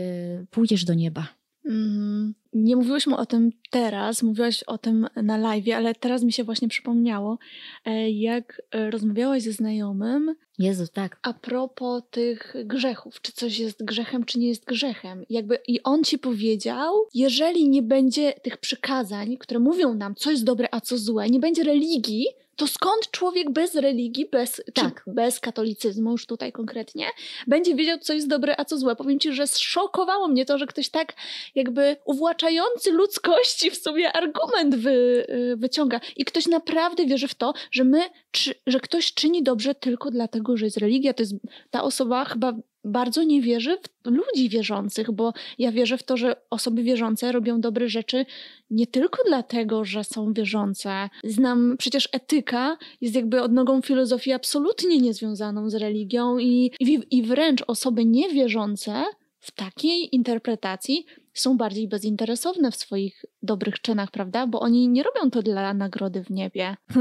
pójdziesz 0.49 0.86
do 0.86 0.93
nieba. 0.93 1.28
Mhm. 1.66 2.34
Nie 2.54 2.76
mówiłyśmy 2.76 3.18
o 3.18 3.26
tym 3.26 3.52
teraz, 3.70 4.24
mówiłaś 4.24 4.64
o 4.64 4.78
tym 4.78 5.08
na 5.16 5.38
live, 5.38 5.76
ale 5.76 5.95
teraz 5.95 6.24
mi 6.24 6.34
się 6.34 6.43
właśnie 6.43 6.68
przypomniało, 6.68 7.38
e, 7.86 8.12
jak 8.12 8.62
e, 8.72 8.91
rozmawiałaś 8.91 9.43
ze 9.43 9.52
znajomym 9.52 10.36
Jezu, 10.60 10.88
tak. 10.93 11.20
a 11.22 11.34
propos 11.34 12.04
tych 12.12 12.56
grzechów, 12.66 13.22
czy 13.22 13.32
coś 13.32 13.60
jest 13.60 13.86
grzechem, 13.86 14.26
czy 14.26 14.39
nie 14.39 14.47
jest 14.47 14.66
grzechem. 14.66 15.24
Jakby 15.30 15.60
i 15.68 15.84
on 15.84 16.04
ci 16.04 16.20
powiedział, 16.20 16.93
jeżeli 17.14 17.70
nie 17.70 17.82
będzie 17.82 18.34
tych 18.34 18.58
przykazań, 18.58 19.38
które 19.38 19.60
mówią 19.60 19.93
nam, 19.93 20.16
co 20.16 20.32
jest 20.32 20.43
dobre, 20.43 20.68
a 20.72 20.82
co 20.82 20.97
złe, 20.97 21.30
nie 21.30 21.39
będzie 21.39 21.64
religii, 21.64 22.28
to 22.60 22.68
skąd 22.68 23.12
człowiek 23.12 23.50
bez 23.52 23.76
religii, 23.76 24.30
bez, 24.32 24.62
Tak. 24.74 25.04
bez 25.08 25.39
katolicyzmu 25.39 26.12
już 26.12 26.26
tutaj 26.26 26.52
konkretnie, 26.52 27.06
będzie 27.47 27.76
wiedział, 27.76 27.97
co 27.97 28.14
jest 28.14 28.28
dobre, 28.28 28.56
a 28.60 28.66
co 28.66 28.78
złe. 28.78 28.95
Powiem 28.95 29.20
ci, 29.20 29.34
że 29.34 29.47
zszokowało 29.47 30.28
mnie 30.28 30.45
to, 30.45 30.58
że 30.58 30.66
ktoś 30.68 30.89
tak 30.89 31.14
jakby 31.56 31.97
uwłaczający 32.40 32.92
ludzkości 32.92 33.72
w 33.72 33.76
sobie 33.76 34.14
argument 34.14 34.76
wy, 34.76 35.26
y, 35.30 35.56
wyciąga. 35.58 36.00
I 36.18 36.26
ktoś 36.26 36.48
naprawdę 36.48 37.06
wierzy 37.06 37.28
w 37.28 37.36
to, 37.36 37.54
że 37.72 37.84
my, 37.84 38.02
czy, 38.32 38.54
że 38.68 38.80
ktoś 38.80 39.14
czyni 39.14 39.44
dobrze 39.44 39.76
tylko 39.76 40.12
dlatego, 40.12 40.58
że 40.58 40.66
jest 40.66 40.78
religia. 40.78 41.14
To 41.14 41.24
jest 41.24 41.36
ta 41.70 41.84
osoba 41.84 42.26
chyba 42.26 42.54
bardzo 42.84 43.24
nie 43.24 43.42
wierzy 43.42 43.78
w 43.78 44.08
ludzi 44.08 44.50
wierzących, 44.50 45.12
bo 45.12 45.34
ja 45.58 45.72
wierzę 45.72 45.98
w 45.98 46.04
to, 46.04 46.18
że 46.18 46.36
osoby 46.50 46.84
wierzące 46.84 47.32
robią 47.32 47.62
dobre 47.62 47.90
rzeczy 47.90 48.26
nie 48.70 48.88
tylko 48.88 49.24
dlatego, 49.28 49.86
że 49.86 50.04
są 50.04 50.34
wierzące. 50.34 51.10
Znam 51.24 51.76
przecież 51.78 52.10
etyka 52.12 52.78
jest 53.02 53.16
jakby 53.16 53.42
odnogą 53.42 53.82
filozofii 53.82 54.32
absolutnie 54.32 54.98
niezwiązaną 54.98 55.70
z 55.70 55.76
religią 55.76 56.38
i, 56.38 56.72
i, 56.80 57.00
i 57.12 57.24
wręcz 57.24 57.64
osoby 57.68 58.06
niewierzące 58.06 59.04
w 59.40 59.52
takiej 59.52 60.16
interpretacji 60.16 61.06
są 61.34 61.58
bardziej 61.58 61.88
bezinteresowne 61.88 62.72
w 62.72 62.76
swoich 62.76 63.26
dobrych 63.44 63.82
czynach, 63.82 64.12
prawda? 64.12 64.48
Bo 64.48 64.60
oni 64.60 64.88
nie 64.88 65.04
robią 65.04 65.32
to 65.32 65.42
dla 65.42 65.74
nagrody 65.74 66.24
w 66.24 66.30
niebie. 66.30 66.76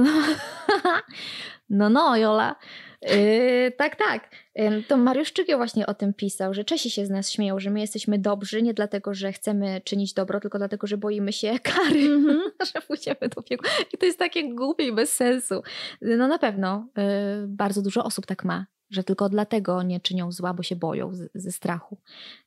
No, 1.70 1.91
no, 1.91 2.16
Jola. 2.16 2.57
Yy, 3.03 3.72
tak, 3.76 3.97
tak. 3.97 4.31
Yy, 4.55 4.83
to 4.83 4.97
Mariusz 4.97 5.33
Czygio 5.33 5.57
właśnie 5.57 5.87
o 5.87 5.95
tym 5.95 6.14
pisał, 6.14 6.55
że 6.55 6.64
Czesi 6.64 6.91
się 6.91 7.07
z 7.07 7.11
nas 7.11 7.31
śmieją, 7.31 7.61
że 7.61 7.70
my 7.70 7.81
jesteśmy 7.81 8.18
dobrzy 8.18 8.62
nie 8.62 8.74
dlatego, 8.74 9.14
że 9.14 9.33
chcemy 9.33 9.81
czynić 9.85 10.14
dobro, 10.14 10.41
tylko 10.41 10.59
dlatego, 10.59 10.87
że 10.87 10.97
boimy 10.97 11.33
się 11.33 11.59
kary, 11.62 12.01
mm-hmm. 12.01 12.41
że 12.74 12.81
pójdziemy 12.87 13.29
do 13.37 13.43
piekła. 13.43 13.70
I 13.95 13.99
to 13.99 14.07
jest 14.07 14.18
takie 14.18 14.55
głupie 14.55 14.87
i 14.87 14.93
bez 14.93 15.12
sensu. 15.12 15.62
No 16.01 16.29
na 16.29 16.39
pewno 16.39 16.89
yy, 16.97 17.05
bardzo 17.47 17.83
dużo 17.83 18.05
osób 18.05 18.26
tak 18.26 18.45
ma 18.45 18.66
że 18.91 19.05
tylko 19.05 19.28
dlatego 19.28 19.82
nie 19.82 20.01
czynią 20.01 20.32
zła, 20.32 20.55
bo 20.55 20.62
się 20.62 20.76
boją 20.76 21.14
z, 21.14 21.30
ze 21.34 21.53
strachu, 21.53 21.99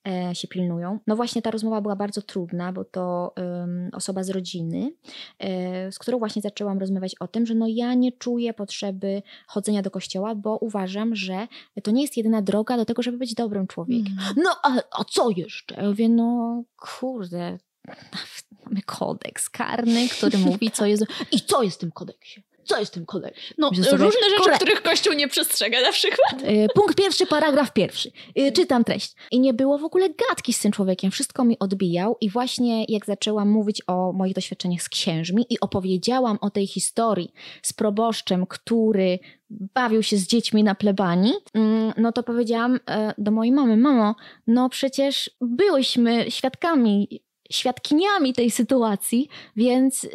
e, 0.08 0.36
się 0.36 0.48
pilnują. 0.48 1.00
No 1.08 1.16
właśnie 1.16 1.42
ta 1.42 1.52
rozmowa 1.52 1.82
była 1.82 1.96
bardzo 1.96 2.22
trudna, 2.22 2.74
bo 2.74 2.86
to 2.86 3.34
um, 3.38 3.90
osoba 3.94 4.24
z 4.24 4.30
rodziny, 4.30 4.94
e, 5.40 5.92
z 5.92 6.00
którą 6.00 6.20
właśnie 6.20 6.42
zaczęłam 6.42 6.80
rozmawiać 6.80 7.16
o 7.20 7.28
tym, 7.28 7.46
że 7.46 7.56
no 7.56 7.66
ja 7.70 7.94
nie 7.94 8.12
czuję 8.12 8.54
potrzeby 8.54 9.22
chodzenia 9.48 9.82
do 9.82 9.92
kościoła, 9.92 10.36
bo 10.36 10.58
uważam, 10.58 11.16
że 11.16 11.48
to 11.84 11.92
nie 11.92 12.02
jest 12.02 12.18
jedyna 12.18 12.42
droga 12.42 12.78
do 12.78 12.86
tego, 12.86 13.02
żeby 13.02 13.18
być 13.18 13.34
dobrym 13.34 13.68
człowiekiem. 13.68 14.18
Mm. 14.20 14.34
No 14.44 14.56
a, 14.64 14.76
a 14.92 15.04
co 15.04 15.30
jeszcze? 15.30 15.76
Ja 15.76 15.90
mówię, 15.90 16.10
no 16.10 16.64
kurde, 16.78 17.58
mamy 18.66 18.82
kodeks 18.86 19.50
karny, 19.50 20.10
który 20.10 20.38
mówi, 20.38 20.72
co 20.72 20.86
jest... 20.86 21.04
I 21.32 21.42
co 21.42 21.64
jest 21.64 21.78
w 21.78 21.80
tym 21.80 21.92
kodeksie? 21.92 22.44
Co 22.64 22.80
jest 22.80 22.92
w 22.92 22.94
tym 22.94 23.06
kodeksie? 23.06 23.54
No, 23.58 23.70
różne 23.70 24.30
rzeczy, 24.30 24.42
Kore... 24.44 24.56
których 24.56 24.82
Kościół 24.82 25.14
nie 25.14 25.28
przestrzega 25.28 25.82
na 25.82 25.92
przykład. 25.92 26.44
E, 26.44 26.68
punkt 26.76 26.96
pierwszy, 26.96 27.26
paragraf 27.26 27.74
pierwszy. 27.74 28.12
E, 28.36 28.52
czytam 28.52 28.84
treść. 28.84 29.16
I 29.32 29.40
nie 29.40 29.54
było 29.54 29.78
w 29.78 29.84
ogóle 29.84 30.10
gadki 30.10 30.54
z 30.54 30.60
tym 30.60 30.72
człowiekiem. 30.72 31.12
Wszystko 31.12 31.44
mi 31.44 31.60
odbijał 31.60 32.18
i 32.22 32.30
właśnie 32.30 32.86
jak 32.88 33.06
zaczęłam 33.06 33.50
mówić 33.50 33.82
o 33.88 34.14
moich 34.14 34.34
doświadczeniach 34.34 34.82
z 34.82 34.90
księżmi 34.90 35.46
i 35.50 35.60
opowiedziałam 35.60 36.38
o 36.42 36.50
tej 36.50 36.68
historii 36.68 37.34
z 37.62 37.74
proboszczem, 37.74 38.46
który 38.46 39.20
bawił 39.50 40.04
się 40.04 40.18
z 40.18 40.28
dziećmi 40.28 40.64
na 40.64 40.76
plebanii, 40.76 41.34
mm, 41.54 41.94
no 41.98 42.12
to 42.12 42.24
powiedziałam 42.24 42.80
e, 42.90 43.14
do 43.18 43.32
mojej 43.32 43.54
mamy, 43.54 43.78
mamo, 43.78 44.16
no 44.48 44.70
przecież 44.70 45.32
byłyśmy 45.42 46.32
świadkami 46.32 47.22
świadkiniami 47.52 48.34
tej 48.34 48.52
sytuacji, 48.52 49.30
więc 49.56 50.04
yy, 50.04 50.12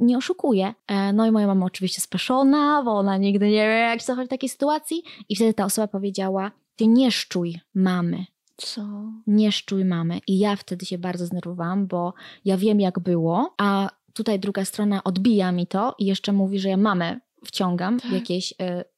nie 0.00 0.18
oszukuję. 0.18 0.74
E, 0.86 1.12
no 1.12 1.26
i 1.26 1.30
moja 1.30 1.46
mama 1.46 1.66
oczywiście 1.66 2.00
speszona, 2.00 2.82
bo 2.84 2.92
ona 2.92 3.16
nigdy 3.16 3.46
nie 3.46 3.68
wie, 3.68 3.78
jak 3.78 4.00
się 4.00 4.06
zachować 4.06 4.26
w 4.26 4.30
takiej 4.30 4.48
sytuacji. 4.48 5.02
I 5.28 5.36
wtedy 5.36 5.54
ta 5.54 5.64
osoba 5.64 5.88
powiedziała, 5.88 6.50
ty 6.76 6.86
nie 6.86 7.10
szczuj 7.10 7.60
mamy. 7.74 8.24
Co? 8.56 8.82
Nie 9.26 9.52
szczuj 9.52 9.84
mamy. 9.84 10.20
I 10.26 10.38
ja 10.38 10.56
wtedy 10.56 10.86
się 10.86 10.98
bardzo 10.98 11.26
znerwowałam, 11.26 11.86
bo 11.86 12.14
ja 12.44 12.56
wiem, 12.56 12.80
jak 12.80 13.00
było, 13.00 13.54
a 13.58 13.90
tutaj 14.12 14.40
druga 14.40 14.64
strona 14.64 15.04
odbija 15.04 15.52
mi 15.52 15.66
to 15.66 15.94
i 15.98 16.06
jeszcze 16.06 16.32
mówi, 16.32 16.58
że 16.58 16.68
ja 16.68 16.76
mamę 16.76 17.20
wciągam 17.44 18.00
tak. 18.00 18.10
w 18.10 18.14
jakieś 18.14 18.52
y, 18.52 18.54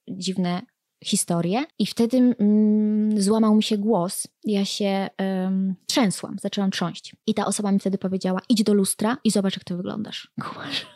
dziwne 0.07 0.61
historię 1.03 1.63
i 1.79 1.85
wtedy 1.85 2.17
mm, 2.17 3.21
złamał 3.21 3.55
mi 3.55 3.63
się 3.63 3.77
głos. 3.77 4.27
Ja 4.43 4.65
się 4.65 5.09
um, 5.19 5.75
trzęsłam, 5.87 6.35
zaczęłam 6.41 6.71
trząść. 6.71 7.15
I 7.27 7.33
ta 7.33 7.45
osoba 7.45 7.71
mi 7.71 7.79
wtedy 7.79 7.97
powiedziała: 7.97 8.41
idź 8.49 8.63
do 8.63 8.73
lustra 8.73 9.17
i 9.23 9.31
zobacz, 9.31 9.53
jak 9.53 9.63
ty 9.63 9.75
wyglądasz. 9.75 10.31
Kumasz? 10.49 10.87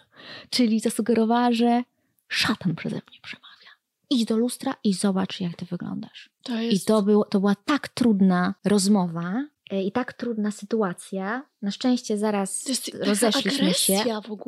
Czyli 0.50 0.80
zasugerowała, 0.80 1.52
że 1.52 1.84
szatan 2.28 2.76
przeze 2.76 2.96
mnie 2.96 3.20
przemawia. 3.22 3.70
Idź 4.10 4.26
do 4.26 4.38
lustra 4.38 4.76
i 4.84 4.94
zobacz, 4.94 5.42
jak 5.42 5.56
ty 5.56 5.66
wyglądasz. 5.66 6.30
To 6.44 6.62
jest... 6.62 6.84
I 6.84 6.86
to, 6.86 7.02
był, 7.02 7.24
to 7.24 7.40
była 7.40 7.56
tak 7.56 7.90
trudna 7.90 8.56
rozmowa, 8.66 9.44
E, 9.74 9.84
i 9.84 9.92
tak 9.92 10.14
trudna 10.14 10.52
sytuacja. 10.52 11.46
Na 11.64 11.72
szczęście 11.72 12.18
zaraz 12.18 12.66
rozeszliśmy 13.00 13.74
się. 13.74 14.04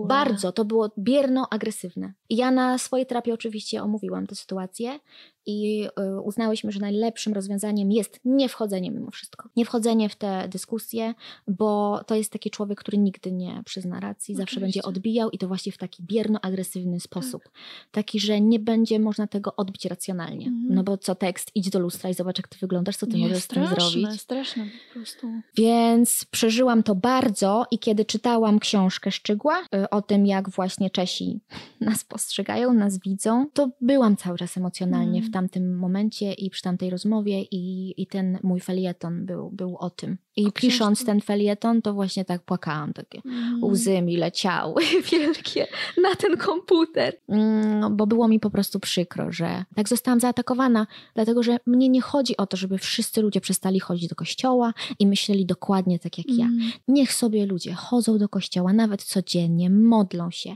Bardzo, 0.08 0.52
to 0.52 0.66
było 0.66 0.92
bierno 0.98 1.48
agresywne. 1.52 2.14
I 2.30 2.36
ja 2.36 2.52
na 2.52 2.78
swojej 2.78 3.06
terapii 3.06 3.34
oczywiście 3.34 3.84
omówiłam 3.84 4.28
tę 4.28 4.36
sytuację 4.36 5.00
i 5.46 5.88
y, 6.18 6.22
uznałyśmy, 6.22 6.72
że 6.72 6.80
najlepszym 6.80 7.34
rozwiązaniem 7.34 7.92
jest 7.92 8.20
nie 8.26 8.50
wchodzenie 8.50 8.92
mimo 8.92 9.12
wszystko. 9.12 9.50
Nie 9.56 9.66
wchodzenie 9.66 10.10
w 10.10 10.16
te 10.16 10.48
dyskusje, 10.48 11.14
bo 11.48 12.02
to 12.08 12.16
jest 12.16 12.32
taki 12.32 12.50
człowiek, 12.50 12.80
który 12.80 12.98
nigdy 12.98 13.32
nie 13.32 13.62
przyzna 13.66 14.00
racji, 14.00 14.34
oczywiście. 14.34 14.42
zawsze 14.42 14.60
będzie 14.60 14.84
odbijał 14.84 15.30
i 15.30 15.38
to 15.38 15.48
właśnie 15.48 15.72
w 15.72 15.78
taki 15.78 16.04
bierno-agresywny 16.04 17.00
sposób. 17.00 17.44
Tak. 17.44 17.54
Taki, 17.92 18.20
że 18.20 18.42
nie 18.42 18.60
będzie 18.60 19.00
można 19.00 19.28
tego 19.28 19.56
odbić 19.56 19.86
racjonalnie. 19.86 20.48
Mhm. 20.48 20.76
No 20.76 20.84
bo 20.84 20.98
co 20.98 21.16
tekst, 21.16 21.52
idź 21.56 21.70
do 21.70 21.80
lustra 21.80 22.10
i 22.10 22.14
zobacz, 22.14 22.38
jak 22.38 22.48
ty 22.48 22.58
wyglądasz, 22.62 22.98
co 22.98 23.08
ty 23.08 23.18
nie, 23.18 23.28
możesz 23.28 23.44
straszne, 23.44 23.76
z 23.76 23.80
tym 23.80 23.92
zrobić. 24.02 24.22
Straszne 24.22 24.64
po 24.64 25.00
prostu. 25.00 25.28
Więc 25.58 26.26
przeżyłam 26.32 26.84
to 26.84 26.96
bardzo 27.06 27.66
i 27.72 27.80
kiedy 27.80 28.06
czytałam 28.06 28.60
książkę 28.60 29.12
Szczygła 29.12 29.64
y, 29.76 29.90
o 29.90 30.02
tym, 30.02 30.26
jak 30.26 30.50
właśnie 30.50 30.90
Czesi 30.90 31.40
nas 31.82 32.04
postrzegają, 32.04 32.74
nas 32.74 33.00
widzą, 33.00 33.46
to 33.54 33.70
byłam 33.82 34.18
cały 34.18 34.38
czas 34.38 34.58
emocjonalnie 34.58 35.22
w 35.22 35.32
tamtym 35.32 35.78
momencie 35.78 36.34
i 36.34 36.50
przy 36.50 36.62
tamtej 36.62 36.90
rozmowie 36.90 37.42
i, 37.42 37.94
i 38.02 38.08
ten 38.08 38.40
mój 38.44 38.60
felieton 38.60 39.26
był, 39.26 39.52
był 39.52 39.78
o 39.78 39.90
tym. 39.90 40.18
I 40.38 40.52
pisząc 40.52 41.06
ten 41.06 41.22
felieton, 41.22 41.82
to 41.82 41.94
właśnie 41.94 42.26
tak 42.26 42.42
płakałam, 42.42 42.94
takie 42.94 43.22
mm. 43.26 43.64
łzy 43.64 44.02
mi 44.02 44.18
leciały 44.18 44.84
wielkie 45.12 45.68
na 46.04 46.16
ten 46.16 46.38
komputer. 46.38 47.18
Mm, 47.30 47.98
bo 47.98 48.08
było 48.08 48.28
mi 48.28 48.40
po 48.40 48.50
prostu 48.50 48.80
przykro, 48.80 49.32
że 49.32 49.66
tak 49.76 49.90
zostałam 49.90 50.20
zaatakowana, 50.20 50.88
dlatego 51.14 51.44
że 51.44 51.58
mnie 51.66 51.90
nie 51.90 52.02
chodzi 52.02 52.38
o 52.38 52.48
to, 52.48 52.58
żeby 52.58 52.78
wszyscy 52.78 53.22
ludzie 53.22 53.42
przestali 53.42 53.80
chodzić 53.80 54.10
do 54.10 54.16
kościoła 54.16 54.74
i 55.00 55.08
myśleli 55.08 55.46
dokładnie 55.46 56.00
tak 56.00 56.18
jak 56.18 56.28
mm. 56.28 56.40
ja. 56.40 56.72
Niech 56.88 57.14
sobie 57.14 57.46
ludzie 57.46 57.74
chodzą 57.74 58.18
do 58.18 58.30
kościoła 58.30 58.74
nawet 58.74 59.04
codziennie, 59.04 59.70
modlą 59.70 60.32
się, 60.32 60.56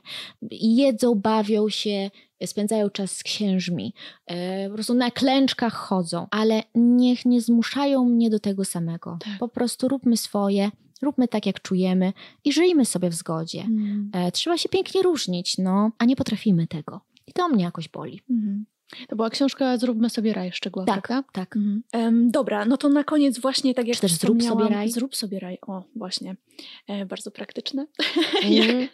jedzą, 0.51 1.15
bawią 1.15 1.69
się, 1.69 2.11
spędzają 2.47 2.89
czas 2.89 3.11
z 3.11 3.23
księżmi, 3.23 3.93
e, 4.25 4.67
po 4.69 4.73
prostu 4.73 4.93
na 4.93 5.11
klęczkach 5.11 5.73
chodzą, 5.73 6.27
ale 6.31 6.63
niech 6.75 7.25
nie 7.25 7.41
zmuszają 7.41 8.05
mnie 8.05 8.29
do 8.29 8.39
tego 8.39 8.65
samego. 8.65 9.17
Tak. 9.25 9.39
Po 9.39 9.47
prostu 9.47 9.87
róbmy 9.87 10.17
swoje, 10.17 10.71
róbmy 11.01 11.27
tak, 11.27 11.45
jak 11.45 11.61
czujemy 11.61 12.13
i 12.45 12.53
żyjmy 12.53 12.85
sobie 12.85 13.09
w 13.09 13.13
zgodzie. 13.13 13.61
Mm. 13.61 14.11
Trzeba 14.33 14.57
się 14.57 14.69
pięknie 14.69 15.01
różnić, 15.01 15.57
no, 15.57 15.91
a 15.97 16.05
nie 16.05 16.15
potrafimy 16.15 16.67
tego. 16.67 17.01
I 17.27 17.33
to 17.33 17.49
mnie 17.49 17.63
jakoś 17.63 17.89
boli. 17.89 18.21
Mm. 18.29 18.65
To 19.07 19.15
była 19.15 19.29
książka 19.29 19.77
Zróbmy 19.77 20.09
sobie 20.09 20.33
raj 20.33 20.51
szczegółowo, 20.51 20.93
tak, 20.93 21.07
prawda? 21.07 21.29
Tak, 21.33 21.55
mhm. 21.55 21.83
um, 21.93 22.31
Dobra, 22.31 22.65
no 22.65 22.77
to 22.77 22.89
na 22.89 23.03
koniec 23.03 23.39
właśnie 23.39 23.73
tak 23.73 23.87
jak 23.87 23.95
Czy 23.95 24.01
też 24.01 24.13
zrób 24.13 24.43
sobie 24.43 24.67
raj? 24.67 24.91
Zrób 24.91 25.15
sobie 25.15 25.39
raj, 25.39 25.57
o 25.61 25.83
właśnie, 25.95 26.35
e, 26.87 27.05
bardzo 27.05 27.31
praktyczne. 27.31 27.85
Mm. 28.43 28.87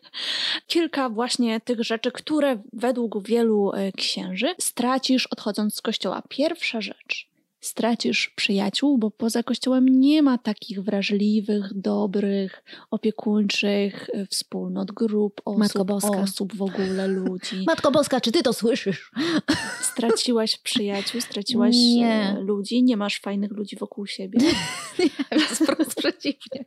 Kilka 0.76 1.10
właśnie 1.10 1.62
tych 1.62 1.84
rzeczy, 1.84 2.12
które 2.12 2.58
według 2.74 3.28
wielu 3.28 3.72
e, 3.74 3.92
księży 3.92 4.56
stracisz 4.60 5.28
odchodząc 5.28 5.76
z 5.76 5.82
kościoła. 5.82 6.22
Pierwsza 6.30 6.82
rzecz, 6.82 7.28
stracisz 7.66 8.30
przyjaciół, 8.30 8.98
bo 8.98 9.12
poza 9.12 9.44
kościołem 9.44 10.00
nie 10.00 10.22
ma 10.22 10.38
takich 10.38 10.84
wrażliwych, 10.84 11.74
dobrych, 11.74 12.64
opiekuńczych 12.92 14.10
e, 14.14 14.26
wspólnot, 14.26 14.92
grup 14.92 15.42
osób, 15.46 15.92
osób 15.92 16.56
w 16.56 16.62
ogóle, 16.62 17.08
ludzi. 17.08 17.64
Matko 17.68 17.92
Boska, 17.92 18.22
czy 18.22 18.32
ty 18.32 18.44
to 18.44 18.54
słyszysz? 18.54 19.12
Straciłaś 19.92 20.58
przyjaciół, 20.58 21.22
straciłaś 21.22 21.76
nie. 21.76 22.36
E, 22.38 22.40
ludzi, 22.40 22.84
nie 22.84 22.98
masz 22.98 23.20
fajnych 23.20 23.52
ludzi 23.52 23.76
wokół 23.76 24.08
siebie. 24.08 24.40
nie, 25.00 25.10
jest 25.32 25.64
wprost 25.64 25.96
przeciwnie. 25.96 26.66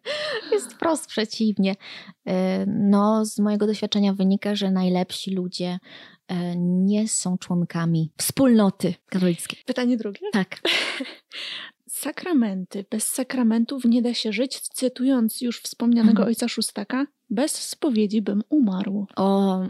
Jest 0.53 0.73
wprost 0.73 1.07
przeciwnie. 1.07 1.77
E, 2.27 2.67
no, 2.67 3.25
z 3.25 3.39
mojego 3.39 3.67
doświadczenia 3.67 4.15
wynika, 4.15 4.55
że 4.55 4.71
najlepsi 4.71 5.31
ludzie 5.31 5.79
nie 6.57 7.09
są 7.09 7.39
członkami 7.39 8.11
wspólnoty 8.17 8.95
katolickiej. 9.09 9.63
Pytanie 9.67 9.97
drugie? 9.97 10.21
Tak. 10.33 10.61
Sakramenty. 11.99 12.85
Bez 12.91 13.07
sakramentów 13.07 13.85
nie 13.85 14.03
da 14.03 14.15
się 14.15 14.33
żyć. 14.33 14.61
Cytując 14.61 15.41
już 15.41 15.61
wspomnianego 15.61 16.11
mhm. 16.11 16.29
ojca 16.29 16.49
Szóstaka, 16.49 17.07
bez 17.31 17.55
spowiedzi 17.55 18.23
bym 18.23 18.43
umarł. 18.49 19.07
O, 19.17 19.61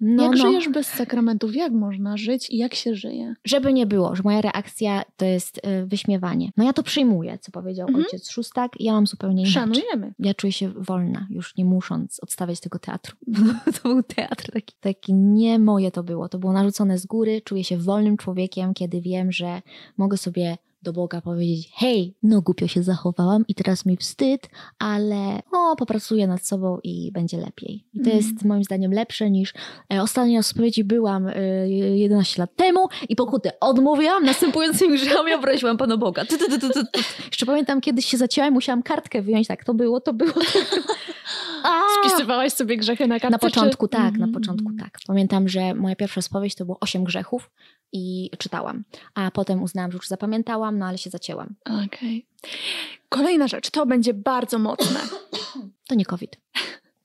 no, 0.00 0.22
jak 0.22 0.32
no. 0.32 0.36
żyjesz 0.36 0.68
bez 0.68 0.86
sakramentów? 0.86 1.56
Jak 1.56 1.72
można 1.72 2.16
żyć 2.16 2.50
i 2.50 2.56
jak 2.56 2.74
się 2.74 2.94
żyje? 2.94 3.34
Żeby 3.44 3.72
nie 3.72 3.86
było, 3.86 4.16
że 4.16 4.22
moja 4.22 4.40
reakcja 4.40 5.02
to 5.16 5.24
jest 5.24 5.58
y, 5.58 5.86
wyśmiewanie. 5.86 6.50
No 6.56 6.64
ja 6.64 6.72
to 6.72 6.82
przyjmuję, 6.82 7.38
co 7.38 7.52
powiedział 7.52 7.88
mhm. 7.88 8.04
ojciec 8.04 8.30
Szóstak. 8.30 8.72
Ja 8.80 8.92
mam 8.92 9.06
zupełnie 9.06 9.42
inaczej. 9.42 9.54
Szanujemy. 9.54 10.14
Ja 10.18 10.34
czuję 10.34 10.52
się 10.52 10.68
wolna, 10.68 11.26
już 11.30 11.56
nie 11.56 11.64
musząc 11.64 12.20
odstawiać 12.20 12.60
tego 12.60 12.78
teatru. 12.78 13.16
to 13.82 13.88
był 13.88 14.02
teatr 14.02 14.52
taki, 14.52 14.74
taki 14.80 15.14
nie 15.14 15.58
moje 15.58 15.90
to 15.90 16.02
było. 16.02 16.28
To 16.28 16.38
było 16.38 16.52
narzucone 16.52 16.98
z 16.98 17.06
góry. 17.06 17.40
Czuję 17.44 17.64
się 17.64 17.78
wolnym 17.78 18.16
człowiekiem, 18.16 18.74
kiedy 18.74 19.00
wiem, 19.00 19.32
że 19.32 19.62
mogę 19.96 20.16
sobie 20.16 20.56
do 20.84 20.92
Boga 20.92 21.20
powiedzieć, 21.20 21.70
hej, 21.74 22.14
no 22.22 22.40
głupio 22.42 22.68
się 22.68 22.82
zachowałam 22.82 23.44
i 23.48 23.54
teraz 23.54 23.86
mi 23.86 23.96
wstyd, 23.96 24.48
ale 24.78 25.42
o, 25.52 25.76
popracuję 25.76 26.26
nad 26.26 26.46
sobą 26.46 26.78
i 26.82 27.12
będzie 27.12 27.36
lepiej. 27.38 27.74
I 27.94 27.98
to 27.98 28.04
Mhm. 28.10 28.16
jest 28.16 28.44
moim 28.44 28.64
zdaniem 28.64 28.92
lepsze 28.92 29.30
niż 29.30 29.54
e, 29.94 30.02
ostatnia 30.02 30.42
spowiedzi 30.42 30.84
byłam 30.84 31.26
e, 31.28 31.68
11 31.98 32.42
lat 32.42 32.56
temu 32.56 32.88
i 33.08 33.16
pokutę 33.16 33.50
odmówiłam, 33.60 34.24
następującymi 34.24 34.94
grzechami 34.98 35.32
obraziłam 35.34 35.76
Pana 35.76 35.96
Boga. 35.96 36.24
Tu, 36.24 36.38
tu, 36.38 36.58
tu. 36.72 36.80
Jeszcze 37.26 37.46
pamiętam, 37.46 37.80
kiedyś 37.80 38.06
się 38.06 38.16
zacięłam, 38.16 38.52
musiałam 38.52 38.82
kartkę 38.82 39.22
wyjąć, 39.22 39.46
tak, 39.48 39.64
to 39.64 39.74
było, 39.74 40.00
to 40.00 40.12
było. 40.14 40.32
A! 41.64 41.80
Spisywałaś 42.08 42.52
sobie 42.52 42.76
grzechy 42.76 43.06
na 43.06 43.14
kartce? 43.20 43.30
Na 43.30 43.38
początku 43.38 43.88
czy... 43.88 43.92
tak, 43.92 44.02
na 44.12 44.24
Mhm, 44.26 44.32
początku 44.32 44.70
tak. 44.80 44.98
Pamiętam, 45.06 45.48
że 45.48 45.74
moja 45.74 45.96
pierwsza 45.96 46.22
spowiedź 46.22 46.54
to 46.54 46.64
było 46.64 46.78
osiem 46.80 47.04
grzechów 47.04 47.50
i 47.94 48.30
czytałam. 48.38 48.84
A 49.14 49.30
potem 49.30 49.62
uznałam, 49.62 49.92
że 49.92 49.96
już 49.96 50.08
zapamiętałam, 50.08 50.78
no 50.78 50.86
ale 50.86 50.98
się 50.98 51.10
zacięłam. 51.10 51.54
Okej. 51.86 52.26
Kolejna 53.08 53.48
rzecz, 53.48 53.70
to 53.70 53.86
będzie 53.86 54.14
bardzo 54.14 54.58
mocne. 54.58 55.00
To 55.88 55.94
nie 55.94 56.04
COVID. 56.04 56.36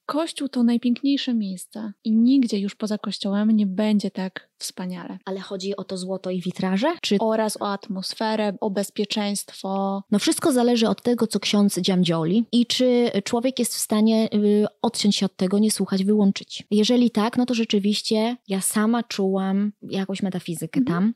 Kościół 0.09 0.49
to 0.49 0.63
najpiękniejsze 0.63 1.33
miejsce 1.33 1.93
i 2.03 2.11
nigdzie 2.11 2.59
już 2.59 2.75
poza 2.75 2.97
kościołem 2.97 3.51
nie 3.51 3.65
będzie 3.65 4.11
tak 4.11 4.49
wspaniale. 4.57 5.17
Ale 5.25 5.39
chodzi 5.39 5.75
o 5.75 5.83
to 5.83 5.97
złoto 5.97 6.29
i 6.29 6.41
witraże? 6.41 6.87
Czy 7.01 7.17
Oraz 7.19 7.61
o 7.61 7.71
atmosferę, 7.71 8.53
o 8.61 8.69
bezpieczeństwo. 8.69 10.03
No 10.11 10.19
wszystko 10.19 10.51
zależy 10.51 10.87
od 10.87 11.01
tego, 11.01 11.27
co 11.27 11.39
ksiądz 11.39 11.79
dziamdzioli 11.79 12.45
i 12.51 12.65
czy 12.65 13.11
człowiek 13.23 13.59
jest 13.59 13.75
w 13.75 13.79
stanie 13.79 14.29
y, 14.33 14.65
odciąć 14.81 15.15
się 15.15 15.25
od 15.25 15.35
tego, 15.35 15.59
nie 15.59 15.71
słuchać, 15.71 16.03
wyłączyć. 16.03 16.63
Jeżeli 16.71 17.11
tak, 17.11 17.37
no 17.37 17.45
to 17.45 17.53
rzeczywiście 17.53 18.37
ja 18.47 18.61
sama 18.61 19.03
czułam 19.03 19.71
jakąś 19.81 20.23
metafizykę 20.23 20.79
Mhm. 20.79 20.85
tam 20.85 21.13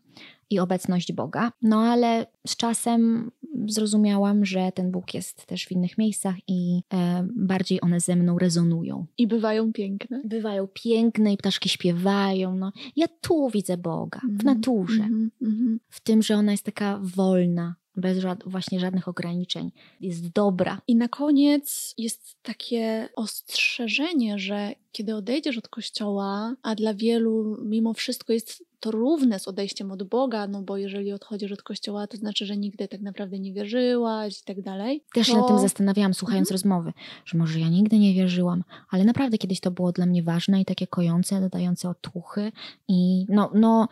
i 0.50 0.60
obecność 0.60 1.14
Boga. 1.14 1.52
No 1.62 1.82
ale 1.82 2.26
z 2.48 2.56
czasem 2.56 3.32
zrozumiałam, 3.68 4.46
że 4.46 4.72
ten 4.72 4.92
Bóg 4.92 5.14
jest 5.14 5.46
też 5.46 5.66
w 5.66 5.72
innych 5.72 5.98
miejscach 5.98 6.36
i 6.48 6.82
e, 6.94 7.28
bardziej 7.36 7.82
one 7.82 8.00
ze 8.00 8.16
mną 8.16 8.40
rezonują. 8.40 9.06
I 9.18 9.28
bywają 9.28 9.74
piękne. 9.74 10.22
Bywają 10.26 10.68
piękne 10.74 11.34
i 11.34 11.38
ptaszki 11.38 11.70
śpiewają. 11.70 12.56
No, 12.56 12.72
ja 12.96 13.08
tu 13.22 13.50
widzę 13.50 13.78
Boga, 13.78 14.20
w 14.20 14.30
Mhm, 14.30 14.58
naturze 14.58 15.04
mhm, 15.04 15.32
mhm. 15.42 15.80
w 15.90 16.02
tym, 16.02 16.22
że 16.22 16.36
ona 16.36 16.52
jest 16.52 16.64
taka 16.64 17.00
wolna, 17.04 17.76
bez 17.96 18.18
żad- 18.18 18.44
właśnie 18.46 18.80
żadnych 18.80 19.08
ograniczeń. 19.08 19.72
Jest 20.02 20.28
dobra. 20.32 20.82
I 20.88 20.96
na 20.96 21.08
koniec 21.08 21.94
jest 21.98 22.36
takie 22.42 23.10
ostrzeżenie, 23.16 24.40
że 24.40 24.72
kiedy 24.92 25.16
odejdziesz 25.16 25.58
od 25.58 25.68
kościoła, 25.68 26.56
a 26.64 26.76
dla 26.76 26.94
wielu 26.94 27.58
mimo 27.66 27.94
wszystko 27.94 28.34
jest 28.34 28.64
to 28.80 28.92
równe 28.92 29.40
z 29.40 29.48
odejściem 29.48 29.92
od 29.92 30.04
Boga, 30.04 30.48
no 30.48 30.62
bo 30.62 30.78
jeżeli 30.78 31.14
odchodzisz 31.14 31.52
od 31.52 31.62
kościoła, 31.64 32.08
to 32.08 32.18
znaczy, 32.18 32.46
że 32.46 32.58
nigdy 32.58 32.88
tak 32.88 33.02
naprawdę 33.02 33.40
nie 33.40 33.54
wierzyłaś 33.54 34.42
i 34.42 34.44
tak 34.44 34.62
dalej. 34.62 35.04
Też 35.14 35.28
się 35.28 35.34
to... 35.34 35.40
nad 35.40 35.48
tym 35.48 35.60
zastanawiałam, 35.60 36.14
słuchając 36.14 36.48
Mhm. 36.48 36.56
rozmowy, 36.56 36.94
że 37.26 37.38
może 37.38 37.60
ja 37.60 37.70
nigdy 37.70 38.00
nie 38.00 38.14
wierzyłam, 38.14 38.64
ale 38.90 39.04
naprawdę 39.04 39.38
kiedyś 39.38 39.60
to 39.60 39.72
było 39.72 39.92
dla 39.92 40.06
mnie 40.06 40.24
ważne 40.24 40.62
i 40.62 40.66
takie 40.66 40.88
kojące, 40.88 41.42
dodające 41.42 41.90
otuchy 41.90 42.52
i 42.88 43.26
no, 43.30 43.52
no, 43.54 43.88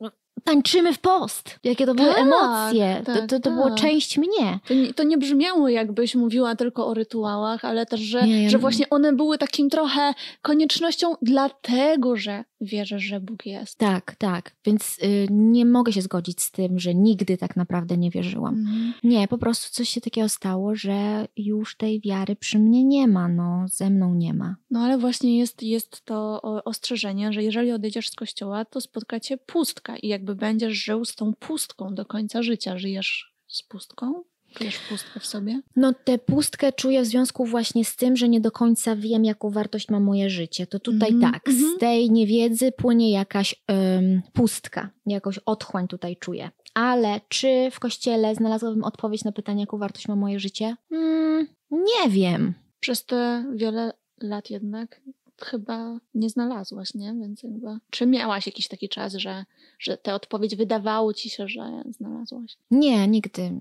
no 0.00 0.10
tańczymy 0.44 0.92
w 0.92 0.98
post. 0.98 1.58
Jakie 1.64 1.86
to 1.86 1.94
były 1.94 2.08
Tak, 2.08 2.18
emocje. 2.18 3.02
to, 3.06 3.12
tak, 3.12 3.30
to, 3.30 3.40
to 3.40 3.50
było 3.50 3.68
tak. 3.68 3.74
część 3.74 4.18
mnie. 4.18 4.58
To 4.68 4.74
nie, 4.74 4.94
to 4.94 5.02
nie 5.02 5.18
brzmiało, 5.18 5.68
jakbyś 5.68 6.14
mówiła 6.14 6.56
tylko 6.56 6.86
o 6.86 6.94
rytuałach, 6.94 7.64
ale 7.64 7.86
też, 7.86 8.00
że, 8.00 8.22
Nie, 8.22 8.50
że 8.50 8.58
właśnie 8.58 8.90
one 8.90 9.12
były 9.12 9.38
takim 9.38 9.70
trochę 9.70 10.14
koniecznością, 10.42 11.14
dlatego 11.22 12.16
że 12.16 12.44
wierzysz, 12.64 13.02
że 13.02 13.20
Bóg 13.20 13.46
jest. 13.46 13.78
Tak, 13.78 14.14
tak. 14.16 14.56
Więc 14.64 14.98
y, 15.02 15.26
nie 15.30 15.66
mogę 15.66 15.92
się 15.92 16.02
zgodzić 16.02 16.42
z 16.42 16.50
tym, 16.50 16.78
że 16.78 16.94
nigdy 16.94 17.36
tak 17.36 17.56
naprawdę 17.56 17.96
nie 17.96 18.10
wierzyłam. 18.10 18.54
Mhm. 18.54 18.94
Nie, 19.04 19.28
po 19.28 19.38
prostu 19.38 19.74
coś 19.74 19.88
się 19.88 20.00
takiego 20.00 20.28
stało, 20.28 20.74
że 20.74 21.28
już 21.36 21.76
tej 21.76 22.00
wiary 22.00 22.36
przy 22.36 22.58
mnie 22.58 22.84
nie 22.84 23.08
ma, 23.08 23.28
no, 23.28 23.64
ze 23.68 23.90
mną 23.90 24.14
nie 24.14 24.34
ma. 24.34 24.56
No 24.70 24.80
ale 24.80 24.98
właśnie 24.98 25.38
jest, 25.38 25.62
jest 25.62 26.04
to 26.04 26.42
ostrzeżenie, 26.64 27.32
że 27.32 27.42
jeżeli 27.42 27.72
odejdziesz 27.72 28.08
z 28.08 28.14
kościoła, 28.14 28.64
to 28.64 28.80
spotka 28.80 29.20
cię 29.20 29.36
pustka 29.36 29.96
i 29.96 30.08
jakby 30.08 30.34
będziesz 30.34 30.72
żył 30.72 31.04
z 31.04 31.14
tą 31.14 31.34
pustką 31.34 31.94
do 31.94 32.06
końca 32.06 32.42
życia. 32.42 32.78
Żyjesz 32.78 33.34
z 33.48 33.62
pustką? 33.62 34.24
Czujesz 34.54 34.78
pustkę 34.78 35.20
w 35.20 35.26
sobie? 35.26 35.60
No 35.76 35.92
tę 36.04 36.18
pustkę 36.18 36.72
czuję 36.72 37.02
w 37.02 37.06
związku 37.06 37.44
właśnie 37.44 37.84
z 37.84 37.96
tym, 37.96 38.16
że 38.16 38.28
nie 38.28 38.40
do 38.40 38.50
końca 38.50 38.96
wiem, 38.96 39.24
jaką 39.24 39.50
wartość 39.50 39.88
ma 39.88 40.00
moje 40.00 40.30
życie. 40.30 40.66
To 40.66 40.78
tutaj 40.78 41.12
Mhm, 41.12 41.32
tak, 41.32 41.48
mhm. 41.48 41.74
z 41.76 41.78
tej 41.78 42.10
niewiedzy 42.10 42.72
płynie 42.72 43.10
jakaś 43.10 43.54
em, 43.68 44.22
pustka, 44.32 44.90
jakoś 45.06 45.38
otchłań 45.38 45.88
tutaj 45.88 46.16
czuję. 46.16 46.50
Ale 46.74 47.20
czy 47.28 47.68
w 47.70 47.80
kościele 47.80 48.34
znalazłabym 48.34 48.84
odpowiedź 48.84 49.24
na 49.24 49.32
pytanie, 49.32 49.60
jaką 49.60 49.78
wartość 49.78 50.08
ma 50.08 50.16
moje 50.16 50.40
życie? 50.40 50.76
Hmm, 50.90 51.46
nie 51.70 52.10
wiem. 52.10 52.54
Przez 52.80 53.04
te 53.04 53.44
wiele 53.54 53.92
lat 54.22 54.50
jednak 54.50 55.00
chyba 55.40 56.00
nie 56.14 56.30
znalazłaś, 56.30 56.94
nie? 56.94 57.14
Więc 57.20 57.42
jakby... 57.42 57.78
Czy 57.90 58.06
miałaś 58.06 58.46
jakiś 58.46 58.68
taki 58.68 58.88
czas, 58.88 59.14
że, 59.14 59.44
że 59.78 59.96
tę 59.96 60.14
odpowiedź 60.14 60.56
wydawało 60.56 61.14
ci 61.14 61.30
się, 61.30 61.48
że 61.48 61.82
znalazłaś? 61.90 62.56
Nie, 62.70 63.08
nigdy. 63.08 63.52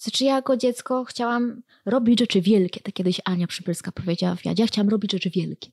Znaczy 0.00 0.24
ja 0.24 0.34
jako 0.34 0.56
dziecko 0.56 1.04
chciałam 1.04 1.62
robić 1.86 2.20
rzeczy 2.20 2.40
wielkie. 2.40 2.80
Tak 2.80 2.94
kiedyś 2.94 3.20
Ania 3.24 3.46
Przybylska 3.46 3.92
powiedziała 3.92 4.34
w 4.36 4.44
Jadzie. 4.44 4.62
Ja 4.62 4.66
chciałam 4.66 4.88
robić 4.88 5.12
rzeczy 5.12 5.30
wielkie. 5.30 5.70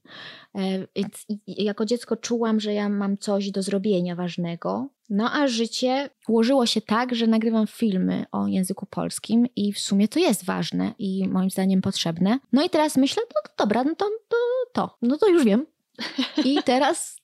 E, 0.56 0.88
Więc 0.96 1.26
jako 1.48 1.86
dziecko 1.86 2.18
czułam, 2.18 2.60
że 2.60 2.74
ja 2.74 2.90
mam 2.90 3.18
coś 3.18 3.52
do 3.52 3.62
zrobienia 3.62 4.16
ważnego. 4.16 4.88
No 5.10 5.32
a 5.34 5.48
życie 5.48 6.10
ułożyło 6.28 6.66
się 6.66 6.82
tak, 6.82 7.16
że 7.16 7.28
nagrywam 7.28 7.68
filmy 7.68 8.26
o 8.32 8.48
języku 8.48 8.86
polskim 8.86 9.48
i 9.56 9.74
w 9.74 9.80
sumie 9.80 10.08
to 10.08 10.20
jest 10.20 10.46
ważne 10.46 10.94
i 11.00 11.28
moim 11.28 11.50
zdaniem 11.50 11.82
potrzebne. 11.82 12.40
No 12.52 12.64
i 12.64 12.70
teraz 12.70 12.98
myślę, 12.98 13.24
no 13.36 13.42
dobra, 13.58 13.84
no 13.84 13.96
to, 13.96 14.06
to, 14.28 14.38
to. 14.74 14.98
No 15.02 15.18
to 15.18 15.28
już 15.28 15.44
wiem. 15.44 15.66
I 16.46 16.64
teraz 16.66 17.18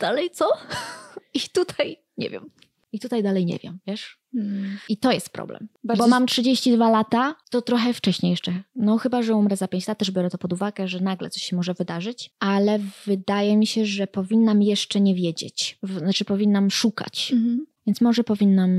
dalej 0.00 0.30
co? 0.30 0.48
I 1.34 1.40
tutaj 1.40 1.96
nie 2.16 2.30
wiem. 2.30 2.50
I 2.92 3.00
tutaj 3.00 3.22
dalej 3.22 3.46
nie 3.46 3.58
wiem, 3.58 3.78
wiesz? 3.86 4.18
Hmm. 4.32 4.78
I 4.88 4.96
to 4.96 5.12
jest 5.12 5.30
problem. 5.30 5.68
Bardzo 5.84 6.02
Bo 6.02 6.08
mam 6.08 6.26
32 6.26 6.90
lata, 6.90 7.34
to 7.50 7.62
trochę 7.62 7.92
wcześniej 7.92 8.30
jeszcze. 8.30 8.62
No 8.74 8.98
chyba, 8.98 9.22
że 9.22 9.34
umrę 9.34 9.56
za 9.56 9.68
5 9.68 9.88
lat, 9.88 9.98
też 9.98 10.10
biorę 10.10 10.30
to 10.30 10.38
pod 10.38 10.52
uwagę, 10.52 10.88
że 10.88 11.00
nagle 11.00 11.30
coś 11.30 11.42
się 11.42 11.56
może 11.56 11.74
wydarzyć. 11.74 12.30
Ale 12.40 12.78
wydaje 13.06 13.56
mi 13.56 13.66
się, 13.66 13.86
że 13.86 14.06
powinnam 14.06 14.62
jeszcze 14.62 15.00
nie 15.00 15.14
wiedzieć. 15.14 15.78
Znaczy 15.98 16.24
powinnam 16.24 16.70
szukać. 16.70 17.32
Mhm. 17.32 17.66
Więc 17.86 18.00
może 18.00 18.24
powinnam, 18.24 18.70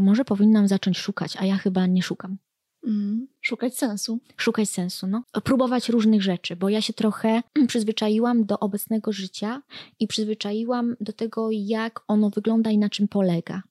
może 0.00 0.24
powinnam 0.24 0.68
zacząć 0.68 0.98
szukać, 0.98 1.36
a 1.36 1.44
ja 1.44 1.56
chyba 1.56 1.86
nie 1.86 2.02
szukam. 2.02 2.38
Mhm. 2.84 3.28
Szukać 3.40 3.76
sensu. 3.76 4.18
Szukać 4.36 4.68
sensu, 4.70 5.06
no. 5.06 5.22
Próbować 5.44 5.88
różnych 5.88 6.22
rzeczy, 6.22 6.56
bo 6.56 6.68
ja 6.68 6.80
się 6.80 6.92
trochę 6.92 7.42
przyzwyczaiłam 7.68 8.44
do 8.44 8.58
obecnego 8.58 9.12
życia 9.12 9.62
i 10.00 10.06
przyzwyczaiłam 10.06 10.96
do 11.00 11.12
tego, 11.12 11.48
jak 11.52 12.00
ono 12.08 12.30
wygląda 12.30 12.70
i 12.70 12.78
na 12.78 12.88
czym 12.88 13.08
polega. 13.08 13.62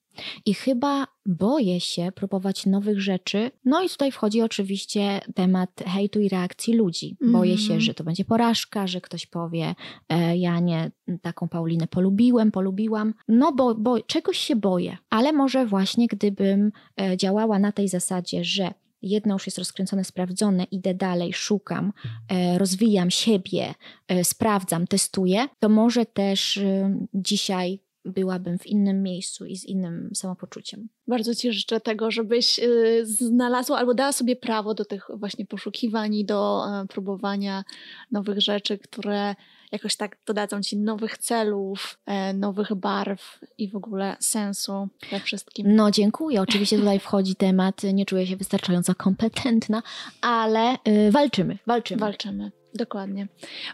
I 0.46 0.54
chyba 0.54 1.06
boję 1.26 1.80
się 1.80 2.12
próbować 2.14 2.66
nowych 2.66 3.00
rzeczy. 3.00 3.50
No 3.64 3.82
i 3.82 3.88
tutaj 3.88 4.12
wchodzi 4.12 4.42
oczywiście 4.42 5.20
temat 5.34 5.70
hejtu 5.86 6.20
i 6.20 6.28
reakcji 6.28 6.74
ludzi. 6.74 7.16
Boję 7.32 7.58
się, 7.58 7.62
Mhm. 7.62 7.80
że 7.80 7.94
to 7.94 8.04
będzie 8.04 8.24
porażka, 8.24 8.86
że 8.86 9.00
ktoś 9.00 9.26
powie, 9.26 9.74
e, 10.08 10.36
ja 10.38 10.60
nie 10.60 10.90
taką 11.22 11.48
Paulinę 11.48 11.86
polubiłem, 11.86 12.50
polubiłam. 12.50 13.14
No 13.28 13.52
bo, 13.52 13.74
bo 13.74 14.00
czegoś 14.00 14.38
się 14.38 14.56
boję. 14.56 14.96
Ale 15.10 15.32
może 15.32 15.66
właśnie 15.66 16.06
gdybym 16.06 16.72
e, 17.00 17.16
działała 17.16 17.58
na 17.58 17.72
tej 17.72 17.88
zasadzie, 17.88 18.44
że 18.44 18.74
jedno 19.02 19.34
już 19.34 19.46
jest 19.46 19.58
rozkręcone, 19.58 20.04
sprawdzone, 20.04 20.64
idę 20.64 20.94
dalej, 20.94 21.32
szukam, 21.32 21.92
e, 22.28 22.58
rozwijam 22.58 23.10
siebie, 23.10 23.74
e, 24.08 24.24
sprawdzam, 24.24 24.86
testuję, 24.86 25.48
to 25.58 25.68
może 25.68 26.06
też 26.06 26.56
e, 26.56 26.96
dzisiaj 27.14 27.80
byłabym 28.04 28.58
w 28.58 28.66
innym 28.66 29.02
miejscu 29.02 29.46
i 29.46 29.56
z 29.56 29.64
innym 29.64 30.10
samopoczuciem. 30.14 30.88
Bardzo 31.06 31.34
Ci 31.34 31.52
życzę 31.52 31.80
tego, 31.80 32.10
żebyś 32.10 32.60
znalazła 33.02 33.78
albo 33.78 33.94
dała 33.94 34.12
sobie 34.12 34.36
prawo 34.36 34.74
do 34.74 34.84
tych 34.84 35.06
właśnie 35.14 35.46
poszukiwań 35.46 36.14
i 36.14 36.24
do 36.24 36.64
próbowania 36.88 37.64
nowych 38.10 38.40
rzeczy, 38.40 38.78
które 38.78 39.34
jakoś 39.72 39.96
tak 39.96 40.16
dodadzą 40.26 40.62
Ci 40.62 40.76
nowych 40.76 41.18
celów, 41.18 41.98
e, 42.06 42.32
nowych 42.32 42.74
barw 42.74 43.40
i 43.58 43.70
w 43.70 43.76
ogóle 43.76 44.16
sensu 44.20 44.88
we 45.10 45.20
wszystkim. 45.20 45.74
No 45.74 45.90
dziękuję. 45.90 46.42
Oczywiście 46.42 46.78
tutaj 46.78 46.98
wchodzi 46.98 47.34
temat, 47.34 47.82
nie 47.82 48.06
czuję 48.06 48.26
się 48.26 48.36
wystarczająco 48.36 48.94
kompetentna, 48.94 49.82
ale 50.20 50.74
y, 50.88 51.10
walczymy, 51.10 51.58
walczymy. 51.66 52.00
Walczymy. 52.00 52.50
Dokładnie. 52.74 53.28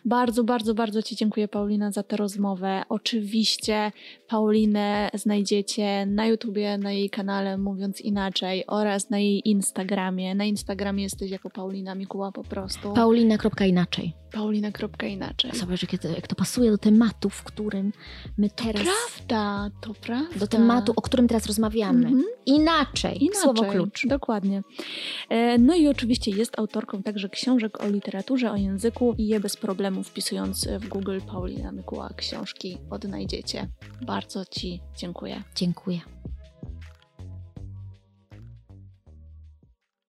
Bardzo, 0.05 0.45
bardzo, 0.45 0.75
bardzo 0.75 1.03
Ci 1.03 1.17
dziękuję, 1.17 1.49
Paulina, 1.49 1.91
za 1.91 2.03
tę 2.03 2.17
rozmowę. 2.17 2.83
Oczywiście 2.89 3.93
Paulinę 4.29 5.11
znajdziecie 5.15 6.07
na 6.07 6.27
YouTubie, 6.27 6.79
na 6.79 6.93
jej 6.93 7.11
kanale 7.11 7.59
Mówiąc 7.59 8.01
Inaczej 8.01 8.65
oraz 8.67 9.11
na 9.11 9.19
jej 9.19 9.49
Instagramie. 9.49 10.35
Na 10.35 10.45
Instagramie 10.45 11.03
jesteś 11.03 11.31
jako 11.31 11.51
Paulina 11.51 11.95
Mikuła 11.95 12.33
po 12.33 12.45
prostu. 12.45 12.93
Paulina. 12.93 14.24
Paulina 14.35 14.73
kropka 14.73 15.07
inaczej. 15.07 15.51
Zobacz, 15.55 15.93
jak 15.93 16.03
to, 16.03 16.09
jak 16.09 16.27
to 16.27 16.35
pasuje 16.35 16.71
do 16.71 16.79
tematu, 16.79 17.31
w 17.31 17.43
którym 17.43 17.93
my 18.39 18.51
teraz... 18.51 18.85
Prawda, 18.85 19.71
to 19.81 19.95
prawda. 19.95 20.39
Do 20.39 20.47
tematu, 20.47 20.93
o 20.97 21.03
którym 21.03 21.29
teraz 21.29 21.47
rozmawiamy. 21.47 22.07
Mhm. 22.07 22.25
Inaczej. 22.47 23.25
Inaczej, 23.25 23.43
Słowo 23.43 23.65
klucz. 23.65 24.07
Dokładnie. 24.07 24.63
E, 25.29 25.59
No 25.59 25.75
i 25.75 25.89
oczywiście 25.89 26.31
jest 26.31 26.59
autorką 26.59 27.03
także 27.03 27.29
książek 27.29 27.81
o 27.81 27.89
literaturze, 27.89 28.53
o 28.53 28.57
języku 28.57 29.15
i 29.19 29.27
je 29.27 29.41
bez 29.41 29.57
problemu 29.57 30.03
wpisując 30.03 30.69
w 30.81 30.89
Google 30.89 31.19
Paulina 31.27 31.73
Mykuła 31.73 32.11
książki 32.17 32.79
odnajdziecie. 32.91 33.69
Bardzo 34.07 34.45
Ci 34.45 34.81
dziękuję. 34.97 35.43
Dziękuję. 35.55 36.01